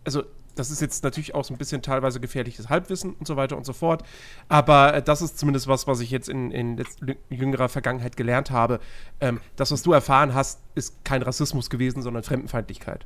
also, 0.05 0.23
das 0.55 0.71
ist 0.71 0.81
jetzt 0.81 1.03
natürlich 1.03 1.35
auch 1.35 1.43
so 1.43 1.53
ein 1.53 1.57
bisschen 1.57 1.81
teilweise 1.81 2.19
gefährliches 2.19 2.69
Halbwissen 2.69 3.13
und 3.13 3.25
so 3.25 3.35
weiter 3.35 3.57
und 3.57 3.65
so 3.65 3.73
fort. 3.73 4.03
Aber 4.47 4.93
äh, 4.93 5.01
das 5.01 5.21
ist 5.21 5.37
zumindest 5.39 5.67
was, 5.67 5.87
was 5.87 5.99
ich 6.01 6.11
jetzt 6.11 6.29
in, 6.29 6.51
in 6.51 6.83
jüngerer 7.29 7.69
Vergangenheit 7.69 8.17
gelernt 8.17 8.51
habe. 8.51 8.79
Ähm, 9.19 9.39
das, 9.55 9.71
was 9.71 9.83
du 9.83 9.93
erfahren 9.93 10.33
hast, 10.33 10.61
ist 10.75 11.03
kein 11.03 11.21
Rassismus 11.21 11.69
gewesen, 11.69 12.01
sondern 12.01 12.23
Fremdenfeindlichkeit. 12.23 13.05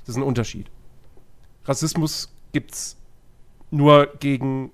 Das 0.00 0.10
ist 0.10 0.16
ein 0.16 0.22
Unterschied. 0.22 0.70
Rassismus 1.64 2.34
gibt's 2.52 2.96
nur 3.70 4.06
gegen 4.20 4.70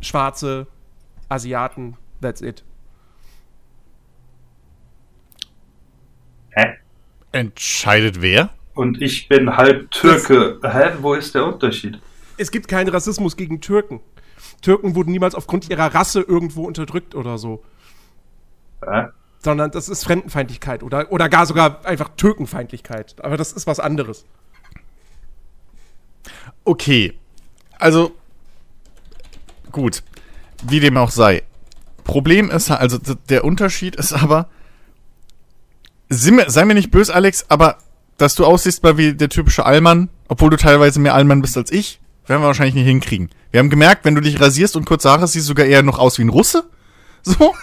Schwarze, 0.00 0.66
Asiaten, 1.28 1.96
that's 2.20 2.40
it. 2.40 2.64
hä? 6.50 6.76
Entscheidet 7.32 8.20
wer? 8.20 8.50
Und 8.74 9.00
ich 9.02 9.28
bin 9.28 9.56
halb 9.56 9.90
Türke. 9.90 10.58
Hä, 10.62 10.96
wo 11.00 11.14
ist 11.14 11.34
der 11.34 11.44
Unterschied? 11.44 12.00
es 12.40 12.50
gibt 12.50 12.68
keinen 12.68 12.88
Rassismus 12.88 13.36
gegen 13.36 13.60
Türken. 13.60 14.00
Türken 14.62 14.94
wurden 14.94 15.10
niemals 15.10 15.34
aufgrund 15.34 15.68
ihrer 15.68 15.94
Rasse 15.94 16.22
irgendwo 16.22 16.66
unterdrückt 16.66 17.14
oder 17.14 17.36
so. 17.36 17.62
Hä? 18.82 19.08
Sondern 19.40 19.70
das 19.70 19.88
ist 19.90 20.04
Fremdenfeindlichkeit 20.04 20.82
oder, 20.82 21.12
oder 21.12 21.28
gar 21.28 21.44
sogar 21.44 21.84
einfach 21.84 22.08
Türkenfeindlichkeit. 22.16 23.22
Aber 23.22 23.36
das 23.36 23.52
ist 23.52 23.66
was 23.66 23.78
anderes. 23.78 24.24
Okay. 26.64 27.14
Also, 27.78 28.12
gut. 29.72 30.02
Wie 30.62 30.80
dem 30.80 30.96
auch 30.96 31.10
sei. 31.10 31.42
Problem 32.04 32.50
ist, 32.50 32.70
also 32.70 32.98
der 33.28 33.44
Unterschied 33.44 33.96
ist 33.96 34.12
aber, 34.12 34.48
sei 36.08 36.64
mir, 36.64 36.74
nicht 36.74 36.90
böse, 36.90 37.14
Alex, 37.14 37.46
aber 37.48 37.78
dass 38.18 38.34
du 38.34 38.44
aussiehst 38.44 38.82
mal 38.82 38.98
wie 38.98 39.14
der 39.14 39.28
typische 39.28 39.64
Allmann, 39.64 40.10
obwohl 40.28 40.50
du 40.50 40.56
teilweise 40.56 41.00
mehr 41.00 41.14
Allmann 41.14 41.40
bist 41.40 41.56
als 41.56 41.70
ich, 41.70 42.00
werden 42.26 42.42
wir 42.42 42.46
wahrscheinlich 42.46 42.74
nicht 42.74 42.86
hinkriegen. 42.86 43.30
Wir 43.50 43.60
haben 43.60 43.70
gemerkt, 43.70 44.04
wenn 44.04 44.14
du 44.14 44.20
dich 44.20 44.40
rasierst 44.40 44.76
und 44.76 44.84
kurze 44.84 45.08
Haare 45.08 45.22
hast, 45.22 45.32
siehst 45.32 45.46
du 45.46 45.48
sogar 45.48 45.66
eher 45.66 45.82
noch 45.82 45.98
aus 45.98 46.18
wie 46.18 46.22
ein 46.22 46.28
Russe. 46.28 46.64
So. 47.22 47.54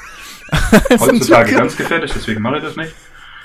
Heutzutage 1.00 1.56
ganz 1.56 1.76
gefährlich, 1.76 2.12
deswegen 2.14 2.43
mache 2.43 2.58
ich 2.58 2.64
das 2.64 2.76
nicht. 2.76 2.93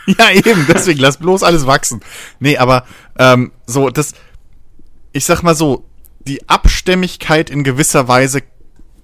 Ja, 0.07 0.31
eben, 0.31 0.67
deswegen 0.69 1.01
lass 1.01 1.17
bloß 1.17 1.43
alles 1.43 1.67
wachsen. 1.67 2.01
Nee, 2.39 2.59
aber 2.59 2.85
ähm, 3.19 3.51
so, 3.67 3.89
das, 3.89 4.13
ich 5.13 5.25
sag 5.25 5.43
mal 5.43 5.55
so, 5.55 5.85
die 6.21 6.49
Abstämmigkeit 6.49 7.51
in 7.51 7.65
gewisser 7.65 8.09
Weise 8.09 8.43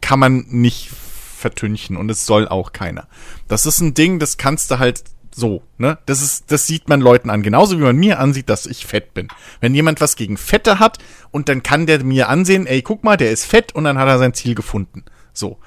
kann 0.01 0.19
man 0.19 0.47
nicht 0.49 0.91
vertünchen 0.91 1.97
und 1.97 2.11
es 2.11 2.27
soll 2.27 2.49
auch 2.49 2.73
keiner. 2.73 3.09
Das 3.47 3.67
ist 3.67 3.81
ein 3.81 3.95
Ding, 3.95 4.19
das 4.19 4.37
kannst 4.37 4.71
du 4.71 4.79
halt 4.79 5.05
so, 5.35 5.63
ne? 5.79 5.99
Das 6.07 6.21
ist, 6.21 6.51
das 6.51 6.67
sieht 6.67 6.89
man 6.89 7.01
Leuten 7.01 7.31
an, 7.31 7.43
genauso 7.43 7.79
wie 7.79 7.83
man 7.83 7.97
mir 7.97 8.19
ansieht, 8.19 8.49
dass 8.49 8.67
ich 8.67 8.87
fett 8.87 9.15
bin. 9.15 9.29
Wenn 9.61 9.75
jemand 9.75 10.01
was 10.01 10.17
gegen 10.17 10.37
Fette 10.37 10.79
hat 10.79 10.99
und 11.31 11.49
dann 11.49 11.63
kann 11.63 11.87
der 11.87 12.03
mir 12.03 12.29
ansehen, 12.29 12.67
ey, 12.67 12.83
guck 12.83 13.05
mal, 13.05 13.17
der 13.17 13.31
ist 13.31 13.45
fett 13.45 13.75
und 13.75 13.85
dann 13.85 13.99
hat 13.99 14.09
er 14.09 14.19
sein 14.19 14.35
Ziel 14.35 14.55
gefunden. 14.55 15.05
So. 15.33 15.59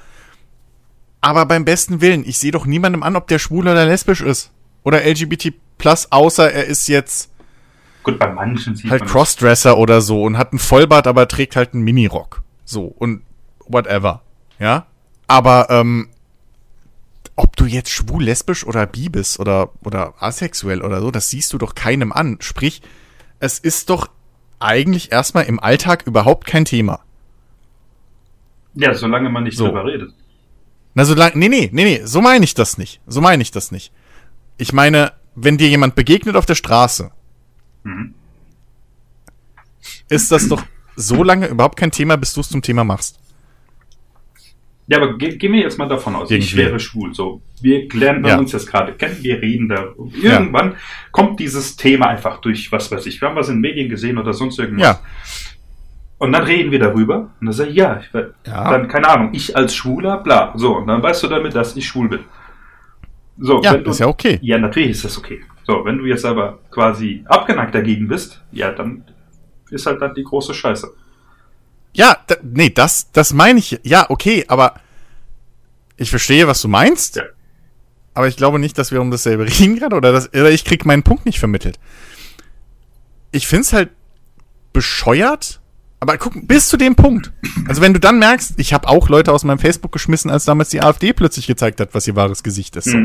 Aber 1.22 1.46
beim 1.46 1.66
besten 1.66 2.02
Willen, 2.02 2.28
ich 2.28 2.38
sehe 2.38 2.52
doch 2.52 2.66
niemandem 2.66 3.04
an, 3.04 3.16
ob 3.16 3.28
der 3.28 3.40
schwul 3.40 3.68
oder 3.68 3.86
lesbisch 3.86 4.22
ist. 4.22 4.52
Oder 4.84 5.06
LGBT 5.06 5.54
plus, 5.78 6.12
außer 6.12 6.52
er 6.52 6.66
ist 6.66 6.88
jetzt 6.88 7.31
Gut, 8.04 8.18
bei 8.18 8.32
manchen 8.32 8.76
sieht 8.76 8.90
halt 8.90 9.02
man 9.02 9.10
Crossdresser 9.10 9.78
oder 9.78 10.02
so 10.02 10.24
und 10.24 10.38
hat 10.38 10.52
einen 10.52 10.60
Vollbart, 10.60 11.08
aber 11.08 11.28
trägt 11.28 11.56
halt 11.56 11.74
einen 11.74 11.84
Minirock. 11.84 12.42
So, 12.66 12.86
und 12.86 13.24
whatever. 13.68 14.22
Ja? 14.60 14.88
Aber, 15.28 15.68
ähm, 15.70 16.10
ob 17.36 17.56
du 17.56 17.66
jetzt 17.66 17.90
schwul, 17.90 18.24
lesbisch 18.24 18.66
oder 18.66 18.86
bi 18.86 19.10
bist 19.10 19.40
oder, 19.40 19.70
oder 19.84 20.14
asexuell 20.20 20.82
oder 20.82 21.02
so, 21.02 21.12
das 21.12 21.30
siehst 21.30 21.54
du 21.54 21.58
doch 21.58 21.76
keinem 21.76 22.12
an. 22.12 22.38
Sprich, 22.42 22.82
es 23.40 23.58
ist 23.60 23.90
doch 23.90 24.10
eigentlich 24.60 25.12
erstmal 25.12 25.46
im 25.46 25.60
Alltag 25.60 26.06
überhaupt 26.06 26.46
kein 26.46 26.66
Thema. 26.66 27.00
Ja, 28.76 28.94
solange 28.94 29.30
man 29.30 29.44
nicht 29.44 29.58
So. 29.58 29.66
drüber 29.66 29.86
redet. 29.86 30.14
Na, 30.94 31.06
so 31.06 31.14
lang, 31.14 31.32
nee, 31.36 31.50
nee, 31.50 31.70
nee, 31.72 31.84
nee, 31.84 32.02
so 32.04 32.22
meine 32.22 32.44
ich 32.44 32.54
das 32.54 32.78
nicht. 32.78 33.00
So 33.08 33.22
meine 33.22 33.42
ich 33.42 33.52
das 33.52 33.72
nicht. 33.72 33.92
Ich 34.58 34.74
meine, 34.74 35.14
wenn 35.36 35.58
dir 35.58 35.70
jemand 35.70 35.96
begegnet 35.96 36.36
auf 36.36 36.46
der 36.46 36.56
Straße, 36.56 37.12
Mhm. 37.84 38.14
ist 40.10 40.32
das 40.32 40.48
doch 40.48 40.64
so 40.96 41.24
lange 41.24 41.48
überhaupt 41.48 41.78
kein 41.78 41.92
Thema, 41.92 42.16
bis 42.18 42.34
du 42.34 42.42
es 42.42 42.50
zum 42.50 42.62
Thema 42.62 42.84
machst. 42.84 43.18
Ja, 44.88 44.98
aber 44.98 45.18
ge 45.18 45.38
gehen 45.38 45.54
wir 45.54 45.62
jetzt 45.62 45.78
mal 45.78 45.88
davon 45.88 46.16
aus, 46.16 46.30
ich 46.30 46.52
Irgendwie. 46.54 46.58
wäre 46.58 46.80
schwul. 46.80 47.14
So, 47.16 47.42
wir 47.62 47.88
lernen 47.94 48.26
Ja. 48.26 48.38
uns 48.38 48.52
jetzt 48.52 48.68
gerade 48.68 48.94
kennen, 48.94 49.18
wir 49.22 49.42
reden 49.42 49.70
da. 49.70 49.94
Irgendwann 50.22 50.76
kommt 51.12 51.40
dieses 51.40 51.78
Thema 51.78 52.08
einfach 52.08 52.42
durch, 52.42 52.72
was 52.72 52.92
weiß 52.92 53.06
ich. 53.06 53.22
Wir 53.22 53.30
haben 53.30 53.36
was 53.38 53.48
in 53.48 53.56
den 53.56 53.62
Medien 53.62 53.88
gesehen 53.90 54.18
oder 54.18 54.34
sonst 54.34 54.60
irgendwas. 54.60 54.84
Ja, 54.86 55.00
Und 56.18 56.34
dann 56.34 56.44
reden 56.44 56.72
wir 56.72 56.80
darüber. 56.80 57.32
Und 57.40 57.46
dann 57.48 57.54
sage 57.54 57.70
ich, 57.72 57.78
ja, 57.78 58.00
ich, 58.02 58.14
we- 58.14 58.34
Ja. 58.46 58.70
dann, 58.70 58.88
keine 58.90 59.08
Ahnung, 59.08 59.30
ich 59.34 59.56
als 59.56 59.74
Schwuler, 59.74 60.18
bla. 60.18 60.54
So, 60.56 60.76
und 60.78 60.88
dann 60.88 61.02
weißt 61.02 61.24
du 61.24 61.28
damit, 61.28 61.56
dass 61.56 61.76
ich 61.78 61.88
schwul 61.88 62.10
bin. 62.10 62.20
So, 63.40 63.62
ja, 63.64 63.76
du, 63.78 63.90
ist 63.92 64.00
ja 64.00 64.08
okay. 64.08 64.38
Ja, 64.42 64.58
natürlich 64.60 64.92
ist 64.92 65.06
das 65.06 65.18
okay. 65.18 65.42
So, 65.66 65.86
wenn 65.86 65.98
du 65.98 66.06
jetzt 66.06 66.26
aber 66.26 66.60
quasi 66.72 67.24
abgeneigt 67.28 67.76
dagegen 67.76 68.08
bist, 68.08 68.42
ja, 68.52 68.72
dann 68.72 69.04
ist 69.70 69.86
halt 69.86 70.02
dann 70.02 70.14
die 70.16 70.24
große 70.24 70.54
Scheiße. 70.54 70.92
Ja, 71.94 72.18
nee, 72.42 72.70
das, 72.70 73.12
das 73.12 73.34
meine 73.34 73.60
ich. 73.60 73.80
Ja, 73.84 74.10
okay, 74.10 74.46
aber 74.48 74.76
ich 75.98 76.10
verstehe, 76.10 76.48
was 76.48 76.62
du 76.62 76.68
meinst. 76.68 77.18
Ja. 77.18 77.24
Aber 78.14 78.28
ich 78.28 78.38
glaube 78.38 78.60
nicht, 78.60 78.78
dass 78.78 78.92
wir 78.92 79.02
um 79.02 79.12
dasselbe 79.12 79.46
reden 79.60 79.78
gerade 79.78 79.96
oder, 79.96 80.12
das, 80.12 80.30
oder 80.30 80.52
ich 80.52 80.66
krieg 80.66 80.86
meinen 80.86 81.04
Punkt 81.04 81.26
nicht 81.26 81.40
vermittelt. 81.40 81.80
Ich 83.32 83.48
find's 83.48 83.72
halt 83.72 83.90
bescheuert, 84.74 85.62
aber 86.00 86.18
guck, 86.18 86.48
bis 86.48 86.68
zu 86.68 86.78
dem 86.78 86.96
Punkt. 86.96 87.32
Also 87.68 87.82
wenn 87.82 87.94
du 87.94 88.00
dann 88.00 88.20
merkst, 88.20 88.54
ich 88.58 88.74
habe 88.74 88.88
auch 88.88 89.08
Leute 89.10 89.32
aus 89.32 89.44
meinem 89.44 89.60
Facebook 89.60 89.92
geschmissen, 89.92 90.32
als 90.32 90.46
damals 90.46 90.70
die 90.70 90.82
AfD 90.82 91.14
plötzlich 91.14 91.48
gezeigt 91.48 91.80
hat, 91.80 91.94
was 91.94 92.08
ihr 92.08 92.16
wahres 92.16 92.44
Gesicht 92.44 92.76
ist. 92.76 92.90
So. 92.90 92.98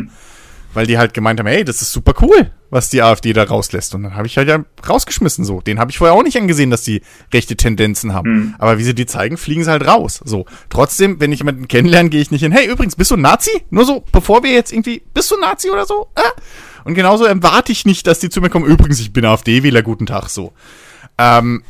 Weil 0.77 0.87
die 0.87 0.99
halt 0.99 1.14
gemeint 1.14 1.41
haben, 1.41 1.47
hey, 1.47 1.64
das 1.64 1.81
ist 1.81 1.91
super 1.91 2.12
cool, 2.20 2.53
was 2.68 2.91
die 2.91 3.01
AfD 3.01 3.33
da 3.33 3.45
rauslässt. 3.45 3.95
Und 3.95 4.03
dann 4.03 4.14
habe 4.14 4.27
ich 4.27 4.37
halt 4.37 4.47
ja 4.47 4.62
rausgeschmissen 4.87 5.43
so. 5.43 5.62
Den 5.62 5.79
habe 5.79 5.91
ich 5.91 5.97
vorher 5.97 6.14
auch 6.14 6.22
nicht 6.22 6.37
angesehen, 6.37 6.68
dass 6.68 6.83
die 6.83 7.01
rechte 7.33 7.57
Tendenzen 7.57 8.12
haben. 8.12 8.31
Mhm. 8.31 8.55
Aber 8.59 8.77
wie 8.77 8.85
sie 8.85 8.95
die 8.95 9.07
zeigen, 9.07 9.39
fliegen 9.39 9.64
sie 9.64 9.70
halt 9.70 9.87
raus. 9.87 10.20
So. 10.22 10.45
Trotzdem, 10.68 11.18
wenn 11.18 11.33
ich 11.33 11.39
jemanden 11.39 11.66
kennenlerne, 11.66 12.11
gehe 12.11 12.20
ich 12.20 12.31
nicht 12.31 12.43
hin, 12.43 12.53
hey, 12.53 12.68
übrigens, 12.68 12.95
bist 12.95 13.11
du 13.11 13.14
ein 13.14 13.22
Nazi? 13.22 13.62
Nur 13.70 13.87
so, 13.87 14.05
bevor 14.12 14.43
wir 14.43 14.53
jetzt 14.53 14.70
irgendwie, 14.70 15.03
bist 15.14 15.31
du 15.31 15.37
ein 15.37 15.41
Nazi 15.41 15.70
oder 15.70 15.87
so? 15.87 16.09
Äh? 16.14 16.20
Und 16.85 16.93
genauso 16.93 17.24
erwarte 17.24 17.72
ich 17.72 17.87
nicht, 17.87 18.07
dass 18.07 18.18
die 18.18 18.29
zu 18.29 18.43
mir 18.43 18.51
kommen, 18.51 18.66
übrigens, 18.66 19.01
ich 19.01 19.14
bin 19.14 19.24
AfD-Wähler, 19.24 19.83
guten 19.83 20.05
Tag, 20.05 20.29
so. 20.29 20.53
Ähm, 21.16 21.62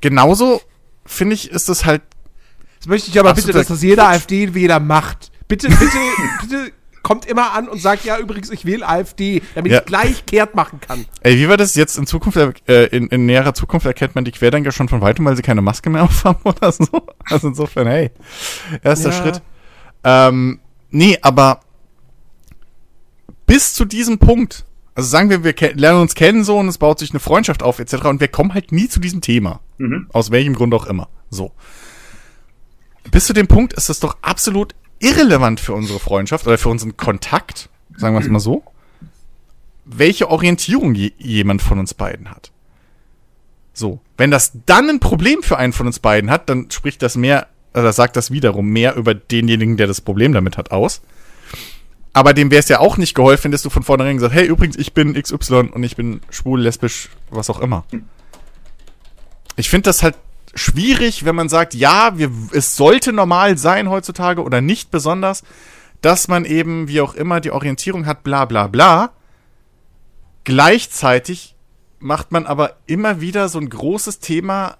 genauso, 0.00 0.62
finde 1.04 1.34
ich, 1.34 1.50
ist 1.50 1.68
das 1.68 1.84
halt 1.84 2.00
Das 2.78 2.88
möchte 2.88 3.10
ich 3.10 3.20
aber 3.20 3.34
bitte, 3.34 3.52
dass 3.52 3.66
das 3.66 3.82
jeder 3.82 4.08
AfD-Wähler 4.08 4.80
macht. 4.80 5.30
Bitte, 5.46 5.68
bitte, 5.68 5.98
bitte 6.40 6.72
kommt 7.06 7.24
immer 7.24 7.52
an 7.52 7.68
und 7.68 7.80
sagt, 7.80 8.04
ja, 8.04 8.18
übrigens, 8.18 8.50
ich 8.50 8.64
wähle 8.66 8.86
AfD, 8.86 9.40
damit 9.54 9.70
Ja. 9.70 9.78
ich 9.78 9.84
gleich 9.86 10.26
kehrt 10.26 10.56
machen 10.56 10.80
kann. 10.80 11.04
Ey, 11.20 11.36
wie 11.38 11.48
war 11.48 11.56
das 11.56 11.76
jetzt 11.76 11.96
in 11.96 12.06
Zukunft, 12.06 12.36
äh, 12.68 12.86
in, 12.86 13.06
in 13.06 13.26
näherer 13.26 13.54
Zukunft 13.54 13.86
erkennt 13.86 14.16
man 14.16 14.24
die 14.24 14.32
Querdenker 14.32 14.72
schon 14.72 14.88
von 14.88 15.00
weitem, 15.00 15.24
weil 15.24 15.36
sie 15.36 15.42
keine 15.42 15.62
Maske 15.62 15.88
mehr 15.88 16.02
aufhaben 16.04 16.40
oder 16.42 16.72
so? 16.72 16.88
Also 17.30 17.46
insofern, 17.48 17.86
hey, 17.86 18.10
erster 18.82 19.10
Ja. 19.10 19.22
Schritt. 19.22 19.42
Ähm, 20.02 20.58
nee, 20.90 21.16
aber 21.22 21.60
bis 23.46 23.74
zu 23.74 23.84
diesem 23.84 24.18
Punkt, 24.18 24.64
also 24.96 25.08
sagen 25.08 25.30
wir, 25.30 25.44
wir 25.44 25.54
lernen 25.74 26.00
uns 26.00 26.14
kennen 26.16 26.42
so 26.42 26.58
und 26.58 26.66
es 26.68 26.78
baut 26.78 26.98
sich 26.98 27.10
eine 27.10 27.20
Freundschaft 27.20 27.62
auf 27.62 27.78
etc. 27.78 28.04
und 28.06 28.20
wir 28.20 28.28
kommen 28.28 28.52
halt 28.54 28.72
nie 28.72 28.88
zu 28.88 28.98
diesem 28.98 29.20
Thema. 29.20 29.60
Mhm. 29.78 30.08
Aus 30.12 30.32
welchem 30.32 30.54
Grund 30.54 30.74
auch 30.74 30.86
immer. 30.86 31.08
So. 31.30 31.52
Bis 33.12 33.26
zu 33.26 33.32
dem 33.32 33.46
Punkt 33.46 33.72
ist 33.74 33.88
das 33.88 34.00
doch 34.00 34.16
absolut 34.22 34.74
irrelevant 34.98 35.60
für 35.60 35.74
unsere 35.74 35.98
Freundschaft 35.98 36.46
oder 36.46 36.58
für 36.58 36.68
unseren 36.68 36.96
Kontakt, 36.96 37.68
sagen 37.96 38.14
wir 38.14 38.20
es 38.20 38.28
mal 38.28 38.40
so, 38.40 38.62
welche 39.84 40.30
Orientierung 40.30 40.94
je, 40.94 41.12
jemand 41.18 41.62
von 41.62 41.78
uns 41.78 41.94
beiden 41.94 42.30
hat. 42.30 42.50
So. 43.72 44.00
Wenn 44.16 44.30
das 44.30 44.52
dann 44.66 44.88
ein 44.88 45.00
Problem 45.00 45.42
für 45.42 45.58
einen 45.58 45.72
von 45.72 45.86
uns 45.86 45.98
beiden 45.98 46.30
hat, 46.30 46.48
dann 46.48 46.70
spricht 46.70 47.02
das 47.02 47.16
mehr 47.16 47.48
oder 47.74 47.92
sagt 47.92 48.16
das 48.16 48.30
wiederum 48.30 48.68
mehr 48.70 48.96
über 48.96 49.14
denjenigen, 49.14 49.76
der 49.76 49.86
das 49.86 50.00
Problem 50.00 50.32
damit 50.32 50.56
hat, 50.56 50.70
aus. 50.70 51.02
Aber 52.14 52.32
dem 52.32 52.50
wäre 52.50 52.60
es 52.60 52.68
ja 52.70 52.80
auch 52.80 52.96
nicht 52.96 53.14
geholfen, 53.14 53.52
wenn 53.52 53.60
du 53.60 53.68
von 53.68 53.82
vornherein 53.82 54.16
gesagt, 54.16 54.32
hey, 54.32 54.46
übrigens, 54.46 54.76
ich 54.76 54.94
bin 54.94 55.12
XY 55.12 55.70
und 55.74 55.82
ich 55.82 55.96
bin 55.96 56.22
schwul, 56.30 56.62
lesbisch, 56.62 57.10
was 57.28 57.50
auch 57.50 57.60
immer. 57.60 57.84
Ich 59.56 59.68
finde 59.68 59.90
das 59.90 60.02
halt 60.02 60.16
schwierig, 60.56 61.24
wenn 61.24 61.36
man 61.36 61.48
sagt, 61.48 61.74
ja, 61.74 62.18
wir, 62.18 62.30
es 62.52 62.76
sollte 62.76 63.12
normal 63.12 63.58
sein 63.58 63.88
heutzutage 63.88 64.42
oder 64.42 64.60
nicht 64.60 64.90
besonders, 64.90 65.42
dass 66.00 66.28
man 66.28 66.44
eben, 66.44 66.88
wie 66.88 67.00
auch 67.00 67.14
immer, 67.14 67.40
die 67.40 67.50
Orientierung 67.50 68.06
hat, 68.06 68.22
bla 68.22 68.44
bla 68.44 68.66
bla. 68.66 69.12
Gleichzeitig 70.44 71.54
macht 71.98 72.32
man 72.32 72.46
aber 72.46 72.76
immer 72.86 73.20
wieder 73.20 73.48
so 73.48 73.58
ein 73.58 73.68
großes 73.68 74.20
Thema 74.20 74.76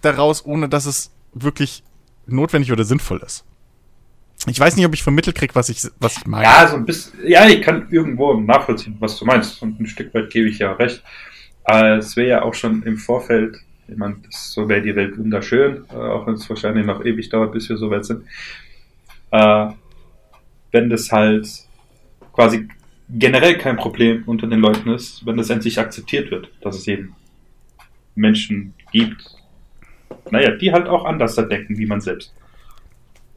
daraus, 0.00 0.44
ohne 0.44 0.68
dass 0.68 0.86
es 0.86 1.10
wirklich 1.32 1.82
notwendig 2.26 2.72
oder 2.72 2.84
sinnvoll 2.84 3.22
ist. 3.24 3.44
Ich 4.46 4.58
weiß 4.58 4.76
nicht, 4.76 4.84
ob 4.86 4.94
ich 4.94 5.02
vermittelt 5.02 5.36
kriege, 5.36 5.54
was 5.54 5.68
ich, 5.68 5.86
was 6.00 6.16
ich 6.16 6.26
meine. 6.26 6.44
Ja, 6.44 6.66
so 6.68 6.76
ein 6.76 6.84
bisschen, 6.84 7.12
ja, 7.24 7.46
ich 7.46 7.62
kann 7.62 7.86
irgendwo 7.90 8.34
nachvollziehen, 8.34 8.96
was 8.98 9.16
du 9.18 9.24
meinst. 9.24 9.62
Und 9.62 9.80
ein 9.80 9.86
Stück 9.86 10.12
weit 10.14 10.30
gebe 10.30 10.48
ich 10.48 10.58
ja 10.58 10.72
recht. 10.72 11.02
Aber 11.64 11.98
es 11.98 12.16
wäre 12.16 12.28
ja 12.28 12.42
auch 12.42 12.54
schon 12.54 12.82
im 12.82 12.96
Vorfeld, 12.96 13.56
ich 13.92 13.98
meine, 13.98 14.16
das- 14.24 14.52
so 14.52 14.68
wäre 14.68 14.82
die 14.82 14.96
Welt 14.96 15.16
wunderschön, 15.18 15.84
äh, 15.90 15.94
auch 15.94 16.26
wenn 16.26 16.34
es 16.34 16.48
wahrscheinlich 16.48 16.86
noch 16.86 17.04
ewig 17.04 17.28
dauert, 17.28 17.52
bis 17.52 17.68
wir 17.68 17.76
so 17.76 17.90
weit 17.90 18.04
sind. 18.04 18.24
Äh, 19.30 19.66
wenn 20.72 20.88
das 20.90 21.12
halt 21.12 21.46
quasi 22.32 22.68
generell 23.08 23.58
kein 23.58 23.76
Problem 23.76 24.22
unter 24.26 24.46
den 24.46 24.60
Leuten 24.60 24.90
ist, 24.90 25.24
wenn 25.26 25.36
das 25.36 25.50
endlich 25.50 25.78
akzeptiert 25.78 26.30
wird, 26.30 26.48
dass 26.62 26.76
es 26.76 26.88
eben 26.88 27.14
Menschen 28.14 28.74
gibt, 28.90 29.22
naja, 30.30 30.52
die 30.52 30.72
halt 30.72 30.86
auch 30.86 31.04
anders 31.04 31.34
da 31.34 31.42
denken 31.42 31.76
wie 31.76 31.86
man 31.86 32.00
selbst. 32.00 32.32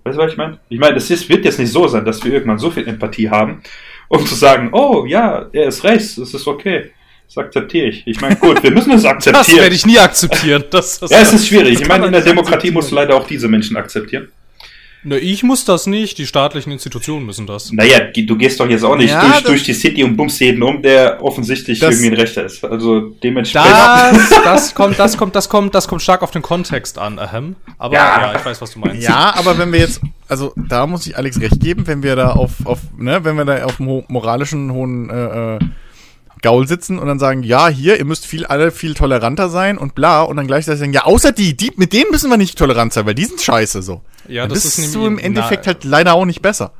Weißt 0.03 0.17
du, 0.17 0.21
was 0.21 0.31
ich 0.31 0.37
meine? 0.37 0.59
Ich 0.69 0.79
meine, 0.79 0.95
ist, 0.97 1.29
wird 1.29 1.43
jetzt 1.45 1.59
nicht 1.59 1.71
so 1.71 1.87
sein, 1.87 2.05
dass 2.05 2.23
wir 2.23 2.31
irgendwann 2.31 2.59
so 2.59 2.69
viel 2.69 2.87
Empathie 2.87 3.29
haben, 3.29 3.61
um 4.07 4.25
zu 4.25 4.35
sagen, 4.35 4.69
oh 4.71 5.05
ja, 5.05 5.47
er 5.51 5.67
ist 5.67 5.83
rechts, 5.83 6.17
es 6.17 6.33
ist 6.33 6.47
okay. 6.47 6.91
Das 7.27 7.37
akzeptiere 7.37 7.87
ich. 7.87 8.03
Ich 8.05 8.21
meine, 8.21 8.35
gut, 8.35 8.61
wir 8.63 8.71
müssen 8.71 8.91
es 8.91 9.03
Das 9.03 9.11
akzeptieren. 9.11 9.59
werde 9.59 9.75
ich 9.75 9.85
nie 9.85 9.99
akzeptieren. 9.99 10.63
Das, 10.71 10.99
das, 10.99 11.11
ja, 11.11 11.19
es 11.19 11.33
ist 11.33 11.47
schwierig. 11.49 11.73
Das 11.73 11.81
Ich 11.81 11.87
meine, 11.87 12.05
in 12.07 12.11
der 12.11 12.21
Demokratie 12.21 12.71
musst 12.71 12.91
du 12.91 12.95
leider 12.95 13.15
auch 13.15 13.27
diese 13.27 13.47
Menschen 13.47 13.75
akzeptieren. 13.77 14.29
Ne, 15.07 15.19
ich 15.19 15.43
muss 15.43 15.65
das 15.65 15.85
nicht, 15.85 16.17
die 16.17 16.25
staatlichen 16.25 16.71
Institutionen 16.71 17.27
müssen 17.27 17.45
das. 17.45 17.71
Naja, 17.71 17.99
du 17.99 18.35
gehst 18.37 18.59
doch 18.59 18.67
jetzt 18.67 18.83
auch 18.83 18.95
nicht 18.95 19.11
Ja, 19.11 19.21
durch, 19.21 19.33
das- 19.33 19.43
durch 19.43 19.63
die 19.63 19.73
City 19.75 20.03
und 20.03 20.17
bummst 20.17 20.39
jeden 20.41 20.63
um, 20.63 20.81
der 20.81 21.23
offensichtlich 21.23 21.77
Das- 21.79 21.91
irgendwie 21.91 22.07
ein 22.15 22.19
Rechter 22.19 22.45
ist. 22.45 22.65
Also 22.65 23.01
dementsprechend. 23.21 23.69
Das, 23.71 24.29
das 24.43 24.73
kommt, 24.73 24.97
das 24.97 25.15
kommt, 25.15 25.35
das 25.35 25.47
kommt, 25.47 25.75
das 25.75 25.87
kommt 25.87 26.01
stark 26.01 26.23
auf 26.23 26.31
den 26.31 26.41
Kontext 26.41 26.97
an, 26.97 27.19
ahem. 27.19 27.55
Aber 27.77 27.93
Ja. 27.93 28.31
ja, 28.31 28.39
ich 28.39 28.43
weiß, 28.45 28.59
was 28.61 28.71
du 28.71 28.79
meinst. 28.79 29.07
Ja, 29.07 29.35
aber 29.37 29.59
wenn 29.59 29.71
wir 29.71 29.79
jetzt, 29.79 30.01
also 30.27 30.53
da 30.55 30.87
muss 30.87 31.05
ich 31.05 31.15
Alex 31.15 31.39
recht 31.39 31.59
geben, 31.59 31.85
wenn 31.85 32.01
wir 32.01 32.15
da 32.15 32.31
auf, 32.31 32.53
auf 32.65 32.79
ne, 32.97 33.23
wenn 33.23 33.35
wir 33.37 33.45
da 33.45 33.63
auf 33.65 33.77
dem 33.77 33.87
ho 33.87 34.03
moralischen 34.07 34.71
hohen 34.71 35.11
äh, 35.11 35.55
äh, 35.57 35.59
Gaul 36.45 36.67
sitzen 36.67 36.99
und 36.99 37.07
dann 37.07 37.17
sagen, 37.19 37.41
ja, 37.43 37.67
hier, 37.67 37.97
ihr 37.97 38.05
müsst 38.05 38.25
viel 38.27 38.45
alle 38.45 38.71
viel 38.71 38.93
toleranter 38.93 39.49
sein 39.49 39.77
und 39.77 39.95
bla, 39.95 40.21
und 40.21 40.37
dann 40.37 40.45
gleichzeitig 40.45 40.79
sagen, 40.79 40.93
ja, 40.93 41.03
außer 41.05 41.31
die, 41.31 41.57
die, 41.57 41.73
mit 41.75 41.91
denen 41.91 42.11
müssen 42.11 42.29
wir 42.29 42.37
nicht 42.37 42.57
tolerant 42.57 42.93
sein, 42.93 43.05
weil 43.07 43.15
die 43.15 43.25
sind 43.25 43.41
scheiße 43.41 43.81
so. 43.81 44.01
Ja, 44.27 44.43
Dann 44.43 44.51
das 44.51 44.63
bist 44.63 44.79
ist 44.79 44.93
du 44.95 45.05
im 45.07 45.17
Endeffekt 45.17 45.65
na- 45.65 45.73
halt 45.73 45.83
leider 45.83 46.13
auch 46.13 46.25
nicht 46.25 46.41
besser. 46.41 46.71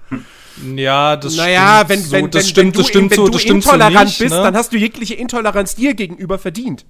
Ja, 0.76 1.16
das 1.18 1.36
Naja, 1.36 1.84
stimmt 1.84 1.90
wenn, 1.90 2.00
so, 2.04 2.12
wenn, 2.12 2.32
das 2.32 2.44
wenn, 2.44 2.50
stimmt, 2.50 2.66
wenn 2.66 2.72
du, 2.74 2.80
das 2.80 2.88
stimmt 2.88 3.12
wenn 3.12 3.16
so, 3.18 3.28
du 3.28 3.40
stimmt 3.40 3.64
so 3.64 3.72
intolerant 3.72 4.06
nicht, 4.06 4.20
bist, 4.20 4.36
ne? 4.36 4.42
dann 4.44 4.56
hast 4.56 4.72
du 4.72 4.78
jegliche 4.78 5.16
Intoleranz 5.16 5.76
dir 5.76 5.94
gegenüber 5.96 6.40
verdient. 6.40 6.86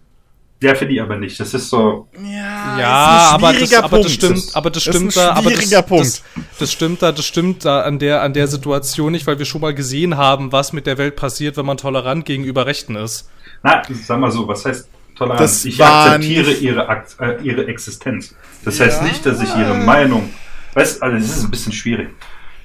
Ja, 0.62 0.74
finde 0.74 0.93
ich 0.93 1.01
aber 1.01 1.18
nicht. 1.18 1.39
Das 1.39 1.53
ist 1.53 1.70
so. 1.70 2.08
Ja, 2.18 2.80
Ja, 2.80 3.30
aber 3.34 3.53
das, 3.53 3.74
aber 3.74 3.99
das 3.99 4.14
stimmt, 4.14 4.43
aber 4.53 4.70
das 4.70 4.84
Das 4.86 4.95
ist 4.95 5.01
ein 5.01 5.12
stimmt 5.12 5.18
da, 5.18 5.32
aber 5.34 5.49
das, 5.49 5.60
schwieriger 5.60 5.82
Punkt. 5.82 6.06
das, 6.06 6.24
das 6.60 6.72
stimmt 6.72 7.01
da, 7.01 7.12
das 7.12 7.26
stimmt 7.26 7.66
da 7.66 7.82
an 7.82 7.99
der, 7.99 8.22
an 8.22 8.34
der 8.34 8.47
Situation 8.47 9.12
nicht, 9.12 9.28
weil 9.28 9.38
wir 9.38 9.45
schon 9.45 9.62
mal 9.62 9.76
gesehen 9.76 10.18
haben, 10.18 10.51
was 10.51 10.72
mit 10.72 10.88
der 10.88 10.97
Welt 10.97 11.18
passiert, 11.18 11.58
wenn 11.58 11.66
man 11.66 11.78
tolerant 11.78 12.26
gegenüber 12.26 12.66
Rechten 12.66 12.95
ist. 12.95 13.30
Na, 13.64 13.82
sag 13.89 14.20
mal 14.20 14.32
so, 14.32 14.47
was 14.47 14.64
heißt 14.66 14.88
Toleranz? 15.16 15.41
Das 15.41 15.66
ich 15.66 15.84
akzeptiere 15.84 16.51
ihre, 16.51 17.03
äh, 17.20 17.41
ihre 17.43 17.68
Existenz. 17.68 18.36
Das 18.64 18.80
heißt 18.80 19.03
nicht, 19.03 19.26
dass 19.26 19.41
ich 19.41 19.49
ihre 19.56 19.76
Meinung. 19.76 20.30
Weißt 20.74 21.01
also 21.01 21.18
das 21.18 21.38
ist 21.38 21.43
ein 21.43 21.51
bisschen 21.51 21.72
schwierig. 21.74 22.10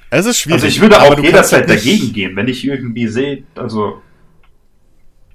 Es 0.09 0.25
ist 0.25 0.39
schwierig. 0.39 0.63
Also 0.63 0.67
ich 0.67 0.81
würde 0.81 1.01
auch 1.01 1.17
jederzeit 1.17 1.67
halt 1.67 1.69
dagegen 1.69 2.11
gehen, 2.11 2.35
wenn 2.35 2.47
ich 2.47 2.65
irgendwie 2.65 3.07
sehe, 3.07 3.43
also 3.55 4.01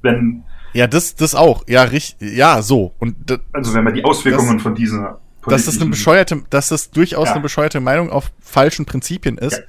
wenn, 0.03 0.45
Ja, 0.77 0.87
das, 0.87 1.15
das 1.15 1.35
auch. 1.35 1.65
Ja, 1.69 1.83
richtig. 1.85 2.37
Ja, 2.37 2.63
so. 2.63 2.93
Und 2.99 3.17
da- 3.31 3.39
also 3.53 3.75
wenn 3.75 3.85
man 3.85 3.95
die 3.95 4.05
Auswirkungen 4.05 4.61
von 4.61 4.75
dieser 4.75 5.21
dass 5.49 5.67
das 5.67 5.77
eine 5.81 5.89
bescheuerte, 5.91 6.43
dass 6.51 6.71
das 6.71 6.91
durchaus 6.91 7.29
Ja. 7.29 7.35
eine 7.35 7.41
bescheuerte 7.43 7.79
Meinung 7.79 8.11
auf 8.11 8.33
falschen 8.41 8.85
Prinzipien 8.85 9.39
ist, 9.39 9.59
Ja. 9.59 9.63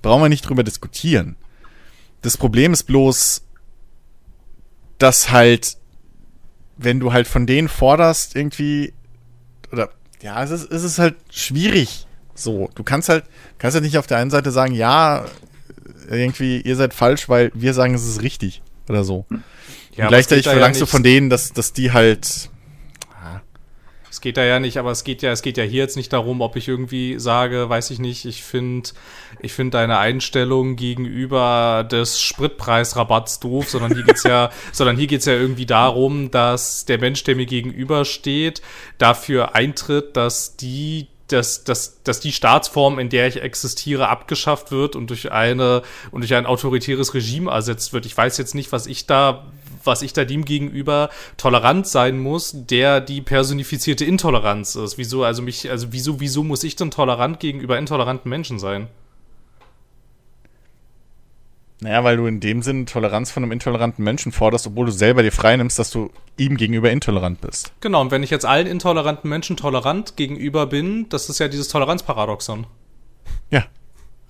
brauchen 0.00 0.22
wir 0.22 0.28
nicht 0.30 0.48
drüber 0.48 0.62
diskutieren. 0.64 1.36
Das 2.22 2.38
Problem 2.38 2.72
ist 2.72 2.84
bloß, 2.84 3.42
dass 4.98 5.30
halt, 5.30 5.76
wenn 6.78 7.00
du 7.00 7.12
halt 7.12 7.28
von 7.28 7.46
denen 7.46 7.68
forderst, 7.68 8.34
irgendwie, 8.34 8.92
oder, 9.72 9.90
ja, 10.22 10.42
es 10.42 10.50
ist, 10.50 10.70
es 10.72 10.82
ist 10.84 10.98
halt 10.98 11.16
schwierig. 11.30 12.06
So, 12.34 12.70
du 12.74 12.82
kannst 12.82 13.08
halt, 13.10 13.24
kannst 13.58 13.74
halt 13.74 13.84
nicht 13.84 13.98
auf 13.98 14.06
der 14.06 14.16
einen 14.18 14.30
Seite 14.30 14.50
sagen, 14.50 14.74
ja, 14.74 15.26
irgendwie, 16.08 16.60
ihr 16.62 16.76
seid 16.76 16.94
falsch, 16.94 17.28
weil 17.28 17.50
wir 17.54 17.74
sagen, 17.74 17.94
es 17.94 18.06
ist 18.06 18.22
richtig. 18.22 18.62
Oder 18.88 19.04
so. 19.04 19.26
Ja, 19.96 20.08
gleichzeitig 20.08 20.44
da 20.44 20.50
ja 20.50 20.56
verlangst 20.56 20.80
du 20.80 20.86
von 20.86 21.02
denen, 21.02 21.30
dass, 21.30 21.52
dass 21.52 21.72
die 21.72 21.92
halt, 21.92 22.50
Es 24.10 24.20
geht 24.20 24.36
da 24.36 24.44
ja 24.44 24.58
nicht, 24.58 24.76
aber 24.76 24.90
es 24.90 25.04
geht 25.04 25.22
ja, 25.22 25.30
es 25.30 25.40
geht 25.40 25.56
ja 25.56 25.62
hier 25.62 25.82
jetzt 25.82 25.96
nicht 25.96 26.12
darum, 26.12 26.40
ob 26.40 26.56
ich 26.56 26.66
irgendwie 26.66 27.18
sage, 27.20 27.68
weiß 27.68 27.90
ich 27.92 28.00
nicht, 28.00 28.24
ich 28.24 28.42
finde, 28.42 28.90
ich 29.38 29.52
finde 29.52 29.78
deine 29.78 29.98
Einstellung 29.98 30.74
gegenüber 30.74 31.86
des 31.88 32.20
Spritpreisrabatts 32.20 33.38
doof, 33.38 33.70
sondern 33.70 33.94
hier 33.94 34.02
geht's 34.02 34.24
ja, 34.24 34.50
sondern 34.72 34.96
hier 34.96 35.06
geht's 35.06 35.26
ja 35.26 35.34
irgendwie 35.34 35.64
darum, 35.64 36.32
dass 36.32 36.84
der 36.86 36.98
Mensch, 36.98 37.22
der 37.22 37.36
mir 37.36 37.46
gegenübersteht, 37.46 38.62
dafür 38.98 39.54
eintritt, 39.54 40.16
dass 40.16 40.56
die 40.56 41.06
dass, 41.28 41.62
dass, 41.62 42.02
dass 42.02 42.18
die 42.18 42.32
Staatsform, 42.32 42.98
in 42.98 43.08
der 43.08 43.28
ich 43.28 43.40
existiere, 43.40 44.08
abgeschafft 44.08 44.72
wird 44.72 44.96
und 44.96 45.10
durch 45.10 45.30
eine 45.30 45.82
und 46.10 46.22
durch 46.22 46.34
ein 46.34 46.44
autoritäres 46.44 47.14
Regime 47.14 47.50
ersetzt 47.50 47.92
wird. 47.92 48.04
Ich 48.04 48.16
weiß 48.16 48.36
jetzt 48.38 48.56
nicht, 48.56 48.72
was 48.72 48.86
ich 48.88 49.06
da, 49.06 49.46
was 49.84 50.02
ich 50.02 50.12
da 50.12 50.24
dem 50.24 50.44
gegenüber 50.44 51.10
tolerant 51.36 51.86
sein 51.86 52.18
muss, 52.18 52.52
der 52.54 53.00
die 53.00 53.20
personifizierte 53.20 54.04
Intoleranz 54.04 54.76
ist. 54.76 54.98
Wieso, 54.98 55.24
also 55.24 55.42
mich, 55.42 55.70
also 55.70 55.88
wieso, 55.90 56.20
wieso 56.20 56.42
muss 56.44 56.64
ich 56.64 56.76
denn 56.76 56.90
tolerant 56.90 57.40
gegenüber 57.40 57.78
intoleranten 57.78 58.28
Menschen 58.28 58.58
sein? 58.58 58.88
Naja, 61.82 62.04
weil 62.04 62.18
du 62.18 62.26
in 62.26 62.40
dem 62.40 62.60
Sinn 62.60 62.84
Toleranz 62.84 63.30
von 63.30 63.42
einem 63.42 63.52
intoleranten 63.52 64.04
Menschen 64.04 64.32
forderst, 64.32 64.66
obwohl 64.66 64.86
du 64.86 64.92
selber 64.92 65.22
dir 65.22 65.32
frei 65.32 65.56
nimmst, 65.56 65.78
dass 65.78 65.90
du 65.90 66.10
ihm 66.36 66.58
gegenüber 66.58 66.90
intolerant 66.90 67.40
bist. 67.40 67.72
Genau, 67.80 68.02
und 68.02 68.10
wenn 68.10 68.22
ich 68.22 68.28
jetzt 68.28 68.44
allen 68.44 68.66
intoleranten 68.66 69.30
Menschen 69.30 69.56
tolerant 69.56 70.16
gegenüber 70.16 70.66
bin, 70.66 71.08
das 71.08 71.30
ist 71.30 71.38
ja 71.38 71.48
dieses 71.48 71.68
Toleranzparadoxon. 71.68 72.66
Ja, 73.50 73.64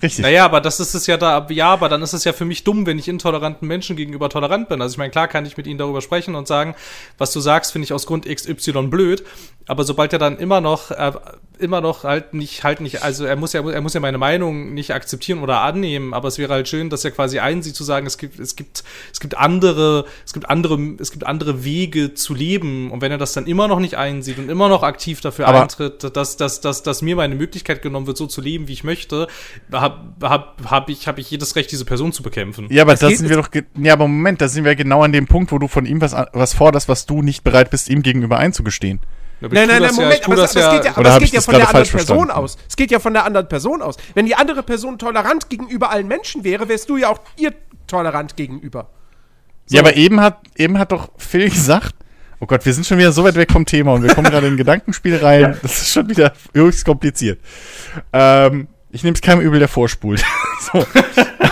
richtig. 0.03 0.23
Naja, 0.23 0.45
aber 0.45 0.61
das 0.61 0.81
ist 0.81 0.95
es 0.95 1.07
ja 1.07 1.17
da, 1.17 1.47
ja, 1.51 1.69
aber 1.69 1.89
dann 1.89 2.03
ist 2.03 2.13
es 2.13 2.25
ja 2.25 2.33
für 2.33 2.45
mich 2.45 2.65
dumm, 2.65 2.87
wenn 2.87 2.99
ich 2.99 3.09
intoleranten 3.09 3.67
Menschen 3.67 3.97
gegenüber 3.97 4.29
tolerant 4.29 4.69
bin. 4.69 4.81
Also 4.81 4.95
ich 4.95 4.99
meine, 4.99 5.11
klar 5.11 5.29
kann 5.29 5.47
ich 5.47 5.57
mit 5.57 5.67
ihnen 5.67 5.79
darüber 5.79 6.01
sprechen 6.01 6.35
und 6.35 6.47
sagen, 6.49 6.75
was 7.19 7.33
du 7.33 7.41
sagst, 7.41 7.73
finde 7.73 7.85
ich 7.85 7.93
aus 7.93 8.07
Grund 8.07 8.27
XY 8.27 8.89
blöd, 8.89 9.25
aber 9.67 9.85
sobald 9.85 10.13
er 10.13 10.19
dann 10.19 10.39
immer 10.39 10.61
noch, 10.61 10.91
äh, 10.91 11.13
immer 11.61 11.81
noch 11.81 12.05
halt 12.05 12.35
nicht, 12.35 12.65
halt 12.65 12.81
nicht, 12.81 13.03
also 13.03 13.25
er 13.25 13.37
muss 13.37 13.53
ja, 13.53 13.69
er 13.69 13.81
muss 13.81 13.95
ja 13.95 14.01
meine 14.01 14.19
Meinung 14.19 14.75
nicht 14.75 14.93
akzeptieren 14.93 15.41
oder 15.43 15.61
annehmen, 15.61 16.15
aber 16.15 16.29
es 16.29 16.39
wäre 16.39 16.53
halt 16.53 16.69
schön, 16.69 16.91
dass 16.91 17.05
er 17.05 17.11
quasi 17.11 17.39
einsieht 17.39 17.75
zu 17.77 17.85
sagen, 17.85 18.07
es 18.07 18.19
gibt, 18.19 18.39
es 18.39 18.57
gibt, 18.57 18.83
es 19.13 19.21
gibt 19.21 19.37
andere, 19.37 20.05
es 20.27 20.33
gibt 20.33 20.49
andere, 20.51 20.79
es 20.99 21.11
gibt 21.13 21.25
andere 21.27 21.65
Wege 21.65 22.15
zu 22.15 22.35
leben 22.35 22.91
und 22.91 23.01
wenn 23.03 23.13
er 23.13 23.19
das 23.19 23.33
dann 23.33 23.47
immer 23.47 23.69
noch 23.69 23.81
nicht 23.81 23.97
einsieht 23.97 24.39
und 24.39 24.49
immer 24.51 24.69
noch 24.69 24.83
aktiv 24.83 25.21
dafür 25.21 25.47
Aber- 25.49 25.63
eintritt, 25.63 26.17
dass, 26.17 26.37
dass, 26.37 26.61
dass, 26.61 26.83
dass 26.83 27.03
mir 27.03 27.17
meine 27.17 27.35
Möglichkeit 27.35 27.83
genommen 27.83 28.07
wird, 28.07 28.17
so 28.17 28.27
zu 28.27 28.41
leben, 28.41 28.69
wie 28.69 28.73
ich 28.73 28.85
möchte, 28.85 29.27
habe 29.73 29.99
hab, 30.29 30.61
hab 30.71 30.89
ich, 30.89 31.07
hab 31.09 31.19
ich 31.19 31.31
jedes 31.31 31.57
Recht, 31.57 31.71
diese 31.73 31.85
Person 31.85 32.13
zu 32.13 32.23
bekämpfen. 32.23 32.67
Ja, 32.71 32.83
aber 32.83 32.95
da 32.95 33.09
geht- 33.09 33.19
sind 33.19 33.29
wir 33.29 33.37
doch, 33.37 33.49
ja, 33.79 33.93
aber 33.93 34.09
Moment, 34.09 34.41
da 34.41 34.49
sind 34.49 34.65
wir 34.65 34.75
genau 34.77 35.03
an 35.03 35.13
dem 35.13 35.27
Punkt, 35.27 35.53
wo 35.53 35.59
du 35.59 35.69
von 35.69 35.87
ihm 35.87 36.01
was, 36.01 36.15
was 36.33 36.55
forderst, 36.55 36.89
was 36.89 37.07
du 37.07 37.23
nicht 37.23 37.45
bereit 37.45 37.71
bist, 37.71 37.89
ihm 37.89 38.03
gegenüber 38.03 38.39
einzugestehen. 38.39 39.01
Nein, 39.41 39.69
nein, 39.69 39.83
das 39.83 39.93
nein, 39.97 40.01
ja- 40.01 40.05
Moment, 40.05 40.23
tu 40.23 40.33
aber, 40.33 40.41
das 40.43 40.51
es 40.51 40.63
ja- 40.63 40.73
geht 40.75 40.85
ja, 40.85 40.93
aber 40.97 41.09
es 41.09 41.19
geht 41.19 41.29
ja 41.33 41.39
das 41.39 41.45
von 41.47 41.55
der 41.55 41.69
anderen 41.69 41.89
Person 41.89 42.07
verstanden? 42.19 42.31
aus. 42.33 42.59
Es 42.69 42.77
geht 42.77 42.91
ja 42.91 42.99
von 42.99 43.13
der 43.15 43.25
anderen 43.25 43.49
Person 43.49 43.83
aus. 43.83 43.97
Wenn 44.15 44.27
die 44.27 44.35
andere 44.35 44.63
Person 44.63 44.99
tolerant 44.99 45.49
gegenüber 45.49 45.91
allen 45.91 46.09
Menschen 46.09 46.45
wäre, 46.45 46.69
wärst 46.69 46.89
du 46.91 46.97
ja 46.99 47.09
auch 47.09 47.21
ihr 47.37 47.53
tolerant 47.87 48.37
gegenüber. 48.37 48.89
Ja, 49.71 49.81
aber 49.81 49.97
eben 49.97 50.21
hat, 50.21 50.39
eben 50.57 50.79
hat 50.79 50.93
doch 50.93 51.11
Phil 51.17 51.49
gesagt, 51.49 51.95
oh 52.41 52.47
Gott, 52.47 52.65
wir 52.67 52.75
sind 52.75 52.87
schon 52.87 52.99
wieder 52.99 53.13
so 53.13 53.25
weit 53.25 53.37
weg 53.37 53.51
vom 53.53 53.65
Thema 53.67 53.93
und 53.95 54.03
wir 54.03 54.13
kommen 54.15 54.31
gerade 54.31 54.47
in 54.47 54.55
ein 54.55 54.57
Gedankenspiel 54.57 55.17
rein. 55.23 55.41
Ja. 55.43 55.55
Das 55.63 55.81
ist 55.83 55.93
schon 55.93 56.09
wieder 56.09 56.33
höchst 56.55 56.85
kompliziert. 56.85 57.39
Ähm, 58.13 58.69
ich 58.93 59.05
nehme 59.05 59.15
es 59.15 59.21
keinem 59.21 59.41
übel, 59.43 59.61
der 59.61 59.69
vorspult. 59.69 60.25
so. 60.73 60.85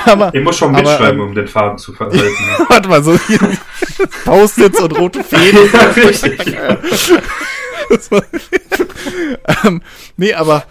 aber, 0.06 0.34
Ich 0.34 0.42
muss 0.42 0.58
schon 0.58 0.74
aber, 0.74 0.88
mitschreiben, 0.90 1.20
ähm, 1.20 1.26
um 1.28 1.34
den 1.36 1.46
Faden 1.46 1.78
zu 1.78 1.92
verhalten. 1.92 2.20
Warte 2.68 2.88
mal, 2.88 3.02
so 3.04 3.16
hier 3.28 3.38
Post-its 4.24 4.80
und 4.80 4.98
rote 4.98 5.22
Fäden. 5.22 5.70
ja, 5.72 5.80
richtig. 6.02 6.56
Ähm, 9.64 9.82
nee, 10.16 10.34
aber, 10.34 10.64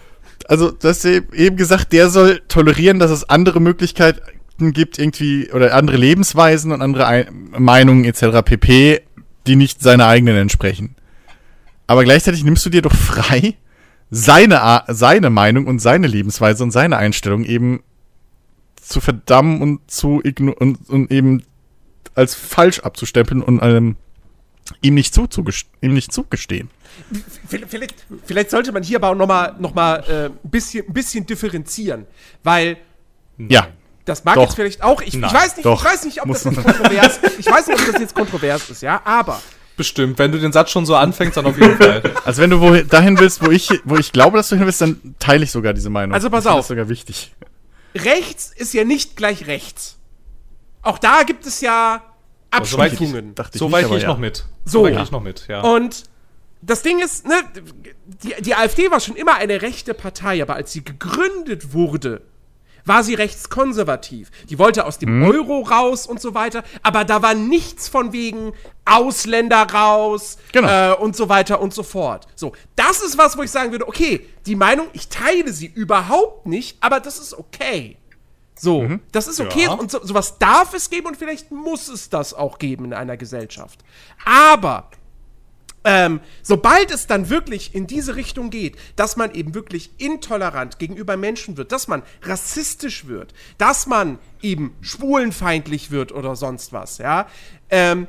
also, 0.48 0.72
du 0.72 0.88
hast 0.88 1.06
eben 1.06 1.58
gesagt, 1.58 1.94
der 1.94 2.10
soll 2.10 2.42
tolerieren, 2.48 3.00
dass 3.00 3.12
es 3.12 3.30
andere 3.30 3.60
Möglichkeiten 3.60 4.74
gibt, 4.74 5.00
irgendwie, 5.00 5.52
oder 5.52 5.74
andere 5.74 5.98
Lebensweisen 5.98 6.72
und 6.72 6.82
andere 6.82 7.08
Ein 7.08 7.28
Meinungen 7.58 8.06
etc. 8.06 8.42
pp., 8.44 9.02
die 9.46 9.56
nicht 9.56 9.82
seine 9.82 10.06
eigenen 10.08 10.38
entsprechen. 10.38 10.96
Aber 11.88 12.04
gleichzeitig 12.04 12.44
nimmst 12.44 12.66
du 12.66 12.70
dir 12.70 12.82
doch 12.82 12.96
frei, 12.96 13.56
seine, 14.10 14.62
A- 14.62 14.86
seine 14.88 15.30
Meinung 15.30 15.68
und 15.68 15.80
seine 15.80 16.08
Lebensweise 16.08 16.64
und 16.64 16.72
seine 16.72 16.98
Einstellung 16.98 17.44
eben 17.44 17.82
zu 18.82 19.02
verdammen 19.02 19.62
und 19.62 19.92
zu 19.92 20.22
und, 20.24 20.90
und 20.90 21.12
eben 21.12 21.44
als 22.16 22.36
falsch 22.36 22.80
abzustempeln 22.80 23.42
und 23.42 23.60
ähm, 23.62 23.96
ihm 24.82 24.94
nicht 24.96 25.14
zuzugest- 25.14 25.66
ihm 25.82 25.94
nicht 25.94 26.12
zugestehen. 26.12 26.70
Vielleicht, 27.48 27.96
vielleicht, 28.26 28.50
sollte 28.50 28.72
man 28.72 28.84
hier 28.84 28.98
aber 28.98 29.10
auch 29.10 29.16
nochmal 29.16 29.56
noch 29.60 29.74
mal, 29.74 29.98
äh, 30.10 30.26
ein, 30.26 30.50
bisschen, 30.50 30.86
ein 30.88 30.94
bisschen 30.94 31.26
differenzieren, 31.26 32.08
weil 32.44 32.78
Ja. 33.38 33.68
das 34.06 34.24
mag 34.24 34.36
Doch. 34.36 34.44
jetzt 34.44 34.56
vielleicht 34.56 34.82
auch, 34.84 35.02
ich, 35.02 35.10
ich 35.10 35.16
Nein, 35.16 35.34
weiß 35.34 35.58
nicht, 35.58 35.66
doch. 35.66 35.80
ich 35.80 35.86
weiß 35.92 36.06
nicht, 36.06 36.22
ob 36.22 36.28
Muss 36.28 36.44
das 36.44 36.56
kontrovers 36.56 37.18
ist. 37.20 37.40
Ich 37.40 37.46
weiß 37.46 37.68
nicht, 37.68 37.80
ob 37.80 37.92
das 37.92 38.02
jetzt 38.02 38.16
kontrovers 38.16 38.70
ist, 38.70 38.82
ja, 38.82 39.02
aber 39.04 39.42
Bestimmt. 39.76 40.18
Wenn 40.18 40.32
du 40.32 40.40
den 40.40 40.52
Satz 40.52 40.72
schon 40.72 40.88
so 40.88 40.96
anfängst, 40.96 41.38
dann 41.38 41.46
auf 41.46 41.56
jeden 41.60 41.78
Fall. 41.78 42.02
Also 42.26 42.42
wenn 42.42 42.50
du 42.50 42.60
wo, 42.60 42.74
dahin 42.76 43.20
willst, 43.20 43.46
wo 43.46 43.52
ich, 43.52 43.70
wo 43.84 43.96
ich 43.98 44.12
glaube, 44.12 44.36
dass 44.36 44.50
du 44.50 44.56
hin 44.56 44.66
willst, 44.66 44.82
dann 44.82 45.16
teile 45.20 45.44
ich 45.44 45.52
sogar 45.52 45.74
diese 45.74 45.92
Meinung. 45.92 46.16
Also 46.16 46.32
pass 46.32 46.46
ich 46.46 46.50
auf. 46.50 46.58
Das 46.62 46.68
sogar 46.70 46.90
wichtig. 46.90 47.36
rechts 47.94 48.52
ist 48.56 48.74
ja 48.74 48.84
nicht 48.86 49.16
gleich 49.18 49.46
rechts. 49.46 50.00
Auch 50.82 50.98
da 50.98 51.22
gibt 51.22 51.46
es 51.46 51.62
ja 51.62 51.98
ich- 51.98 52.17
Abstufungen. 52.58 53.36
Dachte 53.36 53.56
ich 53.56 53.60
So 53.60 53.66
nicht, 53.66 53.74
weit 53.76 53.88
gehe 53.88 53.98
ich 53.98 54.04
ja. 54.04 54.10
noch 54.10 54.18
mit. 54.18 54.46
So. 54.66 54.84
weit 54.84 54.94
gehe 54.94 55.04
ich 55.04 55.12
noch 55.12 55.22
mit, 55.24 55.48
ja. 55.48 55.62
Und 55.62 56.04
das 56.62 56.82
Ding 56.82 57.00
ist, 57.00 57.28
ne, 57.28 57.36
die, 58.24 58.34
die 58.42 58.56
AfD 58.56 58.90
war 58.92 59.00
schon 59.00 59.16
immer 59.16 59.36
eine 59.36 59.62
rechte 59.62 59.94
Partei, 59.94 60.42
aber 60.42 60.56
als 60.56 60.72
sie 60.74 60.84
gegründet 60.84 61.74
wurde, 61.74 62.22
war 62.84 63.04
sie 63.04 63.16
rechtskonservativ. 63.16 64.32
Die 64.50 64.58
wollte 64.58 64.86
aus 64.86 64.98
dem 64.98 65.20
Mhm. 65.20 65.26
Euro 65.28 65.60
raus 65.62 66.08
und 66.08 66.22
so 66.22 66.34
weiter, 66.34 66.64
aber 66.84 67.04
da 67.04 67.22
war 67.22 67.34
nichts 67.34 67.90
von 67.90 68.14
wegen 68.14 68.54
Ausländer 68.86 69.64
raus 69.74 70.38
Genau. 70.54 70.94
äh, 70.94 70.96
und 70.96 71.16
so 71.16 71.28
weiter 71.28 71.60
und 71.60 71.74
so 71.74 71.84
fort. 71.84 72.28
So, 72.36 72.54
das 72.78 73.02
ist 73.02 73.18
was, 73.18 73.38
wo 73.38 73.44
ich 73.44 73.52
sagen 73.52 73.72
würde, 73.72 73.88
okay, 73.88 74.26
die 74.46 74.56
Meinung, 74.56 74.88
ich 74.94 75.10
teile 75.10 75.52
sie 75.52 75.68
überhaupt 75.68 76.46
nicht, 76.46 76.78
aber 76.80 77.00
das 77.02 77.20
ist 77.20 77.34
okay. 77.38 77.98
So, 78.58 78.82
Mhm. 78.84 79.02
das 79.12 79.28
ist 79.28 79.40
okay 79.40 79.64
Ja. 79.66 79.74
und 79.74 79.92
so, 79.92 80.04
sowas 80.04 80.38
darf 80.40 80.74
es 80.74 80.90
geben 80.90 81.08
und 81.08 81.18
vielleicht 81.18 81.52
muss 81.52 81.88
es 81.88 82.10
das 82.10 82.34
auch 82.34 82.58
geben 82.60 82.86
in 82.86 82.94
einer 82.94 83.16
Gesellschaft. 83.18 83.80
Aber 84.26 84.90
ähm, 85.84 86.20
sobald 86.42 86.92
es 86.92 87.08
dann 87.08 87.30
wirklich 87.30 87.74
in 87.74 87.88
diese 87.88 88.16
Richtung 88.16 88.50
geht, 88.50 88.76
dass 88.98 89.16
man 89.16 89.34
eben 89.34 89.54
wirklich 89.54 89.92
intolerant 90.00 90.80
gegenüber 90.80 91.16
Menschen 91.16 91.56
wird, 91.56 91.72
dass 91.72 91.88
man 91.88 92.04
rassistisch 92.24 93.08
wird, 93.08 93.34
dass 93.58 93.86
man 93.86 94.20
eben 94.42 94.76
schwulenfeindlich 94.82 95.92
wird 95.92 96.12
oder 96.12 96.36
sonst 96.36 96.74
was, 96.74 96.98
ja, 96.98 97.28
ähm, 97.70 98.08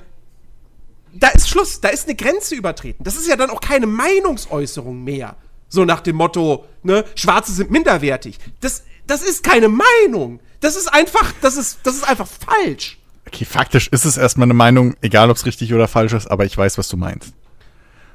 da 1.13 1.29
ist 1.29 1.49
Schluss, 1.49 1.81
da 1.81 1.89
ist 1.89 2.07
eine 2.07 2.17
Grenze 2.17 2.55
übertreten. 2.55 3.05
Das 3.05 3.17
ist 3.17 3.29
ja 3.29 3.37
dann 3.37 3.51
auch 3.51 3.61
keine 3.61 3.87
Meinungsäußerung 3.87 5.05
mehr. 5.05 5.37
So 5.69 5.85
nach 5.85 6.01
dem 6.01 6.17
Motto, 6.17 6.65
ne, 6.83 7.05
Schwarze 7.15 7.53
sind 7.53 7.71
minderwertig. 7.71 8.39
Das, 8.61 8.85
das 9.07 9.23
ist 9.23 9.43
keine 9.43 9.69
Meinung. 9.69 10.41
Das 10.61 10.77
ist 10.77 10.89
einfach, 10.93 11.33
das 11.41 11.57
ist, 11.57 11.81
das 11.85 11.95
ist 11.97 12.09
einfach 12.09 12.27
falsch. 12.27 12.99
Okay, 13.27 13.45
faktisch 13.45 13.89
ist 13.89 14.07
es 14.07 14.17
erstmal 14.17 14.47
eine 14.47 14.55
Meinung, 14.55 14.97
egal 15.03 15.31
ob 15.31 15.37
es 15.37 15.45
richtig 15.45 15.75
oder 15.75 15.87
falsch 15.87 16.15
ist, 16.15 16.31
aber 16.31 16.47
ich 16.47 16.57
weiß, 16.57 16.79
was 16.79 16.89
du 16.89 16.97
meinst. 16.97 17.35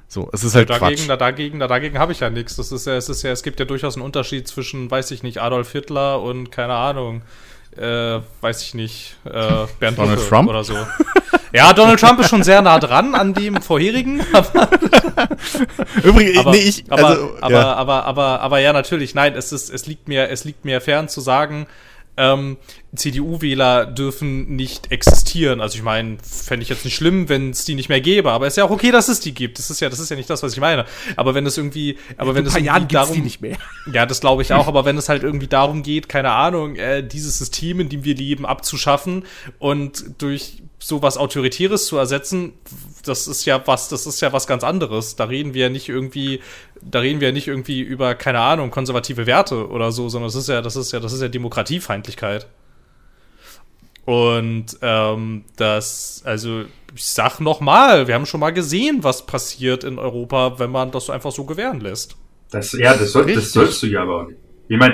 So, 0.07 0.29
es 0.31 0.43
ist 0.43 0.53
halt 0.53 0.69
dagegen, 0.69 0.95
Quatsch. 0.95 1.09
da, 1.09 1.17
dagegen, 1.17 1.59
da, 1.59 1.67
dagegen 1.67 1.97
habe 1.97 2.11
ich 2.11 2.19
ja 2.19 2.29
nichts. 2.29 2.55
Das 2.55 2.71
ist 2.71 2.85
ja, 2.87 2.95
es 2.95 3.09
ist 3.09 3.23
ja, 3.23 3.31
es 3.31 3.41
gibt 3.41 3.59
ja 3.59 3.65
durchaus 3.65 3.95
einen 3.95 4.05
Unterschied 4.05 4.47
zwischen, 4.47 4.89
weiß 4.89 5.11
ich 5.11 5.23
nicht, 5.23 5.41
Adolf 5.41 5.71
Hitler 5.71 6.21
und 6.21 6.51
keine 6.51 6.73
Ahnung, 6.73 7.23
äh, 7.77 8.19
weiß 8.41 8.61
ich 8.61 8.73
nicht, 8.73 9.17
äh, 9.25 9.65
Bernd 9.79 9.97
Donald 9.97 10.27
Trump? 10.27 10.49
oder 10.49 10.63
so. 10.63 10.75
Ja, 11.53 11.71
Donald 11.71 11.99
Trump 11.99 12.19
ist 12.19 12.29
schon 12.29 12.43
sehr 12.43 12.63
nah 12.63 12.79
dran 12.79 13.13
an 13.13 13.35
dem 13.35 13.61
vorherigen, 13.61 14.21
aber, 14.33 14.69
Übrigens, 16.03 16.39
aber, 16.39 16.51
nee, 16.51 16.57
ich, 16.57 16.83
aber, 16.89 17.07
also, 17.07 17.37
aber, 17.41 17.53
ja. 17.53 17.73
aber, 17.73 18.05
aber, 18.05 18.39
aber, 18.41 18.59
ja, 18.59 18.73
natürlich, 18.73 19.13
nein, 19.13 19.35
es 19.35 19.51
ist, 19.51 19.69
es 19.69 19.85
liegt 19.85 20.07
mir, 20.07 20.29
es 20.29 20.45
liegt 20.45 20.65
mir 20.65 20.81
fern 20.81 21.09
zu 21.09 21.21
sagen, 21.21 21.67
ähm, 22.15 22.57
CDU-Wähler 22.95 23.87
dürfen 23.87 24.55
nicht 24.55 24.91
existieren. 24.91 25.61
Also 25.61 25.77
ich 25.77 25.83
meine, 25.83 26.17
fände 26.21 26.63
ich 26.63 26.69
jetzt 26.69 26.85
nicht 26.85 26.95
schlimm, 26.95 27.27
wenn 27.27 27.49
es 27.49 27.65
die 27.65 27.73
nicht 27.73 27.89
mehr 27.89 28.01
gäbe, 28.01 28.31
aber 28.31 28.45
ist 28.45 28.57
ja 28.57 28.65
auch 28.65 28.69
okay, 28.69 28.91
dass 28.91 29.07
es 29.07 29.19
die 29.19 29.33
gibt. 29.33 29.57
Das 29.57 29.71
ist 29.71 29.79
ja, 29.79 29.89
das 29.89 29.99
ist 29.99 30.09
ja 30.09 30.15
nicht 30.15 30.29
das, 30.29 30.43
was 30.43 30.53
ich 30.53 30.59
meine. 30.59 30.85
Aber 31.15 31.33
wenn 31.33 31.45
es 31.45 31.57
irgendwie, 31.57 31.97
aber 32.17 32.35
wenn 32.35 32.45
In 32.45 32.51
ein 32.51 32.57
es 32.57 32.63
irgendwie 32.63 32.93
darum, 32.93 33.15
die 33.15 33.21
nicht 33.21 33.41
mehr. 33.41 33.57
ja, 33.91 34.05
das 34.05 34.21
glaube 34.21 34.43
ich 34.43 34.53
auch, 34.53 34.67
aber 34.67 34.85
wenn 34.85 34.97
es 34.97 35.09
halt 35.09 35.23
irgendwie 35.23 35.47
darum 35.47 35.81
geht, 35.81 36.07
keine 36.07 36.31
Ahnung, 36.31 36.75
äh, 36.75 37.01
dieses 37.03 37.39
System, 37.39 37.79
in 37.79 37.89
dem 37.89 38.03
wir 38.03 38.15
leben, 38.15 38.45
abzuschaffen 38.45 39.25
und 39.57 40.21
durch 40.21 40.61
sowas 40.83 41.17
Autoritäres 41.17 41.85
zu 41.85 41.97
ersetzen, 41.97 42.53
das 43.05 43.27
ist 43.27 43.45
ja 43.45 43.65
was, 43.65 43.87
das 43.87 44.05
ist 44.05 44.19
ja 44.21 44.33
was 44.33 44.47
ganz 44.47 44.63
anderes. 44.63 45.15
Da 45.15 45.25
reden 45.25 45.53
wir 45.53 45.63
ja 45.63 45.69
nicht 45.69 45.87
irgendwie, 45.87 46.41
da 46.81 46.99
reden 46.99 47.21
wir 47.21 47.29
ja 47.29 47.33
nicht 47.33 47.47
irgendwie 47.47 47.79
über, 47.79 48.15
keine 48.15 48.39
Ahnung, 48.39 48.69
konservative 48.69 49.25
Werte 49.25 49.69
oder 49.69 49.93
so, 49.93 50.09
sondern 50.09 50.27
das 50.27 50.35
ist 50.35 50.49
ja, 50.49 50.61
das 50.61 50.75
ist 50.75 50.91
ja, 50.91 50.99
das 50.99 51.13
ist 51.13 51.21
ja 51.21 51.29
Demokratiefeindlichkeit. 51.29 52.47
Und 54.05 54.77
ähm, 54.81 55.45
das, 55.55 56.21
also 56.25 56.63
ich 56.93 57.05
sag 57.05 57.39
noch 57.39 57.61
mal, 57.61 58.07
wir 58.07 58.15
haben 58.15 58.25
schon 58.25 58.41
mal 58.41 58.51
gesehen, 58.51 59.05
was 59.05 59.25
passiert 59.25 59.85
in 59.85 59.97
Europa, 59.97 60.59
wenn 60.59 60.69
man 60.69 60.91
das 60.91 61.09
einfach 61.09 61.31
so 61.31 61.45
gewähren 61.45 61.79
lässt. 61.79 62.17
Das, 62.51 62.73
ja, 62.73 62.93
das, 62.93 63.13
soll, 63.13 63.33
das 63.33 63.53
sollst 63.53 63.81
du 63.83 63.87
ja 63.87 64.01
aber 64.01 64.23
auch 64.23 64.27
nicht. 64.27 64.42
Ich 64.67 64.77
meine, 64.77 64.93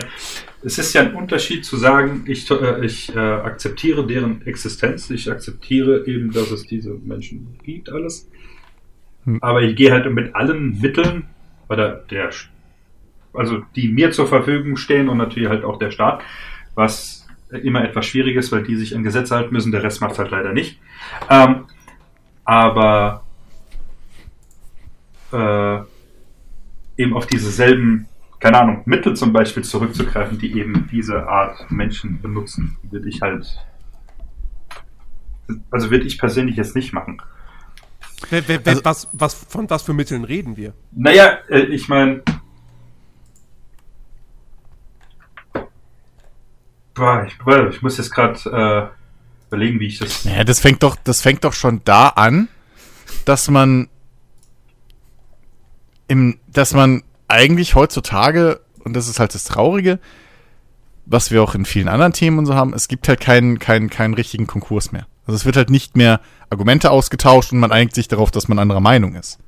es 0.64 0.78
ist 0.78 0.94
ja 0.94 1.02
ein 1.02 1.14
Unterschied 1.14 1.64
zu 1.64 1.78
sagen, 1.78 2.24
ich, 2.28 2.50
äh, 2.52 2.86
ich 2.86 3.16
äh, 3.16 3.20
akzeptiere 3.20 4.06
deren 4.06 4.46
Existenz, 4.46 5.10
ich 5.10 5.32
akzeptiere 5.32 6.06
eben, 6.08 6.32
dass 6.32 6.52
es 6.52 6.64
diese 6.64 6.92
Menschen 6.92 7.58
gibt, 7.64 7.90
alles. 7.92 8.30
Aber 9.42 9.62
ich 9.62 9.76
gehe 9.76 9.92
halt 9.92 10.12
mit 10.12 10.36
allen 10.36 10.80
Mitteln, 10.80 11.28
oder 11.70 12.04
der, 12.10 12.32
also 13.34 13.64
die 13.76 13.90
mir 13.90 14.12
zur 14.12 14.28
Verfügung 14.28 14.76
stehen 14.76 15.08
und 15.08 15.18
natürlich 15.18 15.50
halt 15.50 15.64
auch 15.64 15.78
der 15.78 15.92
Staat, 15.92 16.24
was 16.76 17.28
immer 17.52 17.84
etwas 17.84 18.06
schwierig 18.06 18.36
ist, 18.36 18.52
weil 18.52 18.64
die 18.64 18.76
sich 18.76 18.96
an 18.96 19.04
Gesetze 19.04 19.36
halten 19.36 19.54
müssen, 19.54 19.72
der 19.72 19.84
Rest 19.84 20.02
macht 20.02 20.18
halt 20.18 20.32
leider 20.32 20.54
nicht. 20.54 20.80
Ähm, 21.30 21.66
aber 22.44 23.24
äh, 25.32 25.80
eben 26.98 27.14
auf 27.14 27.28
diese 27.28 27.52
selben, 27.52 28.08
keine 28.40 28.60
Ahnung, 28.60 28.82
Mittel 28.86 29.16
zum 29.16 29.34
Beispiel 29.34 29.64
zurückzugreifen, 29.64 30.38
die 30.40 30.58
eben 30.58 30.88
diese 30.92 31.28
Art 31.28 31.70
Menschen 31.70 32.22
benutzen, 32.22 32.78
würde 32.84 33.10
ich 33.10 33.22
halt, 33.22 33.46
also 35.72 35.92
würde 35.92 36.06
ich 36.06 36.18
persönlich 36.18 36.56
jetzt 36.56 36.76
nicht 36.76 36.94
machen. 36.94 37.22
Wer, 38.30 38.48
wer, 38.48 38.66
wer, 38.66 38.86
was, 38.86 39.10
was, 39.12 39.34
von 39.34 39.70
was 39.70 39.84
für 39.84 39.94
Mitteln 39.94 40.24
reden 40.24 40.56
wir? 40.58 40.74
Naja, 40.92 41.40
äh, 41.50 41.60
ich 41.60 41.88
meine, 41.90 42.22
ich, 47.28 47.38
ich 47.70 47.82
muss 47.82 47.98
jetzt 47.98 48.12
gerade 48.12 48.92
äh, 48.92 49.48
überlegen, 49.48 49.80
wie 49.80 49.88
ich 49.88 50.00
das. 50.00 50.24
Ja, 50.26 50.44
das 50.44 50.60
fängt 50.60 50.84
doch, 50.84 50.96
das 51.04 51.22
fängt 51.22 51.44
doch 51.44 51.54
schon 51.54 51.82
da 51.86 52.10
an, 52.10 52.50
dass 53.26 53.50
man 53.50 53.88
im, 56.08 56.40
dass 56.48 56.74
man 56.74 57.04
eigentlich 57.30 57.76
heutzutage, 57.76 58.60
und 58.84 58.96
das 58.96 59.08
ist 59.08 59.20
halt 59.20 59.34
das 59.34 59.46
Traurige, 59.46 60.00
was 61.06 61.32
wir 61.32 61.42
auch 61.42 61.56
in 61.56 61.66
vielen 61.66 61.88
anderen 61.88 62.14
Themen 62.14 62.38
und 62.40 62.46
so 62.46 62.56
haben, 62.56 62.74
es 62.74 62.88
gibt 62.88 63.08
halt 63.08 63.20
keinen, 63.20 63.60
keinen, 63.60 63.90
keinen 63.90 64.14
richtigen 64.14 64.48
Konkurs 64.48 64.92
mehr. 64.92 65.08
Also 65.26 65.36
es 65.36 65.46
wird 65.46 65.58
halt 65.58 65.70
nicht 65.70 65.96
mehr 65.96 66.22
Argumente 66.50 66.92
ausgetauscht 66.92 67.52
und 67.52 67.60
man 67.60 67.72
einigt 67.72 67.96
sich 67.96 68.08
darauf, 68.08 68.32
dass 68.32 68.48
man 68.48 68.60
anderer 68.60 68.80
Meinung 68.80 69.16
ist. 69.16 69.40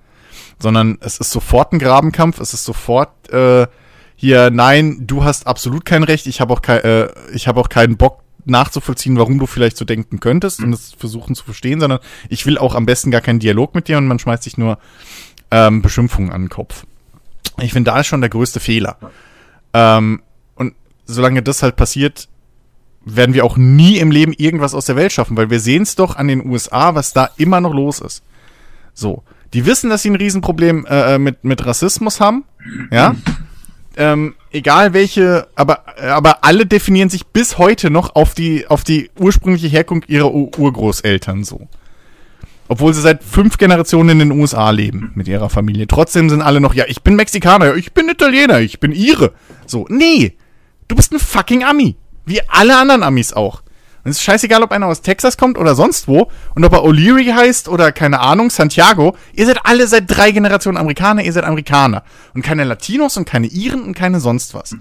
Sondern 0.60 0.98
es 1.02 1.18
ist 1.18 1.32
sofort 1.32 1.74
ein 1.74 1.80
Grabenkampf, 1.80 2.40
es 2.40 2.54
ist 2.54 2.66
sofort 2.66 3.30
äh, 3.32 3.68
hier, 4.16 4.52
nein, 4.52 5.08
du 5.08 5.24
hast 5.24 5.48
absolut 5.48 5.86
kein 5.86 6.04
Recht, 6.04 6.28
ich 6.28 6.42
habe 6.42 6.54
auch, 6.54 6.62
kei 6.62 6.78
äh, 6.78 7.10
ich 7.34 7.48
hab 7.48 7.58
auch 7.58 7.70
keinen 7.70 7.98
Bock 7.98 8.22
nachzuvollziehen, 8.46 9.18
warum 9.18 9.40
du 9.40 9.46
vielleicht 9.46 9.78
so 9.78 9.86
denken 9.86 10.20
könntest 10.20 10.62
und 10.62 10.74
es 10.74 10.94
versuchen 10.94 11.36
zu 11.36 11.44
verstehen, 11.44 11.80
sondern 11.80 12.00
ich 12.30 12.46
will 12.46 12.58
auch 12.58 12.76
am 12.76 12.86
besten 12.86 13.12
gar 13.12 13.22
keinen 13.22 13.40
Dialog 13.40 13.76
mit 13.76 13.88
dir 13.88 13.98
und 13.98 14.08
man 14.08 14.20
schmeißt 14.20 14.44
sich 14.44 14.58
nur 14.58 14.78
ähm, 15.52 15.82
Beschimpfungen 15.82 16.32
an 16.32 16.44
den 16.44 16.50
Kopf. 16.50 16.86
Ich 17.60 17.74
finde, 17.74 17.92
da 17.92 18.00
ist 18.00 18.08
schon 18.08 18.22
der 18.22 18.30
größte 18.30 18.60
Fehler. 18.60 18.98
Ähm, 19.74 20.22
und 20.56 20.74
solange 21.06 21.42
das 21.42 21.64
halt 21.64 21.76
passiert, 21.76 22.28
werden 23.04 23.34
wir 23.34 23.46
auch 23.46 23.58
nie 23.58 23.98
im 23.98 24.12
Leben 24.12 24.34
irgendwas 24.34 24.74
aus 24.76 24.86
der 24.86 24.96
Welt 24.96 25.12
schaffen, 25.12 25.38
weil 25.38 25.50
wir 25.50 25.60
sehen 25.60 25.84
es 25.84 25.96
doch 25.96 26.16
an 26.16 26.28
den 26.28 26.46
USA, 26.46 26.96
was 26.96 27.14
da 27.14 27.30
immer 27.38 27.62
noch 27.62 27.74
los 27.74 28.00
ist. 28.00 28.24
So, 28.94 29.24
die 29.54 29.66
wissen, 29.66 29.90
dass 29.90 30.04
sie 30.04 30.10
ein 30.10 30.16
Riesenproblem 30.16 30.86
äh, 30.88 31.18
mit, 31.18 31.44
mit 31.44 31.66
Rassismus 31.66 32.20
haben, 32.20 32.44
ja. 32.92 33.16
Ähm, 33.98 34.36
egal 34.52 34.94
welche, 34.94 35.48
aber, 35.56 35.84
aber 36.00 36.46
alle 36.46 36.66
definieren 36.66 37.10
sich 37.10 37.28
bis 37.28 37.58
heute 37.58 37.90
noch 37.90 38.16
auf 38.16 38.34
die, 38.34 38.66
auf 38.68 38.86
die 38.86 39.10
ursprüngliche 39.20 39.68
Herkunft 39.68 40.10
ihrer 40.10 40.34
Ur 40.34 40.58
Urgroßeltern 40.58 41.44
so. 41.44 41.68
Obwohl 42.72 42.94
sie 42.94 43.02
seit 43.02 43.22
fünf 43.22 43.58
Generationen 43.58 44.12
in 44.12 44.20
den 44.20 44.32
USA 44.32 44.70
leben 44.70 45.12
mit 45.14 45.28
ihrer 45.28 45.50
Familie. 45.50 45.88
Trotzdem 45.88 46.30
sind 46.30 46.42
alle 46.42 46.62
noch, 46.62 46.74
ja, 46.74 46.86
ich 46.88 47.02
bin 47.02 47.18
Mexikaner, 47.18 47.66
ja, 47.66 47.76
ich 47.76 47.92
bin 47.92 48.08
Italiener, 48.08 48.62
ich 48.62 48.80
bin 48.80 48.94
Ire. 48.94 49.34
So, 49.66 49.86
nee, 49.90 50.38
du 50.88 50.96
bist 50.96 51.12
ein 51.12 51.20
fucking 51.20 51.66
Ami. 51.66 51.98
Wie 52.26 52.40
alle 52.48 52.78
anderen 52.78 53.04
Amis 53.04 53.34
auch. 53.34 53.62
Und 54.06 54.12
es 54.12 54.20
ist 54.20 54.24
scheißegal, 54.24 54.64
ob 54.64 54.72
einer 54.72 54.88
aus 54.88 55.02
Texas 55.02 55.36
kommt 55.36 55.58
oder 55.58 55.76
sonst 55.76 56.08
wo 56.08 56.32
und 56.56 56.64
ob 56.64 56.72
er 56.72 56.86
O'Leary 56.86 57.34
heißt 57.34 57.68
oder 57.68 57.92
keine 57.92 58.22
Ahnung, 58.22 58.50
Santiago. 58.50 59.18
Ihr 59.34 59.48
seid 59.48 59.66
alle 59.66 59.86
seit 59.88 60.06
drei 60.08 60.32
Generationen 60.32 60.78
Amerikaner, 60.78 61.24
ihr 61.26 61.34
seid 61.34 61.44
Amerikaner. 61.44 62.06
Und 62.34 62.42
keine 62.42 62.64
Latinos 62.64 63.18
und 63.18 63.26
keine 63.26 63.48
Iren 63.48 63.84
und 63.84 63.96
keine 63.96 64.22
sonst 64.22 64.54
was. 64.54 64.78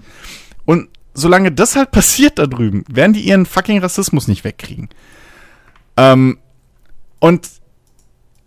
Und 0.63 0.87
solange 1.13 1.51
das 1.51 1.75
halt 1.75 1.91
passiert 1.91 2.39
da 2.39 2.47
drüben, 2.47 2.85
werden 2.87 3.11
die 3.11 3.27
ihren 3.27 3.45
fucking 3.45 3.79
Rassismus 3.79 4.29
nicht 4.29 4.45
wegkriegen. 4.45 4.87
Ähm, 5.97 6.37
und 7.19 7.60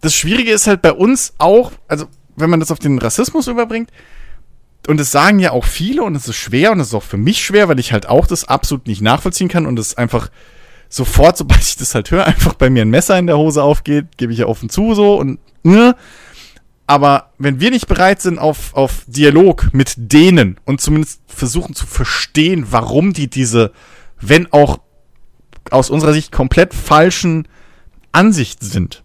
das 0.05 0.15
Schwierige 0.15 0.53
ist 0.53 0.67
halt 0.67 0.83
bei 0.83 0.93
uns 0.93 1.33
auch, 1.39 1.73
also 1.89 2.07
wenn 2.37 2.51
man 2.51 2.61
das 2.61 2.71
auf 2.71 2.79
den 2.79 2.99
Rassismus 2.99 3.49
überbringt, 3.49 3.91
und 4.87 5.01
es 5.01 5.11
sagen 5.11 5.39
ja 5.39 5.53
auch 5.53 5.65
viele 5.65 6.03
und 6.03 6.15
es 6.15 6.29
ist 6.29 6.37
schwer 6.37 6.71
und 6.71 6.79
es 6.79 6.89
ist 6.89 6.95
auch 6.95 7.03
für 7.03 7.17
mich 7.17 7.43
schwer, 7.43 7.69
weil 7.69 7.79
ich 7.79 7.95
halt 7.95 8.07
auch 8.07 8.27
das 8.27 8.45
absolut 8.45 8.87
nicht 8.87 9.01
nachvollziehen 9.01 9.49
kann 9.49 9.65
und 9.65 9.79
es 9.79 9.97
einfach 9.97 10.29
sofort, 10.91 11.37
sobald 11.39 11.63
ich 11.63 11.77
das 11.77 11.95
halt 11.95 12.11
höre, 12.11 12.27
einfach 12.27 12.53
bei 12.55 12.69
mir 12.69 12.83
ein 12.83 12.91
Messer 12.91 13.19
in 13.19 13.27
der 13.27 13.39
Hose 13.39 13.63
aufgeht, 13.63 14.19
gebe 14.19 14.33
ich 14.33 14.41
ja 14.41 14.47
offen 14.47 14.69
zu 14.69 14.95
so 14.95 15.19
und 15.19 15.39
ne. 15.63 15.97
Aber 16.87 17.31
wenn 17.39 17.61
wir 17.61 17.71
nicht 17.71 17.89
bereit 17.89 18.21
sind 18.21 18.39
auf, 18.39 18.75
auf 18.75 19.05
Dialog 19.07 19.73
mit 19.73 19.95
denen 19.97 20.61
und 20.67 20.83
zumindest 20.83 21.23
versuchen 21.27 21.75
zu 21.75 21.87
verstehen, 21.87 22.67
warum 22.69 23.15
die 23.15 23.31
diese, 23.31 23.73
wenn 24.21 24.53
auch 24.53 24.81
aus 25.71 25.89
unserer 25.89 26.13
Sicht 26.13 26.31
komplett 26.31 26.75
falschen 26.75 27.49
Ansicht 28.13 28.63
sind, 28.63 29.04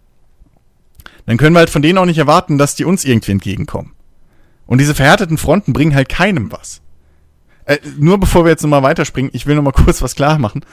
dann 1.30 1.38
können 1.38 1.56
wir 1.56 1.60
halt 1.60 1.70
von 1.70 1.84
denen 1.84 2.00
auch 2.00 2.08
nicht 2.08 2.18
erwarten, 2.18 2.58
dass 2.58 2.74
die 2.74 2.86
uns 2.86 3.06
irgendwie 3.06 3.34
entgegenkommen. 3.34 3.92
Und 4.66 4.80
diese 4.80 4.96
verhärteten 4.96 5.38
Fronten 5.38 5.74
bringen 5.74 5.94
halt 5.94 6.10
keinem 6.10 6.52
was. 6.52 6.82
Äh, 7.66 7.78
nur 8.00 8.20
bevor 8.20 8.46
wir 8.46 8.50
jetzt 8.50 8.64
nochmal 8.64 8.82
weiterspringen, 8.82 9.30
ich 9.32 9.46
will 9.46 9.56
nochmal 9.56 9.74
kurz 9.86 10.02
was 10.02 10.16
klar 10.16 10.40
machen. 10.40 10.66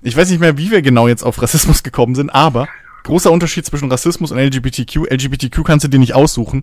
Ich 0.00 0.16
weiß 0.16 0.30
nicht 0.30 0.40
mehr, 0.40 0.56
wie 0.56 0.70
wir 0.70 0.80
genau 0.80 1.06
jetzt 1.06 1.22
auf 1.22 1.42
Rassismus 1.42 1.82
gekommen 1.82 2.14
sind, 2.14 2.30
aber 2.30 2.66
großer 3.02 3.30
Unterschied 3.30 3.66
zwischen 3.66 3.90
Rassismus 3.90 4.32
und 4.32 4.38
LGBTQ. 4.38 5.10
LGBTQ 5.10 5.64
kannst 5.64 5.84
du 5.84 5.88
dir 5.88 5.98
nicht 5.98 6.14
aussuchen. 6.14 6.62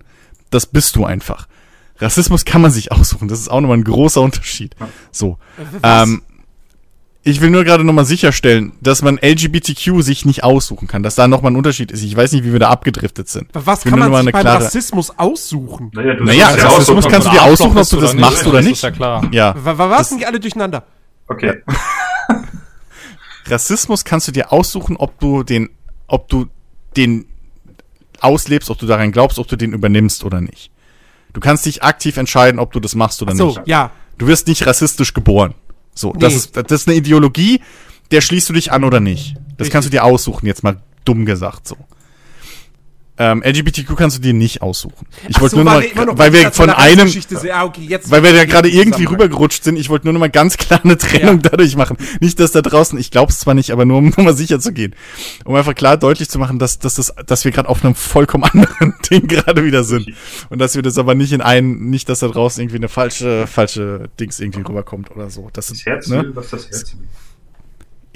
Das 0.50 0.66
bist 0.66 0.96
du 0.96 1.06
einfach. 1.06 1.48
Rassismus 2.00 2.44
kann 2.44 2.64
man 2.64 2.72
sich 2.72 2.92
aussuchen. 2.92 3.28
Das 3.28 3.40
ist 3.40 3.50
auch 3.50 3.62
nochmal 3.62 3.78
ein 3.78 3.84
großer 3.84 4.22
Unterschied. 4.22 4.76
So. 5.12 5.38
Ähm, 5.84 6.24
ich 7.28 7.42
will 7.42 7.50
nur 7.50 7.64
gerade 7.64 7.84
nochmal 7.84 8.06
sicherstellen, 8.06 8.74
dass 8.82 9.02
man 9.02 9.18
LGBTQ 9.22 10.02
sich 10.02 10.26
nicht 10.26 10.44
aussuchen 10.44 10.88
kann, 10.88 11.04
dass 11.04 11.16
da 11.16 11.28
nochmal 11.28 11.52
ein 11.52 11.56
Unterschied 11.56 11.92
ist. 11.92 12.02
Ich 12.04 12.16
weiß 12.16 12.32
nicht, 12.32 12.44
wie 12.46 12.52
wir 12.54 12.60
da 12.60 12.70
abgedriftet 12.70 13.28
sind. 13.30 13.50
Was 13.54 13.84
kann 13.84 14.00
man 14.00 14.14
sich 14.24 14.32
beim 14.32 14.42
klare- 14.44 14.64
Rassismus 14.64 15.12
aussuchen? 15.18 15.92
Naja, 15.94 16.14
du 16.16 16.24
Naja, 16.24 16.40
ja 16.40 16.48
Rassismus 16.66 16.90
aussuchen, 16.98 17.12
kannst 17.12 17.28
du 17.28 17.32
dir 17.32 17.44
aussuchen, 17.44 17.78
ob 17.78 17.90
du 17.90 18.00
das 18.00 18.14
machst 18.14 18.48
oder 18.48 18.58
Das 18.58 18.66
nicht. 18.66 18.74
ist 18.76 18.82
ja 18.84 18.92
klar. 18.92 19.28
Ja. 19.32 19.56
Wa- 19.58 19.78
wa- 19.78 19.90
Was 19.90 20.10
sind 20.10 20.22
die 20.22 20.26
alle 20.26 20.40
durcheinander? 20.40 20.84
Okay. 21.28 21.62
Rassismus 23.48 24.04
kannst 24.04 24.28
du 24.28 24.32
dir 24.32 24.52
aussuchen, 24.52 24.98
ob 24.98 25.20
du 25.20 25.44
den, 25.44 25.70
ob 26.08 26.28
du 26.28 26.48
den 26.96 27.26
auslebst, 28.20 28.70
ob 28.70 28.78
du 28.80 28.86
daran 28.86 29.12
glaubst, 29.12 29.40
ob 29.40 29.48
du 29.48 29.56
den 29.56 29.74
übernimmst 29.74 30.24
oder 30.24 30.42
nicht. 30.42 30.72
Du 31.34 31.40
kannst 31.40 31.66
dich 31.66 31.84
aktiv 31.84 32.18
entscheiden, 32.18 32.60
ob 32.60 32.72
du 32.74 32.80
das 32.80 32.96
machst 32.96 33.22
oder 33.22 33.36
So, 33.36 33.48
nicht. 33.50 33.62
ja. 33.66 33.92
Du 34.18 34.26
wirst 34.28 34.48
nicht 34.48 34.66
rassistisch 34.66 35.14
geboren. 35.14 35.54
So, 35.98 36.14
das 36.14 36.34
Nee. 36.34 36.38
ist, 36.38 36.56
das 36.56 36.72
ist 36.82 36.88
eine 36.88 36.98
Ideologie, 36.98 37.62
der 38.12 38.22
schließt 38.22 38.50
du 38.50 38.54
dich 38.54 38.72
an 38.72 38.84
oder 38.84 39.00
nicht. 39.00 39.36
Das 39.36 39.66
Richtig. 39.66 39.72
kannst 39.72 39.88
du 39.88 39.92
dir 39.92 40.04
aussuchen, 40.04 40.46
jetzt 40.46 40.64
mal 40.64 40.78
dumm 41.06 41.26
gesagt 41.26 41.68
so. 41.68 41.76
Ähm, 43.20 43.42
LGBTQ 43.44 43.96
kannst 43.96 44.18
du 44.18 44.22
dir 44.22 44.34
nicht 44.34 44.62
aussuchen. 44.62 45.08
Ich 45.28 45.36
Ach 45.38 45.42
wollte 45.42 45.56
so, 45.56 45.64
nur 45.64 45.66
mal, 45.66 45.84
noch 46.06 46.18
weil 46.18 46.34
wir 46.34 46.52
von 46.52 46.70
einem. 46.70 47.12
Ah, 47.52 47.66
okay, 47.66 47.82
jetzt 47.88 48.12
weil 48.12 48.22
wir 48.22 48.34
da 48.34 48.46
gerade 48.46 48.70
irgendwie 48.70 49.06
rübergerutscht 49.06 49.64
sind, 49.64 49.76
ich 49.78 49.90
wollte 49.90 50.06
nur 50.06 50.14
noch 50.14 50.20
mal 50.20 50.30
ganz 50.30 50.58
klar 50.58 50.82
eine 50.84 50.98
Trennung 50.98 51.42
Ja. 51.42 51.50
dadurch 51.50 51.76
machen. 51.76 51.98
Nicht, 52.20 52.40
dass 52.40 52.52
da 52.52 52.62
draußen, 52.62 52.98
ich 53.00 53.10
glaube 53.10 53.32
es 53.32 53.40
zwar 53.40 53.54
nicht, 53.56 53.72
aber 53.72 53.86
nur 53.86 53.98
um 53.98 54.10
nur 54.16 54.24
mal 54.26 54.36
sicher 54.36 54.60
zu 54.60 54.72
gehen. 54.72 54.94
Um 55.46 55.56
einfach 55.56 55.74
klar 55.74 55.98
deutlich 55.98 56.30
zu 56.30 56.38
machen, 56.38 56.60
dass, 56.60 56.80
dass, 56.80 56.96
das, 56.96 57.14
dass 57.26 57.44
wir 57.44 57.52
gerade 57.52 57.70
auf 57.70 57.84
einem 57.84 57.96
vollkommen 57.96 58.44
anderen 58.44 58.94
Ding 59.10 59.28
gerade 59.28 59.64
wieder 59.66 59.84
sind. 59.84 60.10
Und 60.50 60.60
dass 60.60 60.76
wir 60.76 60.84
das 60.84 60.98
aber 60.98 61.16
nicht 61.16 61.32
in 61.34 61.42
einen, 61.42 61.90
nicht, 61.90 62.10
dass 62.10 62.20
da 62.20 62.28
draußen 62.28 62.62
irgendwie 62.62 62.78
eine 62.78 62.90
falsche, 62.90 63.48
falsche 63.48 64.10
Dings 64.20 64.40
irgendwie 64.40 64.62
rüberkommt 64.62 65.10
oder 65.12 65.30
so. 65.30 65.50
Das 65.54 65.68
Das 65.68 65.78
ist, 65.78 65.86
Herz 65.86 66.08
ne? 66.08 66.24
will, 66.24 66.36
was 66.36 66.50
das 66.50 66.70
Herz 66.70 66.94
will. 66.94 67.08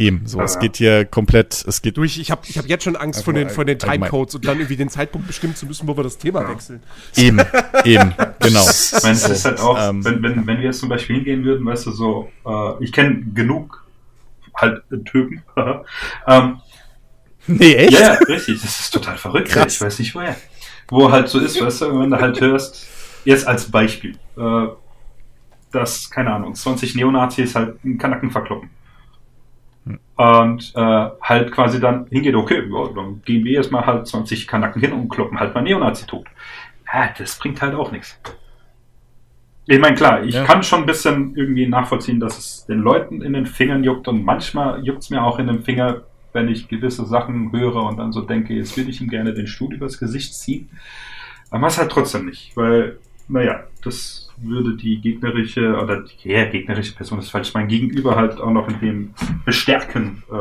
Eben, 0.02 0.26
so. 0.26 0.40
Ja, 0.40 0.45
es 0.45 0.56
ja. 0.56 0.60
geht 0.61 0.78
hier 0.78 1.06
komplelt, 1.06 1.64
es 1.68 1.82
geht 1.84 1.95
Du, 1.95 2.03
ich, 2.03 2.32
habe 2.32 2.41
ich 2.48 2.57
hab 2.57 2.65
jetzt 2.65 2.84
schon 2.84 2.95
Angst 2.95 3.23
vor 3.23 3.34
den, 3.34 3.49
vor 3.49 3.65
den 3.65 3.78
Timecodes 3.78 4.34
und 4.34 4.48
dann 4.48 4.57
irgendwie 4.57 4.76
den 4.76 4.90
Zeitpunkt 4.90 5.28
bestimmen 5.28 5.56
zu 5.56 5.68
müssen, 5.68 5.88
wo 5.88 5.95
wir 5.95 6.03
das 6.03 6.18
Thema 6.18 6.48
wechseln. 6.49 6.82
eben, 7.15 7.38
eben, 7.86 8.14
genau. 8.40 8.65
Ich 8.68 9.03
meine, 9.03 9.15
es 9.15 9.30
ist 9.30 9.45
halt 9.45 9.60
auch, 9.60 9.78
Ähm. 9.80 10.03
wenn, 10.03 10.23
wenn, 10.23 10.48
wenn 10.48 10.57
wir 10.57 10.65
jetzt 10.65 10.80
zum 10.80 10.90
Beispiel 10.90 11.18
hingehen 11.18 11.44
würden, 11.44 11.64
weißt 11.65 11.86
du, 11.86 11.91
so, 11.91 12.32
äh, 12.48 12.84
ich 12.84 12.91
kenne 12.91 13.23
genug 13.34 13.86
halt 14.56 14.84
Türken. 15.06 15.44
ähm, 16.28 16.57
Nee, 17.48 17.73
echt? 17.73 17.99
ja, 17.99 18.14
richtig, 18.14 18.61
das 18.61 18.80
ist 18.80 18.91
total 18.91 19.18
verrückt. 19.18 19.49
Krass. 19.49 19.73
Ich 19.73 19.82
weiß 19.82 19.99
nicht 19.99 20.14
woher. 20.15 20.36
Wo 20.90 21.11
halt 21.11 21.28
so 21.28 21.40
ist, 21.40 21.60
weißt 21.60 21.82
du, 21.82 21.99
wenn 21.99 22.10
du 22.10 22.19
halt 22.19 22.40
hörst, 22.40 22.88
jetzt 23.26 23.48
als 23.48 23.69
Beispiel, 23.69 24.15
äh, 24.38 24.68
dass, 25.72 26.10
keine 26.10 26.34
Ahnung, 26.34 26.53
20 26.53 26.95
Neonazis 26.95 27.56
halt 27.56 27.78
einen 27.84 27.98
Kanaken 27.98 28.30
verkloppen. 28.30 28.69
Und 30.15 30.73
äh, 30.75 31.09
halt 31.21 31.51
quasi 31.51 31.79
dann 31.79 32.05
hingeht, 32.07 32.35
okay, 32.35 32.63
ja, 32.69 32.87
dann 32.93 33.21
gehen 33.25 33.43
wir 33.43 33.57
erstmal 33.57 33.85
halt 33.85 34.07
20 34.07 34.47
Kanaken 34.47 34.79
hin 34.81 34.93
und 34.93 35.09
kloppen 35.09 35.39
halt 35.39 35.55
mal 35.55 35.61
Neonazi 35.61 36.05
tot. 36.05 36.27
Ja, 36.93 37.09
das 37.17 37.39
bringt 37.39 37.61
halt 37.61 37.73
auch 37.73 37.91
nichts. 37.91 38.19
Ich 39.65 39.79
meine, 39.79 39.95
klar, 39.95 40.23
ich 40.23 40.35
Ja. 40.35 40.43
kann 40.43 40.63
schon 40.63 40.81
ein 40.81 40.85
bisschen 40.85 41.35
irgendwie 41.35 41.67
nachvollziehen, 41.67 42.19
dass 42.19 42.37
es 42.37 42.65
den 42.65 42.79
Leuten 42.79 43.21
in 43.21 43.33
den 43.33 43.45
Fingern 43.45 43.83
juckt 43.83 44.07
und 44.07 44.23
manchmal 44.23 44.83
juckt 44.83 45.03
es 45.03 45.09
mir 45.09 45.23
auch 45.23 45.39
in 45.39 45.47
den 45.47 45.63
Finger, 45.63 46.01
wenn 46.33 46.47
ich 46.49 46.67
gewisse 46.67 47.05
Sachen 47.05 47.51
höre 47.51 47.83
und 47.83 47.97
dann 47.97 48.11
so 48.11 48.21
denke, 48.21 48.53
jetzt 48.53 48.75
würde 48.77 48.89
ich 48.89 49.01
ihm 49.01 49.09
gerne 49.09 49.33
den 49.33 49.47
Stuhl 49.47 49.73
übers 49.73 49.97
Gesicht 49.97 50.33
ziehen. 50.35 50.69
Aber 51.49 51.59
mach's 51.59 51.77
halt 51.77 51.91
trotzdem 51.91 52.25
nicht, 52.25 52.55
weil, 52.55 52.97
naja, 53.27 53.63
das 53.83 54.30
würde 54.43 54.76
die 54.76 54.99
gegnerische, 55.01 55.76
oder 55.81 56.01
die 56.01 56.30
ja, 56.30 56.45
gegnerische 56.45 56.93
Person 56.95 57.19
ist 57.19 57.30
falsch, 57.30 57.53
mein 57.53 57.68
Gegenüber 57.68 58.15
halt 58.15 58.39
auch 58.39 58.51
noch 58.51 58.68
in 58.68 58.80
dem 58.80 59.13
bestärken, 59.45 60.23
äh, 60.31 60.34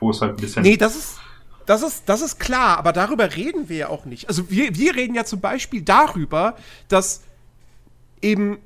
wo 0.00 0.10
es 0.10 0.20
halt 0.20 0.32
ein 0.32 0.40
bisschen. 0.40 0.62
Nee, 0.62 0.76
das 0.76 0.96
ist, 0.96 1.20
das 1.66 1.82
ist, 1.82 2.08
das 2.08 2.22
ist 2.22 2.38
klar, 2.38 2.78
aber 2.78 2.92
darüber 2.92 3.34
reden 3.36 3.68
wir 3.68 3.76
ja 3.76 3.88
auch 3.88 4.04
nicht. 4.04 4.28
Also 4.28 4.50
wir, 4.50 4.74
wir 4.76 4.94
reden 4.96 5.14
ja 5.14 5.24
zum 5.24 5.40
Beispiel 5.40 5.82
darüber, 5.82 6.56
dass 6.88 7.22
eben, 8.22 8.58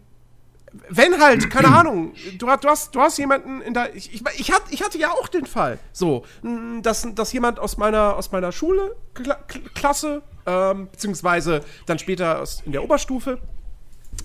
wenn 0.88 1.20
halt, 1.20 1.50
keine 1.50 1.68
Ahnung, 1.76 2.12
du, 2.38 2.48
hast- 2.48 2.64
du, 2.64 2.68
hast, 2.68 2.94
du 2.94 3.00
hast 3.00 3.18
jemanden 3.18 3.60
in 3.60 3.74
der. 3.74 3.94
Ich, 3.94 4.14
ich, 4.14 4.22
ich, 4.38 4.52
hatte, 4.52 4.72
ich 4.72 4.82
hatte 4.82 4.98
ja 4.98 5.10
auch 5.10 5.28
den 5.28 5.46
Fall, 5.46 5.78
so, 5.92 6.24
mh, 6.42 6.80
dass, 6.82 7.06
dass 7.14 7.32
jemand 7.32 7.58
aus 7.58 7.76
meiner, 7.76 8.16
aus 8.16 8.32
meiner 8.32 8.52
Schule, 8.52 8.94
Kla 9.14 9.36
Kl- 9.48 9.68
Klasse, 9.74 10.22
ähm, 10.46 10.88
beziehungsweise 10.90 11.62
dann 11.86 11.98
später 11.98 12.40
aus, 12.40 12.62
in 12.66 12.72
der 12.72 12.82
Oberstufe, 12.82 13.38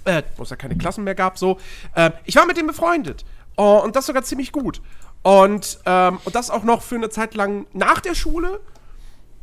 äh, 0.06 0.24
wo 0.36 0.44
es 0.44 0.50
ja 0.50 0.56
keine 0.56 0.78
Klassen 0.78 1.04
mehr 1.04 1.16
gab, 1.16 1.38
so. 1.38 1.58
Äh, 1.96 2.12
ich 2.26 2.36
war 2.36 2.46
mit 2.46 2.58
dem 2.58 2.68
befreundet. 2.68 3.26
Oh, 3.58 3.82
und 3.84 3.96
das 3.96 4.06
sogar 4.06 4.24
ziemlich 4.24 4.52
gut. 4.52 4.82
Und, 5.24 5.80
ähm, 5.86 6.20
und 6.24 6.36
das 6.36 6.50
auch 6.50 6.64
noch 6.64 6.82
für 6.82 6.96
eine 6.96 7.10
Zeit 7.10 7.34
lang 7.36 7.66
nach 7.74 8.00
der 8.00 8.16
Schule. 8.16 8.60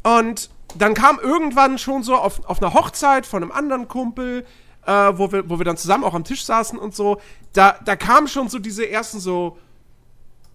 Und 0.03 0.51
dann 0.77 0.95
kam 0.95 1.19
irgendwann 1.19 1.79
schon 1.79 2.03
so 2.03 2.15
auf, 2.15 2.45
auf 2.47 2.63
einer 2.63 2.75
Hochzeit 2.75 3.27
von 3.27 3.43
einem 3.43 3.53
anderen 3.53 3.89
Kumpel, 3.89 4.47
äh, 4.87 5.13
wo, 5.15 5.33
wir, 5.33 5.49
wo 5.49 5.59
wir 5.59 5.65
dann 5.65 5.77
zusammen 5.77 6.05
auch 6.05 6.15
am 6.15 6.25
Tisch 6.25 6.45
saßen 6.45 6.79
und 6.79 6.95
so, 6.95 7.21
da, 7.53 7.79
da 7.85 7.97
kamen 7.97 8.29
schon 8.29 8.49
so 8.49 8.59
diese 8.59 8.89
ersten 8.89 9.21
so, 9.21 9.59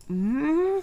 hm, 0.07 0.82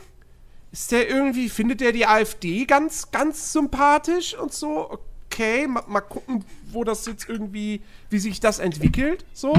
ist 0.72 0.92
der 0.92 1.08
irgendwie, 1.08 1.48
findet 1.48 1.80
der 1.80 1.92
die 1.92 2.06
AfD 2.06 2.64
ganz, 2.64 3.10
ganz 3.10 3.52
sympathisch 3.52 4.34
und 4.34 4.52
so? 4.52 4.98
Okay, 5.26 5.66
mal, 5.66 5.84
mal 5.86 6.00
gucken, 6.00 6.44
wo 6.72 6.84
das 6.84 7.06
jetzt 7.06 7.28
irgendwie, 7.28 7.82
wie 8.10 8.18
sich 8.18 8.40
das 8.40 8.58
entwickelt, 8.58 9.24
so. 9.32 9.54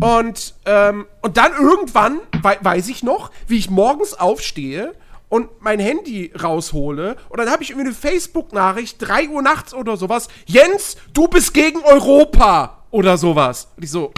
Und, 0.00 0.54
ähm, 0.66 1.06
und 1.22 1.36
dann 1.36 1.52
irgendwann, 1.52 2.18
wei 2.42 2.58
weiß 2.60 2.88
ich 2.88 3.02
noch, 3.02 3.30
wie 3.46 3.58
ich 3.58 3.70
morgens 3.70 4.14
aufstehe 4.14 4.94
und 5.28 5.48
mein 5.60 5.78
Handy 5.78 6.32
raushole 6.40 7.16
und 7.28 7.38
dann 7.38 7.50
habe 7.50 7.62
ich 7.62 7.70
irgendwie 7.70 7.88
eine 7.88 7.94
Facebook-Nachricht, 7.94 8.96
3 9.00 9.28
Uhr 9.28 9.42
nachts 9.42 9.72
oder 9.72 9.96
sowas. 9.96 10.28
Jens, 10.46 10.96
du 11.12 11.28
bist 11.28 11.54
gegen 11.54 11.82
Europa 11.82 12.84
oder 12.90 13.16
sowas. 13.16 13.68
Und 13.76 13.84
ich 13.84 13.90
so, 13.90 14.12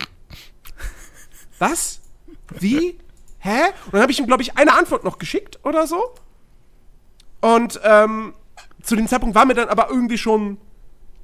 was? 1.59 2.01
Wie? 2.59 2.99
Hä? 3.39 3.67
Und 3.87 3.95
dann 3.95 4.03
habe 4.03 4.13
ich 4.13 4.19
ihm, 4.19 4.27
glaube 4.27 4.43
ich, 4.43 4.57
eine 4.57 4.75
Antwort 4.75 5.05
noch 5.05 5.19
geschickt 5.19 5.59
oder 5.63 5.87
so. 5.87 6.15
Und 7.41 7.81
ähm, 7.85 8.35
zu 8.83 8.97
dem 8.97 9.09
Zeitpunkt 9.09 9.35
war 9.35 9.45
mir 9.45 9.55
dann 9.55 9.69
aber 9.69 9.89
irgendwie 9.91 10.19
schon 10.19 10.59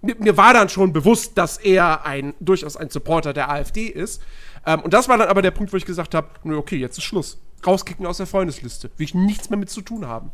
mir, 0.03 0.37
war 0.37 0.55
dann 0.55 0.69
schon 0.69 0.93
bewusst, 0.93 1.39
dass 1.39 1.59
er 1.59 2.05
ein 2.05 2.35
durchaus 2.41 2.77
ein 2.77 2.91
Supporter 2.91 3.33
der 3.33 3.51
AfD 3.51 3.87
ist. 3.87 4.23
Ähm, 4.67 4.81
und 4.81 4.93
das 4.93 5.09
war 5.09 5.19
dann 5.19 5.29
aber 5.29 5.43
der 5.43 5.51
Punkt, 5.51 5.73
wo 5.73 5.77
ich 5.77 5.85
gesagt 5.85 6.15
habe, 6.15 6.29
okay, 6.57 6.77
jetzt 6.77 6.99
ist 6.99 7.05
Schluss. 7.05 7.39
Rauskicken 7.67 8.07
aus 8.07 8.17
der 8.17 8.27
Freundesliste. 8.27 8.91
Will 8.97 9.05
ich 9.05 9.15
nichts 9.15 9.51
mehr 9.51 9.59
mit 9.59 9.71
zu 9.71 9.81
tun 9.81 10.07
haben. 10.07 10.31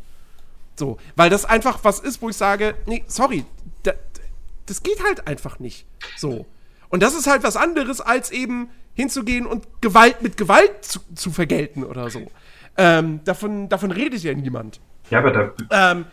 So, 0.75 0.97
weil 1.15 1.29
das 1.29 1.45
einfach 1.45 1.79
was 1.83 1.99
ist, 1.99 2.21
wo 2.21 2.29
ich 2.29 2.37
sage, 2.37 2.75
nee, 2.85 3.03
sorry, 3.07 3.45
da, 3.83 3.91
das 4.65 4.81
geht 4.81 5.03
halt 5.03 5.27
einfach 5.27 5.59
nicht. 5.59 5.85
So. 6.17 6.45
Und 6.89 7.03
das 7.03 7.13
ist 7.13 7.27
halt 7.27 7.43
was 7.43 7.55
anderes, 7.55 8.01
als 8.01 8.31
eben 8.31 8.69
hinzugehen 8.95 9.45
und 9.45 9.67
Gewalt 9.81 10.21
mit 10.21 10.37
Gewalt 10.37 10.83
zu, 10.83 10.99
zu 11.15 11.31
vergelten 11.31 11.83
oder 11.83 12.09
so. 12.09 12.31
Ähm, 12.77 13.19
davon, 13.25 13.69
davon 13.69 13.91
redet 13.91 14.23
ja 14.23 14.33
niemand. 14.33 14.79
Ja, 15.09 15.19
aber 15.19 15.31
da 15.31 15.53
Ähm, 15.91 16.05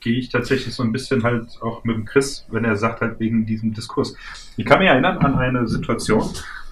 gehe 0.00 0.18
ich 0.18 0.28
tatsächlich 0.30 0.74
so 0.74 0.82
ein 0.82 0.92
bisschen 0.92 1.22
halt 1.22 1.60
auch 1.62 1.84
mit 1.84 1.96
dem 1.96 2.04
Chris, 2.04 2.46
wenn 2.50 2.64
er 2.64 2.76
sagt 2.76 3.00
halt 3.00 3.20
wegen 3.20 3.46
diesem 3.46 3.74
Diskurs. 3.74 4.14
Ich 4.56 4.64
kann 4.64 4.78
mich 4.78 4.88
erinnern 4.88 5.18
an 5.18 5.38
eine 5.38 5.68
Situation, 5.68 6.24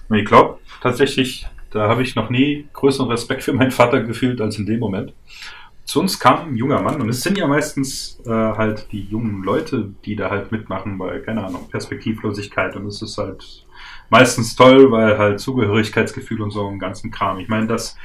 und 0.09 0.17
ich 0.17 0.25
glaube 0.25 0.59
tatsächlich, 0.81 1.47
da 1.71 1.87
habe 1.87 2.01
ich 2.01 2.15
noch 2.15 2.29
nie 2.29 2.67
größeren 2.73 3.09
Respekt 3.09 3.43
für 3.43 3.53
meinen 3.53 3.71
Vater 3.71 4.01
gefühlt 4.01 4.41
als 4.41 4.57
in 4.57 4.65
dem 4.65 4.79
Moment. 4.79 5.13
Zu 5.85 6.01
uns 6.01 6.19
kam 6.19 6.49
ein 6.49 6.55
junger 6.55 6.81
Mann 6.81 7.01
und 7.01 7.09
es 7.09 7.21
sind 7.21 7.37
ja 7.37 7.47
meistens 7.47 8.19
äh, 8.25 8.29
halt 8.29 8.91
die 8.91 9.05
jungen 9.05 9.43
Leute, 9.43 9.91
die 10.05 10.15
da 10.15 10.29
halt 10.29 10.51
mitmachen, 10.51 10.99
weil, 10.99 11.21
keine 11.21 11.43
Ahnung, 11.43 11.67
Perspektivlosigkeit 11.69 12.75
und 12.75 12.85
es 12.85 13.01
ist 13.01 13.17
halt 13.17 13.65
meistens 14.09 14.55
toll, 14.55 14.91
weil 14.91 15.17
halt 15.17 15.39
Zugehörigkeitsgefühl 15.39 16.41
und 16.41 16.51
so 16.51 16.67
einen 16.67 16.79
ganzen 16.79 17.09
Kram. 17.09 17.39
Ich 17.39 17.47
meine, 17.47 17.65
dass 17.65 17.95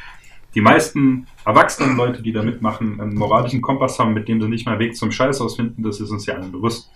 die 0.55 0.61
meisten 0.61 1.27
erwachsenen 1.45 1.97
Leute, 1.97 2.23
die 2.23 2.33
da 2.33 2.43
mitmachen, 2.43 3.01
einen 3.01 3.15
moralischen 3.15 3.61
Kompass 3.61 3.99
haben, 3.99 4.15
mit 4.15 4.29
dem 4.29 4.41
sie 4.41 4.49
nicht 4.49 4.67
mal 4.67 4.79
Weg 4.79 4.97
zum 4.97 5.11
Scheiß 5.11 5.41
ausfinden, 5.41 5.83
das 5.83 6.01
ist 6.01 6.11
uns 6.11 6.27
ja 6.27 6.35
allen 6.35 6.53
bewusst. 6.53 6.91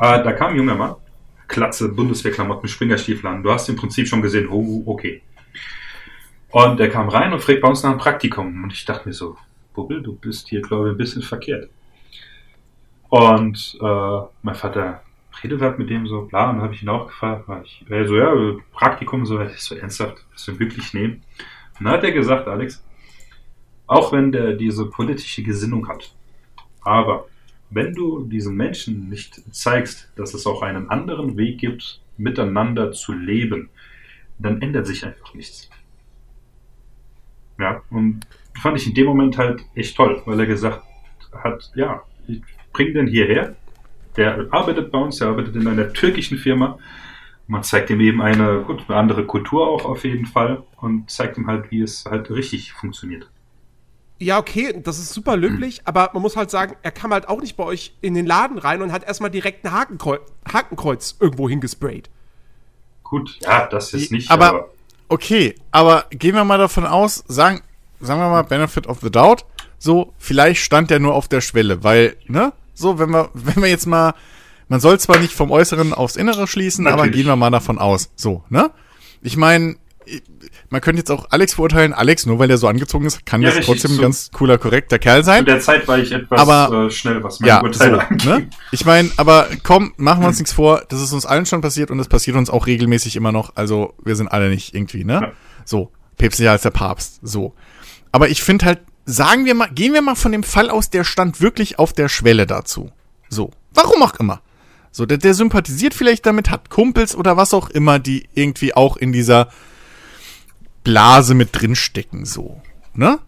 Äh, 0.00 0.22
da 0.22 0.32
kam 0.32 0.52
ein 0.52 0.56
junger 0.56 0.74
Mann, 0.74 0.94
Klatze, 1.48 1.88
Bundeswehrklamotten, 1.88 2.68
Springerstiefel 2.68 3.28
an. 3.28 3.42
Du 3.42 3.52
hast 3.52 3.68
im 3.68 3.76
Prinzip 3.76 4.08
schon 4.08 4.22
gesehen, 4.22 4.48
oh, 4.48 4.82
okay. 4.86 5.22
Und 6.50 6.80
der 6.80 6.90
kam 6.90 7.08
rein 7.08 7.32
und 7.32 7.42
fragt 7.42 7.60
bei 7.60 7.68
uns 7.68 7.82
nach 7.82 7.90
einem 7.90 7.98
Praktikum. 7.98 8.64
Und 8.64 8.72
ich 8.72 8.84
dachte 8.84 9.08
mir 9.08 9.14
so, 9.14 9.36
Bubbel, 9.74 10.02
du 10.02 10.14
bist 10.14 10.48
hier, 10.48 10.62
glaube 10.62 10.88
ich, 10.88 10.94
ein 10.94 10.98
bisschen 10.98 11.22
verkehrt. 11.22 11.68
Und 13.10 13.78
äh, 13.80 14.20
mein 14.42 14.54
Vater 14.54 15.02
redet 15.42 15.60
halt 15.60 15.78
mit 15.78 15.90
dem 15.90 16.06
so, 16.06 16.22
bla, 16.22 16.50
und 16.50 16.56
dann 16.56 16.64
habe 16.64 16.74
ich 16.74 16.82
ihn 16.82 16.88
auch 16.88 17.06
gefragt, 17.06 17.48
war 17.48 17.62
ich, 17.62 17.84
er 17.88 18.06
so, 18.06 18.16
ja, 18.16 18.32
Praktikum, 18.72 19.24
so, 19.24 19.40
ich 19.40 19.60
so 19.60 19.74
ernsthaft, 19.74 20.24
das 20.32 20.46
wir 20.48 20.58
wirklich 20.58 20.94
nehmen. 20.94 21.22
Dann 21.78 21.88
hat 21.88 22.04
er 22.04 22.12
gesagt, 22.12 22.48
Alex, 22.48 22.84
auch 23.86 24.12
wenn 24.12 24.32
der 24.32 24.54
diese 24.54 24.86
politische 24.86 25.42
Gesinnung 25.42 25.88
hat, 25.88 26.14
aber 26.82 27.26
wenn 27.70 27.94
du 27.94 28.24
diesen 28.24 28.56
Menschen 28.56 29.08
nicht 29.08 29.42
zeigst, 29.54 30.10
dass 30.16 30.34
es 30.34 30.46
auch 30.46 30.62
einen 30.62 30.88
anderen 30.90 31.36
Weg 31.36 31.58
gibt, 31.58 32.00
miteinander 32.16 32.92
zu 32.92 33.12
leben, 33.12 33.68
dann 34.38 34.62
ändert 34.62 34.86
sich 34.86 35.04
einfach 35.04 35.34
nichts. 35.34 35.70
Ja, 37.58 37.82
und 37.90 38.20
fand 38.60 38.78
ich 38.78 38.86
in 38.86 38.94
dem 38.94 39.06
Moment 39.06 39.36
halt 39.36 39.64
echt 39.74 39.96
toll, 39.96 40.22
weil 40.26 40.38
er 40.40 40.46
gesagt 40.46 40.82
hat, 41.32 41.70
ja, 41.74 42.02
ich 42.26 42.40
bring 42.72 42.94
den 42.94 43.06
hierher, 43.06 43.56
der 44.16 44.46
arbeitet 44.50 44.90
bei 44.90 44.98
uns, 44.98 45.18
der 45.18 45.28
arbeitet 45.28 45.56
in 45.56 45.66
einer 45.66 45.92
türkischen 45.92 46.38
Firma. 46.38 46.78
Man 47.48 47.62
zeigt 47.64 47.90
ihm 47.90 48.00
eben 48.00 48.22
eine, 48.22 48.60
gut, 48.60 48.84
eine 48.88 48.96
andere 48.96 49.24
Kultur 49.26 49.66
auch 49.66 49.84
auf 49.84 50.04
jeden 50.04 50.26
Fall 50.26 50.62
und 50.76 51.10
zeigt 51.10 51.36
ihm 51.38 51.46
halt, 51.48 51.70
wie 51.70 51.80
es 51.80 52.04
halt 52.04 52.30
richtig 52.30 52.72
funktioniert. 52.72 53.28
ja, 54.18 54.38
okay, 54.38 54.74
das 54.82 54.98
ist 54.98 55.12
super 55.14 55.36
löblich, 55.36 55.82
aber 55.84 56.10
man 56.12 56.22
muss 56.22 56.36
halt 56.36 56.50
sagen, 56.50 56.76
er 56.82 56.90
kam 56.90 57.12
halt 57.12 57.28
auch 57.28 57.40
nicht 57.40 57.56
bei 57.56 57.64
euch 57.64 57.94
in 58.00 58.14
den 58.14 58.26
Laden 58.26 58.58
rein 58.58 58.82
und 58.82 58.92
hat 58.92 59.04
erstmal 59.04 59.30
direkt 59.30 59.64
ein 59.64 59.72
Hakenkreuz, 59.72 60.20
Hakenkreuz 60.52 61.16
irgendwo 61.20 61.48
hingesprayt. 61.48 62.10
Gut, 63.04 63.38
ja, 63.42 63.66
das 63.66 63.94
ist 63.94 64.10
nicht, 64.12 64.30
aber, 64.30 64.68
okay, 65.08 65.54
aber 65.70 66.06
gehen 66.10 66.34
wir 66.34 66.44
mal 66.44 66.58
davon 66.58 66.84
aus, 66.84 67.24
sagen, 67.28 67.62
sagen 68.00 68.20
wir 68.20 68.28
mal, 68.28 68.42
Benefit 68.42 68.86
of 68.88 69.00
the 69.00 69.10
Doubt, 69.10 69.46
so, 69.78 70.12
vielleicht 70.18 70.62
stand 70.62 70.90
er 70.90 70.98
nur 70.98 71.14
auf 71.14 71.28
der 71.28 71.40
Schwelle, 71.40 71.82
weil, 71.84 72.16
ne, 72.26 72.52
so, 72.74 72.98
wenn 72.98 73.10
wir, 73.10 73.30
wenn 73.34 73.62
wir 73.62 73.70
jetzt 73.70 73.86
mal, 73.86 74.14
man 74.68 74.80
soll 74.80 74.98
zwar 75.00 75.18
nicht 75.18 75.32
vom 75.34 75.50
Äußeren 75.50 75.92
aufs 75.94 76.16
Innere 76.16 76.46
schließen, 76.46 76.86
aber 76.86 76.98
Natürlich. 76.98 77.16
gehen 77.16 77.26
wir 77.26 77.36
mal 77.36 77.50
davon 77.50 77.78
aus, 77.78 78.10
so, 78.16 78.44
ne? 78.50 78.70
Ich 79.22 79.36
meine, 79.36 79.76
man 80.70 80.80
könnte 80.80 81.00
jetzt 81.00 81.10
auch 81.10 81.26
Alex 81.30 81.54
verurteilen, 81.54 81.92
Alex, 81.92 82.24
nur 82.24 82.38
weil 82.38 82.50
er 82.50 82.56
so 82.58 82.66
angezogen 82.68 83.04
ist, 83.06 83.26
kann 83.26 83.42
Ja, 83.42 83.48
das 83.48 83.58
richtig, 83.58 83.74
trotzdem 83.74 83.90
ein 83.92 83.96
so. 83.96 84.02
ganz 84.02 84.30
cooler, 84.32 84.56
korrekter 84.58 84.98
Kerl 84.98 85.20
Zu 85.20 85.26
sein. 85.26 85.44
der 85.44 85.60
Zeit 85.60 85.86
war 85.88 85.98
ich 85.98 86.12
etwas 86.12 86.40
Aber- 86.40 86.86
äh, 86.86 86.90
schnell, 86.90 87.22
was 87.22 87.40
mein 87.40 87.48
Ja, 87.48 87.58
so, 87.60 87.66
Urteil 87.66 88.00
angeht. 88.00 88.24
ne? 88.24 88.50
Ich 88.72 88.84
meine, 88.84 89.10
aber 89.16 89.48
komm, 89.64 89.92
machen 89.96 90.22
wir 90.22 90.28
uns 90.28 90.38
nichts 90.38 90.52
vor, 90.52 90.82
das 90.88 91.00
ist 91.02 91.12
uns 91.12 91.26
allen 91.26 91.44
schon 91.46 91.60
passiert 91.60 91.90
und 91.90 91.98
das 91.98 92.08
passiert 92.08 92.36
uns 92.36 92.48
auch 92.48 92.66
regelmäßig 92.66 93.16
immer 93.16 93.32
noch. 93.32 93.56
Also 93.56 93.94
wir 94.04 94.16
sind 94.16 94.28
alle 94.28 94.48
nicht 94.48 94.74
irgendwie, 94.74 95.04
ne? 95.04 95.12
Ja. 95.14 95.32
So, 95.64 95.90
päpstlicher 96.16 96.52
als 96.52 96.62
der 96.62 96.70
Papst, 96.70 97.18
so. 97.22 97.54
Aber 98.12 98.28
ich 98.30 98.42
finde 98.42 98.64
halt, 98.64 98.80
sagen 99.04 99.44
wir 99.44 99.54
mal, 99.54 99.68
gehen 99.70 99.92
wir 99.92 100.00
mal 100.02 100.14
von 100.14 100.32
dem 100.32 100.42
Fall 100.42 100.70
aus, 100.70 100.88
der 100.90 101.04
stand 101.04 101.40
wirklich 101.42 101.78
auf 101.78 101.92
der 101.92 102.08
Schwelle 102.08 102.46
dazu. 102.46 102.90
So, 103.28 103.50
warum 103.74 104.02
auch 104.02 104.14
immer. 104.14 104.40
So, 104.90 105.06
der, 105.06 105.18
der 105.18 105.34
sympathisiert 105.34 105.94
vielleicht 105.94 106.26
damit, 106.26 106.50
hat 106.50 106.70
Kumpels 106.70 107.14
oder 107.14 107.36
was 107.36 107.54
auch 107.54 107.70
immer, 107.70 107.98
die 107.98 108.28
irgendwie 108.34 108.74
auch 108.74 108.96
in 108.96 109.12
dieser 109.12 109.48
Blase 110.84 111.34
mit 111.34 111.50
drinstecken, 111.52 112.24
so, 112.24 112.60
ne? 112.94 113.18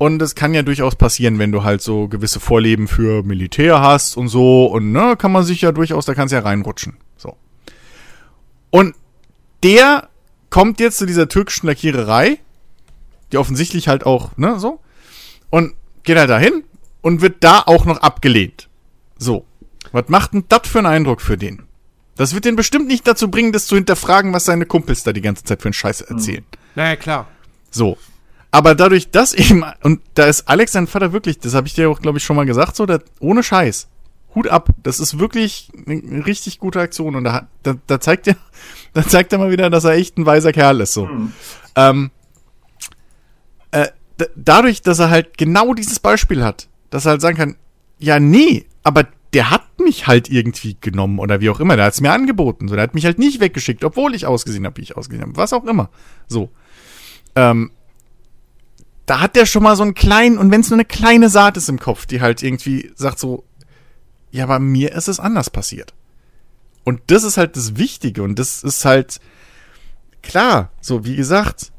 Und 0.00 0.22
es 0.22 0.34
kann 0.34 0.54
ja 0.54 0.62
durchaus 0.62 0.96
passieren, 0.96 1.38
wenn 1.38 1.52
du 1.52 1.62
halt 1.62 1.82
so 1.82 2.08
gewisse 2.08 2.40
Vorleben 2.40 2.88
für 2.88 3.22
Militär 3.22 3.82
hast 3.82 4.16
und 4.16 4.28
so. 4.28 4.64
Und 4.64 4.92
ne, 4.92 5.14
kann 5.18 5.30
man 5.30 5.44
sich 5.44 5.60
ja 5.60 5.72
durchaus, 5.72 6.06
da 6.06 6.14
kannst 6.14 6.32
du 6.32 6.36
ja 6.36 6.42
reinrutschen. 6.42 6.96
So. 7.18 7.36
Und 8.70 8.94
der 9.62 10.08
kommt 10.48 10.80
jetzt 10.80 10.96
zu 10.96 11.04
dieser 11.04 11.28
türkischen 11.28 11.66
Lackiererei, 11.66 12.38
die 13.30 13.36
offensichtlich 13.36 13.88
halt 13.88 14.06
auch, 14.06 14.34
ne, 14.38 14.58
so. 14.58 14.80
Und 15.50 15.74
geht 16.02 16.16
halt 16.16 16.30
dahin 16.30 16.64
und 17.02 17.20
wird 17.20 17.44
da 17.44 17.62
auch 17.66 17.84
noch 17.84 17.98
abgelehnt. 17.98 18.70
So. 19.18 19.44
Was 19.92 20.08
macht 20.08 20.32
denn 20.32 20.44
das 20.48 20.62
für 20.68 20.78
einen 20.78 20.86
Eindruck 20.86 21.20
für 21.20 21.36
den? 21.36 21.62
Das 22.16 22.34
wird 22.34 22.44
den 22.44 22.56
bestimmt 22.56 22.86
nicht 22.88 23.06
dazu 23.06 23.30
bringen, 23.30 23.52
das 23.52 23.66
zu 23.66 23.76
hinterfragen, 23.76 24.32
was 24.32 24.44
seine 24.44 24.66
Kumpels 24.66 25.02
da 25.04 25.12
die 25.12 25.22
ganze 25.22 25.44
Zeit 25.44 25.62
für 25.62 25.66
einen 25.68 25.72
Scheiß 25.74 26.02
erzählen. 26.02 26.44
Naja, 26.74 26.96
klar. 26.96 27.28
So. 27.70 27.96
Aber 28.50 28.74
dadurch, 28.74 29.10
dass 29.10 29.32
eben, 29.32 29.64
und 29.82 30.00
da 30.14 30.24
ist 30.24 30.48
Alex 30.48 30.72
sein 30.72 30.86
Vater 30.86 31.12
wirklich, 31.12 31.38
das 31.38 31.54
habe 31.54 31.66
ich 31.66 31.74
dir 31.74 31.88
auch, 31.88 32.00
glaube 32.00 32.18
ich, 32.18 32.24
schon 32.24 32.36
mal 32.36 32.46
gesagt, 32.46 32.76
so, 32.76 32.84
der, 32.84 33.00
ohne 33.20 33.42
Scheiß. 33.42 33.88
Hut 34.34 34.48
ab. 34.48 34.68
Das 34.82 35.00
ist 35.00 35.18
wirklich 35.18 35.70
eine 35.86 36.24
richtig 36.26 36.58
gute 36.58 36.80
Aktion. 36.80 37.16
Und 37.16 37.24
da, 37.24 37.32
hat- 37.32 37.46
da, 37.62 37.74
da 37.86 38.00
zeigt 38.00 38.26
er, 38.28 38.36
da 38.92 39.06
zeigt 39.06 39.32
er 39.32 39.38
mal 39.38 39.50
wieder, 39.50 39.70
dass 39.70 39.84
er 39.84 39.92
echt 39.92 40.18
ein 40.18 40.26
weiser 40.26 40.52
Kerl 40.52 40.80
ist, 40.80 40.92
so. 40.92 41.08
Ähm, 41.76 42.10
äh, 43.70 43.88
dadurch, 44.36 44.82
dass 44.82 44.98
er 44.98 45.10
halt 45.10 45.38
genau 45.38 45.74
dieses 45.74 45.98
Beispiel 46.00 46.44
hat, 46.44 46.68
dass 46.90 47.06
er 47.06 47.12
halt 47.12 47.20
sagen 47.22 47.36
kann, 47.36 47.56
ja, 47.98 48.18
nee, 48.20 48.66
aber 48.82 49.06
der 49.32 49.50
hat 49.50 49.62
mich 49.80 50.06
halt 50.06 50.30
irgendwie 50.30 50.76
genommen 50.80 51.18
oder 51.18 51.40
wie 51.40 51.50
auch 51.50 51.60
immer, 51.60 51.76
der 51.76 51.86
hat 51.86 51.94
es 51.94 52.00
mir 52.00 52.12
angeboten, 52.12 52.68
so, 52.68 52.74
der 52.74 52.84
hat 52.84 52.94
mich 52.94 53.04
halt 53.04 53.18
nicht 53.18 53.40
weggeschickt, 53.40 53.84
obwohl 53.84 54.14
ich 54.14 54.26
ausgesehen 54.26 54.64
habe, 54.64 54.76
wie 54.76 54.82
ich 54.82 54.96
ausgesehen 54.96 55.22
habe, 55.22 55.36
was 55.36 55.52
auch 55.52 55.64
immer, 55.64 55.90
so. 56.28 56.50
Ähm, 57.34 57.70
da 59.06 59.20
hat 59.20 59.34
der 59.34 59.46
schon 59.46 59.64
mal 59.64 59.74
so 59.74 59.82
einen 59.82 59.94
kleinen, 59.94 60.38
und 60.38 60.50
wenn 60.50 60.60
es 60.60 60.70
nur 60.70 60.76
eine 60.76 60.84
kleine 60.84 61.28
Saat 61.28 61.56
ist 61.56 61.68
im 61.68 61.80
Kopf, 61.80 62.06
die 62.06 62.20
halt 62.20 62.42
irgendwie 62.42 62.92
sagt 62.94 63.18
so, 63.18 63.44
ja, 64.30 64.46
bei 64.46 64.58
mir 64.58 64.92
ist 64.92 65.08
es 65.08 65.18
anders 65.18 65.50
passiert. 65.50 65.94
Und 66.84 67.00
das 67.08 67.24
ist 67.24 67.36
halt 67.36 67.56
das 67.56 67.76
Wichtige. 67.76 68.22
Und 68.22 68.38
das 68.38 68.62
ist 68.62 68.84
halt, 68.84 69.20
klar, 70.22 70.70
so 70.80 71.04
wie 71.04 71.16
gesagt, 71.16 71.72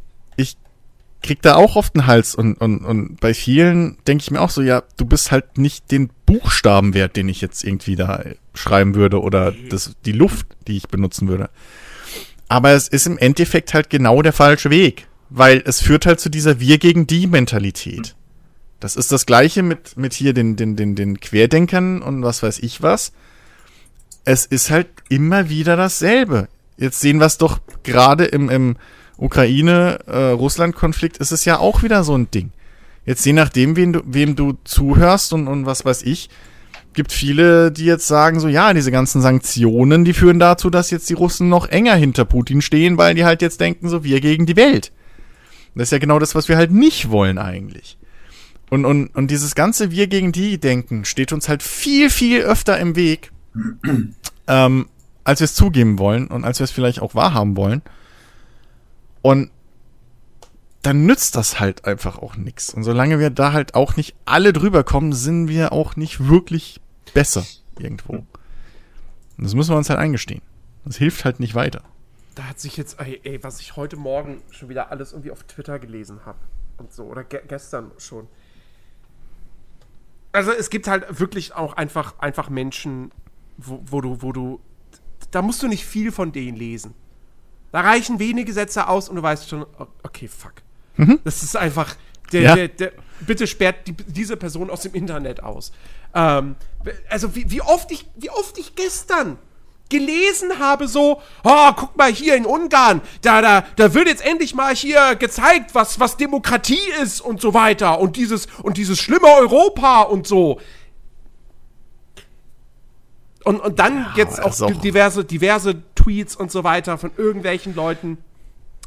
krieg 1.21 1.41
da 1.41 1.55
auch 1.55 1.75
oft 1.75 1.95
einen 1.95 2.07
Hals 2.07 2.35
und, 2.35 2.55
und, 2.55 2.79
und 2.79 3.19
bei 3.19 3.33
vielen 3.33 3.97
denke 4.07 4.23
ich 4.23 4.31
mir 4.31 4.41
auch 4.41 4.49
so, 4.49 4.61
ja, 4.61 4.83
du 4.97 5.05
bist 5.05 5.31
halt 5.31 5.57
nicht 5.57 5.91
den 5.91 6.09
Buchstaben 6.25 6.93
wert, 6.93 7.15
den 7.15 7.29
ich 7.29 7.41
jetzt 7.41 7.63
irgendwie 7.63 7.95
da 7.95 8.23
schreiben 8.53 8.95
würde 8.95 9.21
oder 9.21 9.53
das, 9.69 9.95
die 10.05 10.11
Luft, 10.11 10.47
die 10.67 10.77
ich 10.77 10.87
benutzen 10.87 11.27
würde. 11.27 11.49
Aber 12.47 12.71
es 12.71 12.87
ist 12.87 13.07
im 13.07 13.17
Endeffekt 13.17 13.73
halt 13.73 13.89
genau 13.89 14.21
der 14.21 14.33
falsche 14.33 14.69
Weg, 14.69 15.07
weil 15.29 15.61
es 15.65 15.81
führt 15.81 16.05
halt 16.05 16.19
zu 16.19 16.29
dieser 16.29 16.59
Wir 16.59 16.79
gegen 16.79 17.07
die 17.07 17.27
Mentalität. 17.27 18.15
Das 18.79 18.95
ist 18.95 19.11
das 19.11 19.27
gleiche 19.27 19.61
mit, 19.61 19.95
mit 19.95 20.13
hier 20.13 20.33
den, 20.33 20.55
den, 20.55 20.75
den, 20.75 20.95
den 20.95 21.19
Querdenkern 21.19 22.01
und 22.01 22.23
was 22.23 22.41
weiß 22.41 22.59
ich 22.59 22.81
was. 22.81 23.13
Es 24.25 24.45
ist 24.45 24.71
halt 24.71 24.87
immer 25.07 25.49
wieder 25.49 25.77
dasselbe. 25.77 26.47
Jetzt 26.77 26.99
sehen 26.99 27.19
wir 27.19 27.27
es 27.27 27.37
doch 27.37 27.59
gerade 27.83 28.25
im, 28.25 28.49
im 28.49 28.75
Ukraine-Russland-Konflikt 29.17 31.17
ist 31.17 31.31
es 31.31 31.45
ja 31.45 31.59
auch 31.59 31.83
wieder 31.83 32.03
so 32.03 32.17
ein 32.17 32.31
Ding. 32.31 32.51
Jetzt 33.05 33.25
je 33.25 33.33
nachdem, 33.33 33.75
wem 33.75 33.93
du, 33.93 34.01
wem 34.05 34.35
du 34.35 34.57
zuhörst 34.63 35.33
und, 35.33 35.47
und 35.47 35.65
was 35.65 35.85
weiß 35.85 36.03
ich, 36.03 36.29
gibt 36.93 37.11
viele, 37.11 37.71
die 37.71 37.85
jetzt 37.85 38.07
sagen 38.07 38.39
so, 38.39 38.47
ja, 38.47 38.73
diese 38.73 38.91
ganzen 38.91 39.21
Sanktionen, 39.21 40.05
die 40.05 40.13
führen 40.13 40.39
dazu, 40.39 40.69
dass 40.69 40.91
jetzt 40.91 41.09
die 41.09 41.13
Russen 41.13 41.49
noch 41.49 41.67
enger 41.67 41.95
hinter 41.95 42.25
Putin 42.25 42.61
stehen, 42.61 42.97
weil 42.97 43.15
die 43.15 43.25
halt 43.25 43.41
jetzt 43.41 43.61
denken 43.61 43.89
so, 43.89 44.03
wir 44.03 44.21
gegen 44.21 44.45
die 44.45 44.55
Welt. 44.55 44.91
Das 45.73 45.87
ist 45.87 45.91
ja 45.91 45.99
genau 45.99 46.19
das, 46.19 46.35
was 46.35 46.49
wir 46.49 46.57
halt 46.57 46.71
nicht 46.71 47.09
wollen 47.09 47.37
eigentlich. 47.37 47.97
Und, 48.69 48.85
und, 48.85 49.07
und 49.07 49.31
dieses 49.31 49.55
ganze 49.55 49.91
Wir 49.91 50.07
gegen 50.07 50.31
die 50.31 50.57
Denken 50.57 51.05
steht 51.05 51.33
uns 51.33 51.49
halt 51.49 51.63
viel, 51.63 52.09
viel 52.09 52.41
öfter 52.41 52.77
im 52.79 52.95
Weg, 52.95 53.31
ähm, 54.47 54.87
als 55.23 55.39
wir 55.39 55.45
es 55.45 55.55
zugeben 55.55 55.99
wollen 55.99 56.27
und 56.27 56.45
als 56.45 56.59
wir 56.59 56.65
es 56.65 56.71
vielleicht 56.71 57.01
auch 57.01 57.15
wahrhaben 57.15 57.57
wollen. 57.57 57.81
Und 59.21 59.51
dann 60.81 61.05
nützt 61.05 61.35
das 61.35 61.59
halt 61.59 61.85
einfach 61.85 62.17
auch 62.17 62.35
nichts. 62.35 62.73
Und 62.73 62.83
solange 62.83 63.19
wir 63.19 63.29
da 63.29 63.53
halt 63.53 63.75
auch 63.75 63.95
nicht 63.95 64.15
alle 64.25 64.51
drüber 64.51 64.83
kommen, 64.83 65.13
sind 65.13 65.47
wir 65.47 65.71
auch 65.71 65.95
nicht 65.95 66.27
wirklich 66.27 66.81
besser 67.13 67.45
irgendwo. 67.77 68.13
Und 68.13 68.27
das 69.37 69.53
müssen 69.53 69.71
wir 69.71 69.77
uns 69.77 69.89
halt 69.89 69.99
eingestehen. 69.99 70.41
Das 70.85 70.97
hilft 70.97 71.25
halt 71.25 71.39
nicht 71.39 71.53
weiter. 71.53 71.83
Da 72.35 72.45
hat 72.45 72.59
sich 72.59 72.77
jetzt, 72.77 72.99
ey, 72.99 73.19
ey, 73.23 73.43
was 73.43 73.59
ich 73.59 73.75
heute 73.75 73.97
Morgen 73.97 74.41
schon 74.49 74.69
wieder 74.69 74.89
alles 74.89 75.11
irgendwie 75.11 75.31
auf 75.31 75.43
Twitter 75.43 75.77
gelesen 75.79 76.21
habe 76.25 76.39
und 76.77 76.91
so, 76.91 77.03
oder 77.03 77.23
ge 77.23 77.41
gestern 77.47 77.91
schon. 77.97 78.27
Also 80.31 80.51
es 80.51 80.69
gibt 80.69 80.87
halt 80.87 81.19
wirklich 81.19 81.53
auch 81.53 81.73
einfach, 81.73 82.17
einfach 82.19 82.49
Menschen, 82.49 83.11
wo, 83.57 83.83
wo 83.85 84.01
du, 84.01 84.21
wo 84.21 84.31
du, 84.31 84.61
da 85.29 85.41
musst 85.41 85.61
du 85.61 85.67
nicht 85.67 85.85
viel 85.85 86.11
von 86.11 86.31
denen 86.31 86.57
lesen. 86.57 86.95
Da 87.71 87.81
reichen 87.81 88.19
wenige 88.19 88.51
Sätze 88.53 88.87
aus 88.87 89.07
und 89.09 89.15
du 89.15 89.23
weißt 89.23 89.47
schon, 89.49 89.63
o- 89.63 89.87
okay, 90.03 90.27
fuck. 90.27 90.53
Das 91.23 91.41
ist 91.41 91.55
einfach, 91.55 91.95
der, 92.31 92.41
Ja. 92.41 92.55
der, 92.55 92.67
der, 92.67 92.91
bitte 93.21 93.47
sperrt 93.47 93.87
die, 93.87 93.93
diese 93.93 94.37
Person 94.37 94.69
aus 94.69 94.81
dem 94.81 94.93
Internet 94.93 95.41
aus. 95.41 95.71
Ähm, 96.13 96.55
also 97.09 97.33
wie, 97.35 97.49
wie 97.49 97.61
oft 97.61 97.91
ich, 97.91 98.05
wie 98.17 98.29
oft 98.29 98.57
ich 98.57 98.75
gestern 98.75 99.37
gelesen 99.89 100.59
habe, 100.59 100.87
so, 100.87 101.21
oh, 101.43 101.71
guck 101.75 101.97
mal 101.97 102.11
hier 102.11 102.35
in 102.35 102.45
Ungarn, 102.45 103.01
da, 103.21 103.41
da, 103.41 103.63
da 103.75 103.93
wird 103.93 104.07
jetzt 104.07 104.23
endlich 104.25 104.53
mal 104.53 104.75
hier 104.75 105.15
gezeigt, 105.15 105.73
was, 105.73 105.99
was 105.99 106.17
Demokratie 106.17 106.79
ist 107.01 107.19
und 107.21 107.41
so 107.41 107.53
weiter 107.53 107.99
und 107.99 108.15
dieses, 108.15 108.45
und 108.63 108.77
dieses 108.77 108.99
schlimme 108.99 109.27
Europa 109.27 110.01
und 110.03 110.27
so. 110.27 110.59
Und, 113.43 113.59
und 113.59 113.79
dann 113.79 114.05
jetzt 114.15 114.39
aber 114.39 114.49
auch, 114.49 114.61
auch- 114.61 114.81
diverse, 114.81 115.25
diverse 115.25 115.73
Tweets 116.03 116.35
und 116.35 116.51
so 116.51 116.63
weiter 116.63 116.97
von 116.97 117.11
irgendwelchen 117.17 117.75
Leuten, 117.75 118.17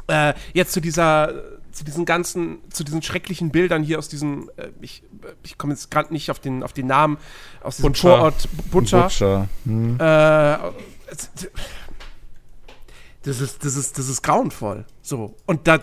äh, 0.08 0.34
jetzt 0.52 0.72
zu 0.72 0.80
dieser, 0.80 1.32
zu 1.72 1.84
diesen 1.84 2.04
ganzen, 2.04 2.58
zu 2.70 2.84
diesen 2.84 3.02
schrecklichen 3.02 3.50
Bildern 3.50 3.82
hier 3.82 3.98
aus 3.98 4.08
diesem, 4.08 4.50
äh, 4.56 4.68
ich, 4.80 5.02
ich 5.42 5.56
komme 5.58 5.72
jetzt 5.72 5.90
gerade 5.90 6.12
nicht 6.12 6.30
auf 6.30 6.38
den, 6.38 6.62
auf 6.62 6.72
den 6.72 6.86
Namen, 6.86 7.18
aus 7.62 7.76
diesem 7.76 7.92
Butcher. 7.92 8.08
Vorort 8.08 8.48
Butcher. 8.70 9.02
Butcher. 9.04 9.48
Hm. 9.64 9.98
Äh, 10.00 10.54
es- 11.10 11.30
das 13.22 13.40
ist, 13.40 13.64
das 13.64 13.76
ist, 13.76 13.98
das 13.98 14.08
ist 14.08 14.22
grauenvoll. 14.22 14.84
So. 15.00 15.34
Und 15.46 15.66
da, 15.66 15.78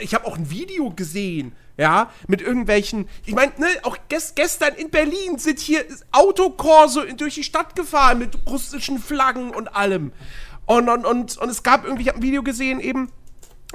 ich 0.00 0.14
habe 0.14 0.24
auch 0.26 0.38
ein 0.38 0.48
Video 0.50 0.90
gesehen, 0.90 1.52
ja, 1.76 2.10
mit 2.26 2.40
irgendwelchen, 2.40 3.08
ich 3.26 3.34
meine, 3.34 3.52
ne, 3.58 3.66
auch 3.82 3.96
ges 4.08 4.34
gestern 4.34 4.74
in 4.74 4.90
Berlin 4.90 5.38
sind 5.38 5.58
hier 5.58 5.84
Autokorso 6.10 7.02
durch 7.16 7.34
die 7.34 7.44
Stadt 7.44 7.76
gefahren 7.76 8.18
mit 8.18 8.38
russischen 8.48 8.98
Flaggen 8.98 9.50
und 9.50 9.68
allem. 9.68 10.12
Und, 10.64 10.88
und, 10.88 11.04
und, 11.04 11.38
und 11.38 11.48
es 11.48 11.62
gab 11.62 11.84
irgendwie, 11.84 12.02
ich 12.02 12.08
habe 12.08 12.18
ein 12.18 12.22
Video 12.22 12.42
gesehen, 12.42 12.80
eben 12.80 13.10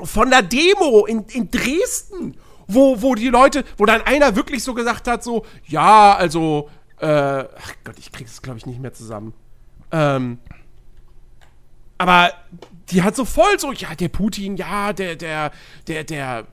von 0.04 0.30
der 0.30 0.42
Demo 0.42 1.06
in, 1.06 1.26
in 1.26 1.52
Dresden, 1.52 2.36
wo, 2.68 3.02
wo 3.02 3.16
die 3.16 3.30
Leute, 3.30 3.64
wo 3.78 3.86
dann 3.86 4.02
einer 4.02 4.36
wirklich 4.36 4.64
so 4.64 4.74
gesagt 4.74 5.08
hat, 5.08 5.24
so, 5.24 5.46
ja, 5.68 6.16
also, 6.16 6.70
äh, 7.00 7.06
ach 7.06 7.74
Gott, 7.84 7.96
ich 8.00 8.12
krieg 8.12 8.28
das, 8.28 8.42
glaube 8.42 8.58
ich, 8.58 8.66
nicht 8.66 8.80
mehr 8.80 8.94
zusammen. 8.94 9.34
Ähm, 9.92 10.40
aber 11.98 12.32
die 12.90 13.04
hat 13.04 13.16
so 13.16 13.26
voll 13.26 13.60
so, 13.60 13.72
ja, 13.72 13.94
der 13.96 14.10
Putin, 14.10 14.58
ja, 14.58 14.92
der, 14.92 15.16
der, 15.16 15.52
der, 15.88 16.04
der, 16.04 16.48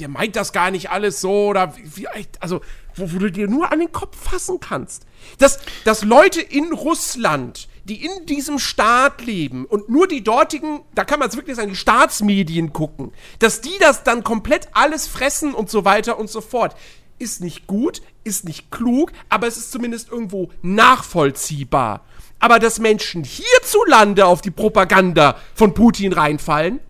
der 0.00 0.08
meint 0.08 0.36
das 0.36 0.52
gar 0.52 0.70
nicht 0.70 0.90
alles 0.90 1.20
so 1.20 1.48
oder 1.48 1.74
wie 1.76 2.08
also, 2.40 2.60
wo, 2.96 3.12
wo 3.12 3.18
du 3.18 3.30
dir 3.30 3.48
nur 3.48 3.70
an 3.70 3.78
den 3.78 3.92
Kopf 3.92 4.16
fassen 4.16 4.58
kannst. 4.60 5.04
Dass, 5.38 5.58
dass 5.84 6.04
Leute 6.04 6.40
in 6.40 6.72
Russland, 6.72 7.68
die 7.84 8.04
in 8.04 8.26
diesem 8.26 8.58
Staat 8.58 9.24
leben 9.24 9.64
und 9.64 9.88
nur 9.88 10.06
die 10.06 10.22
dortigen, 10.22 10.80
da 10.94 11.04
kann 11.04 11.18
man 11.18 11.28
es 11.28 11.36
wirklich 11.36 11.56
sagen, 11.56 11.70
die 11.70 11.76
Staatsmedien 11.76 12.72
gucken, 12.72 13.12
dass 13.38 13.60
die 13.60 13.76
das 13.80 14.02
dann 14.04 14.24
komplett 14.24 14.68
alles 14.72 15.06
fressen 15.06 15.54
und 15.54 15.70
so 15.70 15.84
weiter 15.84 16.18
und 16.18 16.30
so 16.30 16.40
fort. 16.40 16.76
Ist 17.18 17.42
nicht 17.42 17.66
gut, 17.66 18.00
ist 18.24 18.44
nicht 18.44 18.70
klug, 18.70 19.12
aber 19.28 19.46
es 19.46 19.58
ist 19.58 19.72
zumindest 19.72 20.10
irgendwo 20.10 20.50
nachvollziehbar. 20.62 22.04
Aber 22.38 22.58
dass 22.58 22.78
Menschen 22.78 23.24
hierzulande 23.24 24.24
auf 24.24 24.40
die 24.40 24.50
Propaganda 24.50 25.36
von 25.54 25.74
Putin 25.74 26.14
reinfallen, 26.14 26.80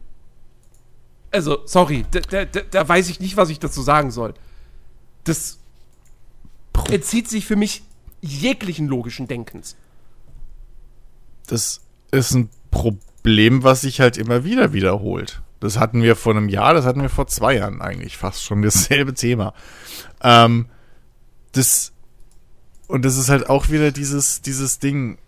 also, 1.32 1.62
sorry, 1.64 2.04
da, 2.10 2.44
da, 2.44 2.44
da, 2.44 2.88
weiß 2.88 3.08
ich 3.08 3.20
nicht, 3.20 3.36
was 3.36 3.50
ich 3.50 3.60
dazu 3.60 3.82
sagen 3.82 4.10
soll. 4.10 4.34
Das 5.24 5.58
entzieht 6.90 7.28
sich 7.28 7.46
für 7.46 7.56
mich 7.56 7.82
jeglichen 8.20 8.88
logischen 8.88 9.28
Denkens. 9.28 9.76
Das 11.46 11.80
ist 12.10 12.34
ein 12.34 12.48
Problem, 12.70 13.62
was 13.62 13.82
sich 13.82 14.00
halt 14.00 14.16
immer 14.16 14.44
wieder 14.44 14.72
wiederholt. 14.72 15.42
Das 15.60 15.78
hatten 15.78 16.02
wir 16.02 16.16
vor 16.16 16.34
einem 16.34 16.48
Jahr, 16.48 16.74
das 16.74 16.84
hatten 16.84 17.02
wir 17.02 17.10
vor 17.10 17.26
zwei 17.26 17.56
Jahren 17.56 17.82
eigentlich 17.82 18.16
fast 18.16 18.42
schon 18.42 18.62
dasselbe 18.62 19.14
Thema. 19.14 19.54
Ähm, 20.22 20.66
das 21.52 21.92
und 22.88 23.04
das 23.04 23.16
ist 23.16 23.28
halt 23.28 23.48
auch 23.48 23.68
wieder 23.68 23.92
dieses 23.92 24.42
dieses 24.42 24.78
Ding. 24.78 25.18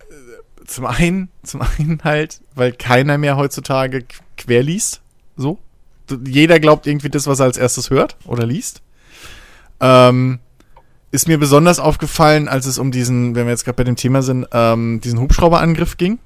Äh, 0.00 0.64
Zum 0.66 0.86
einen, 0.86 1.28
zum 1.42 1.62
einen 1.62 2.00
halt, 2.04 2.40
weil 2.54 2.72
keiner 2.72 3.16
mehr 3.16 3.36
heutzutage 3.36 4.04
quer 4.46 4.62
liest. 4.62 5.00
So, 5.36 5.58
jeder 6.26 6.60
glaubt 6.60 6.86
irgendwie 6.86 7.08
das, 7.08 7.26
was 7.26 7.40
er 7.40 7.46
als 7.46 7.56
erstes 7.58 7.90
hört 7.90 8.16
oder 8.26 8.44
liest. 8.46 8.82
Ähm, 9.80 10.38
ist 11.10 11.28
mir 11.28 11.38
besonders 11.38 11.78
aufgefallen, 11.78 12.48
als 12.48 12.66
es 12.66 12.78
um 12.78 12.90
diesen, 12.90 13.34
wenn 13.34 13.46
wir 13.46 13.50
jetzt 13.50 13.64
gerade 13.64 13.76
bei 13.76 13.84
dem 13.84 13.96
Thema 13.96 14.22
sind, 14.22 14.46
ähm, 14.52 15.00
diesen 15.02 15.20
Hubschrauberangriff 15.20 15.96
ging. 15.96 16.18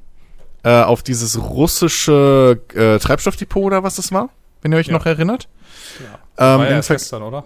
Äh, 0.62 0.82
auf 0.82 1.02
dieses 1.04 1.38
russische 1.40 2.60
äh, 2.74 2.98
Treibstoffdepot 2.98 3.62
oder 3.64 3.82
was 3.84 3.96
das 3.96 4.10
war, 4.10 4.30
wenn 4.62 4.72
ihr 4.72 4.78
euch 4.78 4.88
Ja. 4.88 4.94
noch 4.94 5.06
erinnert. 5.06 5.48
War 6.36 6.56
Ähm, 6.56 6.60
ja 6.62 6.66
im 6.68 6.72
erst 6.74 6.88
Ver- 6.88 6.94
gestern, 6.96 7.22
oder? 7.22 7.44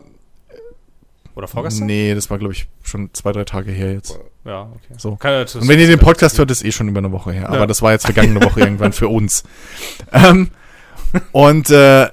Oder 1.34 1.46
vorgestern? 1.46 1.86
Nee, 1.86 2.14
das 2.14 2.28
war, 2.30 2.38
glaube 2.38 2.54
ich, 2.54 2.66
schon 2.82 3.10
zwei, 3.12 3.32
drei 3.32 3.44
Tage 3.44 3.70
her 3.72 3.92
jetzt. 3.92 4.18
Ja, 4.44 4.62
okay. 4.62 4.94
So. 4.96 5.16
Keine, 5.16 5.42
Und 5.42 5.68
wenn 5.68 5.78
ihr 5.78 5.86
den 5.86 5.98
Podcast 5.98 6.38
hört, 6.38 6.50
ist 6.50 6.64
eh 6.64 6.72
schon 6.72 6.88
über 6.88 6.98
eine 6.98 7.12
Woche 7.12 7.32
her. 7.32 7.48
Aber 7.48 7.58
Ja. 7.60 7.66
das 7.66 7.82
war 7.82 7.92
jetzt 7.92 8.04
vergangene 8.06 8.42
Woche 8.42 8.60
irgendwann 8.60 8.92
für 8.92 9.08
uns. 9.08 9.44
Ähm, 10.12 10.50
und 11.32 11.70
äh, 11.70 12.08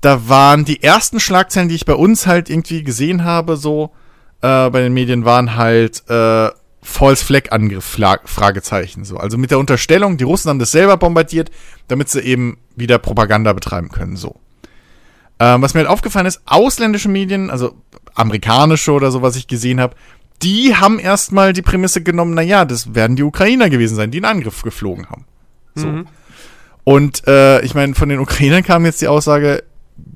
da 0.00 0.28
waren 0.28 0.64
die 0.64 0.82
ersten 0.82 1.20
Schlagzeilen, 1.20 1.68
die 1.68 1.74
ich 1.74 1.86
bei 1.86 1.94
uns 1.94 2.26
halt 2.26 2.50
irgendwie 2.50 2.82
gesehen 2.84 3.24
habe, 3.24 3.56
so 3.56 3.92
äh, 4.40 4.70
bei 4.70 4.80
den 4.80 4.92
Medien, 4.92 5.24
waren 5.24 5.56
halt 5.56 6.08
äh, 6.08 6.50
False 6.82 7.24
Flag 7.24 7.50
Angriff, 7.50 7.98
Fragezeichen. 8.24 9.04
So. 9.04 9.16
Also 9.16 9.38
mit 9.38 9.50
der 9.50 9.58
Unterstellung, 9.58 10.16
die 10.16 10.24
Russen 10.24 10.48
haben 10.48 10.60
das 10.60 10.70
selber 10.70 10.96
bombardiert, 10.96 11.50
damit 11.88 12.08
sie 12.08 12.20
eben 12.20 12.58
wieder 12.76 12.98
Propaganda 12.98 13.52
betreiben 13.52 13.88
können. 13.88 14.16
So. 14.16 14.36
Ähm, 15.40 15.62
was 15.62 15.74
mir 15.74 15.80
halt 15.80 15.90
aufgefallen 15.90 16.26
ist, 16.26 16.42
ausländische 16.46 17.08
Medien, 17.08 17.50
also 17.50 17.74
amerikanische 18.14 18.92
oder 18.92 19.10
so, 19.10 19.22
was 19.22 19.36
ich 19.36 19.48
gesehen 19.48 19.80
habe, 19.80 19.96
die 20.42 20.76
haben 20.76 20.98
erstmal 20.98 21.52
die 21.52 21.62
Prämisse 21.62 22.02
genommen, 22.02 22.34
naja, 22.34 22.64
das 22.64 22.94
werden 22.94 23.16
die 23.16 23.22
Ukrainer 23.22 23.68
gewesen 23.68 23.96
sein, 23.96 24.10
die 24.10 24.18
einen 24.18 24.36
Angriff 24.36 24.62
geflogen 24.62 25.08
haben. 25.10 25.24
So. 25.74 26.04
Und 26.88 27.26
äh, 27.26 27.60
ich 27.62 27.74
meine, 27.74 27.96
von 27.96 28.08
den 28.08 28.20
Ukrainern 28.20 28.62
kam 28.62 28.84
jetzt 28.84 29.02
die 29.02 29.08
Aussage, 29.08 29.64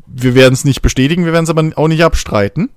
wir 0.06 0.36
werden 0.36 0.54
es 0.54 0.64
nicht 0.64 0.82
bestätigen, 0.82 1.24
wir 1.24 1.32
werden 1.32 1.42
es 1.42 1.50
aber 1.50 1.68
auch 1.74 1.88
nicht 1.88 2.04
abstreiten. 2.04 2.70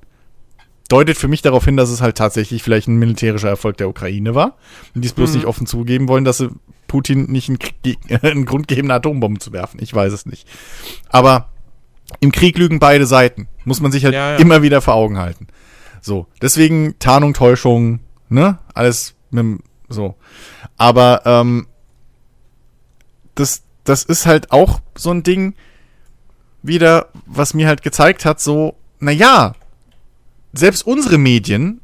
Deutet 0.90 1.16
für 1.16 1.28
mich 1.28 1.44
darauf 1.44 1.66
hin, 1.66 1.78
dass 1.78 1.92
es 1.92 2.02
halt 2.02 2.18
tatsächlich 2.18 2.64
vielleicht 2.64 2.88
ein 2.88 2.96
militärischer 2.96 3.50
Erfolg 3.50 3.78
der 3.78 3.88
Ukraine 3.88 4.34
war. 4.34 4.58
Und 4.96 5.04
die 5.04 5.08
es 5.08 5.14
bloß 5.14 5.36
nicht 5.36 5.46
offen 5.46 5.68
zugeben 5.68 6.08
wollen, 6.08 6.26
dass 6.26 6.40
sie 6.40 6.50
Putin 6.88 7.32
nicht 7.32 7.50
einen, 7.50 7.60
Krieg, 7.60 8.00
einen 8.24 8.46
Grund 8.46 8.68
geben, 8.68 8.88
eine 8.88 8.96
Atombombe 8.96 9.40
zu 9.40 9.54
werfen. 9.54 9.80
Ich 9.80 9.94
weiß 9.94 10.12
es 10.12 10.26
nicht. 10.26 10.48
Aber 11.10 11.50
im 12.20 12.32
Krieg 12.32 12.58
lügen 12.58 12.80
beide 12.80 13.06
Seiten. 13.06 13.48
Muss 13.64 13.80
man 13.80 13.92
sich 13.92 14.06
halt 14.06 14.16
Ja, 14.16 14.32
ja. 14.32 14.38
immer 14.38 14.64
wieder 14.64 14.82
vor 14.82 14.96
Augen 14.96 15.20
halten. 15.20 15.46
So, 16.02 16.26
deswegen 16.42 16.96
Tarnung, 16.98 17.36
Täuschung, 17.36 18.00
ne? 18.28 18.58
Alles 18.74 19.14
mit 19.30 19.44
dem, 19.44 19.60
so. 19.88 20.16
Aber 20.78 21.22
ähm, 21.26 21.68
das, 23.36 23.62
das 23.84 24.04
ist 24.04 24.26
halt 24.26 24.52
auch 24.52 24.82
so 24.96 25.12
ein 25.12 25.24
Ding 25.24 25.56
wieder, 26.62 27.10
was 27.26 27.54
mir 27.54 27.68
halt 27.68 27.84
gezeigt 27.84 28.26
hat, 28.26 28.40
so, 28.40 28.76
naja, 29.00 29.54
selbst 30.54 30.86
unsere 30.86 31.18
Medien, 31.18 31.82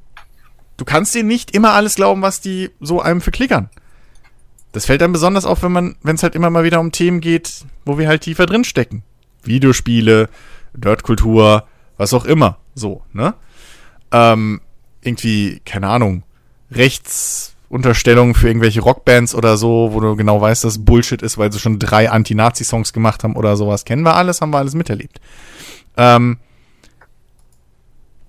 du 0.77 0.85
kannst 0.85 1.13
denen 1.15 1.27
nicht 1.27 1.51
immer 1.51 1.73
alles 1.73 1.95
glauben, 1.95 2.21
was 2.21 2.39
die 2.39 2.71
so 2.79 3.01
einem 3.01 3.21
verklickern. 3.21 3.69
Das 4.71 4.85
fällt 4.85 5.01
dann 5.01 5.11
besonders 5.11 5.45
auf, 5.45 5.63
wenn 5.63 5.71
man, 5.71 5.95
wenn 6.03 6.15
es 6.15 6.23
halt 6.23 6.35
immer 6.35 6.49
mal 6.49 6.63
wieder 6.63 6.79
um 6.79 6.91
Themen 6.91 7.21
geht, 7.21 7.65
wo 7.85 7.97
wir 7.97 8.07
halt 8.07 8.21
tiefer 8.21 8.45
drin 8.45 8.63
stecken. 8.63 9.03
Videospiele, 9.43 10.29
Nerdkultur, 10.77 11.67
was 11.97 12.13
auch 12.13 12.25
immer. 12.25 12.57
So, 12.75 13.03
ne? 13.11 13.33
Ähm, 14.11 14.61
irgendwie, 15.01 15.61
keine 15.65 15.87
Ahnung, 15.87 16.23
Rechtsunterstellungen 17.69 18.33
für 18.33 18.47
irgendwelche 18.47 18.81
Rockbands 18.81 19.35
oder 19.35 19.55
so, 19.57 19.89
wo 19.93 19.99
du 19.99 20.15
genau 20.15 20.41
weißt, 20.41 20.63
dass 20.63 20.83
Bullshit 20.83 21.21
ist, 21.21 21.37
weil 21.37 21.51
sie 21.51 21.59
schon 21.59 21.77
drei 21.77 22.09
Anti-Nazi-Songs 22.09 22.93
gemacht 22.93 23.23
haben 23.23 23.35
oder 23.35 23.55
sowas. 23.55 23.85
Kennen 23.85 24.03
wir 24.03 24.15
alles, 24.15 24.41
haben 24.41 24.51
wir 24.51 24.57
alles 24.57 24.73
miterlebt. 24.73 25.21
Ähm, 25.95 26.37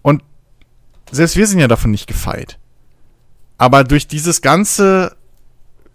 und 0.03 0.23
selbst 1.11 1.37
wir 1.37 1.47
sind 1.47 1.59
ja 1.59 1.69
davon 1.69 1.91
nicht 1.91 2.07
gefeit. 2.07 2.59
Aber 3.57 3.85
durch 3.85 4.07
dieses 4.07 4.43
ganze, 4.43 5.17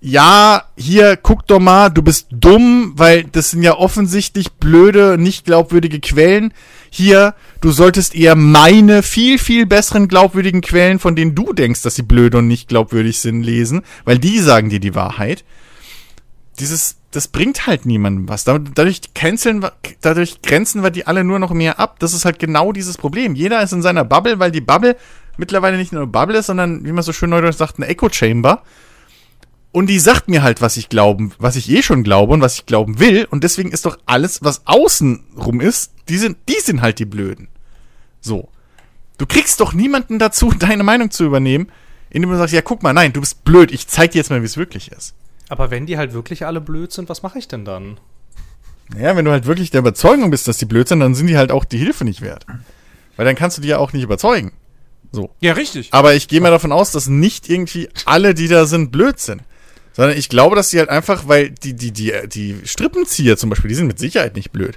ja, 0.08 0.66
hier, 0.78 1.18
guck 1.18 1.48
doch 1.48 1.60
mal, 1.60 1.90
du 1.90 2.04
bist 2.04 2.28
dumm, 2.30 2.94
weil 2.96 3.24
das 3.24 3.50
sind 3.50 3.64
ja 3.64 3.76
offensichtlich 3.76 4.52
blöde, 4.52 5.18
nicht 5.18 5.46
glaubwürdige 5.46 6.00
Quellen. 6.00 6.54
Hier, 6.92 7.34
du 7.60 7.72
solltest 7.72 8.14
eher 8.14 8.36
meine 8.36 9.02
viel, 9.02 9.40
viel 9.40 9.66
besseren 9.66 10.08
glaubwürdigen 10.08 10.62
Quellen, 10.62 11.00
von 11.00 11.16
denen 11.16 11.34
du 11.34 11.54
denkst, 11.54 11.82
dass 11.82 11.96
sie 11.96 12.04
blöd 12.04 12.36
und 12.36 12.48
nicht 12.48 12.68
glaubwürdig 12.68 13.20
sind, 13.20 13.42
lesen, 13.42 13.82
weil 14.04 14.20
die 14.20 14.38
sagen 14.38 14.70
dir 14.70 14.80
die 14.80 14.94
Wahrheit. 14.94 15.44
Dieses, 16.60 16.98
das 17.10 17.28
bringt 17.28 17.66
halt 17.66 17.88
niemandem 17.88 18.30
was. 18.30 18.44
Dadurch, 18.44 19.02
canceln, 19.16 19.66
dadurch 20.02 20.44
grenzen 20.44 20.84
wir 20.84 20.92
die 20.92 21.08
alle 21.08 21.24
nur 21.24 21.40
noch 21.40 21.52
mehr 21.52 21.80
ab. 21.80 21.98
Das 21.98 22.14
ist 22.14 22.26
halt 22.26 22.38
genau 22.38 22.74
dieses 22.74 22.98
Problem. 22.98 23.34
Jeder 23.34 23.64
ist 23.64 23.74
in 23.74 23.82
seiner 23.82 24.06
Bubble, 24.06 24.38
weil 24.38 24.52
die 24.52 24.62
Bubble 24.62 24.98
mittlerweile 25.38 25.78
nicht 25.78 25.94
nur 25.94 26.04
eine 26.04 26.12
Bubble 26.12 26.38
ist, 26.38 26.46
sondern, 26.46 26.86
wie 26.86 26.92
man 26.92 27.04
so 27.04 27.12
schön 27.12 27.32
neudeutsch 27.32 27.58
sagt, 27.58 27.78
eine 27.78 27.88
Echo 27.88 28.08
Chamber. 28.12 28.62
Und 29.76 29.88
die 29.88 30.00
sagt 30.00 30.30
mir 30.30 30.42
halt, 30.42 30.62
was 30.62 30.78
ich 30.78 30.88
glauben, 30.88 31.34
was 31.38 31.58
ich 31.58 31.70
eh 31.70 31.84
schon 31.84 32.06
glaube 32.06 32.32
und 32.32 32.40
was 32.40 32.56
ich 32.56 32.66
glauben 32.66 32.98
will. 33.02 33.28
Und 33.30 33.44
deswegen 33.44 33.74
ist 33.74 33.86
doch 33.86 33.98
alles, 34.06 34.42
was 34.42 34.66
außen 34.66 35.26
rum 35.36 35.60
ist, 35.60 35.92
die 36.08 36.18
sind, 36.18 36.38
die 36.48 36.62
sind 36.62 36.82
halt 36.82 36.98
die 36.98 37.04
Blöden. 37.04 37.50
So. 38.22 38.48
Du 39.18 39.26
kriegst 39.26 39.60
doch 39.60 39.74
niemanden 39.74 40.18
dazu, 40.18 40.54
deine 40.58 40.84
Meinung 40.84 41.12
zu 41.12 41.26
übernehmen, 41.26 41.70
indem 42.10 42.30
du 42.30 42.38
sagst, 42.38 42.54
ja, 42.54 42.62
guck 42.62 42.84
mal, 42.84 42.94
nein, 42.94 43.12
du 43.12 43.20
bist 43.20 43.44
blöd, 43.44 43.70
ich 43.70 43.86
zeig 43.90 44.12
dir 44.12 44.20
jetzt 44.20 44.30
mal, 44.30 44.42
wie 44.42 44.46
es 44.46 44.56
wirklich 44.56 44.94
ist. 44.94 45.14
Aber 45.50 45.72
wenn 45.72 45.86
die 45.86 45.98
halt 45.98 46.14
wirklich 46.14 46.46
alle 46.46 46.62
blöd 46.62 46.94
sind, 46.94 47.10
was 47.10 47.22
mache 47.22 47.38
ich 47.38 47.50
denn 47.50 47.66
dann? 47.66 48.00
Naja, 48.94 49.18
wenn 49.18 49.26
du 49.26 49.32
halt 49.32 49.46
wirklich 49.46 49.72
der 49.72 49.82
Überzeugung 49.82 50.32
bist, 50.32 50.48
dass 50.48 50.56
die 50.56 50.64
blöd 50.64 50.88
sind, 50.88 51.02
dann 51.02 51.16
sind 51.16 51.28
die 51.28 51.36
halt 51.36 51.52
auch 51.52 51.66
die 51.66 51.80
Hilfe 51.80 52.06
nicht 52.06 52.22
wert. 52.22 52.46
Weil 53.18 53.26
dann 53.26 53.36
kannst 53.36 53.58
du 53.58 53.62
die 53.62 53.68
ja 53.68 53.80
auch 53.80 53.92
nicht 53.92 54.04
überzeugen. 54.04 54.54
So. 55.12 55.32
Ja, 55.42 55.52
richtig. 55.52 55.90
Aber 55.92 56.14
ich 56.16 56.30
gehe 56.30 56.40
mal 56.40 56.52
davon 56.52 56.72
aus, 56.72 56.92
dass 56.92 57.08
nicht 57.08 57.50
irgendwie 57.50 57.90
alle, 58.06 58.34
die 58.34 58.48
da 58.48 58.68
sind, 58.68 58.94
blöd 58.94 59.20
sind. 59.20 59.42
Sondern 59.96 60.18
ich 60.18 60.28
glaube, 60.30 60.56
dass 60.56 60.70
die 60.70 60.80
halt 60.80 60.90
einfach, 60.90 61.28
weil 61.28 61.52
die, 61.52 61.74
die, 61.74 61.92
die, 61.92 62.14
die 62.28 62.58
Strippenzieher 62.66 63.38
zum 63.38 63.50
Beispiel, 63.50 63.70
die 63.70 63.76
sind 63.76 63.88
mit 63.88 63.98
Sicherheit 64.00 64.36
nicht 64.36 64.52
blöd. 64.52 64.76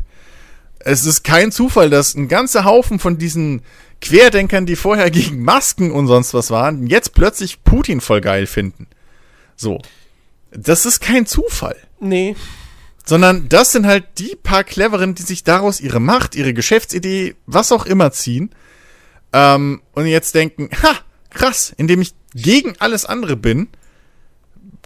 Es 0.79 1.05
ist 1.05 1.25
kein 1.25 1.51
Zufall, 1.51 1.91
dass 1.91 2.15
ein 2.15 2.29
ganzer 2.29 2.65
Haufen 2.65 3.01
von 3.01 3.19
diesen 3.19 3.63
Querdenkern, 4.01 4.65
die 4.65 4.77
vorher 4.77 5.11
gegen 5.19 5.43
Masken 5.43 5.91
und 5.91 6.07
sonst 6.07 6.35
was 6.35 6.51
waren, 6.51 6.87
jetzt 6.87 7.15
plötzlich 7.15 7.65
Putin 7.65 8.01
voll 8.01 8.21
geil 8.21 8.47
finden. 8.47 8.87
So. 9.57 9.81
Das 10.53 10.87
ist 10.87 11.01
kein 11.01 11.27
Zufall 11.27 11.77
Nee. 12.01 12.35
sondern 13.05 13.49
das 13.49 13.73
sind 13.73 13.87
halt 13.87 14.05
die 14.19 14.37
paar 14.41 14.63
Cleveren, 14.65 15.15
die 15.15 15.23
sich 15.23 15.43
daraus 15.45 15.81
ihre 15.81 16.01
Macht, 16.01 16.37
ihre 16.37 16.55
Geschäftsidee, 16.55 17.35
was 17.45 17.73
auch 17.73 17.85
immer 17.85 18.13
ziehen 18.13 18.51
ähm, 19.33 19.83
und 19.93 20.07
jetzt 20.07 20.35
denken, 20.35 20.71
ha, 20.83 20.95
krass, 21.31 21.75
indem 21.77 22.01
ich 22.01 22.15
gegen 22.35 22.75
alles 22.79 23.05
andere 23.05 23.37
bin, 23.37 23.69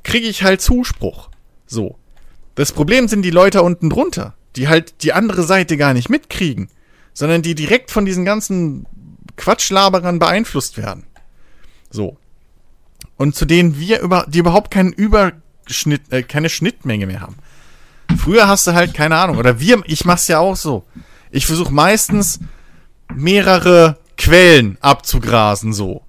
kriege 0.03 0.27
ich 0.27 0.43
halt 0.43 0.61
Zuspruch. 0.61 1.29
So. 1.67 1.97
Das 2.55 2.73
Problem 2.73 3.09
sind 3.09 3.23
die 3.23 3.31
Leute 3.31 3.63
unten 3.63 3.89
drunter, 3.89 4.35
die 4.57 4.69
halt 4.69 5.03
die 5.03 5.13
andere 5.13 5.43
Seite 5.43 5.77
gar 5.77 5.95
nicht 5.95 6.11
mitkriegen, 6.11 6.69
sondern 7.15 7.43
die 7.43 7.55
direkt 7.55 7.91
von 7.91 8.05
diesen 8.05 8.25
ganzen 8.25 8.87
Quatschlaberern 9.37 10.19
beeinflusst 10.19 10.77
werden. 10.77 11.05
So. 11.91 12.17
Und 13.17 13.35
zu 13.35 13.47
denen 13.47 13.79
wir 13.79 14.01
über, 14.01 14.27
die 14.29 14.39
überhaupt 14.39 14.71
keinen 14.71 14.93
Überschnitt, 14.93 16.13
äh, 16.13 16.23
keine 16.23 16.49
Schnittmenge 16.49 17.07
mehr 17.07 17.21
haben. 17.21 17.37
Früher 18.19 18.49
hast 18.49 18.67
du 18.67 18.73
halt 18.73 18.95
keine 18.95 19.17
Ahnung. 19.17 19.39
Oder 19.39 19.61
wir, 19.61 19.83
ich 19.87 20.05
mach's 20.05 20.29
ja 20.29 20.39
auch 20.39 20.57
so. 20.57 20.85
Ich 21.31 21.47
versuche 21.47 21.73
meistens 21.73 22.41
mehrere 23.15 23.99
Quellen 24.17 24.77
abzugrasen, 24.81 25.73
so. 25.73 26.03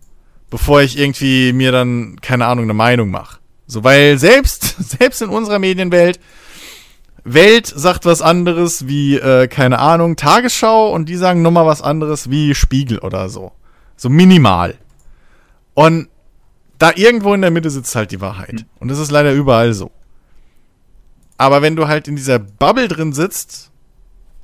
Bevor 0.50 0.82
ich 0.82 0.98
irgendwie 0.98 1.54
mir 1.54 1.72
dann, 1.72 2.18
keine 2.22 2.46
Ahnung, 2.46 2.66
eine 2.66 2.74
Meinung 2.74 3.10
mache. 3.10 3.40
So, 3.74 3.84
weil 3.84 4.20
selbst, 4.20 4.76
selbst 5.00 5.22
in 5.24 5.30
unserer 5.30 5.58
Medienwelt, 5.58 6.20
Welt 7.24 7.66
sagt 7.66 8.06
was 8.06 8.22
anderes 8.22 8.88
wie, 8.88 9.16
äh, 9.16 9.48
keine 9.48 9.80
Ahnung, 9.80 10.16
Tagesschau 10.16 10.92
und 10.92 11.10
die 11.10 11.16
sagen 11.16 11.42
nochmal 11.42 11.66
was 11.66 11.82
anderes 11.82 12.30
wie 12.30 12.54
Spiegel 12.54 13.00
oder 13.00 13.30
so. 13.30 13.52
So 13.96 14.10
minimal. 14.10 14.76
Und 15.74 16.10
da 16.78 16.92
irgendwo 16.94 17.34
in 17.34 17.42
der 17.42 17.50
Mitte 17.50 17.72
sitzt 17.72 17.96
halt 17.96 18.12
die 18.12 18.22
Wahrheit. 18.22 18.66
Und 18.80 18.92
das 18.92 19.00
ist 19.00 19.10
leider 19.10 19.34
überall 19.34 19.74
so. 19.74 19.90
Aber 21.38 21.64
wenn 21.64 21.76
du 21.76 21.88
halt 21.88 22.08
in 22.08 22.16
dieser 22.16 22.38
Bubble 22.38 22.88
drin 22.88 23.12
sitzt 23.12 23.72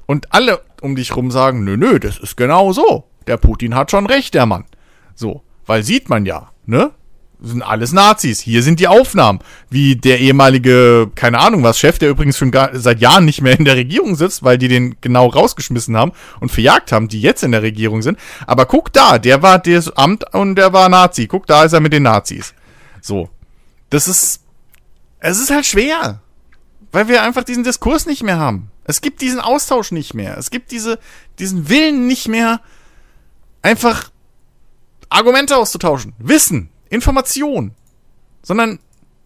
und 0.08 0.34
alle 0.34 0.62
um 0.82 0.96
dich 0.96 1.16
rum 1.16 1.30
sagen, 1.30 1.64
nö, 1.64 1.78
nö, 1.78 2.00
das 2.00 2.18
ist 2.18 2.36
genau 2.36 2.74
so. 2.74 3.04
Der 3.28 3.38
Putin 3.38 3.76
hat 3.76 3.92
schon 3.92 4.08
recht, 4.08 4.34
der 4.34 4.48
Mann. 4.48 4.66
So, 5.14 5.44
weil 5.68 5.84
sieht 5.84 6.10
man 6.10 6.26
ja, 6.26 6.50
ne? 6.66 6.94
Sind 7.42 7.62
alles 7.62 7.94
Nazis. 7.94 8.42
Hier 8.42 8.64
sind 8.64 8.82
die 8.82 8.90
Aufnahmen, 8.90 9.40
wie 9.70 9.96
der 9.96 10.20
ehemalige, 10.20 11.10
keine 11.16 11.40
Ahnung 11.40 11.64
was, 11.64 11.80
Chef, 11.80 11.98
der 11.98 12.10
übrigens 12.10 12.38
schon 12.38 12.52
gar, 12.52 12.78
seit 12.78 13.00
Jahren 13.00 13.24
nicht 13.24 13.42
mehr 13.42 13.58
in 13.58 13.64
der 13.64 13.78
Regierung 13.78 14.16
sitzt, 14.16 14.44
weil 14.44 14.58
die 14.58 14.68
den 14.68 14.98
genau 15.00 15.28
rausgeschmissen 15.28 15.96
haben 15.96 16.12
und 16.42 16.52
verjagt 16.52 16.92
haben, 16.92 17.08
die 17.08 17.22
jetzt 17.22 17.44
in 17.44 17.54
der 17.54 17.62
Regierung 17.62 18.02
sind. 18.02 18.20
Aber 18.46 18.66
guck 18.66 18.92
da, 18.92 19.20
der 19.20 19.42
war 19.42 19.58
das 19.60 19.96
Amt 19.96 20.34
und 20.34 20.56
der 20.56 20.74
war 20.74 20.90
Nazi. 20.90 21.28
Guck, 21.28 21.48
da 21.48 21.64
ist 21.64 21.72
er 21.72 21.80
mit 21.80 21.94
den 21.94 22.04
Nazis. 22.04 22.54
So. 23.02 23.30
Das 23.90 24.08
ist, 24.08 24.42
es 25.20 25.40
ist 25.40 25.50
halt 25.50 25.66
schwer. 25.66 26.22
Weil 26.92 27.08
wir 27.08 27.24
einfach 27.24 27.44
diesen 27.44 27.64
Diskurs 27.64 28.06
nicht 28.06 28.24
mehr 28.24 28.38
haben. 28.38 28.72
Es 28.84 29.02
gibt 29.02 29.22
diesen 29.22 29.40
Austausch 29.40 29.92
nicht 29.92 30.14
mehr. 30.14 30.38
Es 30.38 30.50
gibt 30.50 30.72
diese, 30.72 30.98
diesen 31.38 31.70
Willen 31.70 32.08
nicht 32.08 32.28
mehr, 32.28 32.62
einfach 33.62 34.10
Argumente 35.10 35.58
auszutauschen. 35.58 36.14
Wissen, 36.18 36.70
Information. 36.90 37.74
Sondern, 38.42 38.80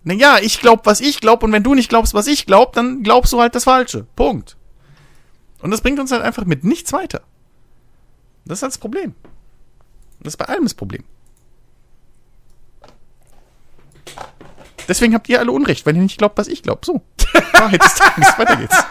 naja, 0.04 0.38
ich 0.42 0.60
glaub, 0.60 0.86
was 0.86 1.02
ich 1.02 1.22
glaub, 1.22 1.44
und 1.44 1.52
wenn 1.52 1.64
du 1.64 1.74
nicht 1.74 1.90
glaubst, 1.90 2.14
was 2.14 2.28
ich 2.28 2.46
glaub, 2.46 2.74
dann 2.74 3.04
glaubst 3.04 3.34
du 3.34 3.40
halt 3.40 3.56
das 3.56 3.66
Falsche. 3.66 4.06
Punkt. 4.16 4.58
Und 5.62 5.72
das 5.72 5.82
bringt 5.82 6.00
uns 6.00 6.12
halt 6.12 6.24
einfach 6.24 6.46
mit 6.46 6.64
nichts 6.64 6.92
weiter. 6.92 7.22
Das 8.46 8.60
ist 8.60 8.64
halt 8.64 8.74
das 8.74 8.78
Problem. 8.78 9.16
Das 10.20 10.34
ist 10.34 10.38
bei 10.38 10.46
allem 10.46 10.64
das 10.64 10.74
Problem. 10.74 11.04
Deswegen 14.88 15.14
habt 15.14 15.30
ihr 15.30 15.40
alle 15.40 15.52
Unrecht, 15.52 15.86
weil 15.86 15.96
ihr 15.96 16.02
nicht 16.02 16.18
glaubt, 16.18 16.38
was 16.38 16.48
ich 16.48 16.62
glaub. 16.62 16.86
So. 16.86 17.02
Wahrheit 17.54 17.84
des 17.84 17.96
Tages. 17.96 18.38
Weiter 18.38 18.56
geht's. 18.58 18.84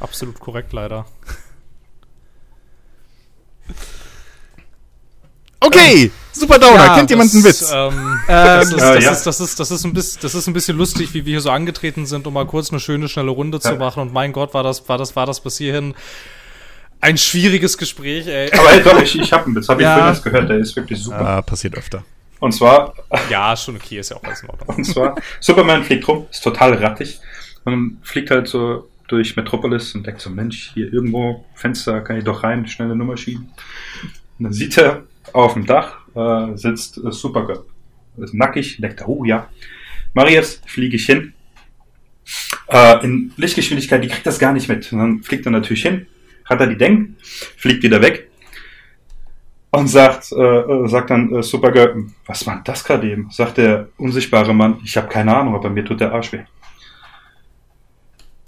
Absolut 0.00 0.38
korrekt, 0.38 0.72
leider. 0.72 1.06
Okay. 5.60 6.10
Super 6.32 6.58
Downer. 6.58 6.84
Ja, 6.84 6.94
Kennt 6.96 7.10
jemand 7.10 7.32
einen 7.32 7.44
Witz? 7.44 7.70
Ähm, 7.72 8.20
das, 8.28 8.70
ist, 8.72 8.78
ja. 8.78 9.88
ein 10.48 10.52
bisschen, 10.52 10.76
lustig, 10.76 11.14
wie 11.14 11.24
wir 11.24 11.32
hier 11.32 11.40
so 11.40 11.50
angetreten 11.50 12.04
sind, 12.06 12.26
um 12.26 12.34
mal 12.34 12.46
kurz 12.46 12.70
eine 12.70 12.80
schöne, 12.80 13.08
schnelle 13.08 13.30
Runde 13.30 13.58
zu 13.58 13.70
Ja. 13.72 13.76
machen. 13.76 14.02
Und 14.02 14.12
mein 14.12 14.32
Gott, 14.32 14.52
war 14.52 14.62
das, 14.62 14.86
war 14.88 14.98
das, 14.98 15.16
war 15.16 15.24
das 15.26 15.40
bis 15.40 15.56
hierhin 15.58 15.94
ein 17.00 17.16
schwieriges 17.18 17.78
Gespräch, 17.78 18.26
ey. 18.26 18.50
Aber 18.52 18.70
hey, 18.70 18.82
doch, 18.82 19.00
ich, 19.00 19.18
ich 19.18 19.32
habe 19.32 19.46
einen 19.46 19.54
Witz, 19.56 19.68
habe 19.68 19.80
ich 19.80 19.84
Ja. 19.84 19.94
vorhin 19.94 20.08
erst 20.14 20.24
gehört, 20.24 20.50
der 20.50 20.58
ist 20.58 20.76
wirklich 20.76 20.98
super. 20.98 21.20
Ah, 21.20 21.42
passiert 21.42 21.74
öfter. 21.74 22.04
Und 22.40 22.52
zwar, 22.52 22.94
Ja, 23.30 23.56
schon 23.56 23.76
okay, 23.76 23.98
ist 23.98 24.10
ja 24.10 24.16
auch 24.16 24.24
alles 24.24 24.42
in 24.42 24.50
Ordnung. 24.50 24.76
und 24.76 24.84
zwar, 24.84 25.14
Superman 25.40 25.84
fliegt 25.84 26.06
rum, 26.06 26.26
ist 26.30 26.42
total 26.44 26.74
rattig 26.74 27.18
und 27.64 27.98
fliegt 28.02 28.30
halt 28.30 28.46
so 28.48 28.88
durch 29.08 29.36
Metropolis 29.36 29.94
und 29.94 30.06
denkt 30.06 30.20
so, 30.20 30.30
Mensch, 30.30 30.72
hier 30.74 30.92
irgendwo 30.92 31.44
Fenster 31.54 32.00
kann 32.02 32.18
ich 32.18 32.24
doch 32.24 32.42
rein, 32.42 32.66
schnelle 32.66 32.94
Nummer 32.96 33.16
schieben. 33.16 33.50
Und 34.38 34.44
dann 34.44 34.52
sieht 34.52 34.76
er 34.76 35.04
auf 35.36 35.54
dem 35.54 35.66
Dach 35.66 35.96
äh, 36.14 36.56
sitzt 36.56 36.98
äh, 36.98 37.12
Supergirl. 37.12 37.64
Ist 38.18 38.34
nackig, 38.34 38.78
denkt 38.80 39.00
er, 39.00 39.08
oh 39.08 39.24
ja, 39.24 39.48
jetzt, 40.28 40.68
fliege 40.68 40.96
ich 40.96 41.06
hin. 41.06 41.34
Äh, 42.68 43.04
in 43.04 43.32
Lichtgeschwindigkeit, 43.36 44.02
die 44.02 44.08
kriegt 44.08 44.26
das 44.26 44.38
gar 44.38 44.52
nicht 44.52 44.68
mit. 44.68 44.90
Und 44.92 44.98
dann 44.98 45.22
fliegt 45.22 45.44
er 45.46 45.52
natürlich 45.52 45.82
hin, 45.82 46.06
hat 46.44 46.60
er 46.60 46.66
die 46.66 46.78
Denk, 46.78 47.10
fliegt 47.56 47.82
wieder 47.82 48.00
weg 48.00 48.30
und 49.70 49.88
sagt, 49.88 50.32
äh, 50.32 50.36
äh, 50.36 50.88
sagt 50.88 51.10
dann 51.10 51.34
äh, 51.34 51.42
Supergirl, 51.42 52.06
was 52.24 52.46
war 52.46 52.62
das 52.64 52.82
gerade 52.82 53.10
eben? 53.10 53.28
Sagt 53.30 53.58
der 53.58 53.88
unsichtbare 53.98 54.54
Mann, 54.54 54.80
ich 54.84 54.96
habe 54.96 55.08
keine 55.08 55.36
Ahnung, 55.36 55.54
aber 55.54 55.68
mir 55.68 55.84
tut 55.84 56.00
der 56.00 56.12
Arsch 56.12 56.32
weh. 56.32 56.40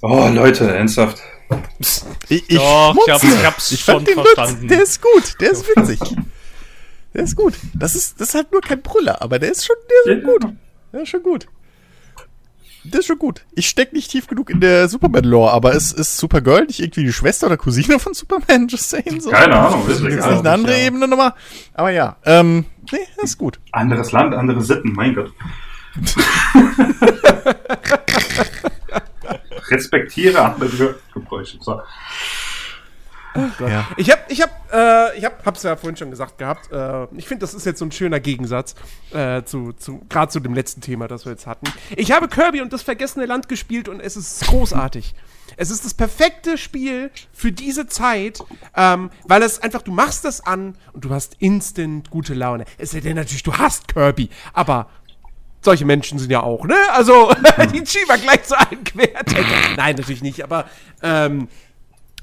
Oh, 0.00 0.28
Leute, 0.32 0.70
ernsthaft. 0.74 1.20
Ich, 2.28 2.48
ich, 2.48 2.56
Doch, 2.56 2.94
ich 3.06 3.12
hab's- 3.12 3.24
ich 3.24 3.44
hab's 3.44 3.72
ich 3.72 3.80
schon 3.80 4.04
den 4.04 4.14
verstanden. 4.14 4.62
Witz. 4.62 4.68
Der 4.68 4.82
ist 4.82 5.02
gut, 5.02 5.34
der 5.40 5.50
ist 5.50 5.66
witzig. 5.76 6.00
der 7.18 7.24
ist 7.24 7.34
gut. 7.34 7.54
Das 7.74 7.96
ist, 7.96 8.20
das 8.20 8.28
ist 8.28 8.34
halt 8.36 8.52
nur 8.52 8.60
kein 8.60 8.80
Brüller, 8.80 9.20
aber 9.20 9.40
der 9.40 9.50
ist 9.50 9.66
schon, 9.66 9.74
der 9.90 10.14
ist 10.14 10.22
schon 10.22 10.32
gut. 10.32 10.46
Der 10.92 11.02
ist 11.02 11.08
schon 11.08 11.22
gut. 11.24 11.48
Der 12.84 13.00
ist 13.00 13.06
schon 13.06 13.18
gut. 13.18 13.44
Ich 13.56 13.68
steck 13.68 13.92
nicht 13.92 14.12
tief 14.12 14.28
genug 14.28 14.50
in 14.50 14.60
der 14.60 14.88
Superman-Lore, 14.88 15.50
aber 15.52 15.72
ist, 15.72 15.98
ist 15.98 16.16
Supergirl 16.16 16.66
nicht 16.66 16.78
irgendwie 16.78 17.02
die 17.02 17.12
Schwester 17.12 17.48
oder 17.48 17.56
Cousine 17.56 17.98
von 17.98 18.14
Superman? 18.14 18.68
Just 18.68 18.88
saying 18.88 19.20
so. 19.20 19.30
Keine 19.30 19.56
Ahnung, 19.56 19.82
ist 19.88 19.96
Ist 19.96 20.02
nicht 20.02 20.22
eine 20.22 20.48
andere 20.48 20.78
Ja. 20.78 20.86
Ebene 20.86 21.08
nochmal. 21.08 21.34
Aber 21.74 21.90
ja, 21.90 22.16
ähm, 22.24 22.66
nee, 22.92 23.00
das 23.16 23.30
ist 23.30 23.38
gut. 23.38 23.58
Anderes 23.72 24.12
Land, 24.12 24.32
andere 24.32 24.62
Sitten, 24.62 24.92
mein 24.92 25.16
Gott. 25.16 25.32
Respektiere 29.70 30.40
andere 30.40 30.94
Gebräuche. 31.12 31.58
So. 31.60 31.80
Ja. 33.60 33.88
Ich 33.96 34.10
hab, 34.10 34.30
ich 34.30 34.42
hab, 34.42 34.50
äh, 34.72 35.18
ich 35.18 35.24
hab, 35.24 35.44
hab's 35.44 35.62
ja 35.62 35.76
vorhin 35.76 35.96
schon 35.96 36.10
gesagt 36.10 36.38
gehabt. 36.38 36.70
Äh, 36.72 37.06
ich 37.16 37.26
finde, 37.26 37.40
das 37.40 37.54
ist 37.54 37.66
jetzt 37.66 37.78
so 37.78 37.84
ein 37.84 37.92
schöner 37.92 38.20
Gegensatz 38.20 38.74
äh, 39.12 39.42
zu, 39.42 39.72
zu 39.72 40.00
gerade 40.08 40.30
zu 40.30 40.40
dem 40.40 40.54
letzten 40.54 40.80
Thema, 40.80 41.08
das 41.08 41.24
wir 41.24 41.32
jetzt 41.32 41.46
hatten. 41.46 41.66
Ich 41.96 42.12
habe 42.12 42.28
Kirby 42.28 42.60
und 42.60 42.72
das 42.72 42.82
vergessene 42.82 43.26
Land 43.26 43.48
gespielt 43.48 43.88
und 43.88 44.00
es 44.00 44.16
ist 44.16 44.46
großartig. 44.46 45.14
Es 45.56 45.70
ist 45.70 45.84
das 45.84 45.94
perfekte 45.94 46.58
Spiel 46.58 47.10
für 47.32 47.52
diese 47.52 47.86
Zeit, 47.86 48.40
ähm, 48.76 49.10
weil 49.26 49.42
es 49.42 49.62
einfach, 49.62 49.82
du 49.82 49.92
machst 49.92 50.24
das 50.24 50.46
an 50.46 50.76
und 50.92 51.04
du 51.04 51.10
hast 51.10 51.36
instant 51.38 52.10
gute 52.10 52.34
Laune. 52.34 52.64
Es 52.76 52.90
sei 52.90 53.00
denn 53.00 53.16
natürlich, 53.16 53.42
du 53.42 53.54
hast 53.54 53.88
Kirby, 53.88 54.28
aber 54.52 54.88
solche 55.60 55.84
Menschen 55.84 56.18
sind 56.18 56.30
ja 56.30 56.42
auch, 56.42 56.64
ne? 56.64 56.76
Also, 56.92 57.32
die 57.72 57.84
schieben 57.86 58.08
wir 58.08 58.18
gleich 58.18 58.44
zu 58.44 58.58
einem 58.58 58.84
Querdenker. 58.84 59.74
Nein, 59.76 59.96
natürlich 59.96 60.22
nicht, 60.22 60.42
aber 60.44 60.66
ähm, 61.02 61.48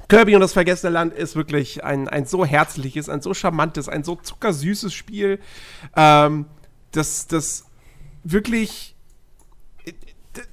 Kirby 0.08 0.34
und 0.34 0.40
das 0.40 0.52
Vergessene 0.52 0.92
Land 0.92 1.14
ist 1.14 1.34
wirklich 1.34 1.82
ein, 1.84 2.08
ein 2.08 2.26
so 2.26 2.44
herzliches, 2.44 3.08
ein 3.08 3.22
so 3.22 3.34
charmantes, 3.34 3.88
ein 3.88 4.04
so 4.04 4.14
zuckersüßes 4.16 4.92
Spiel, 4.94 5.40
ähm, 5.96 6.46
das, 6.92 7.26
das 7.26 7.64
wirklich, 8.22 8.94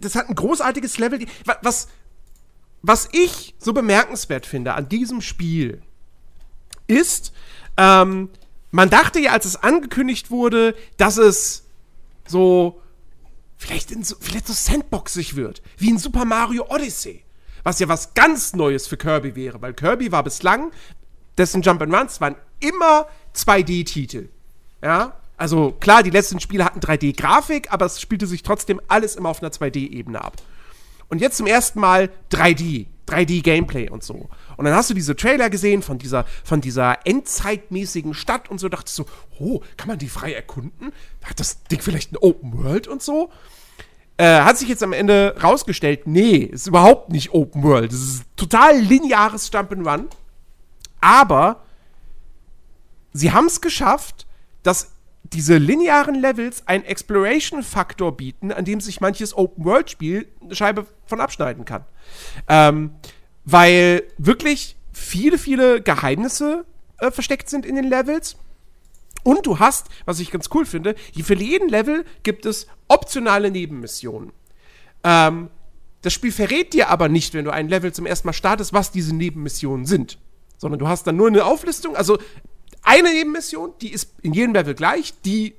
das 0.02 0.16
hat 0.16 0.30
ein 0.30 0.36
großartiges 0.36 0.98
Level. 0.98 1.26
Wa- 1.46 1.60
Was, 1.62 1.88
was 2.82 3.10
ich 3.12 3.56
so 3.60 3.74
bemerkenswert 3.74 4.46
finde 4.46 4.74
an 4.74 4.90
diesem 4.90 5.22
Spiel, 5.22 5.82
ist, 6.88 7.32
ähm, 7.78 8.30
man 8.72 8.90
dachte 8.90 9.20
ja, 9.20 9.32
als 9.34 9.46
es 9.46 9.56
angekündigt 9.56 10.32
wurde, 10.32 10.76
dass 10.98 11.18
es 11.18 11.64
so 12.28 12.82
vielleicht, 13.58 13.92
in 13.92 14.04
so, 14.04 14.16
vielleicht 14.20 14.48
so 14.48 14.54
sandboxig 14.54 15.36
wird, 15.36 15.62
wie 15.78 15.90
in 15.90 15.98
Super 16.00 16.26
Mario 16.26 16.66
Odyssey. 16.70 17.23
Was 17.64 17.80
ja 17.80 17.88
was 17.88 18.14
ganz 18.14 18.54
Neues 18.54 18.88
für 18.88 18.98
Kirby 18.98 19.36
wäre, 19.36 19.62
weil 19.62 19.74
Kirby 19.74 20.12
war 20.12 20.24
bislang, 20.24 20.72
dessen 21.38 21.64
Jump'n'Runs 21.64 22.20
waren 22.22 22.36
immer 22.60 23.08
2D-Titel. 23.36 24.30
Ja, 24.82 25.14
also 25.38 25.72
klar, 25.72 26.04
die 26.04 26.10
letzten 26.10 26.40
Spiele 26.40 26.66
hatten 26.66 26.80
3D-Grafik, 26.80 27.72
aber 27.72 27.86
es 27.86 28.00
spielte 28.00 28.28
sich 28.28 28.44
trotzdem 28.44 28.82
alles 28.88 29.16
immer 29.16 29.30
auf 29.30 29.42
einer 29.42 29.52
2D-Ebene 29.52 30.22
ab. 30.22 30.38
Und 31.10 31.20
jetzt 31.20 31.38
zum 31.38 31.48
ersten 31.48 31.80
Mal 31.80 32.10
3D, 32.32 32.88
3D-Gameplay 33.08 33.90
und 33.90 34.04
so. 34.04 34.30
Und 34.58 34.66
dann 34.66 34.74
hast 34.74 34.90
du 34.90 34.94
diese 34.94 35.16
Trailer 35.16 35.50
gesehen 35.50 35.82
von 35.82 35.98
dieser, 35.98 36.26
von 36.44 36.62
dieser 36.62 37.06
endzeitmäßigen 37.06 38.14
Stadt 38.14 38.50
und 38.50 38.60
so, 38.60 38.70
dachtest 38.70 38.96
so, 38.96 39.06
oh, 39.40 39.62
kann 39.78 39.88
man 39.88 39.98
die 39.98 40.10
frei 40.10 40.34
erkunden? 40.34 40.92
Hat 41.24 41.40
das 41.40 41.64
Ding 41.64 41.82
vielleicht 41.82 42.12
ein 42.12 42.18
Open 42.18 42.54
World 42.64 42.88
und 42.88 43.02
so? 43.02 43.32
Äh, 44.24 44.40
hat 44.44 44.58
sich 44.58 44.70
jetzt 44.70 44.82
am 44.82 44.94
Ende 44.94 45.36
rausgestellt, 45.44 46.08
nee, 46.08 46.38
ist 46.38 46.68
überhaupt 46.68 47.10
nicht 47.10 47.34
Open 47.34 47.62
World. 47.62 47.92
Es 47.92 48.02
ist 48.02 48.24
total 48.38 48.80
lineares 48.80 49.52
Jump'n'Run. 49.52 50.06
Aber 51.02 51.62
sie 53.12 53.34
haben 53.34 53.48
es 53.48 53.60
geschafft, 53.60 54.26
dass 54.62 54.94
diese 55.24 55.58
linearen 55.58 56.16
Levels 56.16 56.66
einen 56.70 56.86
Exploration-Faktor 56.86 58.16
bieten, 58.16 58.54
an 58.54 58.64
dem 58.64 58.80
sich 58.80 59.02
manches 59.02 59.36
Open-World-Spiel 59.36 60.30
eine 60.42 60.56
Scheibe 60.56 60.86
von 61.06 61.20
abschneiden 61.20 61.66
kann. 61.66 61.84
Ähm, 62.48 62.92
weil 63.44 64.04
wirklich 64.18 64.78
viele, 64.94 65.38
viele 65.38 65.82
Geheimnisse 65.82 66.64
äh, 67.00 67.12
versteckt 67.12 67.50
sind 67.50 67.66
in 67.66 67.76
den 67.76 67.90
Levels. 67.90 68.38
Und 69.24 69.46
du 69.46 69.60
hast, 69.60 69.88
was 70.06 70.20
ich 70.20 70.32
ganz 70.32 70.50
cool 70.54 70.66
finde, 70.66 70.96
für 71.24 71.36
jeden 71.36 71.70
Level 71.70 72.06
gibt 72.24 72.46
es 72.46 72.68
optionale 72.88 73.52
Nebenmissionen. 73.52 74.32
Ähm, 75.04 75.50
das 76.02 76.14
Spiel 76.14 76.32
verrät 76.32 76.74
dir 76.74 76.90
aber 76.90 77.08
nicht, 77.08 77.34
wenn 77.34 77.46
du 77.46 77.52
ein 77.52 77.70
Level 77.70 77.94
zum 77.94 78.06
ersten 78.06 78.28
Mal 78.28 78.34
startest, 78.34 78.74
was 78.74 78.92
diese 78.92 79.16
Nebenmissionen 79.16 79.86
sind. 79.86 80.20
Sondern 80.58 80.80
du 80.80 80.88
hast 80.88 81.08
dann 81.08 81.16
nur 81.16 81.28
eine 81.28 81.46
Auflistung, 81.46 81.96
also 81.96 82.18
eine 82.84 83.14
Nebenmission, 83.14 83.74
die 83.82 83.94
ist 83.94 84.14
in 84.22 84.34
jedem 84.34 84.54
Level 84.54 84.76
gleich, 84.76 85.14
die 85.22 85.56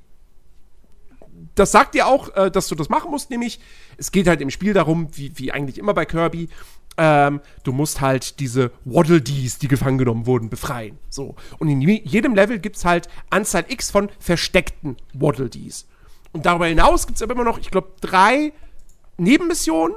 das 1.55 1.73
sagt 1.73 1.95
dir 1.95 2.07
auch, 2.07 2.35
äh, 2.37 2.51
dass 2.51 2.69
du 2.69 2.75
das 2.75 2.89
machen 2.89 3.11
musst, 3.11 3.31
nämlich 3.31 3.61
es 3.97 4.11
geht 4.13 4.27
halt 4.27 4.41
im 4.41 4.51
Spiel 4.51 4.73
darum, 4.73 5.09
wie, 5.13 5.33
wie 5.39 5.53
eigentlich 5.53 5.79
immer 5.79 5.95
bei 5.95 6.05
Kirby, 6.05 6.49
ähm, 6.97 7.41
du 7.65 7.73
musst 7.73 8.01
halt 8.01 8.39
diese 8.41 8.71
Waddle 8.85 9.21
Dees, 9.21 9.59
die 9.59 9.69
gefangen 9.69 9.99
genommen 9.99 10.27
wurden, 10.27 10.49
befreien. 10.49 10.99
So. 11.11 11.35
Und 11.59 11.69
in 11.69 11.81
je- 11.81 12.03
jedem 12.05 12.35
Level 12.35 12.59
gibt 12.59 12.77
es 12.77 12.85
halt 12.85 13.09
Anzahl 13.31 13.65
X 13.69 13.91
von 13.91 14.09
versteckten 14.19 14.97
Waddle 15.13 15.51
Dees. 15.51 15.87
Und 16.33 16.47
darüber 16.47 16.67
hinaus 16.67 17.07
gibt 17.07 17.17
es 17.17 17.23
aber 17.23 17.33
immer 17.35 17.45
noch, 17.45 17.59
ich 17.59 17.71
glaube, 17.71 17.89
drei 18.01 18.53
Nebenmissionen, 19.17 19.97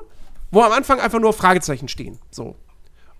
wo 0.51 0.61
am 0.61 0.71
Anfang 0.71 0.99
einfach 0.99 1.19
nur 1.19 1.33
Fragezeichen 1.33 1.87
stehen. 1.87 2.19
So. 2.31 2.55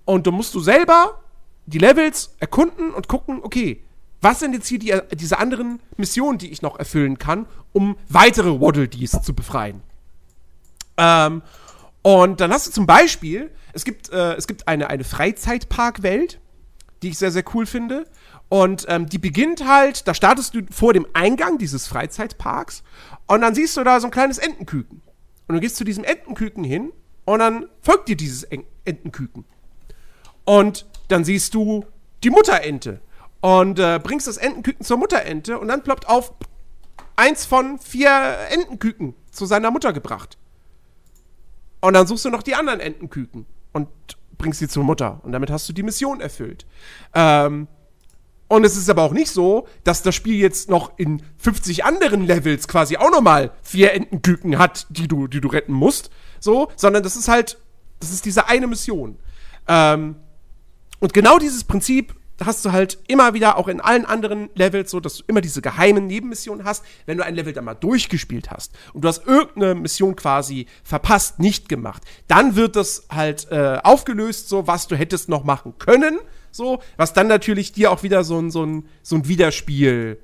Und 0.06 0.26
du 0.26 0.32
musst 0.32 0.54
du 0.56 0.60
selber 0.60 1.20
die 1.66 1.80
Levels 1.80 2.36
erkunden 2.40 2.92
und 2.94 3.08
gucken, 3.08 3.40
okay, 3.44 3.84
was 4.22 4.40
sind 4.40 4.54
jetzt 4.54 4.68
hier 4.68 4.80
die, 4.80 4.94
diese 5.16 5.38
anderen 5.38 5.80
Missionen, 5.98 6.38
die 6.40 6.50
ich 6.52 6.62
noch 6.62 6.80
erfüllen 6.80 7.18
kann, 7.20 7.46
um 7.74 7.98
weitere 8.10 8.60
Waddle 8.60 8.88
Dees 8.88 9.12
zu 9.22 9.34
befreien. 9.34 9.82
Ähm, 10.98 11.44
und 12.08 12.40
dann 12.40 12.54
hast 12.54 12.66
du 12.68 12.72
zum 12.72 12.86
Beispiel, 12.86 13.52
es 13.74 13.84
gibt, 13.84 14.14
äh, 14.14 14.36
es 14.36 14.48
gibt 14.48 14.70
eine, 14.70 14.90
eine 14.90 15.04
Freizeitparkwelt, 15.04 16.40
die 17.02 17.10
ich 17.10 17.18
sehr, 17.18 17.32
sehr 17.32 17.44
cool 17.54 17.66
finde. 17.66 18.06
Und 18.48 18.86
ähm, 18.88 19.08
die 19.08 19.18
beginnt 19.18 19.68
halt, 19.68 20.08
da 20.08 20.14
startest 20.14 20.54
du 20.54 20.62
vor 20.72 20.94
dem 20.94 21.06
Eingang 21.12 21.58
dieses 21.58 21.86
Freizeitparks 21.86 22.82
und 23.28 23.42
dann 23.42 23.54
siehst 23.54 23.76
du 23.76 23.84
da 23.84 24.00
so 24.00 24.08
ein 24.08 24.12
kleines 24.12 24.38
Entenküken. 24.38 25.02
Und 25.50 25.56
du 25.56 25.60
gehst 25.60 25.76
zu 25.76 25.84
diesem 25.84 26.06
Entenküken 26.06 26.64
hin 26.64 26.94
und 27.26 27.40
dann 27.40 27.66
folgt 27.82 28.08
dir 28.08 28.16
dieses 28.16 28.44
En 28.44 28.64
Entenküken. 28.86 29.44
Und 30.46 30.86
dann 31.10 31.26
siehst 31.26 31.54
du 31.56 31.84
die 32.24 32.30
Mutterente 32.30 33.02
und 33.42 33.80
äh, 33.80 34.00
bringst 34.02 34.28
das 34.28 34.38
Entenküken 34.38 34.86
zur 34.86 34.96
Mutterente 34.96 35.60
und 35.60 35.68
dann 35.68 35.84
ploppt 35.84 36.08
auf 36.08 36.32
eins 37.18 37.44
von 37.44 37.80
vier 37.80 38.38
Entenküken 38.50 39.14
zu 39.30 39.46
seiner 39.46 39.72
Mutter 39.72 39.92
gebracht. 39.92 40.38
Und 41.82 41.94
dann 41.94 42.08
suchst 42.08 42.26
du 42.26 42.30
noch 42.30 42.44
die 42.44 42.56
anderen 42.56 42.80
Entenküken 42.80 43.46
und 43.74 43.88
bringst 44.38 44.60
sie 44.60 44.68
zur 44.68 44.84
Mutter. 44.84 45.20
Und 45.24 45.32
damit 45.32 45.50
hast 45.52 45.68
du 45.70 45.74
die 45.74 45.84
Mission 45.84 46.22
erfüllt. 46.22 46.66
Ähm, 47.14 47.68
und 48.48 48.64
es 48.64 48.78
ist 48.78 48.90
aber 48.90 49.04
auch 49.04 49.12
nicht 49.12 49.30
so, 49.30 49.68
dass 49.84 50.04
das 50.04 50.16
Spiel 50.16 50.36
jetzt 50.36 50.70
noch 50.70 50.98
in 50.98 51.22
50 51.38 51.84
anderen 51.84 52.26
Levels 52.26 52.68
quasi 52.68 52.96
auch 52.98 53.12
nochmal 53.12 53.52
vier 53.62 53.94
Entenküken 53.94 54.58
hat, 54.58 54.88
die 54.90 55.08
du, 55.08 55.28
die 55.28 55.42
du 55.42 55.50
retten 55.50 55.74
musst. 55.74 56.10
So, 56.40 56.70
sondern 56.76 57.04
das 57.04 57.16
ist 57.16 57.28
halt, 57.28 57.58
das 58.00 58.12
ist 58.12 58.26
diese 58.26 58.48
eine 58.48 58.68
Mission. 58.68 59.18
Ähm, 59.68 60.16
und 61.00 61.14
genau 61.14 61.40
dieses 61.40 61.64
Prinzip 61.66 62.16
hast 62.46 62.64
du 62.66 62.72
halt 62.72 63.00
immer 63.08 63.34
wieder 63.34 63.58
auch 63.58 63.68
in 63.68 63.82
allen 63.82 64.06
anderen 64.06 64.50
Levels 64.56 64.92
so, 64.92 65.00
dass 65.00 65.18
du 65.18 65.24
immer 65.28 65.42
diese 65.42 65.62
geheimen 65.62 66.08
Nebenmissionen 66.08 66.66
hast, 66.66 66.84
wenn 67.06 67.18
du 67.18 67.26
ein 67.26 67.36
Level 67.36 67.54
dann 67.54 67.66
mal 67.66 67.74
durchgespielt 67.74 68.52
hast 68.52 68.74
und 68.94 69.04
du 69.04 69.08
hast 69.08 69.26
irgendeine 69.26 69.76
Mission 69.76 70.16
quasi 70.16 70.68
verpasst, 70.84 71.40
nicht 71.40 71.70
gemacht, 71.70 72.04
dann 72.28 72.56
wird 72.56 72.76
das 72.76 73.08
halt 73.10 73.48
äh, 73.52 73.80
aufgelöst, 73.84 74.50
so 74.50 74.68
was 74.68 74.88
du 74.88 74.96
hättest 74.96 75.30
noch 75.30 75.44
machen 75.44 75.74
können, 75.80 76.20
so, 76.52 76.82
was 76.96 77.14
dann 77.14 77.28
natürlich 77.28 77.72
dir 77.72 77.92
auch 77.92 78.04
wieder 78.04 78.24
so 78.24 78.40
ein, 78.40 78.52
so 78.52 78.66
ein, 78.66 78.88
so 79.02 79.16
ein 79.16 79.28
Wiederspiel 79.28 80.20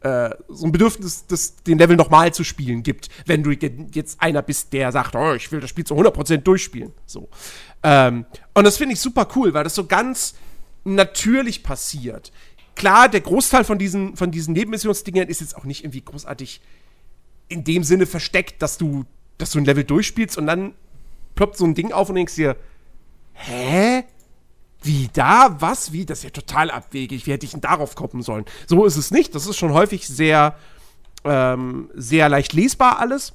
äh, 0.00 0.30
so 0.48 0.66
ein 0.66 0.72
Bedürfnis, 0.72 1.26
das, 1.26 1.56
den 1.56 1.78
Level 1.78 1.96
nochmal 1.96 2.32
zu 2.32 2.44
spielen 2.44 2.82
gibt, 2.82 3.08
wenn 3.24 3.42
du 3.42 3.50
jetzt 3.50 4.20
einer 4.20 4.42
bist, 4.42 4.72
der 4.72 4.92
sagt, 4.92 5.16
oh, 5.16 5.34
ich 5.34 5.50
will 5.50 5.60
das 5.60 5.70
Spiel 5.70 5.84
zu 5.84 5.94
100% 5.94 6.38
durchspielen. 6.38 6.92
So. 7.06 7.28
Ähm, 7.82 8.26
und 8.54 8.64
das 8.64 8.76
finde 8.76 8.92
ich 8.92 9.00
super 9.00 9.26
cool, 9.34 9.54
weil 9.54 9.64
das 9.64 9.74
so 9.74 9.86
ganz 9.86 10.34
natürlich 10.94 11.62
passiert. 11.62 12.32
Klar, 12.74 13.08
der 13.08 13.20
Großteil 13.20 13.64
von 13.64 13.78
diesen, 13.78 14.16
von 14.16 14.30
diesen 14.30 14.52
Nebenmissionsdingern 14.54 15.28
ist 15.28 15.40
jetzt 15.40 15.56
auch 15.56 15.64
nicht 15.64 15.82
irgendwie 15.82 16.02
großartig 16.02 16.60
in 17.48 17.64
dem 17.64 17.84
Sinne 17.84 18.06
versteckt, 18.06 18.60
dass 18.62 18.76
du, 18.78 19.04
dass 19.38 19.50
du 19.50 19.58
ein 19.58 19.64
Level 19.64 19.84
durchspielst 19.84 20.36
und 20.36 20.46
dann 20.46 20.74
ploppt 21.34 21.56
so 21.56 21.64
ein 21.64 21.74
Ding 21.74 21.92
auf 21.92 22.08
und 22.08 22.16
denkst 22.16 22.34
dir, 22.34 22.56
hä? 23.32 24.04
Wie 24.82 25.08
da? 25.12 25.56
Was? 25.60 25.92
Wie? 25.92 26.04
Das 26.04 26.18
ist 26.18 26.24
ja 26.24 26.30
total 26.30 26.70
abwegig. 26.70 27.26
Wie 27.26 27.32
hätte 27.32 27.46
ich 27.46 27.52
denn 27.52 27.60
darauf 27.60 27.94
kommen 27.94 28.22
sollen? 28.22 28.44
So 28.66 28.84
ist 28.84 28.96
es 28.96 29.10
nicht. 29.10 29.34
Das 29.34 29.46
ist 29.46 29.56
schon 29.56 29.72
häufig 29.72 30.06
sehr, 30.06 30.56
ähm, 31.24 31.90
sehr 31.94 32.28
leicht 32.28 32.52
lesbar 32.52 32.98
alles. 32.98 33.32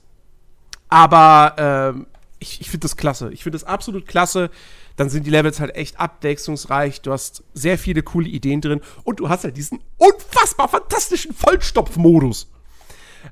Aber 0.88 1.56
ähm, 1.58 2.08
ich, 2.40 2.62
ich 2.62 2.70
finde 2.70 2.86
das 2.86 2.96
klasse. 2.96 3.32
Ich 3.34 3.44
finde 3.44 3.58
das 3.58 3.64
absolut 3.64 4.08
klasse. 4.08 4.50
Dann 5.02 5.10
sind 5.10 5.26
die 5.26 5.32
Levels 5.32 5.60
halt 5.60 5.76
echt 5.76 6.00
abwechslungsreich. 6.00 7.02
Du 7.02 7.12
hast 7.12 7.44
sehr 7.56 7.80
viele 7.80 8.04
coole 8.04 8.30
Ideen 8.30 8.62
drin. 8.62 8.82
Und 9.04 9.20
du 9.20 9.30
hast 9.30 9.44
halt 9.44 9.58
diesen 9.58 9.80
unfassbar 9.98 10.68
fantastischen 10.68 11.34
Vollstopf-Modus. 11.34 12.52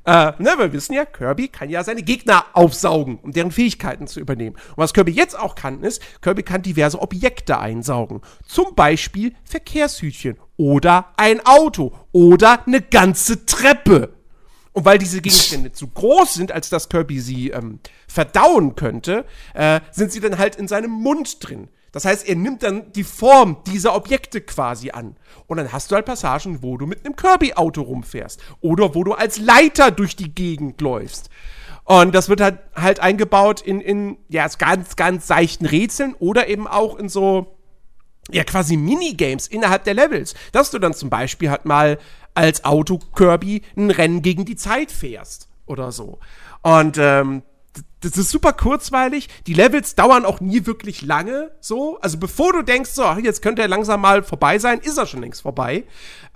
Äh, 0.03 0.31
ne, 0.39 0.55
wir 0.57 0.73
wissen 0.73 0.93
ja, 0.93 1.05
Kirby 1.05 1.47
kann 1.47 1.69
ja 1.69 1.83
seine 1.83 2.01
Gegner 2.01 2.43
aufsaugen, 2.53 3.19
um 3.19 3.33
deren 3.33 3.51
Fähigkeiten 3.51 4.07
zu 4.07 4.19
übernehmen. 4.19 4.55
Und 4.55 4.77
was 4.77 4.95
Kirby 4.95 5.11
jetzt 5.11 5.37
auch 5.37 5.53
kann, 5.53 5.83
ist, 5.83 6.01
Kirby 6.23 6.41
kann 6.41 6.63
diverse 6.63 6.99
Objekte 6.99 7.59
einsaugen. 7.59 8.21
Zum 8.47 8.73
Beispiel 8.73 9.35
Verkehrshütchen 9.43 10.37
oder 10.57 11.13
ein 11.17 11.39
Auto 11.45 11.93
oder 12.11 12.65
eine 12.65 12.81
ganze 12.81 13.45
Treppe. 13.45 14.15
Und 14.73 14.85
weil 14.85 14.97
diese 14.97 15.21
Gegenstände 15.21 15.71
zu 15.71 15.87
groß 15.87 16.33
sind, 16.33 16.51
als 16.51 16.69
dass 16.69 16.89
Kirby 16.89 17.19
sie 17.19 17.49
ähm, 17.49 17.79
verdauen 18.07 18.75
könnte, 18.75 19.25
äh, 19.53 19.79
sind 19.91 20.11
sie 20.11 20.19
dann 20.19 20.37
halt 20.37 20.55
in 20.55 20.67
seinem 20.67 20.91
Mund 20.91 21.37
drin. 21.41 21.69
Das 21.91 22.05
heißt, 22.05 22.27
er 22.27 22.35
nimmt 22.35 22.63
dann 22.63 22.91
die 22.93 23.03
Form 23.03 23.57
dieser 23.65 23.95
Objekte 23.95 24.41
quasi 24.41 24.91
an. 24.91 25.15
Und 25.47 25.57
dann 25.57 25.71
hast 25.71 25.89
du 25.89 25.95
halt 25.95 26.05
Passagen, 26.05 26.61
wo 26.61 26.77
du 26.77 26.85
mit 26.85 27.03
einem 27.03 27.15
Kirby-Auto 27.15 27.81
rumfährst. 27.81 28.39
Oder 28.61 28.93
wo 28.93 29.03
du 29.03 29.13
als 29.13 29.39
Leiter 29.39 29.89
durch 29.91 30.15
die 30.15 30.33
Gegend 30.33 30.81
läufst. 30.81 31.29
Und 31.85 32.13
das 32.13 32.29
wird 32.29 32.41
halt, 32.41 32.59
halt 32.75 32.99
eingebaut 32.99 33.61
in, 33.61 33.81
in 33.81 34.17
ja, 34.27 34.47
ganz, 34.47 34.95
ganz 34.95 35.25
seichten 35.25 35.65
Rätseln 35.65 36.13
oder 36.19 36.47
eben 36.47 36.67
auch 36.67 36.97
in 36.97 37.09
so, 37.09 37.57
ja, 38.29 38.43
quasi 38.43 38.77
Minigames 38.77 39.47
innerhalb 39.47 39.85
der 39.85 39.95
Levels. 39.95 40.35
Dass 40.51 40.69
du 40.69 40.77
dann 40.77 40.93
zum 40.93 41.09
Beispiel 41.09 41.49
halt 41.49 41.65
mal 41.65 41.97
als 42.39 42.63
Auto 42.63 42.99
Kirby 42.99 43.63
ein 43.75 43.91
Rennen 43.91 44.21
gegen 44.21 44.45
die 44.45 44.55
Zeit 44.55 44.91
fährst. 44.91 45.49
Oder 45.65 45.91
so. 45.91 46.19
Und 46.61 46.97
ähm, 46.97 47.43
das 47.99 48.15
ist 48.15 48.29
super 48.29 48.53
kurzweilig. 48.53 49.27
Die 49.45 49.53
Levels 49.53 49.95
dauern 49.95 50.25
auch 50.25 50.39
nie 50.39 50.65
wirklich 50.65 51.01
lange, 51.01 51.51
so. 51.59 51.99
Also 51.99 52.17
bevor 52.17 52.53
du 52.53 52.61
denkst, 52.61 52.91
so, 52.91 53.03
jetzt 53.21 53.41
könnte 53.41 53.61
er 53.61 53.67
langsam 53.67 53.99
mal 54.01 54.23
vorbei 54.23 54.57
sein, 54.57 54.79
ist 54.79 54.97
er 54.97 55.05
schon 55.05 55.19
längst 55.19 55.41
vorbei. 55.41 55.83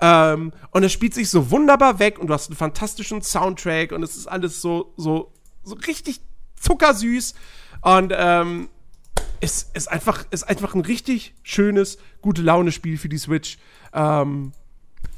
Ähm, 0.02 0.52
und 0.72 0.84
es 0.84 0.92
spielt 0.92 1.14
sich 1.14 1.30
so 1.30 1.52
wunderbar 1.52 2.00
weg 2.00 2.20
und 2.20 2.28
du 2.28 2.34
hast 2.34 2.50
einen 2.50 2.58
fantastischen 2.58 3.22
Soundtrack 3.22 3.94
und 3.94 4.04
es 4.04 4.18
ist 4.18 4.28
alles 4.28 4.62
so, 4.62 4.94
so, 4.98 5.32
so 5.64 5.76
richtig 5.88 6.20
zuckersüß. 6.60 7.34
Und 7.82 8.14
ähm, 8.16 8.68
es 9.40 9.70
ist 9.74 9.90
einfach, 9.90 10.26
ist 10.32 10.44
einfach 10.44 10.76
ein 10.76 10.82
richtig 10.82 11.34
schönes, 11.44 11.98
gute 12.22 12.42
Laune-Spiel 12.42 12.98
für 12.98 13.10
die 13.10 13.18
Switch. 13.18 13.58
Ähm, 13.94 14.52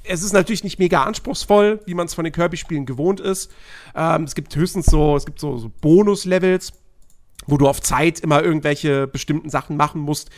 es 0.07 0.23
ist 0.23 0.33
natürlich 0.33 0.63
nicht 0.63 0.79
mega 0.79 1.03
anspruchsvoll, 1.03 1.81
wie 1.85 1.93
man 1.93 2.05
es 2.07 2.13
von 2.13 2.23
den 2.23 2.33
Kirby-Spielen 2.33 2.85
gewohnt 2.85 3.19
ist. 3.19 3.51
Ähm, 3.95 4.23
es 4.23 4.35
gibt 4.35 4.55
höchstens 4.55 4.85
so, 4.85 5.15
es 5.15 5.25
gibt 5.25 5.39
so, 5.39 5.57
so 5.57 5.71
Bonus-Levels, 5.81 6.73
wo 7.47 7.57
du 7.57 7.67
auf 7.67 7.81
Zeit 7.81 8.19
immer 8.19 8.43
irgendwelche 8.43 9.07
bestimmten 9.07 9.49
Sachen 9.49 9.77
machen 9.77 10.01
musst. 10.01 10.29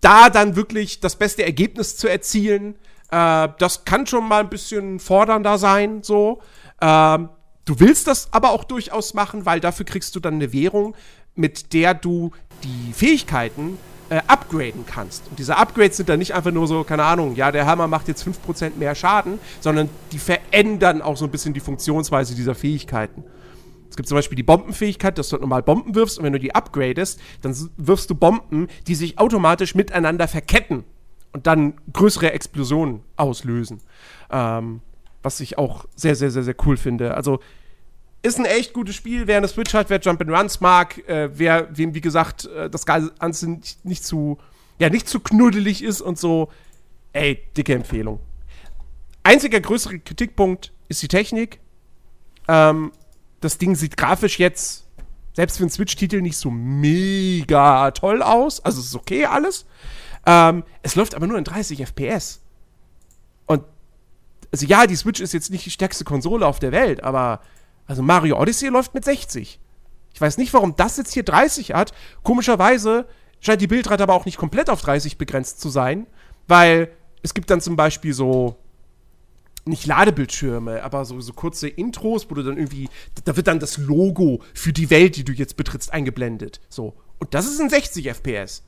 Da 0.00 0.30
dann 0.30 0.56
wirklich 0.56 1.00
das 1.00 1.16
beste 1.16 1.44
Ergebnis 1.44 1.96
zu 1.96 2.08
erzielen, 2.08 2.74
äh, 3.10 3.48
das 3.58 3.84
kann 3.84 4.06
schon 4.06 4.26
mal 4.28 4.40
ein 4.40 4.50
bisschen 4.50 4.98
fordernder 4.98 5.58
sein, 5.58 6.02
so. 6.02 6.40
Ähm, 6.80 7.28
du 7.64 7.80
willst 7.80 8.06
das 8.06 8.32
aber 8.32 8.50
auch 8.50 8.64
durchaus 8.64 9.14
machen, 9.14 9.46
weil 9.46 9.60
dafür 9.60 9.86
kriegst 9.86 10.14
du 10.14 10.20
dann 10.20 10.34
eine 10.34 10.52
Währung, 10.52 10.94
mit 11.34 11.72
der 11.72 11.94
du 11.94 12.30
die 12.64 12.92
Fähigkeiten 12.92 13.78
äh, 14.08 14.20
upgraden 14.26 14.84
kannst. 14.86 15.28
Und 15.28 15.38
diese 15.38 15.56
Upgrades 15.56 15.96
sind 15.96 16.08
dann 16.08 16.18
nicht 16.18 16.34
einfach 16.34 16.52
nur 16.52 16.66
so, 16.66 16.84
keine 16.84 17.04
Ahnung, 17.04 17.34
ja, 17.34 17.52
der 17.52 17.66
Hammer 17.66 17.88
macht 17.88 18.08
jetzt 18.08 18.26
5% 18.26 18.76
mehr 18.76 18.94
Schaden, 18.94 19.38
sondern 19.60 19.88
die 20.12 20.18
verändern 20.18 21.02
auch 21.02 21.16
so 21.16 21.24
ein 21.24 21.30
bisschen 21.30 21.54
die 21.54 21.60
Funktionsweise 21.60 22.34
dieser 22.34 22.54
Fähigkeiten. 22.54 23.24
Es 23.88 23.96
gibt 23.96 24.08
zum 24.08 24.16
Beispiel 24.16 24.36
die 24.36 24.42
Bombenfähigkeit, 24.42 25.16
dass 25.16 25.30
du 25.30 25.36
normal 25.36 25.62
Bomben 25.62 25.94
wirfst 25.94 26.18
und 26.18 26.24
wenn 26.24 26.32
du 26.32 26.38
die 26.38 26.54
upgradest, 26.54 27.20
dann 27.40 27.56
wirfst 27.76 28.10
du 28.10 28.14
Bomben, 28.14 28.68
die 28.86 28.94
sich 28.94 29.18
automatisch 29.18 29.74
miteinander 29.74 30.28
verketten 30.28 30.84
und 31.32 31.46
dann 31.46 31.74
größere 31.92 32.32
Explosionen 32.32 33.00
auslösen. 33.16 33.80
Ähm, 34.30 34.80
was 35.22 35.40
ich 35.40 35.58
auch 35.58 35.86
sehr, 35.96 36.14
sehr, 36.14 36.30
sehr, 36.30 36.44
sehr 36.44 36.54
cool 36.64 36.76
finde. 36.76 37.14
Also 37.14 37.40
ist 38.22 38.38
ein 38.38 38.44
echt 38.44 38.72
gutes 38.72 38.94
Spiel. 38.94 39.26
Wer 39.26 39.38
eine 39.38 39.48
Switch 39.48 39.74
hat, 39.74 39.90
wer 39.90 40.00
Jump 40.00 40.20
Runs 40.28 40.60
mag, 40.60 40.98
äh, 41.08 41.30
wer 41.32 41.68
wem 41.76 41.94
wie 41.94 42.00
gesagt 42.00 42.46
äh, 42.46 42.68
das 42.68 42.86
Ganze 42.86 43.50
nicht, 43.50 43.84
nicht 43.84 44.04
zu 44.04 44.38
ja 44.78 44.90
nicht 44.90 45.08
zu 45.08 45.20
knuddelig 45.20 45.82
ist 45.82 46.00
und 46.00 46.18
so, 46.18 46.50
ey, 47.12 47.42
dicke 47.56 47.74
Empfehlung. 47.74 48.20
Einziger 49.22 49.60
größere 49.60 49.98
Kritikpunkt 49.98 50.72
ist 50.88 51.02
die 51.02 51.08
Technik. 51.08 51.60
Ähm, 52.48 52.92
das 53.40 53.58
Ding 53.58 53.74
sieht 53.74 53.96
grafisch 53.96 54.38
jetzt 54.38 54.86
selbst 55.32 55.58
für 55.58 55.64
einen 55.64 55.70
Switch-Titel 55.70 56.22
nicht 56.22 56.38
so 56.38 56.50
mega 56.50 57.90
toll 57.90 58.22
aus. 58.22 58.64
Also 58.64 58.80
es 58.80 58.86
ist 58.86 58.94
okay 58.94 59.26
alles. 59.26 59.66
Ähm, 60.24 60.64
es 60.82 60.94
läuft 60.94 61.14
aber 61.14 61.26
nur 61.26 61.36
in 61.36 61.44
30 61.44 61.82
FPS. 61.82 62.40
Und 63.46 63.62
also 64.50 64.64
ja, 64.66 64.86
die 64.86 64.96
Switch 64.96 65.20
ist 65.20 65.34
jetzt 65.34 65.50
nicht 65.50 65.66
die 65.66 65.70
stärkste 65.70 66.04
Konsole 66.04 66.46
auf 66.46 66.58
der 66.58 66.72
Welt, 66.72 67.02
aber 67.02 67.40
also 67.86 68.02
Mario 68.02 68.40
Odyssey 68.40 68.68
läuft 68.68 68.94
mit 68.94 69.04
60. 69.04 69.60
Ich 70.12 70.20
weiß 70.20 70.38
nicht, 70.38 70.52
warum 70.54 70.74
das 70.76 70.96
jetzt 70.96 71.12
hier 71.12 71.24
30 71.24 71.74
hat. 71.74 71.92
Komischerweise 72.22 73.06
scheint 73.40 73.60
die 73.60 73.66
Bildrate 73.66 74.02
aber 74.02 74.14
auch 74.14 74.24
nicht 74.24 74.38
komplett 74.38 74.70
auf 74.70 74.80
30 74.80 75.18
begrenzt 75.18 75.60
zu 75.60 75.68
sein, 75.68 76.06
weil 76.48 76.90
es 77.22 77.34
gibt 77.34 77.50
dann 77.50 77.60
zum 77.60 77.76
Beispiel 77.76 78.14
so 78.14 78.56
nicht 79.66 79.86
Ladebildschirme, 79.86 80.82
aber 80.82 81.04
so, 81.04 81.20
so 81.20 81.32
kurze 81.32 81.68
Intros, 81.68 82.30
wo 82.30 82.34
du 82.34 82.42
dann 82.42 82.56
irgendwie, 82.56 82.88
da 83.24 83.36
wird 83.36 83.48
dann 83.48 83.58
das 83.58 83.78
Logo 83.78 84.40
für 84.54 84.72
die 84.72 84.90
Welt, 84.90 85.16
die 85.16 85.24
du 85.24 85.32
jetzt 85.32 85.56
betrittst, 85.56 85.92
eingeblendet. 85.92 86.60
So. 86.68 86.94
Und 87.18 87.34
das 87.34 87.46
ist 87.46 87.60
in 87.60 87.68
60 87.68 88.08
FPS. 88.08 88.62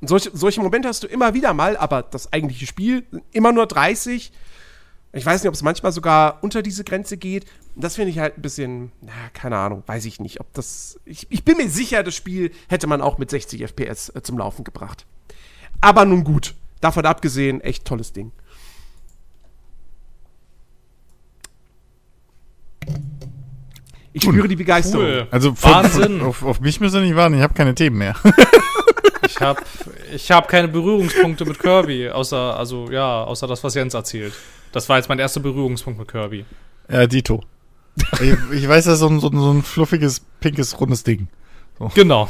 Und 0.00 0.08
solche, 0.08 0.30
solche 0.32 0.60
Momente 0.60 0.88
hast 0.88 1.02
du 1.02 1.06
immer 1.06 1.34
wieder 1.34 1.52
mal, 1.52 1.76
aber 1.76 2.02
das 2.02 2.32
eigentliche 2.32 2.66
Spiel 2.66 3.06
immer 3.32 3.52
nur 3.52 3.66
30. 3.66 4.32
Ich 5.14 5.24
weiß 5.24 5.42
nicht, 5.42 5.48
ob 5.48 5.54
es 5.54 5.62
manchmal 5.62 5.92
sogar 5.92 6.38
unter 6.42 6.60
diese 6.60 6.82
Grenze 6.82 7.16
geht. 7.16 7.46
Das 7.76 7.94
finde 7.94 8.10
ich 8.10 8.18
halt 8.18 8.36
ein 8.36 8.42
bisschen, 8.42 8.90
na, 9.00 9.12
keine 9.32 9.56
Ahnung, 9.56 9.84
weiß 9.86 10.04
ich 10.06 10.18
nicht. 10.18 10.40
Ob 10.40 10.52
das. 10.54 10.98
Ich, 11.04 11.28
ich, 11.30 11.44
bin 11.44 11.56
mir 11.56 11.68
sicher, 11.68 12.02
das 12.02 12.16
Spiel 12.16 12.50
hätte 12.68 12.88
man 12.88 13.00
auch 13.00 13.16
mit 13.18 13.30
60 13.30 13.62
FPS 13.62 14.08
äh, 14.14 14.22
zum 14.22 14.38
Laufen 14.38 14.64
gebracht. 14.64 15.06
Aber 15.80 16.04
nun 16.04 16.24
gut. 16.24 16.54
Davon 16.80 17.06
abgesehen, 17.06 17.60
echt 17.60 17.84
tolles 17.84 18.12
Ding. 18.12 18.32
Ich 24.12 24.24
spüre 24.24 24.48
die 24.48 24.56
Begeisterung. 24.56 25.06
Cool. 25.06 25.28
Also 25.30 25.54
von, 25.54 25.70
Wahnsinn. 25.70 26.20
Auf, 26.22 26.42
auf 26.42 26.60
mich 26.60 26.80
müssen 26.80 26.94
wir 26.94 27.02
nicht 27.02 27.16
warten, 27.16 27.34
ich 27.34 27.42
habe 27.42 27.54
keine 27.54 27.74
Themen 27.74 27.98
mehr. 27.98 28.16
Ich 29.26 29.40
habe 29.40 29.62
ich 30.14 30.30
hab 30.30 30.48
keine 30.48 30.68
Berührungspunkte 30.68 31.44
mit 31.46 31.58
Kirby, 31.58 32.10
außer, 32.10 32.56
also, 32.56 32.90
ja, 32.90 33.24
außer 33.24 33.46
das, 33.46 33.64
was 33.64 33.74
Jens 33.74 33.94
erzählt. 33.94 34.34
Das 34.74 34.88
war 34.88 34.96
jetzt 34.96 35.08
mein 35.08 35.20
erster 35.20 35.38
Berührungspunkt 35.38 36.00
mit 36.00 36.08
Kirby. 36.08 36.44
ja, 36.90 37.06
Dito. 37.06 37.44
ich, 38.20 38.34
ich 38.50 38.68
weiß, 38.68 38.86
das 38.86 38.94
ist 38.94 39.00
so 39.00 39.08
ein, 39.08 39.20
so, 39.20 39.28
ein, 39.28 39.38
so 39.38 39.52
ein 39.52 39.62
fluffiges, 39.62 40.26
pinkes, 40.40 40.80
rundes 40.80 41.04
Ding. 41.04 41.28
Genau. 41.94 42.28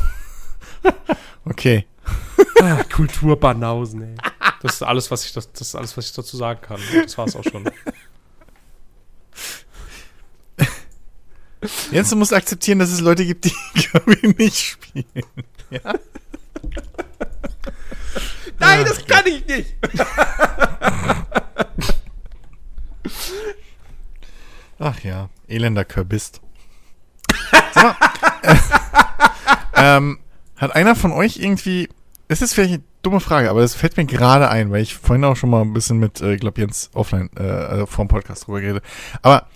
Okay. 1.46 1.86
Ah, 2.60 2.82
Kulturbanausen, 2.84 4.02
ey. 4.02 4.14
Das 4.60 4.74
ist 4.74 4.82
alles, 4.82 5.10
was 5.10 5.24
ich, 5.24 5.32
das, 5.32 5.50
das 5.52 5.68
ist 5.68 5.74
alles, 5.74 5.96
was 5.96 6.04
ich 6.04 6.12
dazu 6.12 6.36
sagen 6.36 6.60
kann. 6.60 6.78
Das 7.02 7.16
war's 7.16 7.34
auch 7.34 7.44
schon. 7.44 7.64
Jens, 11.90 12.10
du 12.10 12.16
musst 12.16 12.34
akzeptieren, 12.34 12.78
dass 12.78 12.90
es 12.90 13.00
Leute 13.00 13.24
gibt, 13.24 13.46
die 13.46 13.54
Kirby 13.74 14.34
nicht 14.36 14.58
spielen. 14.58 15.06
Ja? 15.70 15.94
Nein, 18.58 18.84
das 18.84 19.02
kann 19.06 19.26
ich 19.26 19.46
nicht. 19.46 19.76
Ach 24.78 25.01
ja, 25.01 25.28
elender 25.48 25.85
Kürbist. 25.85 26.40
Sag 27.72 27.85
mal, 27.85 27.97
äh, 28.43 28.56
ähm, 29.97 30.18
hat 30.56 30.74
einer 30.74 30.97
von 30.97 31.12
euch 31.12 31.36
irgendwie, 31.39 31.89
es 32.28 32.43
ist 32.43 32.55
vielleicht 32.55 32.74
eine 32.74 32.82
dumme 33.02 33.20
Frage, 33.20 33.51
aber 33.51 33.60
das 33.60 33.74
fällt 33.74 33.97
mir 33.97 34.06
gerade 34.06 34.48
ein, 34.48 34.70
weil 34.70 34.82
ich 34.82 34.94
vorhin 34.94 35.24
auch 35.24 35.36
schon 35.36 35.51
mal 35.51 35.62
ein 35.62 35.72
bisschen 35.72 35.98
mit, 35.98 36.20
äh, 36.20 36.36
glaub 36.36 36.59
Jens 36.59 36.90
offline, 36.94 37.31
äh, 37.36 37.43
also 37.43 37.86
vor 37.86 38.05
dem 38.05 38.09
Podcast 38.09 38.47
drüber 38.47 38.60
geredet. 38.60 38.85
Aber 39.22 39.47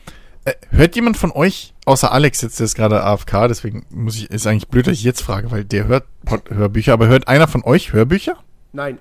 äh, 0.44 0.54
hört 0.70 0.96
jemand 0.96 1.16
von 1.16 1.32
euch, 1.32 1.74
außer 1.84 2.12
Alex 2.12 2.42
jetzt, 2.42 2.58
der 2.58 2.64
ist 2.64 2.74
gerade 2.74 3.02
AFK, 3.02 3.48
deswegen 3.48 3.86
muss 3.90 4.16
ich, 4.16 4.30
ist 4.30 4.46
eigentlich 4.46 4.68
blöd, 4.68 4.86
dass 4.86 4.94
ich 4.94 5.04
jetzt 5.04 5.22
frage, 5.22 5.50
weil 5.50 5.64
der 5.64 5.86
hört 5.86 6.04
Pod 6.24 6.50
Hörbücher, 6.50 6.92
aber 6.92 7.08
hört 7.08 7.28
einer 7.28 7.48
von 7.48 7.64
euch 7.64 7.92
Hörbücher? 7.92 8.36
Nein. 8.72 8.98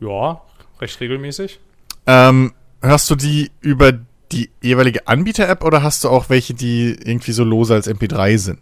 Ja, 0.00 0.42
recht 0.80 1.00
regelmäßig. 1.00 1.60
Ähm, 2.06 2.52
hörst 2.82 3.10
du 3.10 3.14
die 3.14 3.50
über 3.60 3.92
die 4.32 4.50
jeweilige 4.60 5.06
Anbieter-App 5.06 5.62
oder 5.64 5.82
hast 5.82 6.04
du 6.04 6.08
auch 6.08 6.28
welche, 6.28 6.54
die 6.54 6.90
irgendwie 6.90 7.32
so 7.32 7.44
lose 7.44 7.74
als 7.74 7.88
MP3 7.88 8.38
sind? 8.38 8.58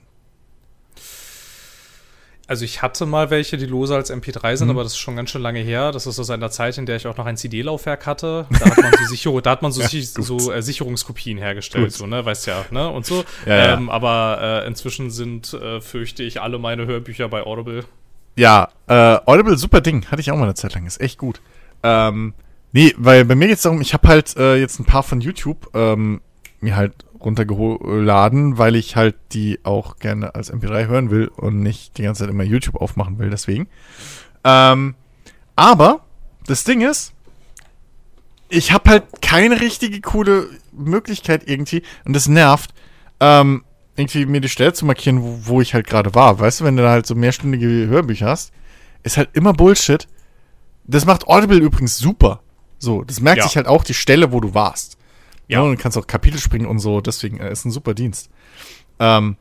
Also 2.46 2.66
ich 2.66 2.82
hatte 2.82 3.06
mal 3.06 3.30
welche, 3.30 3.56
die 3.56 3.64
lose 3.64 3.94
als 3.94 4.12
MP3 4.12 4.56
sind, 4.56 4.66
Mhm. 4.68 4.72
aber 4.72 4.82
das 4.82 4.92
ist 4.92 4.98
schon 4.98 5.16
ganz 5.16 5.30
schön 5.30 5.40
lange 5.40 5.60
her. 5.60 5.92
Das 5.92 6.06
ist 6.06 6.18
aus 6.18 6.28
einer 6.28 6.50
Zeit, 6.50 6.76
in 6.76 6.84
der 6.84 6.96
ich 6.96 7.06
auch 7.06 7.16
noch 7.16 7.24
ein 7.24 7.38
CD-Laufwerk 7.38 8.04
hatte. 8.04 8.46
Da 8.50 8.66
hat 8.66 8.76
man 8.82 8.92
so, 8.92 9.04
Sicher 9.08 9.32
hat 9.50 9.62
man 9.62 9.72
so, 9.72 9.80
Ja, 9.80 9.88
so 9.88 10.52
äh, 10.52 10.60
Sicherungskopien 10.60 11.38
hergestellt, 11.38 11.84
Gut. 11.86 11.92
so, 11.94 12.06
ne, 12.06 12.22
weißt 12.22 12.46
ja, 12.46 12.66
ne, 12.70 12.90
und 12.90 13.06
so. 13.06 13.24
Ja, 13.46 13.56
ja. 13.56 13.72
Ähm, 13.74 13.88
aber 13.88 14.62
äh, 14.64 14.66
inzwischen 14.66 15.10
sind, 15.10 15.54
äh, 15.54 15.80
fürchte 15.80 16.22
ich, 16.22 16.42
alle 16.42 16.58
meine 16.58 16.84
Hörbücher 16.84 17.30
bei 17.30 17.42
Audible. 17.44 17.84
Ja, 18.36 18.68
äh, 18.88 19.16
Audible, 19.24 19.56
super 19.56 19.80
Ding. 19.80 20.04
Hatte 20.10 20.20
ich 20.20 20.30
auch 20.30 20.36
mal 20.36 20.42
eine 20.44 20.54
Zeit 20.54 20.74
lang. 20.74 20.84
Ist 20.84 21.00
echt 21.00 21.16
gut. 21.18 21.40
Ähm, 21.82 22.34
nee, 22.74 22.92
weil 22.98 23.24
bei 23.24 23.34
mir 23.34 23.48
geht's 23.48 23.62
darum, 23.62 23.80
ich 23.80 23.94
habe 23.94 24.08
halt 24.08 24.36
äh, 24.36 24.56
jetzt 24.56 24.78
ein 24.78 24.84
paar 24.84 25.02
von 25.02 25.22
YouTube 25.22 25.70
ähm, 25.72 26.20
mir 26.60 26.76
halt 26.76 27.06
runtergeladen, 27.20 28.58
weil 28.58 28.76
ich 28.76 28.96
halt 28.96 29.16
die 29.32 29.60
auch 29.64 29.96
gerne 29.96 30.34
als 30.34 30.52
MP3 30.52 30.86
hören 30.86 31.10
will 31.10 31.28
und 31.28 31.60
nicht 31.60 31.96
die 31.96 32.02
ganze 32.02 32.24
Zeit 32.24 32.30
immer 32.30 32.44
YouTube 32.44 32.76
aufmachen 32.76 33.18
will, 33.18 33.30
deswegen. 33.30 33.68
Ähm, 34.44 34.94
aber 35.56 36.04
das 36.46 36.64
Ding 36.64 36.82
ist, 36.82 37.12
ich 38.50 38.72
habe 38.72 38.90
halt 38.90 39.04
keine 39.22 39.60
richtige 39.60 40.00
coole 40.00 40.48
Möglichkeit 40.72 41.48
irgendwie 41.48 41.82
und 42.04 42.12
das 42.14 42.28
nervt, 42.28 42.74
ähm, 43.20 43.64
irgendwie 43.96 44.26
mir 44.26 44.40
die 44.40 44.48
Stelle 44.48 44.72
zu 44.72 44.84
markieren, 44.84 45.22
wo, 45.22 45.38
wo 45.44 45.60
ich 45.60 45.74
halt 45.74 45.86
gerade 45.86 46.14
war. 46.14 46.40
Weißt 46.40 46.60
du, 46.60 46.64
wenn 46.64 46.76
du 46.76 46.82
da 46.82 46.90
halt 46.90 47.06
so 47.06 47.14
mehrstündige 47.14 47.66
Hörbücher 47.86 48.26
hast, 48.26 48.52
ist 49.04 49.16
halt 49.16 49.30
immer 49.32 49.52
Bullshit. 49.52 50.08
Das 50.86 51.06
macht 51.06 51.26
Audible 51.28 51.58
übrigens 51.58 51.96
super. 51.96 52.40
So, 52.84 53.02
das 53.02 53.20
merkt 53.20 53.38
Ja. 53.38 53.44
sich 53.44 53.56
halt 53.56 53.66
auch 53.66 53.82
die 53.84 53.94
Stelle, 53.94 54.30
wo 54.32 54.40
du 54.40 54.54
warst. 54.54 54.98
Ja. 55.48 55.58
Ja. 55.58 55.62
und 55.64 55.76
du 55.76 55.82
kannst 55.82 55.98
auch 55.98 56.06
Kapitel 56.06 56.38
springen 56.38 56.66
und 56.66 56.78
so, 56.78 57.00
deswegen 57.00 57.38
äh, 57.38 57.50
ist 57.50 57.64
ein 57.64 57.70
super 57.70 57.94
Dienst. 57.94 58.30
Ähm, 58.98 59.36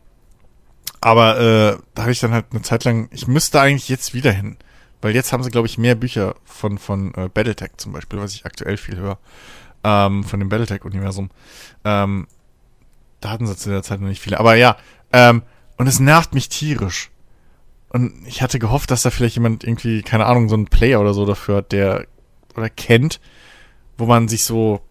aber 1.02 1.40
äh, 1.40 1.78
da 1.96 2.02
habe 2.04 2.12
ich 2.12 2.20
dann 2.20 2.32
halt 2.32 2.46
eine 2.52 2.62
Zeit 2.62 2.84
lang, 2.86 3.10
ich 3.12 3.28
müsste 3.28 3.60
eigentlich 3.62 3.90
jetzt 3.90 4.14
wieder 4.14 4.32
hin. 4.32 4.58
Weil 5.02 5.14
jetzt 5.14 5.34
haben 5.34 5.44
sie, 5.44 5.52
glaube 5.52 5.68
ich, 5.68 5.78
mehr 5.78 5.96
Bücher 5.96 6.36
von, 6.46 6.78
von 6.78 7.14
äh, 7.16 7.28
Battletech 7.28 7.72
zum 7.76 7.92
Beispiel, 7.92 8.20
was 8.20 8.34
ich 8.36 8.46
aktuell 8.46 8.78
viel 8.78 8.96
höre. 8.98 9.18
Ähm, 9.84 10.24
von 10.24 10.40
dem 10.40 10.48
Battletech-Universum. 10.48 11.30
Ähm, 11.84 12.28
da 13.20 13.30
hatten 13.30 13.46
sie 13.46 13.58
zu 13.58 13.70
der 13.70 13.84
Zeit 13.84 14.00
noch 14.00 14.08
nicht 14.08 14.22
viele. 14.22 14.40
Aber 14.40 14.56
ja, 14.56 14.78
ähm, 15.12 15.44
und 15.78 15.88
es 15.88 16.00
nervt 16.00 16.34
mich 16.34 16.48
tierisch. 16.48 17.12
Und 17.90 18.14
ich 18.26 18.42
hatte 18.42 18.60
gehofft, 18.60 18.92
dass 18.92 19.02
da 19.02 19.10
vielleicht 19.10 19.36
jemand 19.36 19.66
irgendwie, 19.66 20.02
keine 20.04 20.26
Ahnung, 20.26 20.48
so 20.48 20.56
einen 20.56 20.68
Player 20.68 21.02
oder 21.02 21.14
so 21.14 21.26
dafür 21.26 21.58
hat, 21.58 21.74
der 21.74 22.08
oder 22.56 22.70
kennt, 22.70 23.20
wo 23.98 24.06
man 24.06 24.28
sich 24.28 24.44
so 24.46 24.82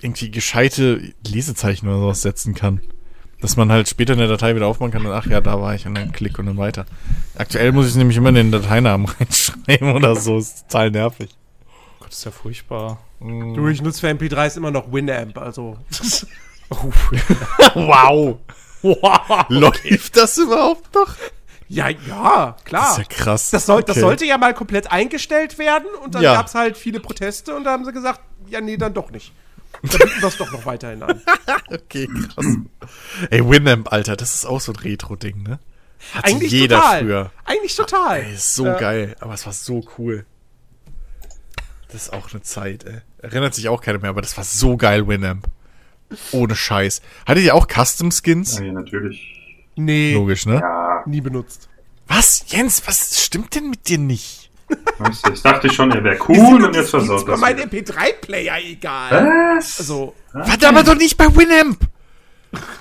irgendwie 0.00 0.30
gescheite 0.30 1.12
Lesezeichen 1.26 1.88
oder 1.88 1.98
sowas 1.98 2.22
setzen 2.22 2.54
kann. 2.54 2.80
Dass 3.40 3.56
man 3.56 3.70
halt 3.70 3.88
später 3.88 4.14
in 4.14 4.18
der 4.18 4.28
Datei 4.28 4.54
wieder 4.54 4.66
aufmachen 4.66 4.92
kann 4.92 5.04
und 5.04 5.12
ach 5.12 5.26
ja, 5.26 5.40
da 5.40 5.60
war 5.60 5.74
ich 5.74 5.86
und 5.86 5.94
dann 5.94 6.12
klick 6.12 6.38
und 6.38 6.46
dann 6.46 6.56
weiter. 6.56 6.86
Aktuell 7.36 7.72
muss 7.72 7.88
ich 7.88 7.94
nämlich 7.94 8.16
immer 8.16 8.30
in 8.30 8.36
den 8.36 8.52
Dateinamen 8.52 9.06
reinschreiben 9.20 9.92
oder 9.92 10.16
so. 10.16 10.38
Ist 10.38 10.68
total 10.68 10.90
nervig. 10.90 11.30
Gott, 12.00 12.10
ist 12.10 12.24
ja 12.24 12.30
furchtbar. 12.30 12.98
Du, 13.20 13.68
ich 13.68 13.82
nutze 13.82 14.00
für 14.00 14.08
MP3s 14.08 14.56
immer 14.56 14.70
noch 14.70 14.92
Winamp, 14.92 15.38
also. 15.38 15.78
Wow. 17.74 18.38
Wow. 18.82 19.46
Läuft 19.48 20.16
das 20.16 20.36
überhaupt 20.38 20.94
noch? 20.94 21.14
Ja, 21.74 21.88
ja, 21.88 22.56
klar. 22.64 22.82
Das 22.82 22.92
ist 22.92 22.98
ja 22.98 23.04
krass. 23.04 23.50
Das, 23.50 23.66
soll, 23.66 23.82
das 23.82 23.96
Okay. 23.96 24.00
sollte 24.00 24.24
ja 24.24 24.38
mal 24.38 24.54
komplett 24.54 24.90
eingestellt 24.92 25.58
werden 25.58 25.86
und 26.02 26.14
dann 26.14 26.22
Ja. 26.22 26.34
gab 26.34 26.46
es 26.46 26.54
halt 26.54 26.76
viele 26.76 27.00
Proteste 27.00 27.54
und 27.56 27.64
da 27.64 27.72
haben 27.72 27.84
sie 27.84 27.92
gesagt, 27.92 28.20
ja, 28.48 28.60
nee, 28.60 28.76
dann 28.76 28.94
doch 28.94 29.10
nicht. 29.10 29.32
Dann 29.82 29.90
bieten 29.98 30.20
wir 30.22 30.28
es 30.28 30.36
doch 30.38 30.50
noch 30.52 30.64
weiterhin 30.66 31.02
an. 31.02 31.20
Okay, 31.70 32.06
krass. 32.06 32.46
Ey, 33.30 33.44
Winamp, 33.48 33.92
Alter, 33.92 34.16
das 34.16 34.34
ist 34.34 34.44
auch 34.46 34.60
so 34.60 34.72
ein 34.72 34.76
Retro-Ding, 34.76 35.42
ne? 35.42 35.58
Hatte 36.12 36.26
Eigentlich 36.28 36.52
jeder 36.52 36.76
total. 36.76 37.00
früher. 37.00 37.30
Eigentlich 37.44 37.74
total. 37.76 38.20
Ey, 38.20 38.34
ist 38.34 38.54
so 38.54 38.66
Ja. 38.66 38.74
geil, 38.78 39.16
aber 39.20 39.34
es 39.34 39.46
war 39.46 39.52
so 39.52 39.82
cool. 39.98 40.26
Das 41.90 42.02
ist 42.04 42.12
auch 42.12 42.30
eine 42.32 42.42
Zeit, 42.42 42.84
ey. 42.84 43.00
Erinnert 43.18 43.54
sich 43.54 43.68
auch 43.68 43.80
keiner 43.80 43.98
mehr, 43.98 44.10
aber 44.10 44.20
das 44.22 44.36
war 44.36 44.44
so 44.44 44.76
geil, 44.76 45.06
Winamp. 45.08 45.46
Ohne 46.32 46.54
Scheiß. 46.54 47.00
Hattet 47.26 47.44
ihr 47.44 47.54
auch 47.54 47.66
Custom 47.66 48.10
Skins? 48.12 48.58
Ja, 48.58 48.72
natürlich. 48.72 49.40
Nee, 49.76 50.14
Logisch, 50.14 50.46
ne? 50.46 50.60
Ja, 50.60 51.02
nie 51.06 51.20
benutzt. 51.20 51.68
Was? 52.06 52.44
Jens, 52.48 52.82
was 52.86 53.22
stimmt 53.24 53.54
denn 53.54 53.70
mit 53.70 53.88
dir 53.88 53.98
nicht? 53.98 54.50
weißt 54.98 55.26
du, 55.26 55.32
ich 55.32 55.42
dachte 55.42 55.70
schon, 55.72 55.90
er 55.90 56.02
wäre 56.04 56.18
cool 56.28 56.64
und 56.64 56.74
jetzt 56.74 56.90
versaut 56.90 57.26
bei 57.26 57.32
das. 57.32 57.40
meinem 57.40 57.70
wieder. 57.70 57.92
MP3-Player 57.92 58.56
egal. 58.64 59.56
Was? 59.56 59.78
Also, 59.78 60.14
Warte, 60.32 60.68
aber 60.68 60.82
doch 60.82 60.94
nicht 60.96 61.16
bei 61.16 61.26
Winamp! 61.34 61.78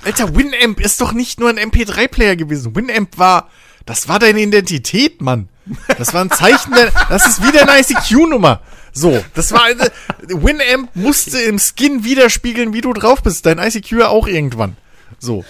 Alter, 0.05 0.35
Winamp 0.35 0.79
ist 0.79 1.01
doch 1.01 1.13
nicht 1.13 1.39
nur 1.39 1.49
ein 1.49 1.57
MP3-Player 1.57 2.35
gewesen. 2.35 2.75
Winamp 2.75 3.17
war, 3.17 3.49
das 3.85 4.07
war 4.07 4.19
deine 4.19 4.39
Identität, 4.41 5.21
Mann. 5.21 5.49
Das 5.97 6.13
war 6.13 6.21
ein 6.23 6.29
Zeichen 6.31 6.73
der, 6.73 6.91
das 7.09 7.25
ist 7.27 7.43
wie 7.43 7.51
deine 7.51 7.79
ICQ-Nummer. 7.79 8.61
So, 8.91 9.23
das 9.33 9.51
war 9.51 9.63
eine, 9.63 9.91
Winamp 10.27 10.95
musste 10.95 11.39
im 11.39 11.57
Skin 11.59 12.03
widerspiegeln, 12.03 12.73
wie 12.73 12.81
du 12.81 12.93
drauf 12.93 13.23
bist. 13.23 13.45
Dein 13.45 13.57
ICQ 13.57 13.91
ja 13.93 14.07
auch 14.09 14.27
irgendwann. 14.27 14.77
So. 15.19 15.43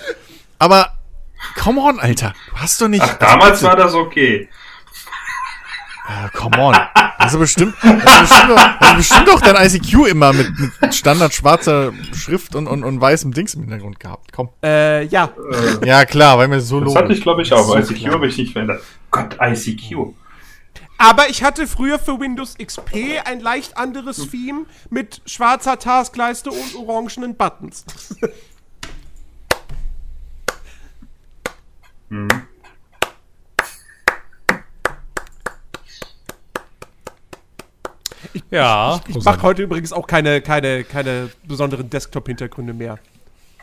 Aber, 0.60 0.94
come 1.56 1.80
on, 1.82 2.00
Alter. 2.00 2.34
Du 2.50 2.58
hast 2.58 2.82
doch 2.82 2.88
nicht. 2.88 3.04
Ach, 3.04 3.16
damals 3.18 3.62
war 3.64 3.76
das 3.76 3.94
okay. 3.94 4.50
Ah, 6.06 6.28
come 6.34 6.58
on. 6.58 6.76
Also 7.18 7.40
bestimmt, 7.40 7.74
also 7.82 8.96
bestimmt, 8.98 9.28
doch, 9.30 9.40
dein 9.40 9.56
ICQ 9.56 10.08
immer 10.10 10.34
mit, 10.34 10.50
mit 10.82 10.94
Standard 10.94 11.34
schwarzer 11.34 11.94
Schrift 12.14 12.56
und, 12.56 12.68
und, 12.68 12.84
und 12.84 13.00
weißem 13.00 13.32
Dings 13.34 13.54
im 13.54 13.62
Hintergrund 13.62 14.02
gehabt. 14.02 14.34
Komm. 14.34 14.50
äh, 14.62 15.06
ja. 15.06 15.30
Ja, 15.86 16.04
klar, 16.04 16.38
weil 16.38 16.50
mir 16.50 16.60
so 16.60 16.82
Das 16.82 16.88
logisch. 16.90 17.02
hatte 17.02 17.14
ich, 17.14 17.22
glaube 17.22 17.42
ich, 17.44 17.54
auch. 17.54 17.64
So 17.66 17.78
ICQ 17.78 18.12
habe 18.12 18.28
ich 18.28 18.38
nicht 18.38 18.52
verändert. 18.52 18.84
Gott, 19.12 19.38
ICQ. 19.40 20.14
Aber 20.98 21.30
ich 21.30 21.42
hatte 21.44 21.68
früher 21.68 21.98
für 22.00 22.20
Windows 22.20 22.56
XP 22.58 23.22
ein 23.24 23.40
leicht 23.40 23.78
anderes 23.78 24.30
Theme 24.30 24.66
mit 24.90 25.22
schwarzer 25.26 25.80
Taskleiste 25.80 26.50
und 26.52 26.76
orangenen 26.76 27.36
Buttons. 27.38 27.86
Ja. 38.54 39.02
Ich 39.08 39.24
mache 39.24 39.42
heute 39.42 39.64
übrigens 39.64 39.94
auch 39.94 40.06
keine, 40.06 40.42
keine, 40.42 40.84
keine 40.84 41.30
besonderen 41.48 41.90
Desktop-Hintergründe 41.90 42.74
mehr. 42.74 43.00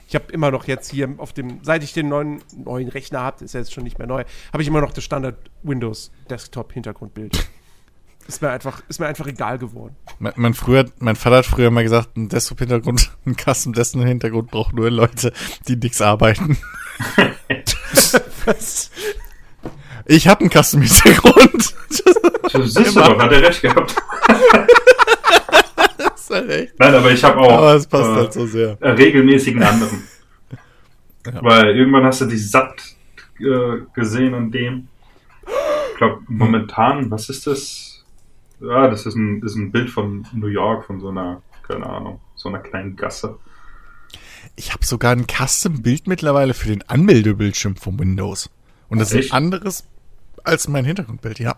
Ich 0.08 0.16
habe 0.16 0.32
immer 0.32 0.50
noch 0.50 0.66
jetzt 0.66 0.90
hier 0.90 1.08
auf 1.18 1.32
dem, 1.32 1.60
seit 1.62 1.84
ich 1.84 1.92
den 1.92 2.08
neuen, 2.08 2.42
neuen 2.56 2.88
Rechner 2.88 3.20
habe, 3.20 3.44
ist 3.44 3.54
ja 3.54 3.60
jetzt 3.60 3.72
schon 3.72 3.84
nicht 3.84 3.98
mehr 3.98 4.08
neu, 4.08 4.24
habe 4.52 4.62
ich 4.62 4.68
immer 4.68 4.80
noch 4.80 4.92
das 4.92 5.04
Standard 5.04 5.36
Windows 5.62 6.10
Desktop-Hintergrundbild. 6.28 7.48
ist 8.26 8.42
mir 8.42 8.50
einfach, 8.50 8.82
ist 8.88 8.98
mir 8.98 9.06
einfach 9.06 9.28
egal 9.28 9.58
geworden. 9.58 9.94
Mein, 10.18 10.32
mein, 10.34 10.54
früher, 10.54 10.86
mein 10.98 11.14
Vater 11.14 11.36
hat 11.36 11.46
früher 11.46 11.70
mal 11.70 11.84
gesagt, 11.84 12.16
ein 12.16 12.28
Desktop-Hintergrund, 12.28 13.16
ein 13.26 13.36
Custom-Desktop-Hintergrund 13.36 14.50
braucht 14.50 14.74
nur 14.74 14.90
Leute, 14.90 15.32
die 15.68 15.76
nix 15.76 16.00
arbeiten. 16.00 16.58
Ich 20.06 20.26
habe 20.26 20.40
einen 20.40 20.50
Custom-Hintergrund. 20.50 21.74
Siehst 21.88 22.96
du 22.96 23.00
doch, 23.00 23.18
hat 23.18 23.32
er 23.32 23.42
recht 23.42 23.62
gehabt. 23.62 23.94
Das 25.98 26.14
ist 26.22 26.30
halt 26.30 26.50
echt. 26.50 26.78
Nein, 26.78 26.94
aber 26.94 27.10
ich 27.12 27.22
habe 27.22 27.38
auch 27.38 27.58
Aber 27.58 27.74
es 27.74 27.86
passt 27.86 28.10
äh, 28.10 28.14
halt 28.14 28.32
so 28.32 28.46
sehr. 28.46 28.78
regelmäßig 28.80 29.54
einen 29.54 29.62
anderen. 29.64 30.08
Weil 31.42 31.76
irgendwann 31.76 32.04
hast 32.04 32.22
du 32.22 32.26
dich 32.26 32.50
satt 32.50 32.82
äh, 33.38 33.78
gesehen 33.94 34.34
an 34.34 34.50
dem. 34.50 34.88
Ich 35.92 35.98
glaube, 35.98 36.22
momentan, 36.28 37.10
was 37.10 37.28
ist 37.28 37.46
das? 37.46 38.04
Ja, 38.60 38.88
das 38.88 39.06
ist 39.06 39.14
ein, 39.16 39.42
ist 39.42 39.54
ein 39.56 39.70
Bild 39.72 39.90
von 39.90 40.26
New 40.32 40.48
York, 40.48 40.86
von 40.86 41.00
so 41.00 41.08
einer, 41.08 41.42
keine 41.66 41.86
Ahnung, 41.86 42.20
so 42.34 42.48
einer 42.48 42.58
kleinen 42.58 42.96
Gasse. 42.96 43.38
Ich 44.60 44.74
habe 44.74 44.84
sogar 44.84 45.12
ein 45.12 45.24
Custom-Bild 45.26 46.06
mittlerweile 46.06 46.52
für 46.52 46.68
den 46.68 46.86
Anmeldebildschirm 46.86 47.76
von 47.76 47.98
Windows. 47.98 48.50
Und 48.90 48.98
das 48.98 49.10
ist 49.10 49.16
Echt? 49.16 49.32
ein 49.32 49.44
anderes 49.44 49.88
als 50.44 50.68
mein 50.68 50.84
Hintergrundbild, 50.84 51.38
ja. 51.38 51.56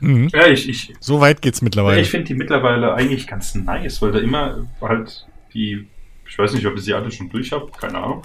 Mhm. 0.00 0.28
Ja, 0.34 0.48
ich, 0.48 0.68
ich, 0.68 0.92
So 1.00 1.22
weit 1.22 1.40
geht's 1.40 1.62
mittlerweile. 1.62 1.98
ich 2.02 2.10
finde 2.10 2.26
die 2.26 2.34
mittlerweile 2.34 2.92
eigentlich 2.92 3.26
ganz 3.26 3.54
nice, 3.54 4.02
weil 4.02 4.12
da 4.12 4.18
immer 4.18 4.66
halt 4.82 5.26
die, 5.54 5.88
ich 6.28 6.38
weiß 6.38 6.52
nicht, 6.52 6.66
ob 6.66 6.74
ich 6.76 6.82
sie 6.82 6.92
alle 6.92 7.10
schon 7.10 7.30
durch 7.30 7.52
habe, 7.52 7.70
keine 7.70 7.96
Ahnung. 8.02 8.22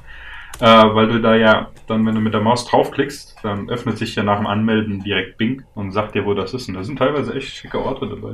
Äh, 0.60 0.66
weil 0.66 1.08
du 1.08 1.22
da 1.22 1.38
ja 1.38 1.72
dann, 1.88 2.06
wenn 2.06 2.16
du 2.16 2.20
mit 2.20 2.34
der 2.34 2.42
Maus 2.42 2.66
draufklickst, 2.66 3.38
dann 3.44 3.70
öffnet 3.70 3.98
sich 3.98 4.14
ja 4.16 4.24
nach 4.24 4.40
dem 4.40 4.48
Anmelden 4.48 5.02
direkt 5.02 5.38
Bing 5.38 5.64
und 5.74 5.94
sagt 5.94 6.16
dir, 6.16 6.26
wo 6.26 6.34
das 6.34 6.54
ist. 6.54 6.68
Und 6.68 6.74
da 6.74 6.84
sind 6.84 7.00
teilweise 7.00 7.34
echt 7.34 7.56
schicke 7.56 7.80
Orte 7.80 8.10
dabei. 8.10 8.34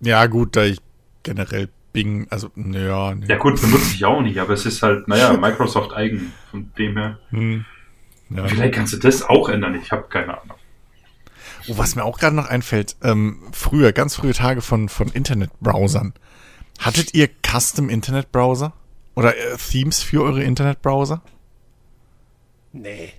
ja, 0.00 0.26
gut, 0.26 0.56
da 0.56 0.64
ich 0.64 0.78
generell 1.22 1.68
Bing, 1.92 2.26
also, 2.30 2.50
naja, 2.54 3.14
nee. 3.14 3.26
Ja 3.26 3.38
gut, 3.38 3.60
benutze 3.60 3.94
ich 3.94 4.04
auch 4.04 4.20
nicht, 4.20 4.38
aber 4.38 4.52
es 4.52 4.66
ist 4.66 4.82
halt, 4.82 5.08
naja, 5.08 5.32
Microsoft 5.40 5.92
eigen. 5.94 6.32
Von 6.50 6.70
dem 6.76 6.96
her. 6.96 7.18
Hm. 7.30 7.64
Ja. 8.30 8.46
Vielleicht 8.46 8.74
kannst 8.74 8.92
du 8.92 8.98
das 8.98 9.22
auch 9.22 9.48
ändern, 9.48 9.74
ich 9.74 9.90
habe 9.90 10.04
keine 10.08 10.38
Ahnung. 10.40 10.56
Oh, 11.68 11.78
was 11.78 11.96
mir 11.96 12.04
auch 12.04 12.18
gerade 12.18 12.36
noch 12.36 12.46
einfällt, 12.46 12.96
ähm, 13.02 13.42
früher, 13.52 13.92
ganz 13.92 14.16
frühe 14.16 14.34
Tage 14.34 14.60
von, 14.60 14.88
von 14.88 15.08
Internetbrowsern. 15.08 16.12
Hattet 16.78 17.14
ihr 17.14 17.28
Custom 17.42 17.88
Internetbrowser? 17.88 18.72
Oder 19.14 19.36
äh, 19.36 19.56
Themes 19.56 20.02
für 20.02 20.22
eure 20.22 20.42
Internetbrowser? 20.42 21.22
Nee. 22.72 23.12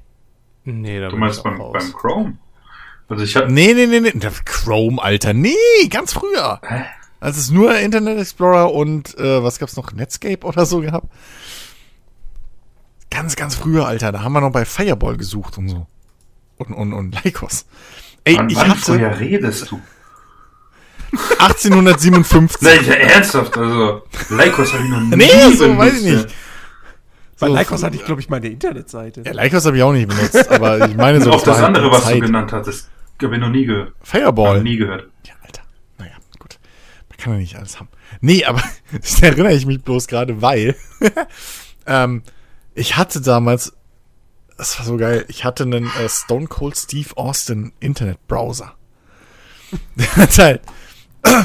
Nee, 0.64 1.00
da 1.00 1.08
Du 1.08 1.12
bin 1.12 1.22
meinst 1.22 1.44
beim, 1.44 1.58
beim. 1.58 1.94
Chrome? 1.94 2.38
Also 3.10 3.24
ich 3.24 3.36
habe 3.36 3.52
Nee, 3.52 3.74
nee, 3.74 3.88
nee, 3.88 4.00
nee. 4.00 4.12
Der 4.12 4.32
Chrome, 4.46 5.02
Alter. 5.02 5.34
Nee, 5.34 5.56
ganz 5.90 6.14
früher. 6.14 6.62
Hä? 6.64 6.86
Als 7.20 7.38
es 7.38 7.52
nur 7.52 7.78
Internet 7.78 8.18
Explorer 8.20 8.74
und, 8.74 9.18
äh, 9.18 9.44
was 9.44 9.60
gab's 9.60 9.76
noch? 9.76 9.92
Netscape 9.92 10.46
oder 10.46 10.66
so 10.66 10.80
gehabt? 10.82 11.08
Ganz, 13.12 13.36
ganz 13.36 13.56
früher, 13.56 13.86
Alter. 13.88 14.12
Da 14.12 14.22
haben 14.24 14.34
wir 14.34 14.42
noch 14.42 14.52
bei 14.52 14.66
Fireball 14.66 15.18
gesucht 15.18 15.58
und 15.58 15.68
so. 15.70 15.88
Und, 16.58 16.74
und, 16.74 16.94
und 16.94 17.24
Lycos. 17.24 17.66
Ey, 18.24 18.38
wann, 18.38 18.50
ich 18.50 18.56
wann 18.56 18.70
hatte 18.70 18.80
früher 18.82 19.20
redest 19.20 19.72
du? 19.72 19.80
1857. 21.40 22.62
Nein, 22.62 22.86
ja, 22.86 22.94
ernsthaft, 22.94 23.58
also 23.58 24.04
Lycos 24.30 24.74
habe 24.74 24.84
ich 24.84 24.90
noch 24.90 25.00
nie 25.02 25.16
Nee, 25.16 25.52
so 25.56 25.64
benutzt, 25.66 25.78
weiß 25.80 25.94
ich 25.96 26.04
nicht. 26.04 26.30
ja. 26.30 26.36
Bei 27.40 27.48
So, 27.48 27.56
Lycos 27.56 27.84
hatte 27.84 27.96
ich, 27.96 28.06
glaube 28.06 28.22
ich, 28.22 28.30
meine 28.30 28.48
Internetseite. 28.48 29.24
Ja, 29.26 29.32
Lycos 29.44 29.66
habe 29.66 29.78
ich 29.78 29.84
auch 29.84 29.94
nicht 29.94 30.08
benutzt, 30.08 30.50
aber 30.52 30.88
ich 30.88 30.96
meine 30.96 31.22
so. 31.22 31.32
Und 31.32 31.38
auch 31.38 31.44
das 31.44 31.60
andere, 31.60 31.86
die 31.86 31.92
was 31.92 32.04
du 32.04 32.10
Zeit. 32.10 32.22
genannt 32.22 32.52
hattest, 32.52 32.90
habe 33.24 33.36
ich 33.36 33.42
noch 33.42 33.50
nie 33.50 33.66
gehört. 33.66 33.94
Fireball. 34.04 34.58
Noch 34.58 34.64
nie 34.64 34.76
gehört. 34.78 35.08
Ja, 35.26 35.34
Alter. 35.44 35.62
Naja, 35.98 36.12
gut. 36.38 36.60
Man 37.08 37.08
kann 37.20 37.34
ja 37.34 37.40
nicht 37.40 37.56
alles 37.56 37.80
haben. 37.80 37.90
Nee, 38.22 38.46
aber 38.46 38.64
da 39.22 39.28
erinnere 39.28 39.54
ich 39.54 39.66
mich 39.66 39.84
bloß 39.84 40.08
gerade, 40.08 40.42
weil 40.42 40.76
ähm, 41.86 42.24
ich 42.74 42.98
hatte 42.98 43.22
damals 43.22 43.74
das 44.60 44.78
war 44.78 44.86
so 44.86 44.98
geil. 44.98 45.26
Ich 45.30 45.46
hatte 45.46 45.64
einen 45.64 45.86
äh, 45.86 46.10
Stone 46.10 46.48
Cold 46.48 46.78
Steve 46.78 47.16
Austin 47.16 47.72
Internet 47.80 48.28
Browser. 48.28 48.74
Der 49.96 50.16
hat 50.18 50.38
halt, 50.38 50.62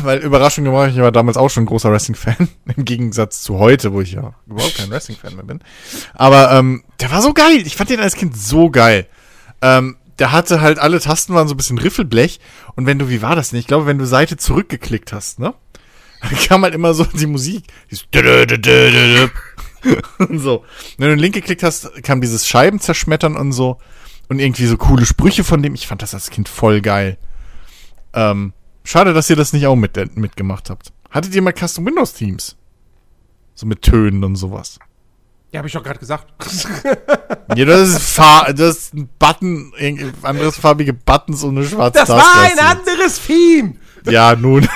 weil 0.02 0.18
Überraschung 0.18 0.64
gemacht, 0.64 0.90
ich 0.92 0.98
war 0.98 1.12
damals 1.12 1.36
auch 1.36 1.48
schon 1.48 1.62
ein 1.62 1.66
großer 1.66 1.92
Wrestling-Fan, 1.92 2.48
im 2.76 2.84
Gegensatz 2.84 3.42
zu 3.42 3.58
heute, 3.58 3.92
wo 3.92 4.00
ich 4.00 4.12
ja 4.12 4.34
überhaupt 4.46 4.76
kein 4.76 4.90
Wrestling-Fan 4.90 5.36
mehr 5.36 5.44
bin. 5.44 5.60
Aber 6.12 6.50
ähm, 6.52 6.84
der 7.00 7.10
war 7.12 7.22
so 7.22 7.32
geil. 7.32 7.62
Ich 7.64 7.76
fand 7.76 7.90
den 7.90 8.00
als 8.00 8.16
Kind 8.16 8.36
so 8.36 8.70
geil. 8.70 9.06
Ähm, 9.62 9.96
der 10.18 10.32
hatte 10.32 10.60
halt 10.60 10.78
alle 10.78 11.00
Tasten 11.00 11.34
waren 11.34 11.48
so 11.48 11.54
ein 11.54 11.56
bisschen 11.56 11.78
Riffelblech 11.78 12.40
und 12.74 12.86
wenn 12.86 12.98
du, 12.98 13.08
wie 13.08 13.22
war 13.22 13.36
das 13.36 13.50
denn? 13.50 13.60
Ich 13.60 13.66
glaube, 13.66 13.86
wenn 13.86 13.98
du 13.98 14.06
Seite 14.06 14.36
zurückgeklickt 14.36 15.12
hast, 15.12 15.38
ne? 15.38 15.54
Dann 16.30 16.38
kam 16.48 16.62
halt 16.62 16.74
immer 16.74 16.94
so 16.94 17.04
die 17.04 17.26
Musik. 17.26 17.64
Und 20.18 20.38
so. 20.38 20.64
Wenn 20.98 21.10
du 21.10 21.14
Link 21.16 21.34
geklickt 21.34 21.62
hast, 21.62 22.02
kam 22.02 22.20
dieses 22.20 22.46
Scheiben 22.46 22.80
zerschmettern 22.80 23.36
und 23.36 23.52
so. 23.52 23.78
Und 24.28 24.38
irgendwie 24.38 24.66
so 24.66 24.76
coole 24.76 25.04
Sprüche 25.04 25.44
von 25.44 25.62
dem. 25.62 25.74
Ich 25.74 25.86
fand 25.86 26.02
das 26.02 26.14
als 26.14 26.30
Kind 26.30 26.48
voll 26.48 26.80
geil. 26.80 27.18
Ähm, 28.14 28.52
schade, 28.84 29.12
dass 29.12 29.28
ihr 29.28 29.36
das 29.36 29.52
nicht 29.52 29.66
auch 29.66 29.76
mit, 29.76 29.96
mitgemacht 30.16 30.70
habt. 30.70 30.92
Hattet 31.10 31.34
ihr 31.34 31.42
mal 31.42 31.52
Custom 31.52 31.84
Windows 31.86 32.14
Teams? 32.14 32.56
So 33.54 33.66
mit 33.66 33.82
Tönen 33.82 34.24
und 34.24 34.36
sowas. 34.36 34.78
Ja, 35.52 35.58
habe 35.58 35.68
ich 35.68 35.74
doch 35.74 35.82
gerade 35.84 35.98
gesagt. 36.00 36.32
Ja, 37.54 37.66
das 37.66 37.90
ist, 37.90 38.02
Fa 38.02 38.52
das 38.52 38.76
ist 38.78 38.94
ein 38.94 39.08
Button, 39.18 39.72
anderes 40.22 40.56
farbige 40.56 40.94
Buttons 40.94 41.44
und 41.44 41.58
eine 41.58 41.66
schwarze 41.68 42.00
Das 42.00 42.08
war 42.08 42.16
ein 42.40 42.56
Tastatur. 42.56 42.92
anderes 42.94 43.20
Theme. 43.20 43.74
Ja, 44.08 44.34
nun. 44.34 44.66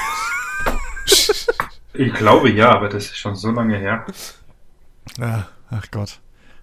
Ich 1.94 2.14
glaube 2.14 2.50
ja, 2.50 2.70
aber 2.70 2.88
das 2.88 3.06
ist 3.06 3.16
schon 3.16 3.34
so 3.34 3.50
lange 3.50 3.76
her. 3.76 4.06
Ah, 5.20 5.46
ach 5.70 5.90
Gott. 5.90 6.20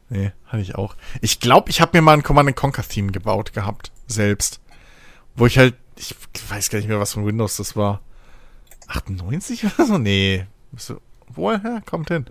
Nee, 0.09 0.31
hatte 0.45 0.61
ich 0.61 0.75
auch. 0.75 0.95
Ich 1.21 1.39
glaube, 1.39 1.69
ich 1.69 1.81
habe 1.81 1.97
mir 1.97 2.01
mal 2.01 2.13
ein 2.13 2.23
Command 2.23 2.55
Conquer 2.55 2.83
Theme 2.83 3.11
gebaut 3.11 3.53
gehabt. 3.53 3.91
Selbst. 4.07 4.61
Wo 5.35 5.45
ich 5.45 5.57
halt, 5.57 5.75
ich 5.97 6.15
weiß 6.49 6.69
gar 6.69 6.79
nicht 6.79 6.87
mehr, 6.87 6.99
was 6.99 7.13
von 7.13 7.25
Windows 7.25 7.57
das 7.57 7.75
war. 7.75 8.01
98 8.87 9.65
oder 9.65 9.85
so? 9.85 9.97
Nee. 9.97 10.45
Woher? 11.29 11.81
Kommt 11.85 12.09
hin. 12.09 12.25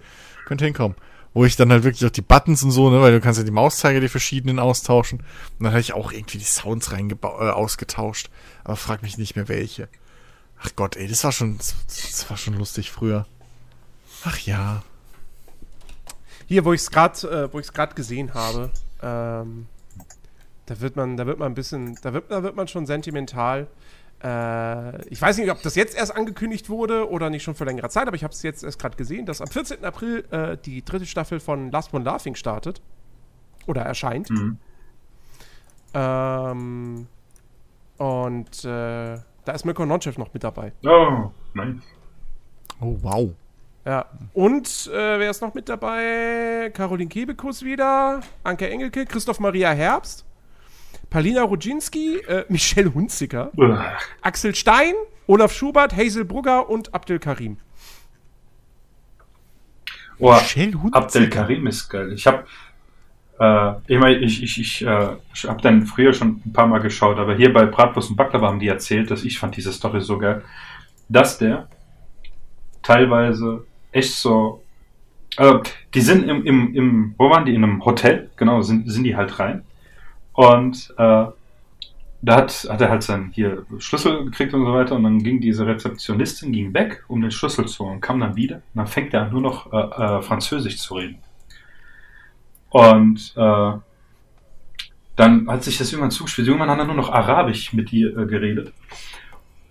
Könnte 0.47 0.65
hinkommen. 0.65 0.97
Wo 1.33 1.45
ich 1.45 1.57
dann 1.57 1.73
halt 1.73 1.83
wirklich 1.83 2.07
auch 2.07 2.11
die 2.11 2.23
Buttons 2.23 2.63
und 2.63 2.71
so, 2.71 2.91
ne, 2.91 3.01
weil 3.01 3.13
du 3.13 3.21
kannst 3.21 3.39
ja 3.39 3.45
die 3.45 3.51
Mauszeiger, 3.51 4.01
die 4.01 4.09
verschiedenen 4.09 4.61
austauschen. 4.61 5.19
Und 5.59 5.65
dann 5.65 5.73
hatte 5.73 5.81
ich 5.81 5.95
auch 5.95 6.13
irgendwie 6.13 6.39
die 6.39 6.45
Sounds 6.45 6.93
reingebaut, 6.93 7.41
äh, 7.41 7.51
ausgetauscht. 7.51 8.31
Aber 8.63 8.77
frag 8.77 9.03
mich 9.03 9.19
nicht 9.19 9.35
mehr 9.35 9.49
welche. 9.49 9.89
Ach 10.61 10.71
Gott, 10.77 10.97
ey, 10.97 11.09
das 11.09 11.25
war 11.25 11.33
schon, 11.33 11.59
das, 11.59 12.29
war 12.29 12.37
schon 12.37 12.55
lustig 12.55 12.91
früher. 12.91 13.27
Ach 14.25 14.39
ja. 14.39 14.83
Hier, 16.47 16.65
wo 16.65 16.73
ich 16.73 16.81
es 16.81 16.91
gerade, 16.91 17.29
äh, 17.29 17.53
wo 17.53 17.59
ich 17.59 17.67
es 17.67 17.73
gerade 17.73 17.95
gesehen 17.95 18.35
habe, 18.35 18.71
ähm, 19.03 19.67
da 20.67 20.81
wird 20.81 20.97
man, 20.97 21.17
da 21.17 21.27
wird 21.27 21.39
man 21.39 21.53
ein 21.53 21.55
bisschen, 21.55 21.99
da 22.03 22.13
wird, 22.13 22.31
da 22.31 22.43
wird 22.43 22.57
man 22.57 22.69
schon 22.69 22.87
sentimental. 22.87 23.67
Äh, 24.23 25.07
ich 25.09 25.21
weiß 25.21 25.37
nicht, 25.37 25.51
ob 25.51 25.63
das 25.63 25.75
jetzt 25.75 25.95
erst 25.95 26.17
angekündigt 26.17 26.71
wurde 26.71 27.11
oder 27.11 27.29
nicht 27.29 27.43
schon 27.43 27.55
vor 27.55 27.67
längerer 27.67 27.91
Zeit, 27.91 28.07
aber 28.07 28.17
ich 28.17 28.25
habe 28.25 28.33
es 28.33 28.43
jetzt 28.43 28.65
erst 28.65 28.79
gerade 28.79 28.97
gesehen, 28.97 29.27
dass 29.27 29.43
am 29.43 29.49
14. 29.49 29.85
April 29.85 30.25
äh, 30.31 30.57
die 30.57 30.83
dritte 30.83 31.07
Staffel 31.07 31.41
von 31.41 31.71
Last 31.71 31.93
One 31.93 32.05
Laughing 32.05 32.35
startet 32.35 32.81
oder 33.67 33.83
erscheint. 33.83 34.31
Mhm. 34.31 34.59
Ähm, 35.93 37.07
und 37.99 38.65
äh, 38.65 39.19
da 39.45 39.53
ist 39.53 39.65
Mirko 39.65 39.85
Nonchef 39.85 40.19
noch 40.19 40.33
mit 40.33 40.45
dabei. 40.45 40.73
Oh, 40.85 41.31
nice. 41.55 41.83
Oh, 42.81 42.97
wow. 43.03 43.31
Ja. 43.85 44.07
Und 44.33 44.91
äh, 44.93 45.19
wer 45.19 45.31
ist 45.31 45.43
noch 45.43 45.53
mit 45.55 45.69
dabei? 45.69 46.71
Caroline 46.75 47.09
Kebekus 47.09 47.63
wieder, 47.63 48.21
Anke 48.43 48.69
Engelke, 48.71 49.05
Christoph 49.05 49.41
Maria 49.41 49.73
Herbst, 49.73 50.25
Palina 51.11 51.43
Rudzinski, 51.43 52.19
äh, 52.21 52.45
Michelle 52.49 52.93
Hunziker. 52.95 53.53
Axel 54.23 54.55
Stein, 54.55 54.95
Olaf 55.27 55.53
Schubert, 55.53 55.95
Hazel 55.95 56.25
Brugger 56.25 56.69
und 56.71 56.95
Abdel 56.95 57.19
Karim. 57.19 57.59
Oh, 60.19 60.33
Michelle 60.33 60.73
Hunziker. 60.75 60.97
Abdel 60.97 61.29
Karim 61.29 61.67
ist 61.67 61.89
geil. 61.91 62.13
Ich 62.13 62.27
habe 62.27 62.45
äh, 63.39 63.73
ich, 63.87 63.99
mein, 63.99 64.23
ich, 64.23 64.43
ich, 64.43 64.61
ich, 64.61 64.87
äh, 64.87 65.09
ich 65.35 65.45
habe 65.45 65.61
dann 65.63 65.87
früher 65.87 66.13
schon 66.13 66.41
ein 66.45 66.53
paar 66.53 66.67
Mal 66.67 66.81
geschaut, 66.81 67.19
aber 67.19 67.35
hier 67.35 67.53
bei 67.53 67.67
Bratwurst 67.67 68.11
und 68.11 68.17
Baklava 68.17 68.49
haben 68.49 68.61
die 68.61 68.69
erzählt, 68.69 69.11
dass 69.11 69.25
ich 69.25 69.39
fand 69.39 69.57
diese 69.57 69.73
Story 69.73 70.01
so 70.01 70.19
geil, 70.19 70.43
dass 71.09 71.39
der 71.39 71.69
teilweise 72.83 73.65
echt 73.93 74.15
so, 74.15 74.63
also 75.37 75.63
die 75.95 76.01
sind 76.01 76.29
im, 76.29 76.45
im, 76.45 76.75
im, 76.75 77.15
wo 77.19 77.31
waren 77.31 77.45
die? 77.45 77.55
In 77.55 77.65
einem 77.65 77.85
Hotel, 77.85 78.31
genau, 78.37 78.63
sind, 78.63 78.91
sind 78.91 79.05
die 79.05 79.17
halt 79.17 79.39
rein. 79.39 79.65
Und 80.33 80.93
äh, 80.97 81.27
da 82.25 82.37
hat, 82.37 82.67
hat 82.71 82.81
er 82.81 82.91
halt 82.91 83.03
seinen 83.03 83.31
hier 83.33 83.67
Schlüssel 83.79 84.25
gekriegt 84.25 84.55
und 84.55 84.65
so 84.65 84.73
weiter 84.73 84.97
und 84.97 85.03
dann 85.03 85.23
ging 85.23 85.41
diese 85.41 85.67
Rezeptionistin 85.67 86.53
ging 86.53 86.73
weg, 86.73 87.05
um 87.09 87.21
den 87.21 87.31
Schlüssel 87.31 87.67
zu 87.67 87.85
holen 87.85 88.01
kam 88.01 88.21
dann 88.21 88.35
wieder 88.35 88.57
und 88.57 88.77
dann 88.77 88.87
fängt 88.87 89.13
er 89.13 89.23
an, 89.23 89.31
nur 89.31 89.43
noch 89.43 89.73
äh, 89.73 89.77
äh, 89.77 90.23
Französisch 90.23 90.79
zu 90.79 90.95
reden. 90.95 91.19
Und 92.75 93.33
äh, 93.37 93.73
dann 95.15 95.47
hat 95.47 95.63
sich 95.63 95.79
das 95.79 95.93
irgendwann 95.93 96.11
zugespielt. 96.11 96.49
Irgendwann 96.49 96.71
hat 96.71 96.79
er 96.81 96.87
nur 96.87 96.97
noch 96.97 97.13
Arabisch 97.13 97.73
mit 97.73 97.93
ihr 97.93 98.19
äh, 98.19 98.27
geredet. 98.27 98.73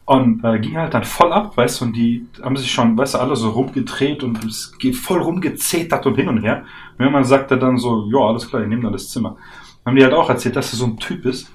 Und 0.05 0.41
äh, 0.45 0.57
ging 0.59 0.77
halt 0.77 0.93
dann 0.93 1.03
voll 1.03 1.33
ab, 1.33 1.57
weißt 1.57 1.81
du, 1.81 1.85
und 1.85 1.97
die 1.97 2.25
haben 2.41 2.55
sich 2.55 2.71
schon, 2.71 2.97
weißt 2.97 3.15
du, 3.15 3.17
alle 3.17 3.35
so 3.35 3.49
rumgedreht 3.49 4.23
und 4.23 4.41
es 4.45 4.77
geht 4.77 4.95
voll 4.95 5.21
rumgezetert 5.21 6.05
und 6.05 6.15
hin 6.15 6.29
und 6.29 6.43
her. 6.43 6.63
Und 6.93 7.01
irgendwann 7.01 7.25
sagt 7.25 7.51
er 7.51 7.57
dann 7.57 7.77
so, 7.77 8.09
ja, 8.09 8.19
alles 8.19 8.47
klar, 8.47 8.61
ich 8.61 8.69
nehme 8.69 8.83
dann 8.83 8.93
das 8.93 9.09
Zimmer. 9.09 9.35
Haben 9.85 9.97
die 9.97 10.03
halt 10.03 10.13
auch 10.13 10.29
erzählt, 10.29 10.55
dass 10.55 10.71
er 10.71 10.77
so 10.77 10.85
ein 10.85 10.97
Typ 10.97 11.25
ist, 11.25 11.51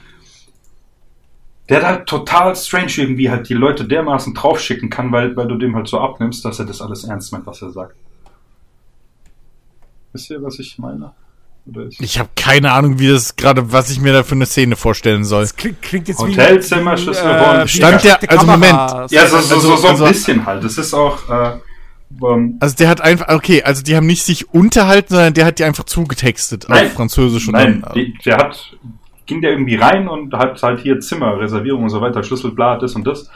der 1.71 1.81
da 1.81 1.97
total 1.97 2.55
strange 2.57 2.93
irgendwie 2.99 3.31
halt 3.31 3.49
die 3.49 3.55
Leute 3.55 3.87
dermaßen 3.87 4.35
draufschicken 4.35 4.91
kann, 4.91 5.13
weil, 5.13 5.35
weil 5.35 5.49
du 5.49 5.57
dem 5.57 5.75
halt 5.75 5.89
so 5.89 5.99
abnimmst, 5.99 6.45
dass 6.45 6.59
er 6.59 6.67
das 6.67 6.83
alles 6.83 7.05
ernst 7.05 7.33
meint, 7.33 7.47
was 7.47 7.63
er 7.63 7.71
sagt. 7.71 7.97
Wisst 10.13 10.29
ihr, 10.29 10.43
was 10.43 10.59
ich 10.59 10.79
meine? 10.79 11.13
Oder 11.69 11.87
ist 11.87 12.01
Ich 12.01 12.19
habe 12.19 12.31
keine 12.37 12.73
Ahnung, 12.73 12.99
wie 12.99 13.09
das 13.09 13.37
gerade, 13.37 13.73
was 13.73 13.91
ich 13.91 14.01
mir 14.01 14.13
da 14.13 14.23
für 14.23 14.35
eine 14.35 14.47
Szene 14.47 14.77
vorstellen 14.77 15.25
soll. 15.25 15.43
Das 15.43 15.57
klingt, 15.57 15.83
klingt 15.83 16.09
jetzt 16.09 16.19
Hotelzimmer, 16.21 16.97
wie, 16.97 16.99
Schlüssel 17.03 17.27
äh, 17.27 17.69
Stand 17.69 18.05
der- 18.05 18.31
also 18.31 18.47
Kameras. 18.47 19.11
ja, 19.13 19.27
so, 19.27 19.39
so, 19.41 19.59
so, 19.61 19.77
so 19.77 19.87
ein 19.87 19.93
also- 19.93 20.07
bisschen 20.07 20.47
halt. 20.47 20.65
Das 20.65 20.79
ist 20.79 20.95
auch, 20.95 21.29
äh, 21.29 21.59
ähm, 22.25 22.57
Also 22.61 22.75
der 22.77 22.89
hat 22.89 23.01
einfach, 23.03 23.29
okay, 23.29 23.63
also 23.63 23.83
die 23.83 23.95
haben 23.97 24.07
nicht 24.07 24.23
sich 24.25 24.53
unterhalten, 24.55 25.09
sondern 25.15 25.35
der 25.35 25.45
hat 25.45 25.59
die 25.59 25.65
einfach 25.65 25.85
zugetextet 25.85 26.67
Nein. 26.69 26.87
auf 26.87 26.93
Französisch 26.95 27.49
und 27.49 27.53
Nein, 27.53 27.83
dann. 27.83 27.93
die, 27.95 28.15
der 28.25 28.37
hat, 28.39 28.77
ging 29.27 29.43
der 29.43 29.51
irgendwie 29.51 29.75
rein 29.77 30.09
und 30.09 30.33
hat 30.33 30.63
halt 30.63 30.81
hier 30.81 31.01
Zimmer, 31.01 31.39
Reservierung 31.39 31.83
und 31.83 31.91
so 31.91 32.01
weiter, 32.01 32.23
Schlüsselblatt, 32.23 32.83
das 32.83 32.95
und 32.95 33.07
das. 33.07 33.31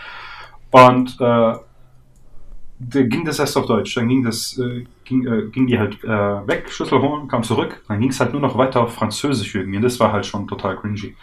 Und 0.71 1.17
äh, 1.21 1.53
ging 3.05 3.25
das 3.27 3.39
erst 3.39 3.57
auf 3.59 3.67
Deutsch. 3.67 3.95
Dann 3.95 4.09
ging 4.09 4.25
das, 4.25 4.59
äh, 4.59 4.85
ging, 5.13 5.27
äh, 5.27 5.43
ging 5.51 5.67
die 5.67 5.79
halt 5.79 6.03
äh, 6.03 6.09
weg, 6.09 6.71
Schlüssel 6.71 7.01
holen, 7.01 7.29
kam 7.29 7.43
zurück. 7.43 7.83
Dann 7.89 8.01
ging 8.01 8.11
es 8.11 8.21
halt 8.21 8.33
nur 8.33 8.41
noch 8.41 8.57
weiter 8.57 8.81
auf 8.83 8.95
Französisch 8.95 9.55
irgendwie. 9.55 9.77
Und 9.77 9.83
das 9.83 10.01
war 10.01 10.13
halt 10.13 10.27
schon 10.27 10.49
total 10.49 10.77
cringy. 10.77 11.15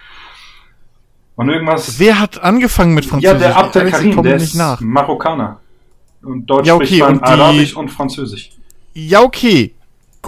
Und 1.35 1.49
irgendwas. 1.49 1.99
Wer 1.99 2.19
hat 2.19 2.41
angefangen 2.41 2.93
mit 2.93 3.05
ja, 3.05 3.11
Französisch? 3.11 3.39
der 3.39 3.57
Abdel 3.57 3.81
Alex, 3.81 3.99
ich 4.01 4.09
Karim, 4.11 4.23
der 4.23 4.35
nicht 4.35 4.43
ist 4.43 4.55
nach. 4.55 4.81
Marokkaner. 4.81 5.59
Und 6.21 6.45
dort 6.45 6.65
Ja, 6.65 6.75
okay, 6.75 6.85
spricht 6.85 7.01
man 7.01 7.13
und 7.13 7.23
Arabisch 7.23 7.75
und 7.75 7.89
Französisch. 7.89 8.51
Ja, 8.93 9.21
okay. 9.21 9.73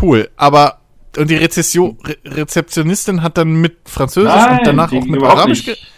Cool. 0.01 0.29
Aber, 0.37 0.79
und 1.17 1.29
die 1.29 1.35
Rezession, 1.35 1.97
Re 2.03 2.15
Rezeptionistin 2.25 3.21
hat 3.21 3.37
dann 3.37 3.59
mit 3.59 3.77
Französisch 3.85 4.33
Nein, 4.33 4.59
und 4.59 4.67
danach 4.67 4.93
auch 4.93 5.03
mit 5.03 5.21
Arabisch 5.21 5.67
nicht. 5.67 5.90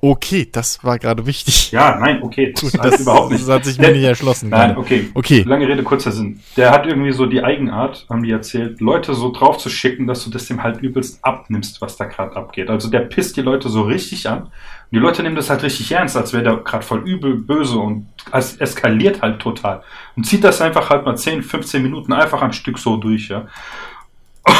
Okay, 0.00 0.48
das 0.50 0.82
war 0.84 0.98
gerade 0.98 1.26
wichtig. 1.26 1.72
Ja, 1.72 1.98
nein, 1.98 2.22
okay. 2.22 2.52
Das, 2.52 2.62
Gut, 2.70 2.84
das, 2.84 3.00
überhaupt 3.00 3.32
nicht. 3.32 3.42
das 3.42 3.52
hat 3.52 3.64
sich 3.64 3.78
mir 3.78 3.90
nicht 3.90 4.04
erschlossen. 4.04 4.48
Nein, 4.48 4.68
gerade. 4.68 4.80
okay. 4.80 5.10
Okay. 5.12 5.42
Lange 5.42 5.66
Rede, 5.66 5.82
kurzer 5.82 6.12
Sinn. 6.12 6.40
Der 6.56 6.70
hat 6.70 6.86
irgendwie 6.86 7.10
so 7.10 7.26
die 7.26 7.42
Eigenart, 7.42 8.06
haben 8.08 8.22
die 8.22 8.30
erzählt, 8.30 8.80
Leute 8.80 9.14
so 9.14 9.32
drauf 9.32 9.58
zu 9.58 9.68
schicken, 9.68 10.06
dass 10.06 10.24
du 10.24 10.30
das 10.30 10.46
dem 10.46 10.62
halt 10.62 10.80
übelst 10.82 11.24
abnimmst, 11.24 11.80
was 11.80 11.96
da 11.96 12.04
gerade 12.04 12.36
abgeht. 12.36 12.70
Also 12.70 12.88
der 12.90 13.00
pisst 13.00 13.36
die 13.36 13.42
Leute 13.42 13.68
so 13.68 13.82
richtig 13.82 14.28
an. 14.28 14.42
Und 14.42 14.50
die 14.92 14.98
Leute 14.98 15.22
nehmen 15.22 15.36
das 15.36 15.50
halt 15.50 15.64
richtig 15.64 15.90
ernst, 15.90 16.16
als 16.16 16.32
wäre 16.32 16.44
der 16.44 16.56
gerade 16.58 16.84
voll 16.84 17.00
übel, 17.06 17.34
böse 17.34 17.78
und 17.78 18.06
es 18.32 18.56
eskaliert 18.56 19.20
halt 19.20 19.40
total. 19.40 19.82
Und 20.16 20.24
zieht 20.24 20.44
das 20.44 20.60
einfach 20.60 20.90
halt 20.90 21.04
mal 21.04 21.16
10, 21.16 21.42
15 21.42 21.82
Minuten 21.82 22.12
einfach 22.12 22.40
am 22.40 22.52
Stück 22.52 22.78
so 22.78 22.96
durch, 22.96 23.28
ja. 23.28 23.48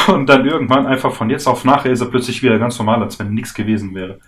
Und 0.07 0.27
dann 0.27 0.45
irgendwann 0.45 0.85
einfach 0.85 1.13
von 1.13 1.29
jetzt 1.29 1.47
auf 1.47 1.65
nachher 1.65 1.91
ist 1.91 2.01
er 2.01 2.07
plötzlich 2.07 2.43
wieder 2.43 2.59
ganz 2.59 2.77
normal, 2.77 3.01
als 3.01 3.17
wenn 3.17 3.33
nichts 3.33 3.53
gewesen 3.53 3.95
wäre. 3.95 4.19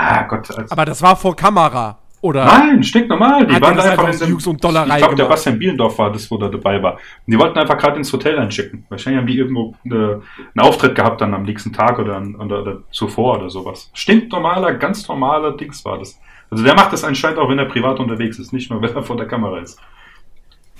Ah 0.00 0.22
Gott, 0.22 0.48
als 0.56 0.70
Aber 0.70 0.84
das 0.84 1.02
war 1.02 1.16
vor 1.16 1.34
Kamera. 1.34 1.98
Oder? 2.20 2.44
Nein, 2.44 2.82
stinknormal. 2.84 3.46
Die 3.46 3.60
waren 3.60 3.76
da 3.76 3.82
einfach 3.82 4.04
einfach 4.04 4.12
in 4.12 4.18
dem, 4.18 4.30
Jux 4.30 4.46
und 4.46 4.62
Dollerei 4.62 4.94
Ich 4.94 4.98
glaube, 4.98 5.16
der? 5.16 5.24
Bastian 5.24 5.58
Bielendorf 5.58 5.98
war 5.98 6.12
das, 6.12 6.30
wo 6.30 6.36
der 6.36 6.50
dabei 6.50 6.80
war. 6.80 6.94
Und 6.94 7.00
die 7.26 7.38
wollten 7.38 7.58
einfach 7.58 7.76
gerade 7.76 7.96
ins 7.96 8.12
Hotel 8.12 8.38
einschicken. 8.38 8.86
Wahrscheinlich 8.88 9.20
haben 9.20 9.26
die 9.26 9.36
irgendwo 9.36 9.74
äh, 9.84 9.88
einen 9.88 10.22
Auftritt 10.58 10.94
gehabt 10.94 11.20
dann 11.20 11.34
am 11.34 11.42
nächsten 11.42 11.72
Tag 11.72 11.98
oder, 11.98 12.22
oder, 12.38 12.62
oder 12.62 12.78
zuvor 12.92 13.38
oder 13.38 13.50
sowas. 13.50 13.90
Stinknormaler, 13.92 14.74
ganz 14.74 15.06
normaler 15.08 15.56
Dings 15.56 15.84
war 15.84 15.98
das. 15.98 16.20
Also 16.50 16.62
der 16.62 16.74
macht 16.74 16.92
das 16.92 17.02
anscheinend 17.02 17.38
auch, 17.40 17.48
wenn 17.48 17.58
er 17.58 17.66
privat 17.66 17.98
unterwegs 17.98 18.38
ist, 18.38 18.52
nicht 18.52 18.70
nur, 18.70 18.80
wenn 18.82 18.94
er 18.94 19.02
vor 19.02 19.16
der 19.16 19.26
Kamera 19.26 19.58
ist. 19.58 19.80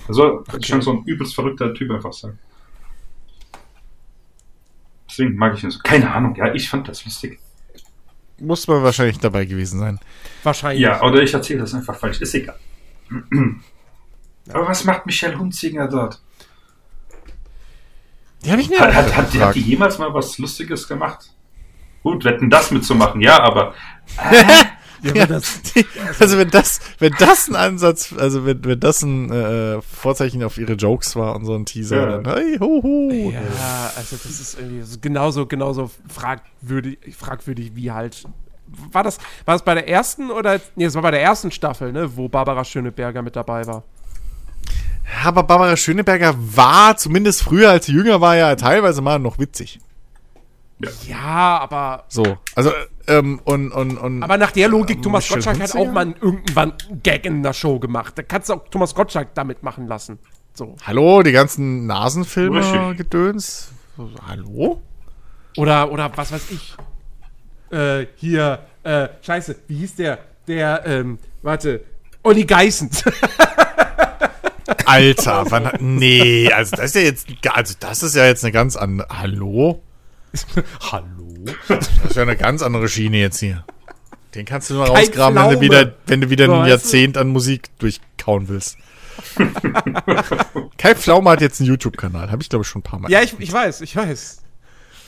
Also, 0.07 0.39
okay. 0.39 0.63
scheint 0.63 0.83
so 0.83 0.91
ein 0.91 1.03
übelst 1.05 1.35
verrückter 1.35 1.73
Typ 1.73 1.91
einfach 1.91 2.13
sein. 2.13 2.39
Deswegen 5.09 5.35
mag 5.35 5.55
ich 5.55 5.63
ihn 5.63 5.71
so. 5.71 5.79
Keine 5.83 6.09
Ahnung, 6.09 6.35
ja, 6.35 6.53
ich 6.53 6.69
fand 6.69 6.87
das 6.87 7.03
lustig. 7.03 7.39
Muss 8.39 8.67
man 8.67 8.83
wahrscheinlich 8.83 9.19
dabei 9.19 9.45
gewesen 9.45 9.79
sein. 9.79 9.99
Wahrscheinlich. 10.43 10.81
Ja, 10.81 11.01
oder 11.03 11.21
ich 11.21 11.33
erzähle 11.33 11.59
das 11.61 11.73
einfach 11.73 11.95
falsch. 11.95 12.21
Ist 12.21 12.33
egal. 12.35 12.57
Aber 14.51 14.67
was 14.67 14.83
macht 14.83 15.05
Michelle 15.05 15.37
Hunzinger 15.37 15.87
dort? 15.87 16.21
Die 18.43 18.51
habe 18.51 18.61
ich 18.61 18.69
mir 18.69 18.79
Hat, 18.79 18.89
auch 18.89 18.95
hat, 18.95 19.15
hat, 19.15 19.33
hat 19.39 19.55
die 19.55 19.61
jemals 19.61 19.97
mal 19.97 20.13
was 20.13 20.37
Lustiges 20.37 20.87
gemacht? 20.87 21.31
Gut, 22.03 22.23
wetten 22.23 22.49
das 22.49 22.71
mitzumachen, 22.71 23.19
ja, 23.19 23.39
aber 23.41 23.73
Ja, 25.01 25.13
Ja, 25.15 25.25
das, 25.27 25.61
die, 25.61 25.85
also 26.19 26.37
wenn 26.37 26.49
das, 26.49 26.79
wenn 26.99 27.13
das 27.19 27.47
ein 27.47 27.55
Ansatz, 27.55 28.13
also 28.17 28.45
wenn, 28.45 28.63
wenn 28.65 28.79
das 28.79 29.01
ein 29.03 29.31
äh, 29.31 29.81
Vorzeichen 29.81 30.43
auf 30.43 30.57
ihre 30.57 30.73
Jokes 30.73 31.15
war 31.15 31.35
und 31.35 31.45
so 31.45 31.55
ein 31.55 31.65
Teaser, 31.65 31.95
Ja. 32.09 32.17
dann 32.17 32.35
hey, 32.35 32.57
ho, 32.59 32.81
ho. 32.83 33.31
ja, 33.31 33.91
also 33.95 34.15
das 34.15 34.39
ist 34.39 34.57
irgendwie 34.59 34.81
so 34.83 34.97
genauso, 34.99 35.45
genauso 35.45 35.89
fragwürdig, 36.07 36.97
fragwürdig 37.17 37.71
wie 37.75 37.91
halt. 37.91 38.23
War 38.91 39.03
das, 39.03 39.17
war 39.45 39.55
das 39.55 39.63
bei 39.63 39.73
der 39.73 39.87
ersten 39.87 40.29
oder? 40.29 40.59
Nee, 40.75 40.85
es 40.85 40.95
war 40.95 41.01
bei 41.01 41.11
der 41.11 41.21
ersten 41.23 41.49
Staffel, 41.51 41.91
ne, 41.91 42.15
wo 42.15 42.27
Barbara 42.29 42.63
Schöneberger 42.63 43.21
mit 43.21 43.35
dabei 43.35 43.65
war. 43.65 43.83
Aber 45.23 45.41
Barbara 45.43 45.75
Schöneberger 45.75 46.35
war, 46.37 46.95
zumindest 46.97 47.41
früher, 47.41 47.71
als 47.71 47.87
sie 47.87 47.93
jünger 47.93 48.21
war, 48.21 48.35
ja 48.35 48.55
teilweise 48.55 49.01
mal 49.01 49.17
noch 49.17 49.39
witzig. 49.39 49.79
Ja, 51.07 51.57
aber. 51.59 52.05
So. 52.07 52.37
Also, 52.55 52.71
ähm, 53.07 53.39
und, 53.43 53.71
und, 53.71 53.97
und. 53.97 54.23
Aber 54.23 54.37
nach 54.37 54.51
der 54.51 54.67
Logik, 54.69 54.97
Ähm, 54.97 55.01
Thomas 55.03 55.27
Gottschalk 55.27 55.55
hat 55.59 55.73
Hunziker? 55.73 55.79
auch 55.89 55.91
mal 55.93 56.13
irgendwann 56.21 56.73
einen 56.89 57.03
Gag 57.03 57.25
in 57.25 57.43
der 57.43 57.53
Show 57.53 57.79
gemacht. 57.79 58.13
Da 58.17 58.23
kannst 58.23 58.49
du 58.49 58.53
auch 58.53 58.67
Thomas 58.69 58.95
Gottschalk 58.95 59.33
damit 59.35 59.61
machen 59.63 59.87
lassen. 59.87 60.19
So. 60.53 60.75
hallo, 60.85 61.21
die 61.23 61.31
ganzen 61.31 61.85
Nasenfilme, 61.85 62.59
Richtig. 62.59 62.97
Gedöns. 62.97 63.71
So, 63.95 64.09
Hallo? 64.27 64.81
Oder, 65.57 65.91
oder 65.91 66.11
was 66.15 66.31
weiß 66.31 66.51
ich. 66.51 66.75
Äh, 67.71 68.07
hier, 68.15 68.59
äh, 68.83 69.07
scheiße, 69.21 69.55
wie 69.67 69.77
hieß 69.77 69.95
der? 69.97 70.19
Der, 70.47 70.85
ähm, 70.85 71.17
warte, 71.43 71.83
Olli 72.23 72.45
Geissens. 72.45 73.03
Alter, 74.85 75.45
wann, 75.49 75.65
hat- 75.65 75.81
nee, 75.81 76.51
also 76.51 76.75
das 76.75 76.87
ist 76.87 76.95
ja 76.95 77.01
jetzt, 77.01 77.27
also 77.51 77.75
das 77.79 78.03
ist 78.03 78.15
ja 78.15 78.25
jetzt 78.25 78.43
eine 78.43 78.51
ganz 78.51 78.75
andere, 78.75 79.07
hallo? 79.09 79.81
Hallo? 80.91 81.05
Das 81.67 81.89
ist 82.05 82.15
ja 82.15 82.23
eine 82.23 82.35
ganz 82.35 82.61
andere 82.61 82.89
Schiene 82.89 83.17
jetzt 83.17 83.39
hier. 83.39 83.65
Den 84.35 84.45
kannst 84.45 84.69
du 84.69 84.75
nur 84.75 84.85
Kein 84.85 84.95
rausgraben, 84.95 85.35
wenn 85.35 85.55
du 85.55 85.61
wieder, 85.61 85.95
wenn 86.05 86.21
du 86.21 86.29
wieder 86.29 86.45
So, 86.45 86.53
ein 86.53 86.63
du? 86.63 86.69
Jahrzehnt 86.69 87.17
an 87.17 87.29
Musik 87.29 87.69
durchkauen 87.79 88.47
willst. 88.47 88.77
Kai 90.77 90.95
Pflaume 90.95 91.29
hat 91.29 91.41
jetzt 91.41 91.59
einen 91.59 91.67
YouTube-Kanal, 91.67 92.31
habe 92.31 92.41
ich 92.41 92.49
glaube 92.49 92.63
ich 92.63 92.69
schon 92.69 92.79
ein 92.79 92.83
paar 92.83 92.99
Mal. 92.99 93.11
ja, 93.11 93.21
ich, 93.21 93.37
ich 93.39 93.51
weiß, 93.51 93.81
ich 93.81 93.95
weiß. 93.95 94.43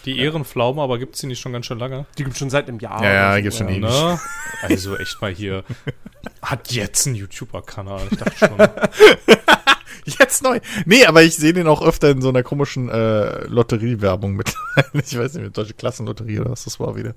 Die 0.05 0.19
Ehrenpflaume, 0.19 0.81
aber 0.81 0.97
gibt's 0.97 1.19
die 1.19 1.27
nicht 1.27 1.39
schon 1.39 1.53
ganz 1.53 1.67
schön 1.67 1.77
lange? 1.77 2.07
Die 2.17 2.23
gibt 2.23 2.35
schon 2.35 2.49
seit 2.49 2.67
einem 2.67 2.79
Jahr. 2.79 3.03
Ja, 3.03 3.13
ja, 3.13 3.35
so, 3.35 3.41
gibt's 3.43 3.57
schon 3.59 3.69
ja. 3.69 3.75
ewig. 3.75 3.81
Ne? 3.83 4.19
Also 4.63 4.97
echt 4.97 5.21
mal 5.21 5.31
hier. 5.31 5.63
Hat 6.41 6.71
jetzt 6.71 7.05
einen 7.05 7.15
YouTuber-Kanal. 7.15 8.01
Ich 8.09 8.17
dachte 8.17 8.37
schon. 8.37 8.57
Jetzt 10.19 10.43
neu. 10.43 10.59
Nee, 10.85 11.05
aber 11.05 11.23
ich 11.23 11.35
sehe 11.35 11.53
den 11.53 11.67
auch 11.67 11.81
öfter 11.81 12.09
in 12.09 12.21
so 12.21 12.29
einer 12.29 12.43
komischen 12.43 12.89
äh, 12.89 13.45
Lotteriewerbung 13.47 14.35
mittlerweile. 14.35 14.61
Ich 15.05 15.17
weiß 15.17 15.33
nicht, 15.33 15.43
mit 15.43 15.57
Deutsche 15.57 15.73
Klassenlotterie 15.73 16.39
oder 16.39 16.51
was 16.51 16.63
das 16.63 16.79
war 16.79 16.95
wieder. 16.95 17.13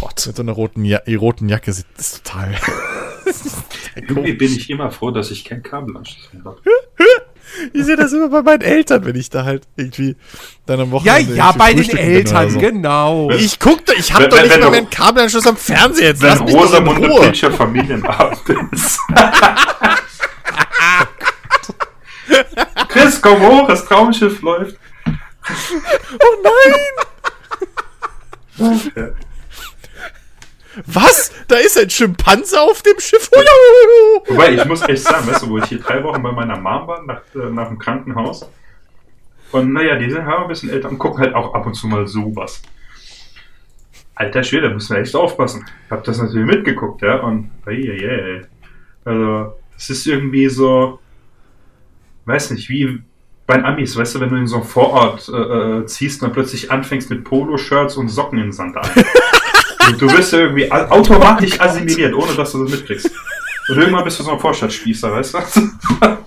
Gott. 0.00 0.26
Mit 0.26 0.36
so 0.36 0.42
einer 0.42 0.52
roten, 0.52 0.84
ja 0.84 1.00
roten 1.18 1.48
Jacke. 1.48 1.66
Das 1.70 1.78
ist 1.96 2.24
total. 2.24 2.54
irgendwie 3.96 4.34
bin 4.34 4.52
ich 4.54 4.68
immer 4.68 4.90
froh, 4.90 5.10
dass 5.10 5.30
ich 5.30 5.44
keinen 5.44 5.62
Kabelanschluss 5.62 6.32
mehr 6.34 6.44
habe. 6.44 6.58
Ich 7.72 7.84
sehe 7.84 7.96
das 7.96 8.12
immer 8.12 8.28
bei 8.28 8.42
meinen 8.42 8.60
Eltern, 8.60 9.04
wenn 9.06 9.16
ich 9.16 9.30
da 9.30 9.44
halt 9.44 9.62
irgendwie 9.76 10.16
dann 10.66 10.80
am 10.80 10.88
Ja, 10.88 10.92
Wochenende. 10.92 11.34
ja, 11.34 11.46
irgendwie 11.56 11.58
bei 11.58 11.74
den 11.74 11.96
Eltern, 11.96 12.50
so. 12.50 12.58
genau. 12.58 13.30
Ich 13.30 13.58
guck 13.58 13.86
doch, 13.86 13.94
ich 13.94 14.12
hab 14.12 14.20
Wenn- 14.20 14.30
doch 14.30 14.42
nicht 14.42 14.52
wenn 14.52 14.60
mal 14.60 14.70
meinen 14.70 14.90
Kabelanschluss 14.90 15.46
am 15.46 15.56
Fernseher. 15.56 16.08
Jetzt 16.08 16.22
Wenn 16.22 16.38
Rosamunde 16.38 17.08
Ruhe. 17.08 17.20
Pilcher 17.22 17.50
Familienabend 17.52 18.40
ist. 18.72 18.98
Chris, 22.96 23.20
komm 23.20 23.40
hoch, 23.40 23.68
das 23.68 23.84
Traumschiff 23.84 24.40
läuft. 24.40 24.78
Oh 26.18 26.42
nein! 28.58 29.12
Was? 30.86 31.32
Da 31.48 31.56
ist 31.56 31.78
ein 31.78 31.90
Schimpanse 31.90 32.60
auf 32.60 32.82
dem 32.82 32.98
Schiff. 32.98 33.30
Wobei, 34.28 34.54
ich 34.54 34.64
muss 34.64 34.82
echt 34.88 35.02
sagen, 35.02 35.26
weißt 35.26 35.42
du, 35.42 35.50
wo 35.50 35.58
ich 35.58 35.66
hier 35.66 35.78
drei 35.78 36.02
Wochen 36.02 36.22
bei 36.22 36.32
meiner 36.32 36.58
Mom 36.58 36.86
war, 36.86 37.02
nach, 37.02 37.20
äh, 37.34 37.50
nach 37.50 37.68
dem 37.68 37.78
Krankenhaus. 37.78 38.48
Und 39.52 39.72
naja, 39.72 39.96
die 39.96 40.10
sind 40.10 40.24
halt 40.24 40.40
ein 40.40 40.48
bisschen 40.48 40.70
älter 40.70 40.88
und 40.88 40.98
gucken 40.98 41.20
halt 41.20 41.34
auch 41.34 41.54
ab 41.54 41.66
und 41.66 41.74
zu 41.74 41.86
mal 41.86 42.06
sowas. 42.06 42.62
Alter 44.14 44.42
Schwede, 44.42 44.70
müssen 44.70 44.96
wir 44.96 45.02
echt 45.02 45.14
aufpassen. 45.14 45.66
Ich 45.84 45.90
hab 45.90 46.02
das 46.04 46.18
natürlich 46.18 46.46
mitgeguckt, 46.46 47.02
ja, 47.02 47.16
und 47.16 47.50
eieiei. 47.66 48.46
Also, 49.04 49.54
es 49.76 49.90
ist 49.90 50.06
irgendwie 50.06 50.48
so, 50.48 50.98
weiß 52.26 52.50
nicht, 52.50 52.68
wie 52.68 53.00
bei 53.46 53.56
den 53.56 53.64
Amis, 53.64 53.96
weißt 53.96 54.16
du, 54.16 54.20
wenn 54.20 54.28
du 54.30 54.36
in 54.36 54.46
so 54.46 54.56
einen 54.56 54.64
Vorort 54.64 55.28
äh, 55.28 55.32
äh, 55.36 55.86
ziehst 55.86 56.20
und 56.20 56.28
dann 56.28 56.32
plötzlich 56.34 56.70
anfängst 56.70 57.08
mit 57.10 57.24
Poloshirts 57.24 57.96
und 57.96 58.08
Socken 58.08 58.38
in 58.38 58.52
Sandalen. 58.52 58.90
Und 59.88 60.02
du 60.02 60.10
wirst 60.10 60.32
irgendwie 60.32 60.68
au- 60.72 60.86
automatisch 60.88 61.60
assimiliert, 61.60 62.12
ohne 62.12 62.34
dass 62.34 62.50
du 62.50 62.64
das 62.64 62.72
mitkriegst. 62.72 63.08
Und 63.68 63.78
irgendwann 63.78 64.02
bist 64.02 64.18
du 64.18 64.24
so 64.24 64.32
ein 64.32 64.40
Vorstadtspießer, 64.40 65.12
weißt 65.12 65.34
du? 65.34 65.38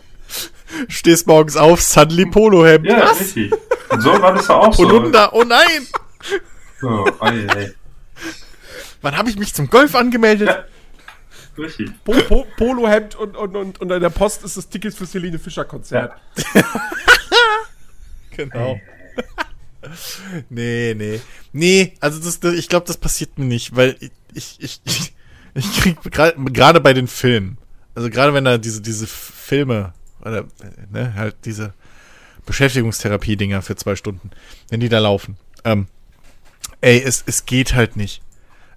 Stehst 0.87 1.27
morgens 1.27 1.57
auf, 1.57 1.81
Suddenly 1.81 2.25
Polohemd. 2.27 2.85
Ja, 2.85 3.01
Was? 3.09 3.19
richtig. 3.19 3.51
Und 3.89 4.01
so 4.01 4.11
war 4.21 4.33
das 4.33 4.47
ja 4.47 4.55
auch 4.55 4.73
so. 4.73 4.83
Holunder, 4.87 5.33
oh 5.33 5.43
nein! 5.43 5.87
Oh, 6.81 7.05
ei, 7.19 7.47
ei. 7.53 7.73
Wann 9.01 9.17
habe 9.17 9.29
ich 9.29 9.37
mich 9.37 9.53
zum 9.53 9.69
Golf 9.69 9.93
angemeldet? 9.93 10.47
Ja. 10.47 10.63
Richtig. 11.59 11.91
Po 12.03 12.13
po 12.27 12.47
Polohemd 12.57 13.15
und, 13.15 13.35
und, 13.35 13.55
und, 13.55 13.81
und 13.81 13.91
an 13.91 14.01
der 14.01 14.09
Post 14.09 14.43
ist 14.43 14.57
das 14.57 14.69
Ticket 14.69 14.93
fürs 14.93 15.13
Helene 15.13 15.39
Fischer 15.39 15.65
Konzert. 15.65 16.13
Genau. 18.39 18.79
nee, 20.49 20.93
nee. 20.95 21.19
Nee, 21.51 21.93
also 21.99 22.19
das, 22.19 22.39
das 22.39 22.53
ich 22.53 22.69
glaube, 22.69 22.87
das 22.87 22.95
passiert 22.95 23.37
mir 23.37 23.43
nicht, 23.43 23.75
weil 23.75 23.97
ich, 23.99 24.11
ich, 24.33 24.57
ich, 24.59 24.81
ich, 24.85 25.13
ich 25.55 25.81
krieg 25.81 25.97
gerade 26.01 26.79
bei 26.79 26.93
den 26.93 27.07
Filmen, 27.07 27.57
also 27.95 28.09
gerade 28.09 28.33
wenn 28.33 28.45
da 28.45 28.57
diese, 28.57 28.81
diese 28.81 29.07
Filme, 29.07 29.93
oder, 30.21 30.45
ne, 30.89 31.13
halt 31.15 31.35
diese 31.43 31.73
Beschäftigungstherapie-Dinger 32.45 33.61
für 33.61 33.75
zwei 33.75 33.97
Stunden, 33.97 34.31
wenn 34.69 34.79
die 34.79 34.89
da 34.89 34.99
laufen, 34.99 35.35
ähm, 35.65 35.87
ey, 36.79 37.01
es, 37.01 37.23
es 37.25 37.45
geht 37.45 37.73
halt 37.73 37.97
nicht. 37.97 38.21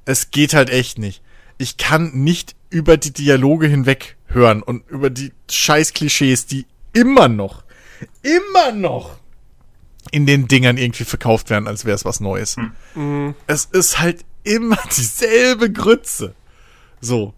Es 0.04 0.32
geht 0.32 0.54
halt 0.54 0.70
echt 0.70 0.98
nicht. 0.98 1.22
Ich 1.62 1.76
kann 1.76 2.10
nicht 2.12 2.56
über 2.70 2.96
die 2.96 3.12
Dialoge 3.12 3.68
hinweg 3.68 4.16
hören 4.26 4.64
und 4.64 4.88
über 4.88 5.10
die 5.10 5.32
scheiß 5.48 5.92
Klischees, 5.92 6.44
die 6.46 6.66
immer 6.92 7.28
noch, 7.28 7.62
immer 8.22 8.72
noch 8.72 9.20
in 10.10 10.26
den 10.26 10.48
Dingern 10.48 10.76
irgendwie 10.76 11.04
verkauft 11.04 11.50
werden, 11.50 11.68
als 11.68 11.84
wäre 11.84 11.94
es 11.94 12.04
was 12.04 12.18
Neues. 12.18 12.56
Es 13.46 13.66
ist 13.66 14.00
halt 14.00 14.24
immer 14.42 14.76
dieselbe 14.96 15.70
Grütze. 15.70 16.34
So. 17.00 17.32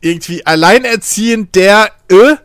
Irgendwie 0.00 0.46
alleinerziehend 0.46 1.54
der 1.54 1.92
äh, 2.08 2.36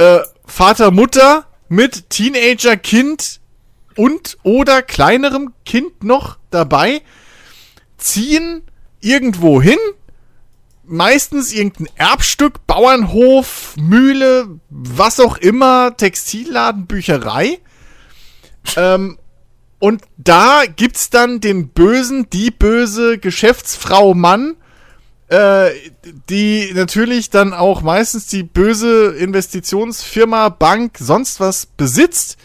äh, 0.00 0.20
Vater, 0.46 0.92
Mutter 0.92 1.48
mit 1.68 2.10
Teenager, 2.10 2.76
Kind 2.76 3.40
und 3.96 4.38
oder 4.44 4.82
kleinerem 4.82 5.52
Kind 5.66 6.04
noch 6.04 6.38
dabei 6.50 7.02
ziehen 7.98 8.62
irgendwo 9.00 9.60
hin, 9.60 9.78
meistens 10.86 11.52
irgendein 11.52 11.88
Erbstück, 11.96 12.66
Bauernhof, 12.66 13.74
Mühle, 13.76 14.48
was 14.70 15.20
auch 15.20 15.36
immer, 15.36 15.96
Textilladen, 15.96 16.86
Bücherei. 16.86 17.58
Ähm, 18.76 19.18
und 19.78 20.02
da 20.16 20.62
gibt's 20.64 21.10
dann 21.10 21.40
den 21.40 21.68
bösen, 21.68 22.28
die 22.30 22.50
böse 22.50 23.18
Geschäftsfrau 23.18 24.14
Mann, 24.14 24.56
äh, 25.28 25.70
die 26.30 26.72
natürlich 26.74 27.30
dann 27.30 27.52
auch 27.52 27.82
meistens 27.82 28.26
die 28.26 28.42
böse 28.42 29.08
Investitionsfirma, 29.08 30.48
Bank, 30.48 30.96
sonst 30.98 31.40
was 31.40 31.66
besitzt, 31.66 32.38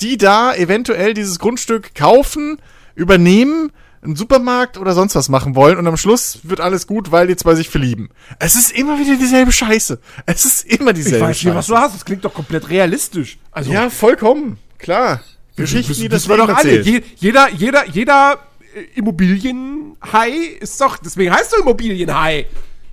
die 0.00 0.16
da 0.16 0.54
eventuell 0.54 1.14
dieses 1.14 1.38
Grundstück 1.38 1.94
kaufen, 1.94 2.58
übernehmen, 2.94 3.72
einen 4.06 4.16
Supermarkt 4.16 4.78
oder 4.78 4.94
sonst 4.94 5.14
was 5.14 5.28
machen 5.28 5.54
wollen 5.54 5.76
und 5.78 5.86
am 5.86 5.96
Schluss 5.96 6.40
wird 6.44 6.60
alles 6.60 6.86
gut, 6.86 7.12
weil 7.12 7.26
die 7.26 7.36
zwei 7.36 7.54
sich 7.54 7.68
verlieben. 7.68 8.08
Es 8.38 8.54
ist 8.54 8.72
immer 8.72 8.98
wieder 8.98 9.16
dieselbe 9.16 9.52
Scheiße. 9.52 9.98
Es 10.24 10.44
ist 10.44 10.64
immer 10.64 10.92
Ich 10.92 10.96
dieselbe 10.96 11.26
weiß 11.26 11.44
nicht, 11.44 11.54
was 11.54 11.66
du 11.66 11.76
hast. 11.76 11.94
Das 11.94 12.04
klingt 12.04 12.24
doch 12.24 12.32
komplett 12.32 12.70
realistisch. 12.70 13.38
Also, 13.50 13.72
Ja, 13.72 13.90
vollkommen. 13.90 14.58
Klar. 14.78 15.22
Geschichten, 15.56 15.94
die 15.94 16.08
das 16.08 16.26
Leben 16.26 16.46
doch 16.46 16.56
alle. 16.56 16.80
Je, 16.82 17.02
jeder, 17.16 17.50
jeder, 17.50 17.88
jeder 17.88 18.38
äh, 18.74 18.98
Immobilienhai 18.98 20.30
ist 20.60 20.80
doch, 20.80 20.98
deswegen 20.98 21.32
heißt 21.32 21.52
du 21.52 21.62
Immobilienhai. 21.62 22.46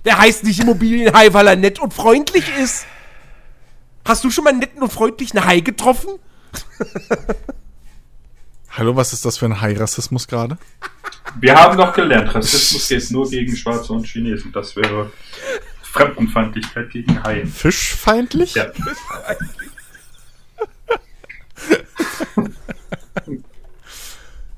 Der 0.04 0.18
heißt 0.18 0.44
nicht 0.44 0.60
Immobilienhai, 0.60 1.32
weil 1.32 1.46
er 1.46 1.56
nett 1.56 1.78
und 1.78 1.94
freundlich 1.94 2.44
ist. 2.58 2.86
Hast 4.04 4.24
du 4.24 4.30
schon 4.30 4.44
mal 4.44 4.50
einen 4.50 4.58
netten 4.58 4.82
und 4.82 4.92
freundlichen 4.92 5.44
Hai 5.44 5.60
getroffen? 5.60 6.10
Hallo, 8.76 8.96
was 8.96 9.12
ist 9.12 9.24
das 9.24 9.38
für 9.38 9.46
ein 9.46 9.60
High-Rassismus 9.60 10.26
gerade? 10.26 10.58
Wir 11.38 11.54
haben 11.54 11.76
noch 11.76 11.92
gelernt, 11.92 12.34
Rassismus 12.34 12.88
geht 12.88 13.10
nur 13.12 13.30
gegen 13.30 13.56
Schwarze 13.56 13.92
und 13.92 14.04
Chinesen. 14.06 14.50
Das 14.50 14.74
wäre 14.74 15.12
Fremdenfeindlichkeit 15.82 16.90
gegen 16.90 17.22
Haien. 17.22 17.46
Fischfeindlich? 17.46 18.54
Ja. 18.54 18.66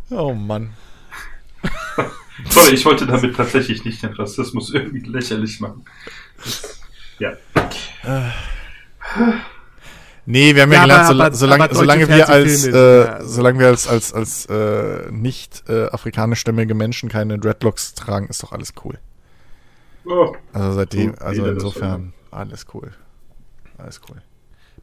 Oh 0.09 0.33
Mann. 0.33 0.73
Sorry, 2.49 2.75
ich 2.75 2.85
wollte 2.85 3.07
damit 3.07 3.35
tatsächlich 3.35 3.85
nicht 3.85 4.03
den 4.05 4.13
Rassismus 4.13 4.73
irgendwie 4.73 5.01
lächerlich 5.01 5.59
machen. 5.59 5.85
Ja. 7.19 7.33
Nee, 10.27 10.55
wir 10.55 10.63
haben 10.63 10.73
ja, 10.73 10.79
Ja, 10.79 10.83
gelernt, 10.85 11.11
aber- 11.11 11.25
aber- 11.27 11.35
solange, 11.37 11.65
aber 11.65 11.75
solange 11.75 12.09
wir 12.09 12.29
als, 12.29 12.67
äh, 12.67 13.01
ja. 13.05 13.25
solange 13.25 13.59
wir 13.61 13.69
als, 13.69 13.87
als, 13.87 14.13
als 14.13 14.47
äh, 14.47 15.11
nicht 15.11 15.65
äh, 15.69 15.87
afrikanischstämmige 15.87 16.75
Menschen 16.75 17.09
keine 17.09 17.39
Dreadlocks 17.39 17.95
tragen, 17.95 18.27
ist 18.29 18.43
doch 18.43 18.53
alles 18.53 18.73
cool. 18.85 18.99
Oh, 20.05 20.35
Also 20.53 20.73
seitdem, 20.73 21.15
also 21.21 21.47
insofern, 21.47 22.13
alles 22.31 22.67
cool. 22.75 22.93
Alles 23.79 24.01
cool. 24.09 24.17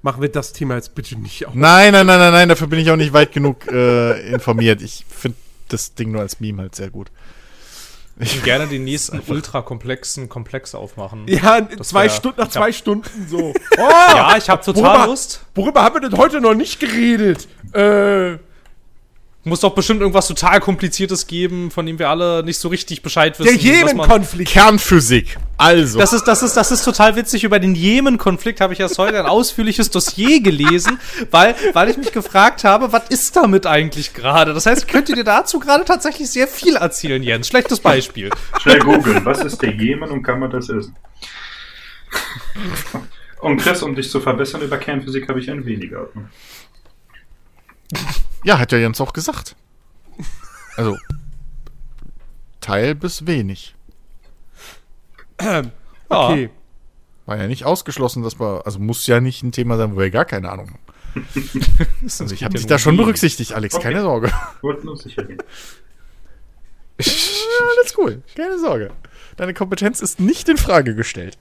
Machen 0.02 0.22
wir 0.22 0.30
das 0.30 0.52
Thema 0.54 0.76
jetzt 0.76 0.96
bitte 0.96 1.18
nicht 1.18 1.46
auf. 1.48 1.54
Nein, 1.56 1.94
nein, 1.94 2.06
nein, 2.06 2.20
nein, 2.20 2.32
nein, 2.34 2.50
dafür 2.50 2.68
bin 2.68 2.80
ich 2.80 2.92
auch 2.92 2.98
nicht 2.98 3.14
weit 3.14 3.32
genug 3.32 3.66
äh, 3.72 4.32
informiert. 4.34 4.82
Ich 4.82 5.06
finde 5.10 5.38
das 5.70 5.94
Ding 5.96 6.12
nur 6.12 6.22
als 6.22 6.40
Meme 6.42 6.62
halt 6.64 6.76
sehr 6.76 6.90
gut. 6.90 7.10
Ich 8.24 8.34
würde 8.36 8.46
gerne 8.46 8.68
den 8.68 8.84
nächsten 8.84 9.22
ultrakomplexen 9.28 10.30
Komplex 10.30 10.74
aufmachen. 10.76 11.24
Ja, 11.28 11.62
Das 11.62 11.90
zwei 11.90 12.04
wär- 12.04 12.10
Stunden, 12.10 12.40
nach 12.42 12.50
zwei 12.50 12.68
hab- 12.68 12.76
Stunden 12.76 13.28
so. 13.30 13.54
Oh, 13.78 13.90
Ja, 14.16 14.36
ich 14.38 14.50
habe 14.50 14.64
total 14.64 14.84
worüber, 14.84 15.06
Lust. 15.08 15.42
Worüber 15.56 15.84
haben 15.84 15.96
wir 15.96 16.02
denn 16.10 16.18
heute 16.18 16.42
noch 16.42 16.54
nicht 16.54 16.80
geredet? 16.80 17.48
Äh, 17.74 18.38
Muss 19.46 19.60
doch 19.60 19.76
bestimmt 19.76 20.00
irgendwas 20.00 20.28
total 20.30 20.62
Kompliziertes 20.62 21.28
geben, 21.28 21.70
von 21.70 21.86
dem 21.86 22.00
wir 22.00 22.08
alle 22.10 22.44
nicht 22.46 22.58
so 22.58 22.70
richtig 22.70 23.02
Bescheid 23.02 23.38
der 23.38 23.46
wissen. 23.46 23.56
man- 23.58 23.98
Jemen-Konflikt. 23.98 24.50
Kernphysik. 24.50 25.38
Also. 25.58 26.00
Das 26.00 26.14
ist, 26.14 26.24
das, 26.24 26.44
ist, 26.44 26.56
das 26.56 26.72
ist 26.72 26.84
total 26.86 27.18
witzig. 27.18 27.44
Über 27.44 27.60
den 27.60 27.76
Jemen-Konflikt 27.76 28.62
habe 28.62 28.72
ich 28.72 28.80
erst 28.80 28.98
heute 28.98 29.20
ein 29.20 29.26
ausführliches 29.26 29.90
Dossier 29.90 30.42
gelesen, 30.42 30.98
weil, 31.30 31.56
weil 31.74 31.90
ich 31.90 31.98
mich 31.98 32.14
gefragt 32.14 32.64
habe, 32.64 32.94
was 32.94 33.10
ist 33.10 33.36
damit 33.36 33.66
eigentlich 33.66 34.14
gerade? 34.14 34.54
Das 34.54 34.66
heißt, 34.66 34.88
könnt 34.88 35.10
ihr 35.10 35.16
dir 35.16 35.26
dazu 35.26 35.60
gerade 35.60 35.84
tatsächlich 35.84 36.30
sehr 36.30 36.48
viel 36.48 36.78
erzählen, 36.78 37.22
Jens? 37.22 37.50
Schlechtes 37.50 37.82
Beispiel. 37.82 38.30
schnell 38.62 38.80
googeln. 38.80 39.26
Was 39.26 39.44
ist 39.44 39.62
der 39.62 39.74
Jemen 39.74 40.10
und 40.10 40.24
kann 40.24 40.40
man 40.40 40.52
das 40.52 40.70
essen? 40.70 40.96
Und 43.42 43.58
Chris, 43.58 43.84
um 43.84 43.94
dich 43.94 44.10
zu 44.10 44.22
verbessern 44.22 44.62
über 44.62 44.78
Kernphysik, 44.78 45.28
habe 45.28 45.42
ich 45.42 45.52
ein 45.52 45.66
weniger. 45.66 46.08
Ja, 48.44 48.60
hat 48.60 48.72
ja 48.72 48.78
Jens 48.78 49.00
auch 49.02 49.14
gesagt. 49.14 49.56
Also. 50.76 50.98
Teil 52.62 52.96
bis 52.96 53.26
wenig. 53.28 53.76
Okay. 56.10 56.52
War 57.26 57.38
ja 57.38 57.48
nicht 57.48 57.64
ausgeschlossen, 57.66 58.22
dass 58.22 58.40
wir, 58.40 58.62
also 58.68 58.78
muss 58.78 59.08
ja 59.08 59.20
nicht 59.20 59.42
ein 59.42 59.52
Thema 59.52 59.78
sein, 59.78 59.96
wo 59.96 60.00
wir 60.00 60.12
gar 60.12 60.26
keine 60.26 60.52
Ahnung 60.52 60.70
haben. 60.70 60.80
Also 62.04 62.26
ich 62.34 62.44
habe 62.44 62.56
dich 62.56 62.68
da 62.68 62.78
schon 62.78 62.98
berücksichtigt, 62.98 63.54
Alex, 63.54 63.74
Okay. 63.76 63.84
keine 63.84 64.02
Sorge. 64.02 64.32
Wollten 64.62 64.88
uns 64.90 65.04
sicher 65.04 65.24
gehen. 65.24 65.40
Ja, 67.00 67.06
alles 67.78 67.98
cool, 67.98 68.22
keine 68.36 68.60
Sorge. 68.60 68.92
Deine 69.38 69.54
Kompetenz 69.56 70.02
ist 70.02 70.20
nicht 70.20 70.50
in 70.50 70.58
Frage 70.58 70.94
gestellt. 70.94 71.38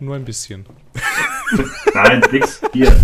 Nur 0.00 0.16
ein 0.16 0.24
bisschen. 0.24 0.66
Nein, 1.94 2.22
nix. 2.32 2.60
Hier. 2.72 2.96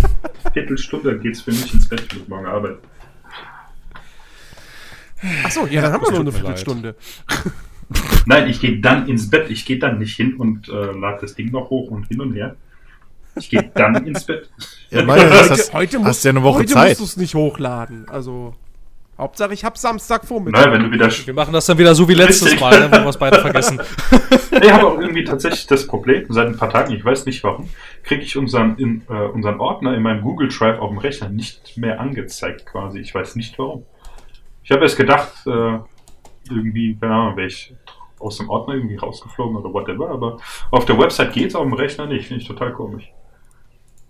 Viertelstunde 0.53 1.19
geht's 1.19 1.43
für 1.43 1.51
mich 1.51 1.73
ins 1.73 1.89
Bett. 1.89 2.03
Ich 2.11 2.19
muss 2.19 2.29
morgen 2.29 2.47
arbeiten. 2.47 2.79
Achso, 5.45 5.67
ja, 5.67 5.83
dann 5.83 5.93
haben 5.93 6.03
wir 6.03 6.11
nur 6.11 6.21
eine. 6.21 6.33
Viertelstunde. 6.33 6.97
Nein, 8.27 8.49
ich 8.49 8.61
gehe 8.61 8.81
dann 8.81 9.09
ins 9.09 9.29
Bett. 9.31 9.51
Ich 9.51 9.65
gehe 9.65 9.79
dann 9.79 9.99
nicht 9.99 10.17
hin 10.17 10.35
und 10.35 10.69
äh, 10.69 10.73
lade 10.73 11.19
das 11.21 11.35
Ding 11.35 11.51
noch 11.51 11.71
hoch 11.71 11.91
und 11.91 12.07
hin 12.09 12.21
und 12.21 12.35
her. 12.35 12.57
Ich 13.37 13.49
gehe 13.49 13.71
dann 13.75 13.95
ins 14.07 14.25
Bett. 14.25 14.51
Ja, 14.91 15.05
Mario, 15.05 15.25
das 15.25 15.33
Heute, 15.33 15.51
hast, 15.51 15.73
heute 15.73 15.99
hast 15.99 16.07
musst, 16.07 16.25
ja 16.25 16.31
eine 16.31 16.43
Woche 16.43 16.59
heute 16.61 16.73
Zeit. 16.73 16.89
musst 16.91 17.01
du 17.01 17.05
es 17.05 17.17
nicht 17.17 17.35
hochladen. 17.35 18.09
Also, 18.09 18.55
Hauptsache 19.19 19.53
ich 19.53 19.65
hab 19.65 19.77
Samstag 19.79 20.25
Vormittag. 20.27 20.73
wenn 20.73 20.85
du 20.85 20.91
wieder. 20.91 21.09
Wir 21.11 21.35
machen 21.35 21.53
das 21.53 21.67
dann 21.67 21.79
wieder 21.79 21.95
so 21.95 22.09
wie 22.09 22.15
letztes 22.15 22.45
Richtig. 22.53 22.61
Mal, 22.61 22.81
ne, 22.81 22.91
wo 22.91 22.97
wir 23.03 23.09
es 23.09 23.19
beide 23.19 23.41
vergessen. 23.41 23.81
Ich 24.63 24.73
habe 24.73 24.87
auch 24.87 24.99
irgendwie 24.99 25.23
tatsächlich 25.25 25.67
das 25.67 25.87
Problem, 25.87 26.25
seit 26.31 26.47
ein 26.49 26.57
paar 26.57 26.71
Tagen, 26.71 26.93
ich 26.95 27.05
weiß 27.05 27.27
nicht 27.27 27.45
warum, 27.45 27.69
kriege 28.03 28.23
ich 28.23 28.37
unseren, 28.37 28.77
in, 28.79 29.03
äh, 29.09 29.13
unseren 29.29 29.61
Ordner 29.61 29.95
in 29.95 30.03
meinem 30.03 30.23
Google 30.23 30.49
Drive 30.49 30.79
auf 30.81 30.89
dem 30.89 30.99
Rechner 30.99 31.29
nicht 31.29 31.77
mehr 31.77 32.01
angezeigt 32.01 32.67
quasi. 32.67 32.99
Ich 33.01 33.15
weiß 33.15 33.37
nicht 33.37 33.59
warum. 33.59 33.85
Ich 34.65 34.71
habe 34.71 34.83
erst 34.83 34.97
gedacht, 34.97 35.33
äh, 35.47 35.79
irgendwie, 36.51 36.97
keine 37.01 37.15
Ahnung, 37.15 37.37
wäre 37.37 37.47
ich 37.49 37.75
aus 38.19 38.39
dem 38.39 38.49
Ordner 38.49 38.75
irgendwie 38.75 38.97
rausgeflogen 38.97 39.57
oder 39.57 39.73
whatever, 39.73 40.11
aber 40.11 40.39
auf 40.71 40.85
der 40.87 40.99
Website 40.99 41.33
geht's, 41.33 41.55
auf 41.55 41.65
dem 41.65 41.73
Rechner 41.75 42.07
nicht. 42.07 42.27
Finde 42.29 42.43
ich 42.43 42.49
total 42.49 42.73
komisch. 42.73 43.05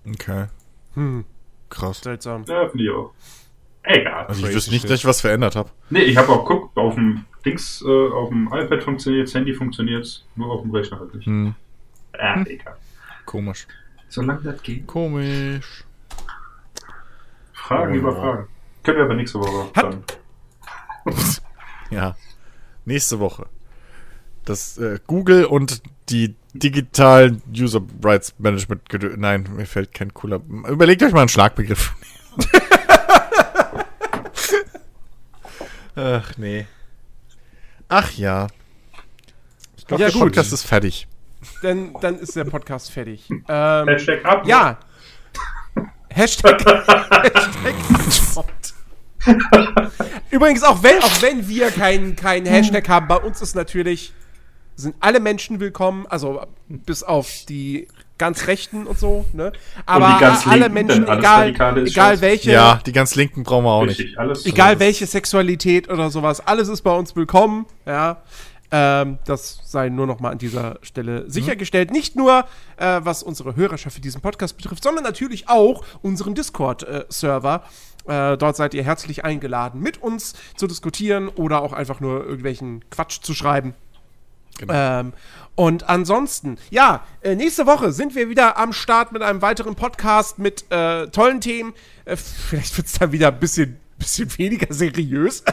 Okay, 0.08 0.46
Hm, 0.94 1.24
krass. 1.70 2.00
seltsam. 2.00 2.44
Ja, 2.46 2.68
finde 2.68 2.84
ich 2.84 2.90
auch. 2.90 3.12
Egal. 3.84 4.26
Also 4.26 4.46
ich 4.46 4.54
wüsste 4.54 4.70
nicht, 4.70 4.84
dass 4.84 5.00
ich 5.00 5.04
was 5.06 5.20
verändert 5.20 5.56
habe. 5.56 5.70
Nee, 5.90 6.02
ich 6.02 6.16
habe 6.16 6.28
auch 6.28 6.46
geguckt, 6.46 6.76
auf 6.76 6.94
dem 6.94 7.24
Dings, 7.44 7.82
äh, 7.86 8.08
auf 8.10 8.28
dem 8.28 8.46
iPad 8.52 8.82
funktioniert 8.82 9.32
Handy 9.34 9.52
funktioniert 9.54 10.24
nur 10.36 10.50
auf 10.52 10.62
dem 10.62 10.70
Rechner 10.70 11.00
halt 11.00 11.14
nicht. 11.14 11.26
Hm, 11.26 11.54
Ja, 12.16 12.42
egal. 12.46 12.76
komisch. 13.26 13.66
Solange 14.08 14.40
das 14.42 14.62
geht. 14.62 14.86
Komisch. 14.86 15.84
Fragen 17.52 17.92
Oh, 17.94 17.96
über. 17.96 18.12
Fragen. 18.16 18.48
Können 18.82 18.98
wir 18.98 19.04
aber 19.04 19.14
nächste 19.14 19.38
Woche 19.40 19.70
Hat- 19.74 19.84
dann. 19.84 20.04
Ja. 21.90 22.16
Nächste 22.84 23.18
Woche. 23.20 23.46
Das 24.44 24.78
äh, 24.78 24.98
Google 25.06 25.44
und 25.44 25.82
die 26.08 26.34
digitalen 26.54 27.42
User 27.56 27.80
Rights 28.02 28.34
Management. 28.38 28.82
Nein, 29.18 29.48
mir 29.56 29.66
fällt 29.66 29.92
kein 29.94 30.12
cooler. 30.14 30.40
Überlegt 30.68 31.02
euch 31.02 31.12
mal 31.12 31.20
einen 31.20 31.28
Schlagbegriff. 31.28 31.92
Ach 35.94 36.36
nee. 36.36 36.66
Ach 37.88 38.10
ja. 38.12 38.46
Ich 39.76 39.86
glaube, 39.86 40.02
Ja, 40.02 40.08
der 40.08 40.14
gut. 40.14 40.22
Podcast 40.28 40.52
ist 40.52 40.64
fertig. 40.64 41.06
Dann, 41.62 41.94
dann 42.00 42.18
ist 42.18 42.36
der 42.36 42.44
Podcast 42.44 42.90
fertig. 42.90 43.28
Ähm, 43.30 43.88
Hashtag 43.88 44.24
ab. 44.24 44.46
ja. 44.46 44.78
Hashtag. 46.08 46.62
Hashtag 46.64 47.74
Übrigens, 50.30 50.62
auch 50.62 50.82
wenn, 50.82 50.98
auch 51.02 51.22
wenn 51.22 51.48
wir 51.48 51.70
keinen 51.70 52.16
keinen 52.16 52.46
Hashtag 52.46 52.88
haben, 52.88 53.08
bei 53.08 53.16
uns 53.16 53.40
ist 53.40 53.54
natürlich, 53.54 54.12
sind 54.76 54.94
alle 55.00 55.20
Menschen 55.20 55.60
willkommen, 55.60 56.06
also 56.06 56.44
bis 56.68 57.02
auf 57.02 57.30
die 57.48 57.88
ganz 58.22 58.46
Rechten 58.46 58.86
und 58.86 59.00
so, 59.00 59.24
ne? 59.32 59.50
Aber 59.84 60.12
die 60.14 60.20
ganz 60.20 60.46
alle 60.46 60.68
Linken, 60.68 60.74
Menschen, 60.74 61.08
egal, 61.08 61.48
egal 61.84 62.20
welche, 62.20 62.52
Ja, 62.52 62.80
die 62.86 62.92
ganz 62.92 63.16
Linken 63.16 63.42
brauchen 63.42 63.64
wir 63.64 63.72
auch 63.72 63.84
nicht. 63.84 63.98
Richtig, 63.98 64.16
alles. 64.16 64.46
egal 64.46 64.78
welche 64.78 65.06
Sexualität 65.06 65.90
oder 65.90 66.08
sowas, 66.08 66.38
alles 66.38 66.68
ist 66.68 66.82
bei 66.82 66.94
uns 66.94 67.16
willkommen, 67.16 67.66
ja. 67.84 68.22
Ähm, 68.70 69.18
das 69.24 69.58
sei 69.64 69.88
nur 69.88 70.06
noch 70.06 70.20
mal 70.20 70.30
an 70.30 70.38
dieser 70.38 70.78
Stelle 70.82 71.28
sichergestellt. 71.28 71.90
Nicht 71.90 72.14
nur, 72.14 72.44
äh, 72.76 73.00
was 73.02 73.24
unsere 73.24 73.56
Hörerschaft 73.56 73.96
für 73.96 74.00
diesen 74.00 74.20
Podcast 74.20 74.56
betrifft, 74.56 74.84
sondern 74.84 75.02
natürlich 75.02 75.48
auch 75.48 75.84
unseren 76.00 76.36
Discord-Server. 76.36 77.64
Äh, 78.06 78.36
dort 78.36 78.54
seid 78.54 78.74
ihr 78.74 78.84
herzlich 78.84 79.24
eingeladen, 79.24 79.80
mit 79.80 80.00
uns 80.00 80.34
zu 80.54 80.68
diskutieren 80.68 81.28
oder 81.28 81.60
auch 81.60 81.72
einfach 81.72 81.98
nur 81.98 82.24
irgendwelchen 82.24 82.88
Quatsch 82.88 83.20
zu 83.20 83.34
schreiben. 83.34 83.74
Genau. 84.58 84.74
Ähm, 84.74 85.12
und 85.54 85.88
ansonsten, 85.88 86.56
ja, 86.70 87.04
äh, 87.20 87.34
nächste 87.34 87.66
Woche 87.66 87.92
sind 87.92 88.14
wir 88.14 88.28
wieder 88.28 88.56
am 88.56 88.72
Start 88.72 89.12
mit 89.12 89.22
einem 89.22 89.42
weiteren 89.42 89.74
Podcast 89.74 90.38
mit 90.38 90.70
äh, 90.70 91.08
tollen 91.08 91.40
Themen. 91.40 91.74
Äh, 92.04 92.16
vielleicht 92.16 92.76
wird 92.76 92.86
es 92.86 92.94
dann 92.94 93.12
wieder 93.12 93.28
ein 93.28 93.38
bisschen, 93.38 93.78
bisschen 93.98 94.30
weniger 94.38 94.72
seriös. 94.72 95.44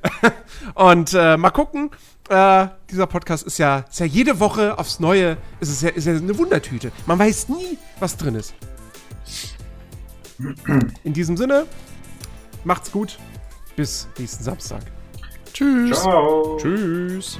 Und 0.74 1.12
äh, 1.12 1.36
mal 1.36 1.50
gucken. 1.50 1.90
Äh, 2.28 2.68
dieser 2.90 3.06
Podcast 3.06 3.44
ist 3.46 3.58
ja, 3.58 3.84
ist 3.88 4.00
ja 4.00 4.06
jede 4.06 4.40
Woche 4.40 4.78
aufs 4.78 5.00
Neue. 5.00 5.36
Ist 5.60 5.68
es 5.68 5.82
ja, 5.82 5.90
ist 5.90 6.06
ja 6.06 6.14
eine 6.14 6.36
Wundertüte. 6.36 6.90
Man 7.04 7.18
weiß 7.18 7.50
nie, 7.50 7.78
was 8.00 8.16
drin 8.16 8.36
ist. 8.36 8.54
In 11.04 11.12
diesem 11.12 11.36
Sinne, 11.36 11.66
macht's 12.64 12.90
gut. 12.90 13.18
Bis 13.76 14.08
nächsten 14.18 14.44
Samstag. 14.44 14.82
Tschüss. 15.52 16.00
Ciao. 16.00 16.56
Tschüss. 16.58 17.38